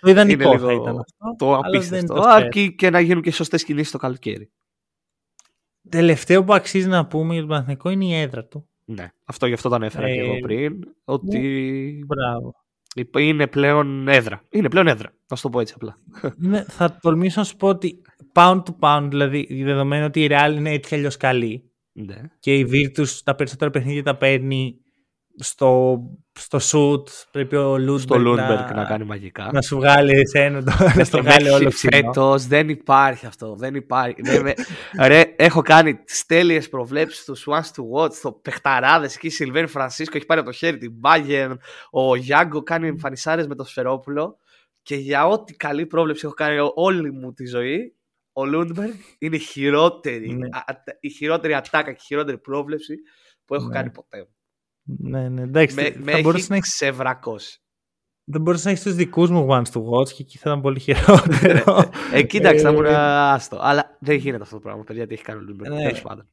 Το 0.01 0.09
ιδανικό 0.09 0.49
είναι 0.49 0.59
θα 0.59 0.71
λίγο 0.71 0.81
ήταν 0.83 0.97
αυτό. 0.99 1.35
το 1.37 1.45
αλλά 1.53 1.59
δεν 1.61 1.69
είναι 1.69 1.77
απίστευτο. 1.77 2.13
το 2.13 2.21
σφαίρα. 2.21 2.35
Αρκεί 2.35 2.75
και 2.75 2.89
να 2.89 2.99
γίνουν 2.99 3.21
και 3.21 3.31
σωστές 3.31 3.63
κινήσεις 3.63 3.91
το 3.91 3.97
καλοκαίρι. 3.97 4.51
Τελευταίο 5.89 6.43
που 6.43 6.53
αξίζει 6.53 6.87
να 6.87 7.05
πούμε 7.07 7.31
για 7.31 7.39
τον 7.41 7.49
Παναθηναϊκό 7.49 7.89
είναι 7.89 8.05
η 8.05 8.13
έδρα 8.13 8.45
του. 8.45 8.69
Ναι, 8.85 9.07
αυτό 9.25 9.45
γι' 9.45 9.53
αυτό 9.53 9.69
το 9.69 9.75
ανέφερα 9.75 10.07
και 10.07 10.19
Ε, 10.19 10.23
εγώ 10.25 10.39
πριν. 10.39 10.73
Ότι 11.03 12.03
Μπράβο. 12.07 12.53
είναι 13.17 13.47
πλέον 13.47 14.07
έδρα. 14.07 14.41
Είναι 14.49 14.69
πλέον 14.69 14.87
έδρα. 14.87 15.13
Να 15.27 15.35
σου 15.35 15.41
το 15.43 15.49
πω 15.49 15.59
έτσι 15.59 15.73
απλά. 15.75 15.97
Ναι, 16.37 16.63
θα 16.63 16.97
τολμήσω 17.01 17.39
να 17.39 17.45
σου 17.45 17.55
πω 17.55 17.67
ότι 17.67 18.01
pound 18.37 18.61
to 18.63 18.73
pound, 18.79 19.07
δηλαδή 19.09 19.63
δεδομένου 19.63 20.05
ότι 20.05 20.23
η 20.23 20.27
Real 20.31 20.53
είναι 20.55 20.71
έτσι 20.71 20.95
αλλιώς 20.95 21.17
καλή 21.17 21.71
Ναι. 21.91 22.15
και 22.39 22.55
η 22.57 22.67
Virtus 22.71 23.07
τα 23.23 23.35
περισσότερα 23.35 23.71
παιχνίδια 23.71 24.03
τα 24.03 24.17
παίρνει 24.17 24.77
στο, 25.39 25.99
στο 26.39 26.57
shoot, 26.61 27.03
πρέπει 27.31 27.55
ο 27.55 27.73
Lundberg, 27.75 27.99
Στο 27.99 28.17
Λούνμπεργκ 28.17 28.69
να, 28.69 28.73
να 28.75 28.85
κάνει 28.85 29.03
μαγικά. 29.05 29.49
να 29.53 29.61
σου 29.61 29.75
βγάλει 29.75 30.11
εσένα, 30.19 30.63
το, 30.63 30.71
να 30.95 31.03
στο 31.03 31.21
βγάλει 31.23 31.49
όλο 31.49 31.69
φθηνό. 31.71 31.95
Φέτος 31.97 32.45
δεν 32.47 32.69
υπάρχει 32.69 33.25
αυτό. 33.25 33.55
Δεν 33.55 33.75
υπάρχει. 33.75 34.21
Δεν 34.21 34.41
με- 34.41 34.53
Ρε, 35.07 35.21
έχω 35.35 35.61
κάνει 35.61 35.95
τις 35.95 36.25
τέλειες 36.25 36.69
προβλέψεις 36.69 37.25
του 37.25 37.37
Swans 37.37 37.61
to 37.81 37.99
Watch, 38.03 38.13
το 38.21 38.31
Πεχταράδε 38.31 39.05
εκεί. 39.05 39.29
Σιλβέρ 39.29 39.67
Φρανσίσκο 39.67 40.17
έχει 40.17 40.25
πάρει 40.25 40.39
από 40.39 40.49
το 40.49 40.55
χέρι 40.55 40.77
την 40.77 40.93
Bayern. 41.03 41.55
Ο 41.91 42.15
Γιάνγκο 42.15 42.63
κάνει 42.63 42.87
εμφανισάρες 42.87 43.47
με 43.47 43.55
το 43.55 43.63
Σφερόπουλο. 43.63 44.37
Και 44.81 44.95
για 44.95 45.27
ό,τι 45.27 45.53
καλή 45.53 45.85
πρόβλεψη 45.85 46.21
έχω 46.25 46.33
κάνει 46.33 46.57
όλη 46.75 47.11
μου 47.11 47.33
τη 47.33 47.45
ζωή, 47.45 47.96
ο 48.37 48.45
Λούντμπεργκ 48.45 48.93
είναι 49.19 49.35
η 49.35 49.39
χειρότερη, 49.39 50.33
Ναι. 50.33 50.47
α- 50.51 50.57
α- 50.71 50.83
η 50.99 51.09
χειρότερη 51.09 51.53
ατάκα 51.53 51.91
και 51.91 51.99
η 52.01 52.05
χειρότερη 52.05 52.37
πρόβλεψη 52.37 52.95
που 53.45 53.55
έχω 53.55 53.67
Ναι. 53.67 53.73
κάνει 53.73 53.89
ποτέ. 53.91 54.27
Ναι, 54.83 55.29
ναι, 55.29 55.41
εντάξει, 55.41 55.75
Με, 55.75 55.93
με 56.03 56.11
θα 56.11 56.19
μπορούσε 56.21 56.41
έχει 56.43 56.49
να 56.51 56.55
έχεις, 56.55 56.71
ξεβρακώσει. 56.73 57.61
δεν 58.23 58.41
μπορούσε 58.41 58.67
να 58.67 58.71
έχει 58.73 58.83
τους 58.83 58.91
δικούς 58.91 59.31
μου 59.31 59.47
ones 59.49 59.71
to 59.73 59.81
watch 59.81 60.09
και 60.09 60.21
εκεί 60.21 60.37
θα 60.37 60.49
ήταν 60.49 60.61
πολύ 60.61 60.79
χειρότερο. 60.79 61.83
Ε, 62.13 62.23
κοίταξε, 62.23 62.61
θα 62.63 62.69
Ε, 62.69 62.71
ήμουν 62.71 62.85
άστο. 62.85 63.57
Αλλά 63.61 63.97
δεν 63.99 64.15
γίνεται 64.15 64.43
αυτό 64.43 64.55
το 64.55 64.61
πράγμα, 64.61 64.83
παιδιά, 64.83 65.07
τι 65.07 65.13
έχει 65.13 65.23
κάνει 65.23 65.39
ο 65.39 65.43
Λούντμπεργκ. 65.43 65.73
Ναι. 65.73 65.81
Τέλος 65.83 66.01
πάντων. 66.01 66.27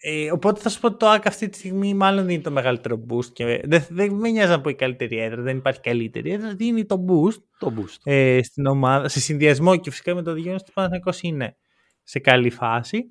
Ε, 0.00 0.32
οπότε 0.32 0.60
θα 0.60 0.68
σου 0.68 0.80
πω 0.80 0.86
ότι 0.86 0.96
το 0.96 1.08
ΟΑΚΑ 1.08 1.26
αυτή 1.26 1.48
τη 1.48 1.58
στιγμή 1.58 1.94
μάλλον 1.94 2.26
δίνει 2.26 2.40
το 2.40 2.50
μεγαλύτερο 2.50 3.04
boost. 3.08 3.24
Και 3.32 3.62
δεν, 3.64 3.84
δεν 3.88 4.14
με 4.14 4.30
νοιάζει 4.30 4.50
να 4.50 4.60
πω 4.60 4.68
η 4.70 4.74
καλύτερη 4.74 5.18
έδρα, 5.18 5.42
δεν 5.42 5.56
υπάρχει 5.56 5.80
καλύτερη 5.80 6.30
έδρα. 6.30 6.54
Δίνει 6.54 6.84
το 6.84 7.04
boost 7.08 7.42
Το 7.58 7.72
boost. 7.76 7.96
ε, 8.04 8.42
στην 8.42 8.66
ομάδα, 8.66 9.08
σε 9.08 9.20
συνδυασμό 9.20 9.76
και 9.76 9.90
φυσικά 9.90 10.14
με 10.14 10.22
το 10.22 10.36
γεγονός 10.36 10.54
ότι 10.60 10.70
ο 10.70 10.72
Παναθηναϊκός 10.74 11.20
είναι 11.22 11.56
σε 12.02 12.18
καλή 12.18 12.50
φάση. 12.50 13.08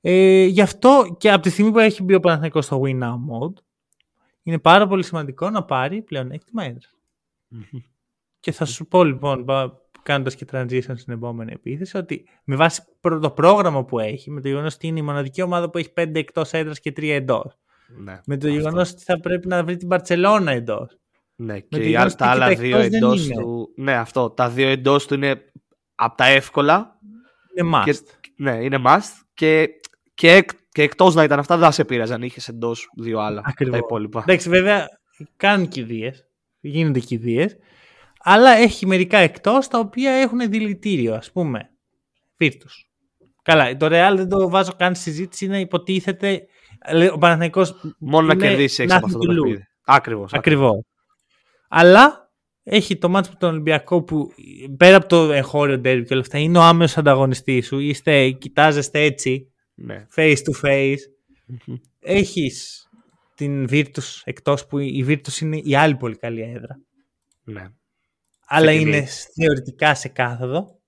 Ε, 0.00 0.44
γι' 0.44 0.60
αυτό 0.60 1.16
και 1.18 1.30
από 1.32 1.42
τη 1.42 1.50
στιγμή 1.50 1.70
που 1.72 1.78
έχει 1.78 2.02
μπει 2.02 2.14
ο 2.14 2.20
Παναθηναϊκός 2.20 2.64
στο 2.64 2.80
win 2.84 3.02
now 3.02 3.12
mode, 3.12 3.62
είναι 4.42 4.58
πάρα 4.58 4.86
πολύ 4.86 5.02
σημαντικό 5.04 5.50
να 5.50 5.64
πάρει 5.64 6.02
πλεονέκτημα 6.02 6.64
έδρα. 6.64 6.88
Και 8.40 8.52
θα 8.52 8.64
σου 8.64 8.86
πω 8.86 9.04
λοιπόν, 9.04 9.44
πα- 10.00 10.12
κάνοντας 10.12 10.34
και 10.34 10.46
transition 10.52 10.92
στην 10.96 11.12
επόμενη 11.12 11.52
επίθεση, 11.52 11.96
ότι 11.96 12.28
με 12.44 12.56
βάση 12.56 12.82
το 13.00 13.30
πρόγραμμα 13.30 13.84
που 13.84 13.98
έχει, 13.98 14.30
με 14.30 14.40
το 14.40 14.48
γεγονός 14.48 14.74
ότι 14.74 14.86
είναι 14.86 14.98
η 14.98 15.02
μοναδική 15.02 15.42
ομάδα 15.42 15.70
που 15.70 15.78
έχει 15.78 15.92
5 15.96 16.10
εκτός 16.14 16.52
έδρας 16.52 16.80
και 16.80 16.92
3 16.96 17.14
εντός. 17.14 17.58
Ναι, 17.98 18.20
με 18.26 18.36
το 18.36 18.48
γεγονός 18.48 18.90
ότι 18.90 19.02
θα 19.02 19.20
πρέπει 19.20 19.48
να 19.48 19.64
βρει 19.64 19.76
την 19.76 19.88
Παρσελώνα 19.88 20.52
εντός. 20.52 20.98
Ναι, 21.34 21.60
και 21.60 21.88
οι, 21.88 21.92
τα 21.92 22.26
άλλα 22.26 22.54
δύο 22.54 22.78
εντός 22.78 23.28
του. 23.28 23.72
Ναι, 23.76 23.92
αυτό. 23.92 24.30
Τα 24.30 24.48
δύο 24.48 24.68
εντός 24.68 25.06
του 25.06 25.14
είναι 25.14 25.52
από 25.94 26.16
τα 26.16 26.26
εύκολα. 26.26 26.98
Είναι 27.58 27.70
must. 27.74 27.84
Και, 27.84 27.98
ναι, 28.36 28.52
είναι 28.64 28.78
must. 28.86 29.22
Και, 29.34 29.68
και, 30.14 30.44
και 30.68 30.82
εκτός 30.82 31.14
να 31.14 31.22
ήταν 31.22 31.38
αυτά, 31.38 31.56
δεν 31.56 31.64
θα 31.64 31.70
σε 31.70 31.84
πείραζαν. 31.84 32.22
Είχες 32.22 32.48
εντός 32.48 32.90
δύο 32.96 33.18
άλλα. 33.20 33.42
Ακριβώς. 33.44 33.78
Τα 33.78 33.84
υπόλοιπα. 33.84 34.20
Εντάξει, 34.20 34.48
βέβαια 34.48 34.86
κάνουν 35.36 35.68
κηδείε. 35.68 36.12
Γίνονται 36.60 37.00
κηδείε. 37.00 37.46
Αλλά 38.22 38.50
έχει 38.50 38.86
μερικά 38.86 39.18
εκτός 39.18 39.68
τα 39.68 39.78
οποία 39.78 40.12
έχουν 40.12 40.50
δηλητήριο, 40.50 41.14
ας 41.14 41.32
πούμε. 41.32 41.70
Φίρτους. 42.36 42.90
Καλά, 43.42 43.76
το 43.76 43.86
Real 43.86 44.16
δεν 44.16 44.28
το 44.28 44.48
βάζω 44.48 44.72
καν 44.72 44.94
στη 44.94 45.10
συζήτηση, 45.10 45.44
είναι 45.44 45.60
υποτίθεται. 45.60 46.46
Ο 47.12 47.18
Παναθηναϊκός 47.18 47.94
Μόνο 47.98 48.26
να 48.26 48.34
κερδίσει 48.36 48.82
έξω 48.82 48.96
από 48.96 49.06
αυτό 49.06 49.18
το 49.18 49.26
παιχνίδι. 49.26 49.64
Ακριβώς. 49.84 50.32
Ακριβώς. 50.32 50.84
Αλλά 51.68 52.30
έχει 52.62 52.98
το 52.98 53.08
μάτσο 53.08 53.30
με 53.32 53.38
τον 53.38 53.50
Ολυμπιακό 53.50 54.02
που 54.02 54.32
πέρα 54.76 54.96
από 54.96 55.06
το 55.06 55.32
εγχώριο 55.32 55.78
ντέρμπι 55.78 56.04
και 56.04 56.12
όλα 56.12 56.22
αυτά 56.22 56.38
είναι 56.38 56.58
ο 56.58 56.62
άμεσος 56.62 56.96
ανταγωνιστής 56.96 57.66
σου. 57.66 57.78
Είστε, 57.78 58.30
κοιτάζεστε 58.30 59.00
έτσι, 59.00 59.52
ναι. 59.74 60.06
face 60.16 60.36
to 60.36 60.68
face. 60.68 60.98
Έχεις 62.00 62.88
την 63.34 63.68
Virtus 63.70 64.20
εκτός 64.24 64.66
που 64.66 64.78
η 64.78 65.04
Virtus 65.08 65.40
είναι 65.40 65.56
η 65.56 65.76
άλλη 65.76 65.96
πολύ 65.96 66.16
καλή 66.16 66.42
έδρα. 66.42 66.80
Ναι. 67.44 67.68
Αλλά 68.52 68.72
είναι 68.72 69.06
θεωρητικά 69.34 69.94
σε 69.94 70.08
κάθοδο. 70.08 70.78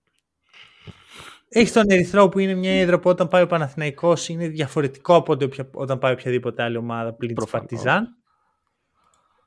Έχει 1.48 1.72
τον 1.72 1.90
Ερυθρό 1.90 2.28
που 2.28 2.38
είναι 2.38 2.54
μια 2.54 2.80
έδρα 2.80 2.98
που 2.98 3.10
όταν 3.10 3.28
πάει 3.28 3.42
ο 3.42 3.46
Παναθηναϊκός 3.46 4.28
είναι 4.28 4.48
διαφορετικό 4.48 5.14
από 5.14 5.36
όταν 5.72 5.98
πάει 5.98 6.12
οποιαδήποτε 6.12 6.62
άλλη 6.62 6.76
ομάδα 6.76 7.12
πλην 7.12 7.34
της 7.34 7.50
Παρτιζάν. 7.50 8.16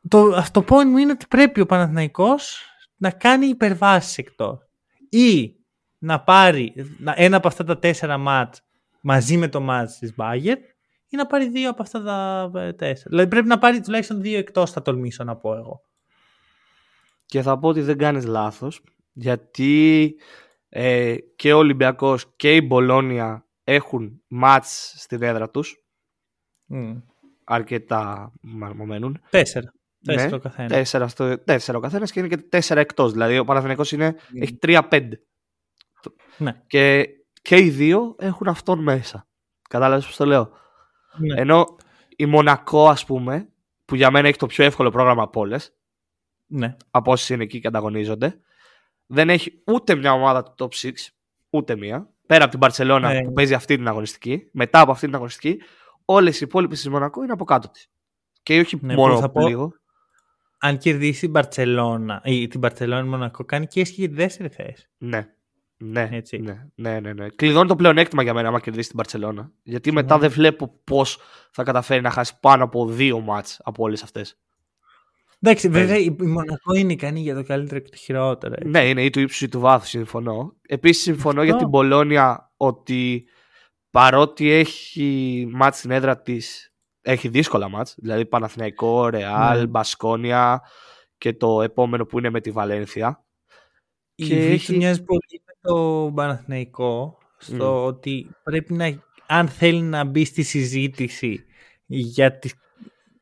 Το, 0.08 0.34
αυτό 0.36 0.64
το 0.64 0.76
point 0.76 0.86
μου 0.86 0.98
είναι 0.98 1.12
ότι 1.12 1.26
πρέπει 1.30 1.62
ο 1.62 1.66
Παναθηναϊκός 1.66 2.62
να 2.98 3.12
κάνει 3.12 3.46
υπερβάσεις 3.46 4.18
εκτός. 4.18 4.60
Ή 5.10 5.56
να 5.98 6.22
πάρει 6.22 6.74
ένα 7.16 7.38
από 7.38 7.48
αυτά 7.48 7.64
τα 7.64 7.80
τέσσερα 7.80 8.18
μάτς 8.18 8.62
μαζί 9.02 9.38
με 9.38 9.48
το 9.48 9.62
μάτς 9.62 9.98
της 9.98 10.16
Μπάγκερ 10.16 10.58
ή 11.08 11.16
να 11.16 11.26
πάρει 11.26 11.50
δύο 11.50 11.70
από 11.70 11.82
αυτά 11.82 12.04
τα 12.04 12.52
ε, 12.60 12.74
τέσσερα. 12.74 13.10
Δηλαδή 13.10 13.30
πρέπει 13.30 13.48
να 13.48 13.58
πάρει 13.58 13.82
τουλάχιστον 13.82 14.22
δύο 14.22 14.38
εκτός 14.38 14.72
θα 14.72 14.82
τολμήσω 14.82 15.24
να 15.24 15.36
πω 15.36 15.56
εγώ. 15.56 15.82
Και 17.26 17.42
θα 17.42 17.60
πω 17.60 17.68
ότι 17.68 17.82
δεν 17.82 17.98
κάνεις 17.98 18.26
λάθος 18.26 18.82
γιατί 19.12 20.16
ε, 20.70 21.16
και 21.36 21.54
ο 21.54 21.58
Ολυμπιακός 21.58 22.34
και 22.36 22.56
η 22.56 22.62
Μπολόνια 22.66 23.48
έχουν 23.64 24.22
μάτς 24.28 24.94
στην 24.98 25.24
έδρα 25.24 25.50
τους. 25.50 25.86
Mm. 26.74 27.02
Αρκετά 27.44 28.32
μαρμομένουν. 28.42 29.22
Τέσσερα. 29.30 29.74
Τέσσερα 30.06 30.30
ναι, 30.30 30.36
ο 30.36 30.40
καθένα. 30.40 30.68
Τέσσερα, 30.68 31.08
στο, 31.08 31.44
τέσσερα 31.44 31.78
ο 31.78 31.82
καθένας 31.82 32.12
και 32.12 32.20
είναι 32.20 32.28
και 32.28 32.38
τέσσερα 32.38 32.80
εκτός. 32.80 33.12
Δηλαδή 33.12 33.38
ο 33.38 33.44
Παναθηναϊκός 33.44 33.92
είναι, 33.92 34.16
mm. 34.18 34.42
έχει 34.42 34.56
τρία-πέντε. 34.56 35.22
Ναι. 36.38 36.62
Και, 36.68 37.08
και 37.42 37.58
οι 37.58 37.70
δύο 37.70 38.16
έχουν 38.20 38.48
αυτόν 38.48 38.80
μέσα. 38.80 39.28
Κατάλαβες 39.70 40.06
πώς 40.06 40.16
το 40.16 40.26
λέω; 40.26 40.52
Ναι. 41.18 41.40
Ενώ 41.42 41.76
η 42.16 42.26
Μονακό, 42.26 42.90
ας 42.90 43.06
πούμε, 43.06 43.50
που 43.86 43.96
για 43.96 44.12
μένα 44.12 44.28
έχει 44.28 44.38
το 44.38 44.46
πιο 44.46 44.64
εύκολο 44.64 44.90
πρόγραμμα 44.90 45.24
από 45.24 45.40
όλες. 45.40 45.75
Ναι. 46.56 46.76
Από 46.92 47.12
όσες 47.12 47.30
είναι 47.30 47.44
εκεί 47.44 47.60
και 47.60 47.68
ανταγωνίζονται. 47.68 48.40
Δεν 49.06 49.30
έχει 49.30 49.62
ούτε 49.66 49.96
μια 49.96 50.14
ομάδα 50.14 50.44
του 50.44 50.54
top 50.58 50.88
6, 50.88 50.92
ούτε 51.50 51.76
μία. 51.76 52.10
Πέρα 52.26 52.42
από 52.42 52.52
την 52.52 52.60
Παρσελώνα 52.60 53.14
ναι. 53.14 53.24
που 53.24 53.34
παίζει 53.34 53.54
αυτή 53.54 53.76
την 53.76 53.88
αγωνιστική. 53.88 54.50
Μετά 54.52 54.80
από 54.80 54.92
αυτή 54.92 55.06
την 55.06 55.16
αγωνιστική, 55.16 55.62
όλες 56.06 56.42
οι 56.42 56.44
υπόλοιπες 56.44 56.82
της 56.82 56.90
Μονακό 56.90 57.24
είναι 57.24 57.32
από 57.32 57.44
κάτω 57.44 57.70
της. 57.70 57.90
Και 58.44 58.60
όχι 58.60 58.80
ναι, 58.82 58.96
μόνο 58.96 59.20
θα 59.20 59.30
πω, 59.30 59.48
λίγο. 59.48 59.74
Αν 60.60 60.78
κερδίσει 60.78 61.20
την 61.20 61.30
Μπαρσελόνα 61.30 62.22
ή 62.24 62.48
την 62.48 62.60
Μπαρσελόνα 62.60 63.06
Μονακό, 63.06 63.46
κάνει 63.46 63.68
και 63.68 63.82
έσχη 63.82 63.96
για 64.00 64.10
τη 64.10 64.16
δεύτερη 64.16 64.50
θέση. 64.50 64.90
Ναι. 64.98 65.30
Ναι, 65.78 66.10
Έτσι. 66.12 66.38
ναι, 66.38 66.68
ναι, 66.76 67.00
ναι, 67.00 67.14
ναι. 67.14 67.30
Κλειδώνει 67.30 67.68
το 67.68 67.76
πλεονέκτημα 67.76 68.24
για 68.24 68.34
μένα 68.34 68.48
άμα 68.48 68.60
κερδίσει 68.60 68.88
την 68.88 68.98
Μπαρσελόνα. 68.98 69.52
Γιατί 69.64 69.92
μετά 69.92 70.18
δεν 70.18 70.30
βλέπω 70.30 70.80
πώς 70.84 71.20
θα 71.52 71.64
καταφέρει 71.64 72.02
να 72.02 72.10
χάσει 72.10 72.40
πάνω 72.40 72.64
από 72.64 72.88
δύο 72.88 73.20
μάτς 73.20 73.60
από 73.64 73.84
όλες 73.84 74.04
αυτές. 74.04 74.40
Εντάξει, 75.40 75.70
βέβαια 75.70 75.98
η 75.98 76.10
Μονακό 76.10 76.74
είναι 76.76 76.94
ικανή 76.94 77.20
για 77.20 77.36
το 77.36 77.44
καλύτερο 77.44 77.80
και 77.80 77.90
το 77.90 77.98
χειρότερο. 77.98 78.54
Έτσι. 78.58 78.70
Ναι, 78.70 78.90
είναι 78.90 79.04
ή 79.04 79.10
του 79.10 79.20
ύψους 79.20 79.42
ή 79.42 79.48
του 79.48 79.60
βάθους, 79.60 79.90
συμφωνώ. 79.90 80.56
Επίσης, 80.62 81.04
συμφωνώ 81.04 81.44
για 81.44 81.56
την 81.56 81.70
Πολώνια 81.70 82.52
ότι 82.58 83.26
παρότι 83.92 84.52
έχει 84.52 85.48
μάτς 85.52 85.78
στην 85.78 85.92
έδρα 85.92 86.22
της, 86.22 86.74
έχει 87.02 87.28
δύσκολα 87.28 87.70
μάτς. 87.70 87.96
Δηλαδή 87.98 88.26
Παναθηναϊκό, 88.26 89.10
Ρεάλ, 89.10 89.60
ναι. 89.60 89.68
Μπασκόνια 89.68 90.62
και 91.18 91.34
το 91.34 91.62
επόμενο 91.62 92.06
που 92.06 92.18
είναι 92.18 92.30
με 92.30 92.42
τη 92.42 92.52
Βαλένθια. 92.52 93.26
Η 94.16 94.28
και 94.28 94.46
έχει... 94.46 94.78
μοιάζει 94.78 95.04
πολύ 95.04 95.44
με 95.46 95.54
το 95.62 96.12
Παναθηναϊκό 96.16 97.18
στο 97.38 97.84
mm. 97.84 97.88
ότι 97.88 98.30
πρέπει 98.44 98.74
να, 98.74 99.04
αν 99.28 99.48
θέλει 99.48 99.82
να 99.82 100.04
μπει 100.04 100.26
στη 100.26 100.44
συζήτηση 100.44 101.46
για, 101.86 102.40
τη, 102.40 102.50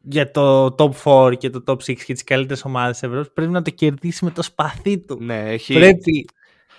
για 0.05 0.31
το 0.31 0.75
top 0.77 0.91
4 1.03 1.37
και 1.37 1.49
το 1.49 1.63
top 1.67 1.75
6 1.75 1.95
και 1.95 2.13
τις 2.13 2.23
καλύτερες 2.23 2.65
ομάδες 2.65 2.99
της 2.99 3.09
Ευρώπης 3.09 3.31
πρέπει 3.33 3.51
να 3.51 3.61
το 3.61 3.69
κερδίσει 3.69 4.25
με 4.25 4.31
το 4.31 4.41
σπαθί 4.41 4.99
του. 4.99 5.17
Ναι, 5.23 5.51
έχει... 5.51 5.73
Πρέπει 5.73 6.25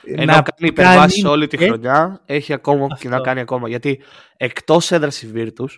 ενώ 0.07 0.25
να 0.25 0.43
κάνει 0.43 0.69
υπερβάσεις 0.69 1.25
όλη 1.25 1.47
τη 1.47 1.57
χρονιά, 1.57 2.23
έχει 2.27 2.53
ακόμα 2.53 2.85
Αυτό. 2.85 2.97
και 2.97 3.09
να 3.09 3.21
κάνει 3.21 3.41
ακόμα. 3.41 3.69
Γιατί 3.69 4.03
εκτός 4.37 4.91
έδρας 4.91 5.23
η 5.23 5.33
Virtus, 5.35 5.69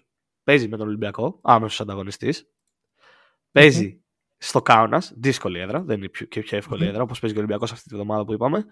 παίζει 0.44 0.68
με 0.68 0.76
τον 0.76 0.86
Ολυμπιακό, 0.86 1.38
άμεσος 1.42 1.80
ανταγωνιστής. 1.80 2.50
Παίζει 3.52 4.00
στο 4.36 4.62
Κάουνας, 4.62 5.12
δύσκολη 5.16 5.60
έδρα, 5.60 5.82
δεν 5.82 5.98
είναι 5.98 6.10
και 6.28 6.40
πιο 6.40 6.56
εύκολη 6.56 6.86
έδρα, 6.86 7.02
όπως 7.02 7.20
παίζει 7.20 7.34
και 7.34 7.40
ο 7.40 7.44
Ολυμπιακός 7.44 7.72
αυτή 7.72 7.88
τη 7.88 7.94
βδομάδα 7.94 8.24
που 8.24 8.32
είπαμε. 8.32 8.64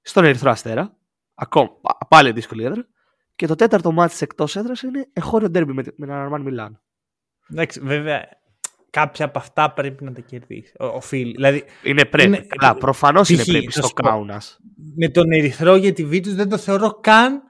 Στον 0.00 0.24
Ερυθρό 0.24 0.50
Αστέρα, 0.50 0.96
ακόμα, 1.34 1.70
πάλι 2.08 2.32
δύσκολη 2.32 2.64
έδρα. 2.64 2.88
Και 3.34 3.46
το 3.46 3.54
τέταρτο 3.54 3.92
μάτι 3.92 4.16
εκτός 4.20 4.56
έδρας 4.56 4.82
είναι 4.82 5.08
εγχώριο 5.12 5.50
ντέρμπι 5.50 5.72
με, 5.72 5.82
με 5.96 6.06
τον 6.06 6.14
Αρμάν 6.14 6.42
Μιλάν. 6.42 6.80
Εντάξει, 7.50 7.80
βέβαια, 7.80 8.28
κάποια 8.90 9.24
από 9.24 9.38
αυτά 9.38 9.72
πρέπει 9.72 10.04
να 10.04 10.12
τα 10.12 10.20
κερδίσει. 10.20 10.72
Οφείλει. 10.78 11.32
Δηλαδή, 11.32 11.64
είναι 11.82 12.04
πρέπει. 12.04 12.28
Είναι... 12.28 12.46
Καλά, 12.56 12.74
προφανώς 12.74 13.28
είναι 13.28 13.44
πρέπει 13.44 13.72
στο 13.72 13.88
Κάουνας. 13.88 14.58
Με 14.96 15.08
τον 15.08 15.32
Ερυθρό 15.32 15.76
για 15.76 15.92
τη 15.92 16.04
Βίτου 16.04 16.34
δεν 16.34 16.48
το 16.48 16.58
θεωρώ 16.58 16.90
καν 17.00 17.42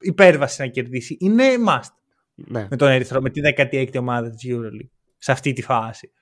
υπέρβαση 0.00 0.60
να 0.60 0.66
κερδίσει. 0.66 1.16
Είναι 1.20 1.44
must. 1.68 1.92
Ναι. 2.34 2.66
Με 2.70 2.76
τον 2.76 2.88
Ερυθρό, 2.88 3.20
με 3.20 3.30
τη 3.30 3.40
16η 3.56 3.98
ομάδα 3.98 4.30
της 4.30 4.44
EuroLeague. 4.48 4.90
Σε 5.18 5.32
αυτή 5.32 5.52
τη 5.52 5.62
φάση. 5.62 6.12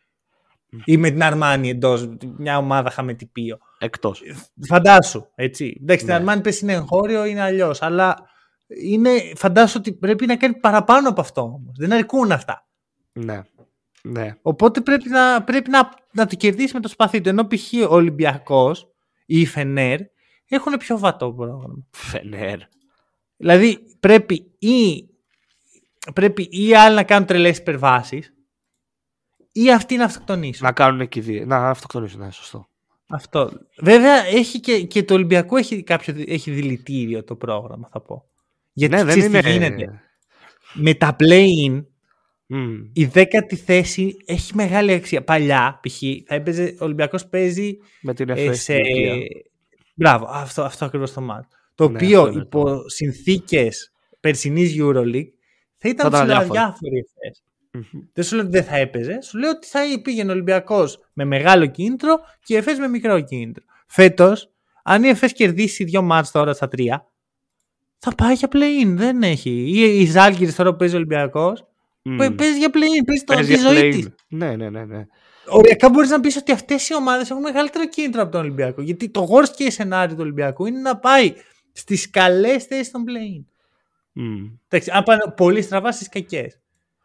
Ή 0.84 0.96
με 0.96 1.10
την 1.10 1.22
Αρμάνι 1.22 1.70
εντός, 1.70 2.08
μια 2.36 2.58
ομάδα 2.58 2.90
χαμετυπίο. 2.90 3.58
Εκτός. 3.78 4.22
Φαντάσου, 4.68 5.26
έτσι. 5.34 5.78
Εντάξει, 5.82 6.04
ναι. 6.04 6.10
την 6.10 6.20
Αρμάνι 6.20 6.40
πες 6.40 6.60
είναι 6.60 6.72
εγχώριο, 6.72 7.24
είναι 7.24 7.42
αλλιώς. 7.42 7.82
Αλλά 7.82 8.16
είναι, 8.82 9.10
φαντάσου 9.34 9.76
ότι 9.78 9.92
πρέπει 9.92 10.26
να 10.26 10.36
κάνει 10.36 10.56
παραπάνω 10.56 11.08
από 11.08 11.20
αυτό 11.20 11.40
όμως. 11.40 11.76
Δεν 11.78 11.92
αρκούν 11.92 12.32
αυτά. 12.32 12.65
Ναι. 13.16 13.42
ναι. 14.02 14.34
Οπότε 14.42 14.80
πρέπει 14.80 15.08
να, 15.08 15.42
πρέπει 15.42 15.70
να, 15.70 15.88
να 16.12 16.26
το 16.26 16.36
κερδίσει 16.36 16.74
με 16.74 16.80
το 16.80 16.88
σπαθί 16.88 17.20
του. 17.20 17.28
Ενώ 17.28 17.46
π.χ. 17.46 17.72
ο 17.90 17.94
Ολυμπιακός 17.94 18.88
ή 19.26 19.40
η 19.40 19.46
Φενέρ 19.46 20.00
έχουν 20.48 20.76
πιο 20.76 20.98
βατό 20.98 21.32
πρόγραμμα. 21.32 21.86
Φενέρ. 21.90 22.58
Δηλαδή 23.36 23.78
πρέπει 24.00 24.50
ή 24.58 25.08
πρέπει 26.14 26.48
ή 26.50 26.74
άλλοι 26.74 26.94
να 26.94 27.02
κάνουν 27.04 27.26
τρελές 27.26 27.58
υπερβάσεις 27.58 28.34
ή 29.52 29.72
αυτοί 29.72 29.96
να 29.96 30.04
αυτοκτονήσουν. 30.04 30.66
Να 30.66 30.72
κάνουν 30.72 31.00
εκεί 31.00 31.20
δύο. 31.20 31.44
Να 31.46 31.68
αυτοκτονήσουν, 31.68 32.20
ναι, 32.20 32.30
σωστό. 32.30 32.68
Αυτό. 33.08 33.50
Βέβαια 33.78 34.24
έχει 34.24 34.60
και, 34.60 34.82
και 34.82 35.02
το 35.02 35.14
Ολυμπιακό 35.14 35.56
έχει, 35.56 35.82
κάποιο, 35.82 36.14
έχει 36.26 36.50
δηλητήριο 36.50 37.24
το 37.24 37.36
πρόγραμμα, 37.36 37.88
θα 37.88 38.00
πω. 38.00 38.24
Γιατί 38.72 38.94
ναι, 38.94 39.04
δεν 39.04 39.20
είναι... 39.20 39.40
τι 39.40 39.50
γίνεται. 39.50 40.00
Με 40.74 40.94
τα 40.94 41.16
play-in, 41.18 41.84
mm. 42.50 42.88
η 42.92 43.04
δέκατη 43.04 43.56
θέση 43.56 44.16
έχει 44.24 44.54
μεγάλη 44.54 44.92
αξία. 44.92 45.24
Παλιά, 45.24 45.80
π.χ. 45.82 46.02
θα 46.26 46.34
έπαιζε, 46.34 46.76
ο 46.80 46.84
Ολυμπιακός 46.84 47.26
παίζει 47.26 47.78
με 48.00 48.14
την 48.14 48.28
ε, 48.28 48.52
σε... 48.52 48.76
Μπράβο, 49.94 50.26
αυτό, 50.30 50.62
αυτό 50.62 50.84
ακριβώς 50.84 51.12
το 51.12 51.20
μάτι. 51.20 51.46
Το 51.74 51.88
ναι, 51.88 51.96
οποίο 51.96 52.32
υπό 52.40 52.88
συνθήκες 52.88 53.92
περσινής 54.20 54.76
EuroLeague 54.78 55.30
θα 55.76 55.88
ήταν 55.88 56.12
ψηλά 56.12 56.44
διάφοροι 56.44 56.98
ευθές. 56.98 57.44
Mm-hmm. 57.72 58.08
Δεν 58.12 58.24
σου 58.24 58.34
λέω 58.34 58.44
ότι 58.44 58.52
δεν 58.52 58.64
θα 58.64 58.76
έπαιζε, 58.76 59.18
σου 59.22 59.38
λέω 59.38 59.50
ότι 59.50 59.66
θα 59.66 59.80
πήγαινε 60.02 60.30
ο 60.30 60.32
Ολυμπιακός 60.34 60.98
με 61.12 61.24
μεγάλο 61.24 61.66
κίνητρο 61.66 62.18
και 62.44 62.54
η 62.54 62.56
ΕΦΕΣ 62.56 62.78
με 62.78 62.88
μικρό 62.88 63.20
κίνητρο. 63.20 63.64
Φέτος, 63.86 64.50
αν 64.82 65.04
η 65.04 65.08
ΕΦΕΣ 65.08 65.32
κερδίσει 65.32 65.84
δύο 65.84 66.02
μάτς 66.02 66.30
τώρα 66.30 66.52
στα 66.52 66.68
τρία, 66.68 67.06
θα 67.98 68.14
πάει 68.14 68.34
για 68.34 68.48
play-in. 68.52 68.94
Δεν 68.96 69.22
έχει. 69.22 69.50
Ή 69.50 70.00
η 70.00 70.06
Ζάλγκη 70.06 70.52
τώρα 70.52 70.70
που 70.70 70.76
παίζει 70.76 70.94
ο 70.94 70.96
Ολυμπιακός, 70.96 71.66
mm. 72.06 72.36
παίζεις 72.36 72.56
για 72.56 72.68
play-in, 72.68 73.04
παίζεις, 73.06 73.24
το, 73.24 73.34
τη 73.34 73.56
ζωή 73.56 73.88
της. 73.88 74.08
Ναι, 74.28 74.56
ναι, 74.56 74.70
ναι. 74.70 74.84
ναι. 74.84 75.06
οριακά 75.46 75.90
μπορείς 75.90 76.10
να 76.10 76.20
πεις 76.20 76.36
ότι 76.36 76.52
αυτές 76.52 76.88
οι 76.88 76.94
ομάδες 76.94 77.30
έχουν 77.30 77.42
μεγαλύτερο 77.42 77.88
κίνητρο 77.88 78.22
από 78.22 78.30
τον 78.30 78.40
Ολυμπιακό. 78.40 78.82
Γιατί 78.82 79.08
το 79.10 79.26
worst 79.30 79.62
case 79.62 79.66
σενάριο 79.68 80.14
του 80.14 80.22
Ολυμπιακού 80.22 80.66
είναι 80.66 80.80
να 80.80 80.98
πάει 80.98 81.34
στις 81.72 82.10
καλές 82.10 82.64
θέσεις 82.64 82.90
των 82.90 83.04
play 83.06 83.44
Μμ. 84.12 84.44
Εντάξει, 84.68 84.90
αν 84.90 85.02
πάνε 85.02 85.32
πολύ 85.36 85.62
στραβά 85.62 85.92
στις 85.92 86.08
κακές. 86.08 86.60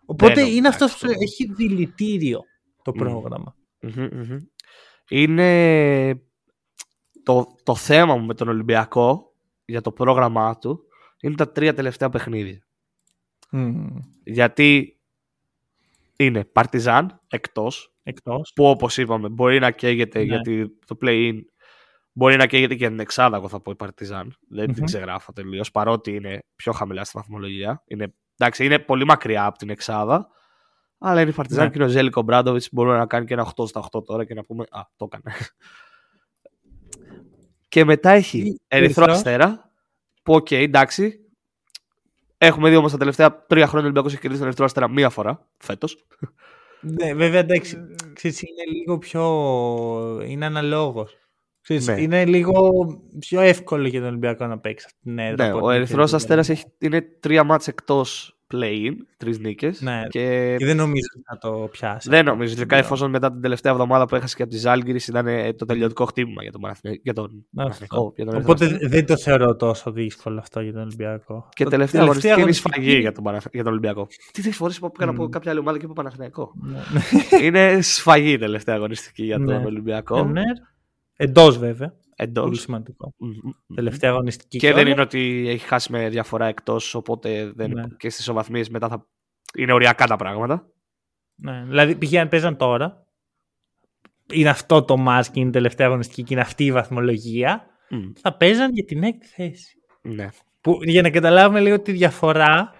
Οπότε 0.05 0.41
Ναι, 0.41 0.49
είναι 0.49 0.67
αυτός 0.67 0.87
εντάξει, 0.87 1.05
που 1.05 1.13
το- 1.13 1.19
έχει 1.21 1.53
δηλητήριο 1.53 2.41
το 2.81 2.91
Μμ. 2.95 2.97
πρόγραμμα. 2.97 3.55
Μμμ, 3.79 4.07
μμμ. 4.11 4.37
Είναι 5.09 6.21
το, 7.23 7.55
το 7.63 7.75
θέμα 7.75 8.15
μου 8.15 8.25
με 8.25 8.33
τον 8.33 8.47
Ολυμπιακό 8.47 9.35
για 9.65 9.81
το 9.81 9.91
πρόγραμμά 9.91 10.57
του 10.57 10.83
είναι 11.21 11.35
τα 11.35 11.51
τρία 11.51 11.73
τελευταία 11.73 12.09
παιχνίδια. 12.09 12.65
Μμ. 13.51 13.97
Γιατί 14.23 14.99
είναι 16.15 16.43
Παρτιζάν 16.45 17.21
εκτός 17.27 17.93
Εκτός. 18.03 18.51
που 18.55 18.65
όπως 18.65 18.97
είπαμε 18.97 19.29
μπορεί 19.29 19.59
να 19.59 19.71
καίγεται 19.71 20.19
Ναι. 20.19 20.25
γιατί 20.25 20.77
το 20.85 20.97
play-in 21.01 21.39
μπορεί 22.11 22.35
να 22.35 22.45
καίγεται 22.47 22.73
και 22.73 22.79
για 22.79 22.89
την 22.89 22.99
εξάδα 22.99 23.37
εγώ 23.37 23.47
θα 23.47 23.61
πω 23.61 23.71
η 23.71 23.75
Παρτιζάν 23.75 24.35
δεν 24.49 24.65
την 24.65 24.75
Μμμ. 24.77 24.83
ξεγράφω 24.85 25.33
τελείως 25.33 25.71
παρότι 25.71 26.15
είναι 26.15 26.43
πιο 26.55 26.71
χαμηλά 26.71 27.03
στη 27.03 27.17
βαθμολογία 27.17 27.83
είναι, 27.87 28.13
εντάξει, 28.37 28.65
είναι 28.65 28.79
πολύ 28.79 29.05
μακριά 29.05 29.45
από 29.45 29.57
την 29.57 29.69
εξάδα 29.69 30.27
αλλά 30.97 31.21
είναι 31.21 31.29
η 31.29 31.33
Παρτιζάν 31.33 31.63
Ναι. 31.63 31.69
και 31.69 31.75
είναι 31.77 31.85
ο 31.85 31.89
Ζέλικο 31.89 32.21
Μπράντοβιτς 32.21 32.69
μπορούν 32.71 32.93
να 32.97 33.05
κάνει 33.05 33.25
και 33.25 33.33
ένα 33.33 33.51
8 33.55 33.67
στα 33.67 33.79
8 33.91 34.03
τώρα 34.05 34.25
και 34.25 34.33
να 34.33 34.43
πούμε 34.43 34.65
α 34.69 34.81
το 34.95 35.09
έκανε 35.11 35.35
και 37.67 37.85
μετά 37.85 38.09
έχει 38.09 38.37
Η- 38.37 38.43
Ερυθρό 38.67 39.03
Ερυθρός. 39.03 39.07
Αστέρα 39.07 39.71
που 40.23 40.33
οκ 40.33 40.51
εντάξει 40.51 41.19
Έχουμε 42.43 42.69
δει 42.69 42.75
όμως 42.75 42.91
τα 42.91 42.97
τελευταία 42.97 43.45
τρία 43.45 43.67
χρόνια 43.67 43.79
ο 43.79 43.83
Ολυμπιακός 43.83 44.11
έχει 44.11 44.21
κερδίσει 44.21 44.39
τον 44.39 44.47
Ερυθρό 44.47 44.65
Αστέρα 44.65 44.89
μία 44.89 45.09
φορά 45.09 45.47
φέτος. 45.57 46.05
Ναι, 46.81 47.13
βέβαια 47.13 47.39
εντάξει. 47.39 47.77
Ξέρεις, 48.13 48.41
είναι 48.41 48.63
λίγο 48.77 48.97
πιο. 48.97 49.23
είναι 50.25 50.45
αναλόγως. 50.45 51.17
Ναι. 51.67 52.01
Είναι 52.01 52.25
λίγο 52.25 52.71
πιο 53.19 53.41
εύκολο 53.41 53.87
για 53.87 53.99
τον 53.99 54.09
Ολυμπιακό 54.09 54.45
να 54.45 54.59
παίξει 54.59 54.85
αυτή 54.89 54.99
την 55.01 55.19
έδρα. 55.19 55.45
Ναι, 55.45 55.51
από 55.51 55.65
ο 55.65 55.67
ό,τι 55.67 55.75
Ερυθρός 55.75 56.09
θέλει. 56.09 56.21
Αστέρας 56.21 56.63
είναι 56.77 57.01
τρία 57.01 57.43
ματς 57.43 57.67
εκτός 57.67 58.39
play-in, 58.51 58.93
τρεις 59.17 59.39
νίκες. 59.39 59.81
Ναι. 59.81 60.01
Και 60.09 60.55
Και 60.59 60.65
δεν 60.65 60.75
νομίζω 60.77 61.05
ότι 61.15 61.23
θα 61.27 61.37
το 61.37 61.67
πιάσει. 61.71 62.09
δεν 62.09 62.25
νομίζω. 62.25 62.53
Ειδικά 62.53 62.75
Ναι. 62.75 62.81
εφόσον 62.81 63.09
μετά 63.09 63.31
την 63.31 63.41
τελευταία 63.41 63.71
εβδομάδα 63.71 64.05
που 64.05 64.15
έχασε 64.15 64.35
και 64.35 64.41
από 64.43 64.51
τη 64.51 64.57
Ζαλγκίρις 64.57 64.95
ήταν 65.07 65.27
ε, 65.27 65.53
το 65.53 65.65
τελειωτικό 65.65 66.05
χτύπημα 66.05 66.41
για 66.41 66.51
τον 66.51 66.61
Παναθηναϊκό. 66.61 67.01
Για 67.03 67.13
τον 67.13 67.29
Ναι, 67.33 67.63
Παναθηναϊκό, 67.63 68.13
για 68.15 68.25
τον 68.25 68.33
Ερυθρό 68.33 68.53
Οπότε 68.53 68.65
Αστέρα. 68.73 68.89
δεν 68.89 69.05
το 69.05 69.17
θεωρώ 69.17 69.55
τόσο 69.55 69.91
δύσκολο 69.91 70.39
αυτό 70.39 70.59
για 70.61 70.73
τον 70.73 70.81
Ολυμπιακό. 70.81 71.49
Και 71.53 71.63
Το 71.63 71.69
τελευταία 71.69 72.01
αγωνιστική 72.01 72.39
είναι 72.41 72.49
η 72.49 72.53
σφαγή 72.53 72.99
για 72.99 73.11
τον, 73.11 73.23
Παναθ- 73.23 73.53
για 73.53 73.63
τον 73.63 73.71
Ολυμπιακό. 73.71 74.07
Τι 74.31 74.41
τρει 74.41 74.51
φορέ 74.51 74.73
είπα 74.77 74.87
που 74.87 74.93
έκανα 74.97 75.11
Μμ. 75.11 75.21
από 75.21 75.29
κάποια 75.29 75.51
άλλη 75.51 75.59
ομάδα 75.59 75.77
και 75.77 75.85
είπα 75.85 75.93
Παναθηναϊκό; 75.93 76.51
Ναι. 76.61 76.79
είναι 77.41 77.81
σφαγή 77.81 78.31
η 78.31 78.37
τελευταία 78.37 78.75
αγωνιστική 78.75 79.23
για 79.23 79.37
τον 79.37 79.45
Ναι. 79.45 79.65
Ολυμπιακό. 79.65 80.31
Εντός 81.15 81.57
βέβαια. 81.57 81.93
Εντός. 82.23 82.43
Πολύ 82.43 82.57
σημαντικό. 82.57 83.13
Τελευταία 83.75 84.09
αγωνιστική. 84.09 84.57
Και 84.57 84.73
δεν 84.73 84.75
κιόλας. 84.75 84.93
είναι 84.93 85.01
ότι 85.01 85.49
έχει 85.49 85.65
χάσει 85.65 85.91
με 85.91 86.09
διαφορά 86.09 86.45
εκτός, 86.45 86.95
οπότε 86.95 87.51
δεν... 87.55 87.71
Ναι. 87.71 87.83
και 87.97 88.09
στις 88.09 88.21
ισοβαθμίες 88.21 88.69
μετά 88.69 88.87
θα. 88.87 89.07
Είναι 89.57 89.73
οριακά 89.73 90.05
τα 90.07 90.15
πράγματα. 90.15 90.71
Ναι. 91.35 91.63
Δηλαδή 91.67 91.97
π.χ. 91.97 92.13
αν 92.13 92.27
παίζαν 92.27 92.57
τώρα. 92.57 93.05
Είναι 94.31 94.49
αυτό 94.49 94.83
το 94.83 94.97
μάτς 94.97 95.29
και 95.29 95.39
είναι 95.39 95.49
η 95.49 95.51
τελευταία 95.51 95.87
αγωνιστική 95.87 96.23
και 96.23 96.33
είναι 96.33 96.41
αυτή 96.41 96.65
η 96.65 96.71
βαθμολογία. 96.71 97.65
Μμ, 97.89 98.11
Θα 98.21 98.37
παίζαν 98.37 98.73
για 98.73 98.83
την 98.83 99.03
έκτη 99.03 99.27
θέση. 99.27 99.77
Ναι. 100.01 100.29
Που, 100.61 100.77
για 100.81 101.01
να 101.01 101.09
καταλάβουμε 101.09 101.59
λίγο 101.59 101.81
τη 101.81 101.91
διαφορά, 101.91 102.71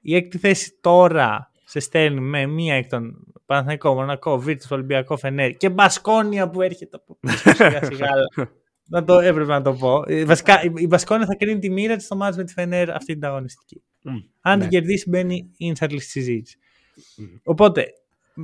η 0.00 0.14
έκτη 0.14 0.38
θέση 0.38 0.78
τώρα 0.80 1.50
σε 1.64 1.80
στέλνει 1.80 2.20
με 2.20 2.46
μία 2.46 2.74
εκ 2.74 2.88
των 2.88 3.26
Παναθηναϊκό, 3.46 3.94
Μονακό, 3.94 4.38
Βίρτους, 4.38 4.70
Ολυμπιακό, 4.70 5.16
Φενέρ 5.16 5.56
και 5.56 5.70
Μπασκόνια 5.70 6.50
που 6.50 6.62
έρχεται 6.62 6.96
από 6.96 7.18
πίσω 7.20 7.50
σιγά 7.54 7.84
σιγά. 7.84 8.08
Αλλά 8.90 9.00
να 9.00 9.04
το 9.04 9.18
έπρεπε 9.18 9.52
να 9.52 9.62
το 9.62 9.72
πω. 9.72 10.02
Ε, 10.06 10.24
Βασικά, 10.24 10.62
η- 10.62 10.72
η 10.76 10.86
Μπασκόνια 10.86 11.26
θα 11.26 11.34
κρίνει 11.36 11.58
τη 11.58 11.70
μοίρα 11.70 11.96
της 11.96 12.04
στο 12.04 12.16
μάτς 12.16 12.36
με 12.36 12.44
τη 12.44 12.52
Φενέρ 12.52 12.90
αυτή 12.90 13.12
την 13.12 13.24
αγωνιστική. 13.24 13.82
Μμ, 14.02 14.14
Αν 14.40 14.56
ναι. 14.58 14.60
την 14.60 14.70
κερδίσει, 14.70 15.08
μπαίνει 15.08 15.50
instantly 15.60 15.88
στη 16.00 16.00
συζήτηση. 16.00 16.58
Μμ. 17.16 17.24
Οπότε, 17.42 17.86
μ, 18.34 18.42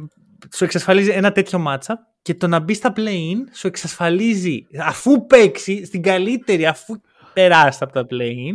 σου 0.54 0.64
εξασφαλίζει 0.64 1.10
ένα 1.10 1.32
τέτοιο 1.32 1.58
μάτσα 1.58 2.06
και 2.22 2.34
το 2.34 2.46
να 2.48 2.58
μπει 2.60 2.74
στα 2.74 2.92
play-in 2.96 3.36
σου 3.52 3.66
εξασφαλίζει, 3.66 4.66
αφού 4.80 5.26
παίξει 5.26 5.84
στην 5.84 6.02
καλύτερη, 6.02 6.66
αφού 6.66 7.00
περάσει 7.32 7.78
από 7.82 7.92
τα 7.92 8.06
play-in, 8.10 8.54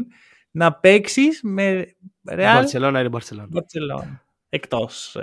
να 0.51 0.73
παίξεις 0.73 1.39
με 1.43 1.63
Η 1.71 2.31
Real 2.31 2.35
Μπαρσελόνα 2.37 2.97
είναι 2.99 3.07
η 3.07 3.11
Μπαρσελόνα. 3.11 3.47
Barcelona. 3.53 4.17
Εκτός. 4.49 5.15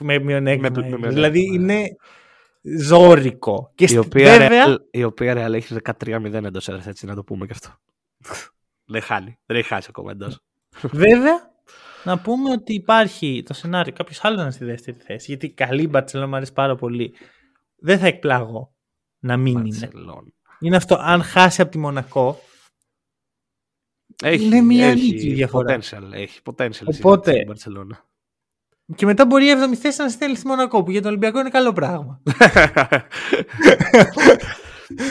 με 0.00 0.18
μειονέκτημα. 0.18 0.70
Με- 0.70 0.80
με 0.80 0.86
μειονέκτημα, 0.86 1.08
δηλαδή 1.08 1.40
ναι. 1.58 1.72
είναι 1.74 1.96
ζώρικο. 2.80 3.72
Και 3.74 3.84
Η 3.84 3.86
στη- 3.86 3.98
οποία, 3.98 4.38
βέβαια, 4.38 4.66
Real, 4.66 4.76
η 4.90 5.04
οποία 5.04 5.46
Real 5.48 5.52
έχει 5.52 5.74
13-0 5.74 6.44
εντός 6.44 6.68
έδρα, 6.68 6.82
έτσι 6.88 7.06
να 7.06 7.14
το 7.14 7.24
πούμε 7.24 7.46
και 7.46 7.52
αυτό. 7.52 7.74
δεν 8.92 9.00
χάνει. 9.02 9.38
Δεν 9.46 9.56
έχει 9.56 9.68
χάσει 9.68 9.86
ακόμα 9.90 10.10
εντός. 10.10 10.40
βέβαια, 10.82 11.50
να 12.04 12.18
πούμε 12.18 12.50
ότι 12.50 12.74
υπάρχει 12.74 13.42
το 13.46 13.54
σενάριο 13.54 13.92
κάποιος 13.92 14.24
άλλος 14.24 14.36
να 14.36 14.42
είναι 14.42 14.52
στη 14.52 14.64
δεύτερη 14.64 14.96
θέση. 15.00 15.24
Γιατί 15.28 15.50
καλή 15.50 15.82
η 15.82 15.90
Barcelona 15.92 16.24
μου 16.28 16.36
αρέσει 16.36 16.52
πάρα 16.52 16.74
πολύ. 16.76 17.14
Δεν 17.76 17.98
θα 17.98 18.06
εκπλαγώ 18.06 18.74
να 19.18 19.36
μην 19.36 19.64
είναι. 19.66 19.88
Είναι 20.60 20.76
αυτό, 20.76 20.94
αν 21.00 21.22
χάσει 21.22 21.62
από 21.62 21.70
τη 21.70 21.78
Μονακό. 21.78 22.40
Έχει, 24.22 24.44
Είναι 24.44 24.60
μια 24.60 24.86
έχει 24.86 25.10
νίκη 25.12 25.28
η 25.28 25.32
διαφορά. 25.32 25.78
Potential, 25.80 26.12
έχει 26.12 26.40
potential 26.44 26.84
Οπότε- 26.98 27.40
η 27.40 27.44
Μπαρσελόνα. 27.46 28.07
Και 28.94 29.06
μετά 29.06 29.26
μπορεί 29.26 29.46
η 29.46 29.50
7η 29.72 29.74
θέση 29.74 30.02
να 30.02 30.08
στέλνει 30.08 30.36
στη 30.36 30.46
Μονακό, 30.46 30.82
που 30.82 30.90
για 30.90 31.00
τον 31.00 31.10
Ολυμπιακό 31.10 31.38
είναι 31.40 31.50
καλό 31.50 31.72
πράγμα. 31.72 32.22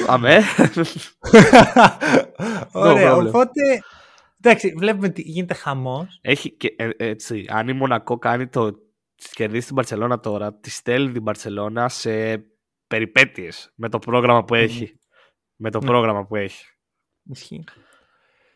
Αμέ. 0.07 0.38
Ωραία, 2.71 3.15
problem. 3.15 3.25
οπότε. 3.28 3.61
Εντάξει, 4.41 4.73
βλέπουμε 4.78 5.07
ότι 5.07 5.21
γίνεται 5.21 5.53
χαμός. 5.53 6.19
Έχει 6.21 6.51
και, 6.51 6.73
ε, 6.78 6.89
έτσι, 6.97 7.45
αν 7.49 7.67
η 7.67 7.73
Μονακό 7.73 8.17
κάνει 8.17 8.47
το 8.47 8.71
κερδίσεις 9.34 9.65
την 9.65 9.75
Μπαρσελόνα 9.75 10.19
τώρα, 10.19 10.53
τη 10.53 10.69
στέλνει 10.69 11.11
την 11.11 11.21
Μπαρσελόνα 11.21 11.89
σε 11.89 12.37
περιπέτειες 12.87 13.71
με 13.75 13.89
το 13.89 13.99
πρόγραμμα 13.99 14.43
που 14.43 14.55
έχει. 14.55 14.99
Με 15.55 15.71
το 15.71 15.79
Ναι. 15.79 15.86
πρόγραμμα 15.86 16.25
που 16.25 16.36
έχει. 16.36 16.66
Ισχύει. 17.24 17.63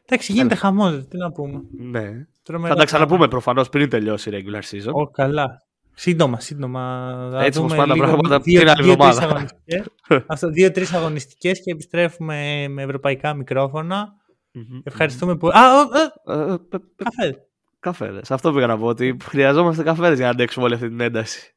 Εντάξει, 0.06 0.32
γίνεται 0.32 0.56
χαμός. 0.56 1.08
Τι 1.08 1.18
να 1.18 1.32
πούμε. 1.32 1.62
Ναι. 1.78 2.28
Τρομερό 2.44 2.74
Θα 2.74 2.80
τα 2.80 2.86
ξαναπούμε 2.86 3.28
προφανώς 3.28 3.70
πριν 3.70 3.90
τελειώσει 3.90 4.30
η 4.30 4.34
regular 4.46 4.62
season. 4.76 4.92
Ω, 4.94 5.08
καλά. 5.10 5.62
Σύντομα, 5.94 6.40
σύντομα. 6.40 7.10
Θα 7.32 7.44
Έτσι 7.44 7.60
όπως 7.60 7.72
δούμε 7.72 7.76
πάνε 7.82 7.88
τα 7.88 7.94
λίγο 7.94 8.06
πράγματα, 8.06 8.40
δύο- 8.40 8.60
την 8.60 8.70
άλλη 8.70 8.84
δύο-τρεις 8.84 9.08
εβδομάδα. 9.18 9.36
αγωνιστικές. 9.36 9.86
Αυτό, 10.34 10.50
δύο-τρεις 10.50 10.94
αγωνιστικές 10.94 11.62
και 11.62 11.72
επιστρέφουμε 11.72 12.68
με 12.70 12.82
ευρωπαϊκά 12.84 13.34
μικρόφωνα. 13.34 14.08
Μμμ. 14.52 14.80
Ευχαριστούμε 14.84 15.38
πολύ. 15.38 15.54
Α, 15.58 15.62
ο, 15.80 15.82
ε, 15.82 16.34
Ε, 16.34 16.54
ε, 16.54 16.58
πε- 16.70 16.82
πε- 16.96 17.04
καφέ. 17.04 17.38
Καφέδες. 17.80 18.32
Αυτό 18.32 18.54
πήγα 18.54 18.68
να 18.68 18.78
πω. 18.78 18.86
Ότι 18.86 19.18
χρειαζόμαστε 19.24 19.84
καφέδες 19.84 20.16
για 20.18 20.26
να 20.26 20.32
αντέξουμε 20.32 20.66
όλη 20.66 20.74
αυτή 20.74 20.88
την 20.88 21.00
ένταση. 21.00 21.56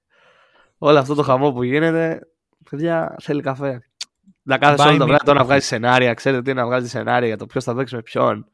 Όλο 0.78 0.98
αυτό 0.98 1.14
το 1.14 1.22
χαμό 1.22 1.52
που 1.52 1.62
γίνεται, 1.62 2.20
παιδιά, 2.70 3.14
θέλει 3.22 3.40
καφέ. 3.42 3.80
Να 4.42 4.58
κάθεσαι 4.58 4.82
Buy 4.82 4.88
όλο 4.88 4.98
το 4.98 5.04
me 5.04 5.06
βράδυ 5.06 5.24
τώρα 5.24 5.38
να 5.38 5.44
coffee. 5.44 5.48
βγάζεις 5.48 5.66
σενάρια. 5.68 6.14
Ξέρετε 6.14 6.42
τι 6.42 6.50
είναι 6.50 6.60
να 6.60 6.66
βγάζεις 6.66 6.90
σενάρια 6.90 7.26
για 7.28 7.36
το 7.36 7.46
ποιος 7.46 7.64
θα 7.64 7.74
παίξει 7.74 7.94
με 7.94 8.02
ποιον. 8.02 8.46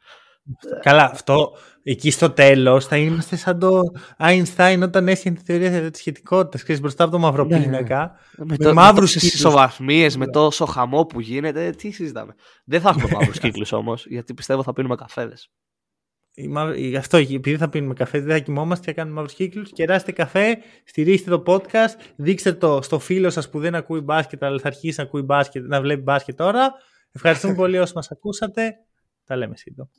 Καλά, 0.83 1.05
αυτό 1.05 1.57
εκεί 1.83 2.11
στο 2.11 2.31
τέλος 2.31 2.87
θα 2.87 2.97
είμαστε 2.97 3.37
σαν 3.37 3.59
το 3.59 3.81
Einstein 4.19 4.81
όταν 4.83 5.09
έσχε 5.09 5.31
τη 5.31 5.43
θεωρία 5.45 5.91
τη 5.91 5.99
σχετικότητα. 5.99 6.63
Ξέρεις, 6.63 6.81
μπροστά 6.81 7.03
από 7.05 7.13
το 7.13 7.19
μαύρο 7.19 7.45
Ναι. 7.45 7.61
πίνακα. 7.63 8.17
Με, 8.37 8.55
Με 8.59 8.73
μαύρους 8.73 9.13
τόσες 9.13 9.23
κύκλους. 9.23 9.41
ισοβαθμίες, 9.41 10.17
με 10.17 10.27
τόσο 10.27 10.65
χαμό 10.65 11.05
που 11.07 11.21
γίνεται, 11.21 11.71
τι 11.71 11.91
συζητάμε. 11.91 12.35
Δεν 12.65 12.81
θα 12.81 12.89
έχουμε 12.89 13.09
μαύρους 13.17 13.39
κύκλους 13.39 13.73
όμως, 13.73 14.07
γιατί 14.07 14.35
πιστεύω 14.35 14.63
θα 14.63 14.73
πίνουμε 14.73 14.95
καφέδες. 14.95 15.51
Η 16.35 16.49
μαύρη- 16.49 16.79
η- 16.91 16.97
Αυτό, 16.97 17.17
επειδή 17.17 17.57
θα 17.57 17.69
πίνουμε 17.69 17.95
καφέ, 17.95 18.21
δεν 18.21 18.37
θα 18.37 18.39
κοιμόμαστε 18.39 18.85
και 18.85 18.91
θα 18.91 18.97
κάνουμε 18.97 19.15
μαύρους 19.17 19.35
κύκλους. 19.35 19.73
Κεράστε 19.73 20.13
καφέ, 20.13 20.59
στηρίξτε 20.85 21.31
το 21.31 21.43
podcast, 21.47 21.95
δείξτε 22.17 22.53
το 22.53 22.83
στο 22.83 22.99
φίλο 22.99 23.31
σας 23.31 23.51
που 23.51 23.61
δεν 23.61 23.75
ακούει 23.75 24.01
μπάσκετ, 24.01 24.43
αλλά 24.45 24.59
θα 24.61 24.67
αρχίσει 24.69 24.95
να 24.99 25.05
ακούει 25.05 25.23
μπάσκετ, 25.23 25.65
να 25.67 25.81
βλέπει 25.81 26.03
μπάσκετ 26.03 26.37
τώρα. 26.37 26.73
Ευχαριστούμε 27.13 27.55
πολύ 27.63 27.79
όσοι 27.79 27.93
μας 27.95 28.11
ακούσατε. 28.11 28.73
Τα 29.25 29.37
λέμε 29.37 29.57
σύντομα. 29.57 29.91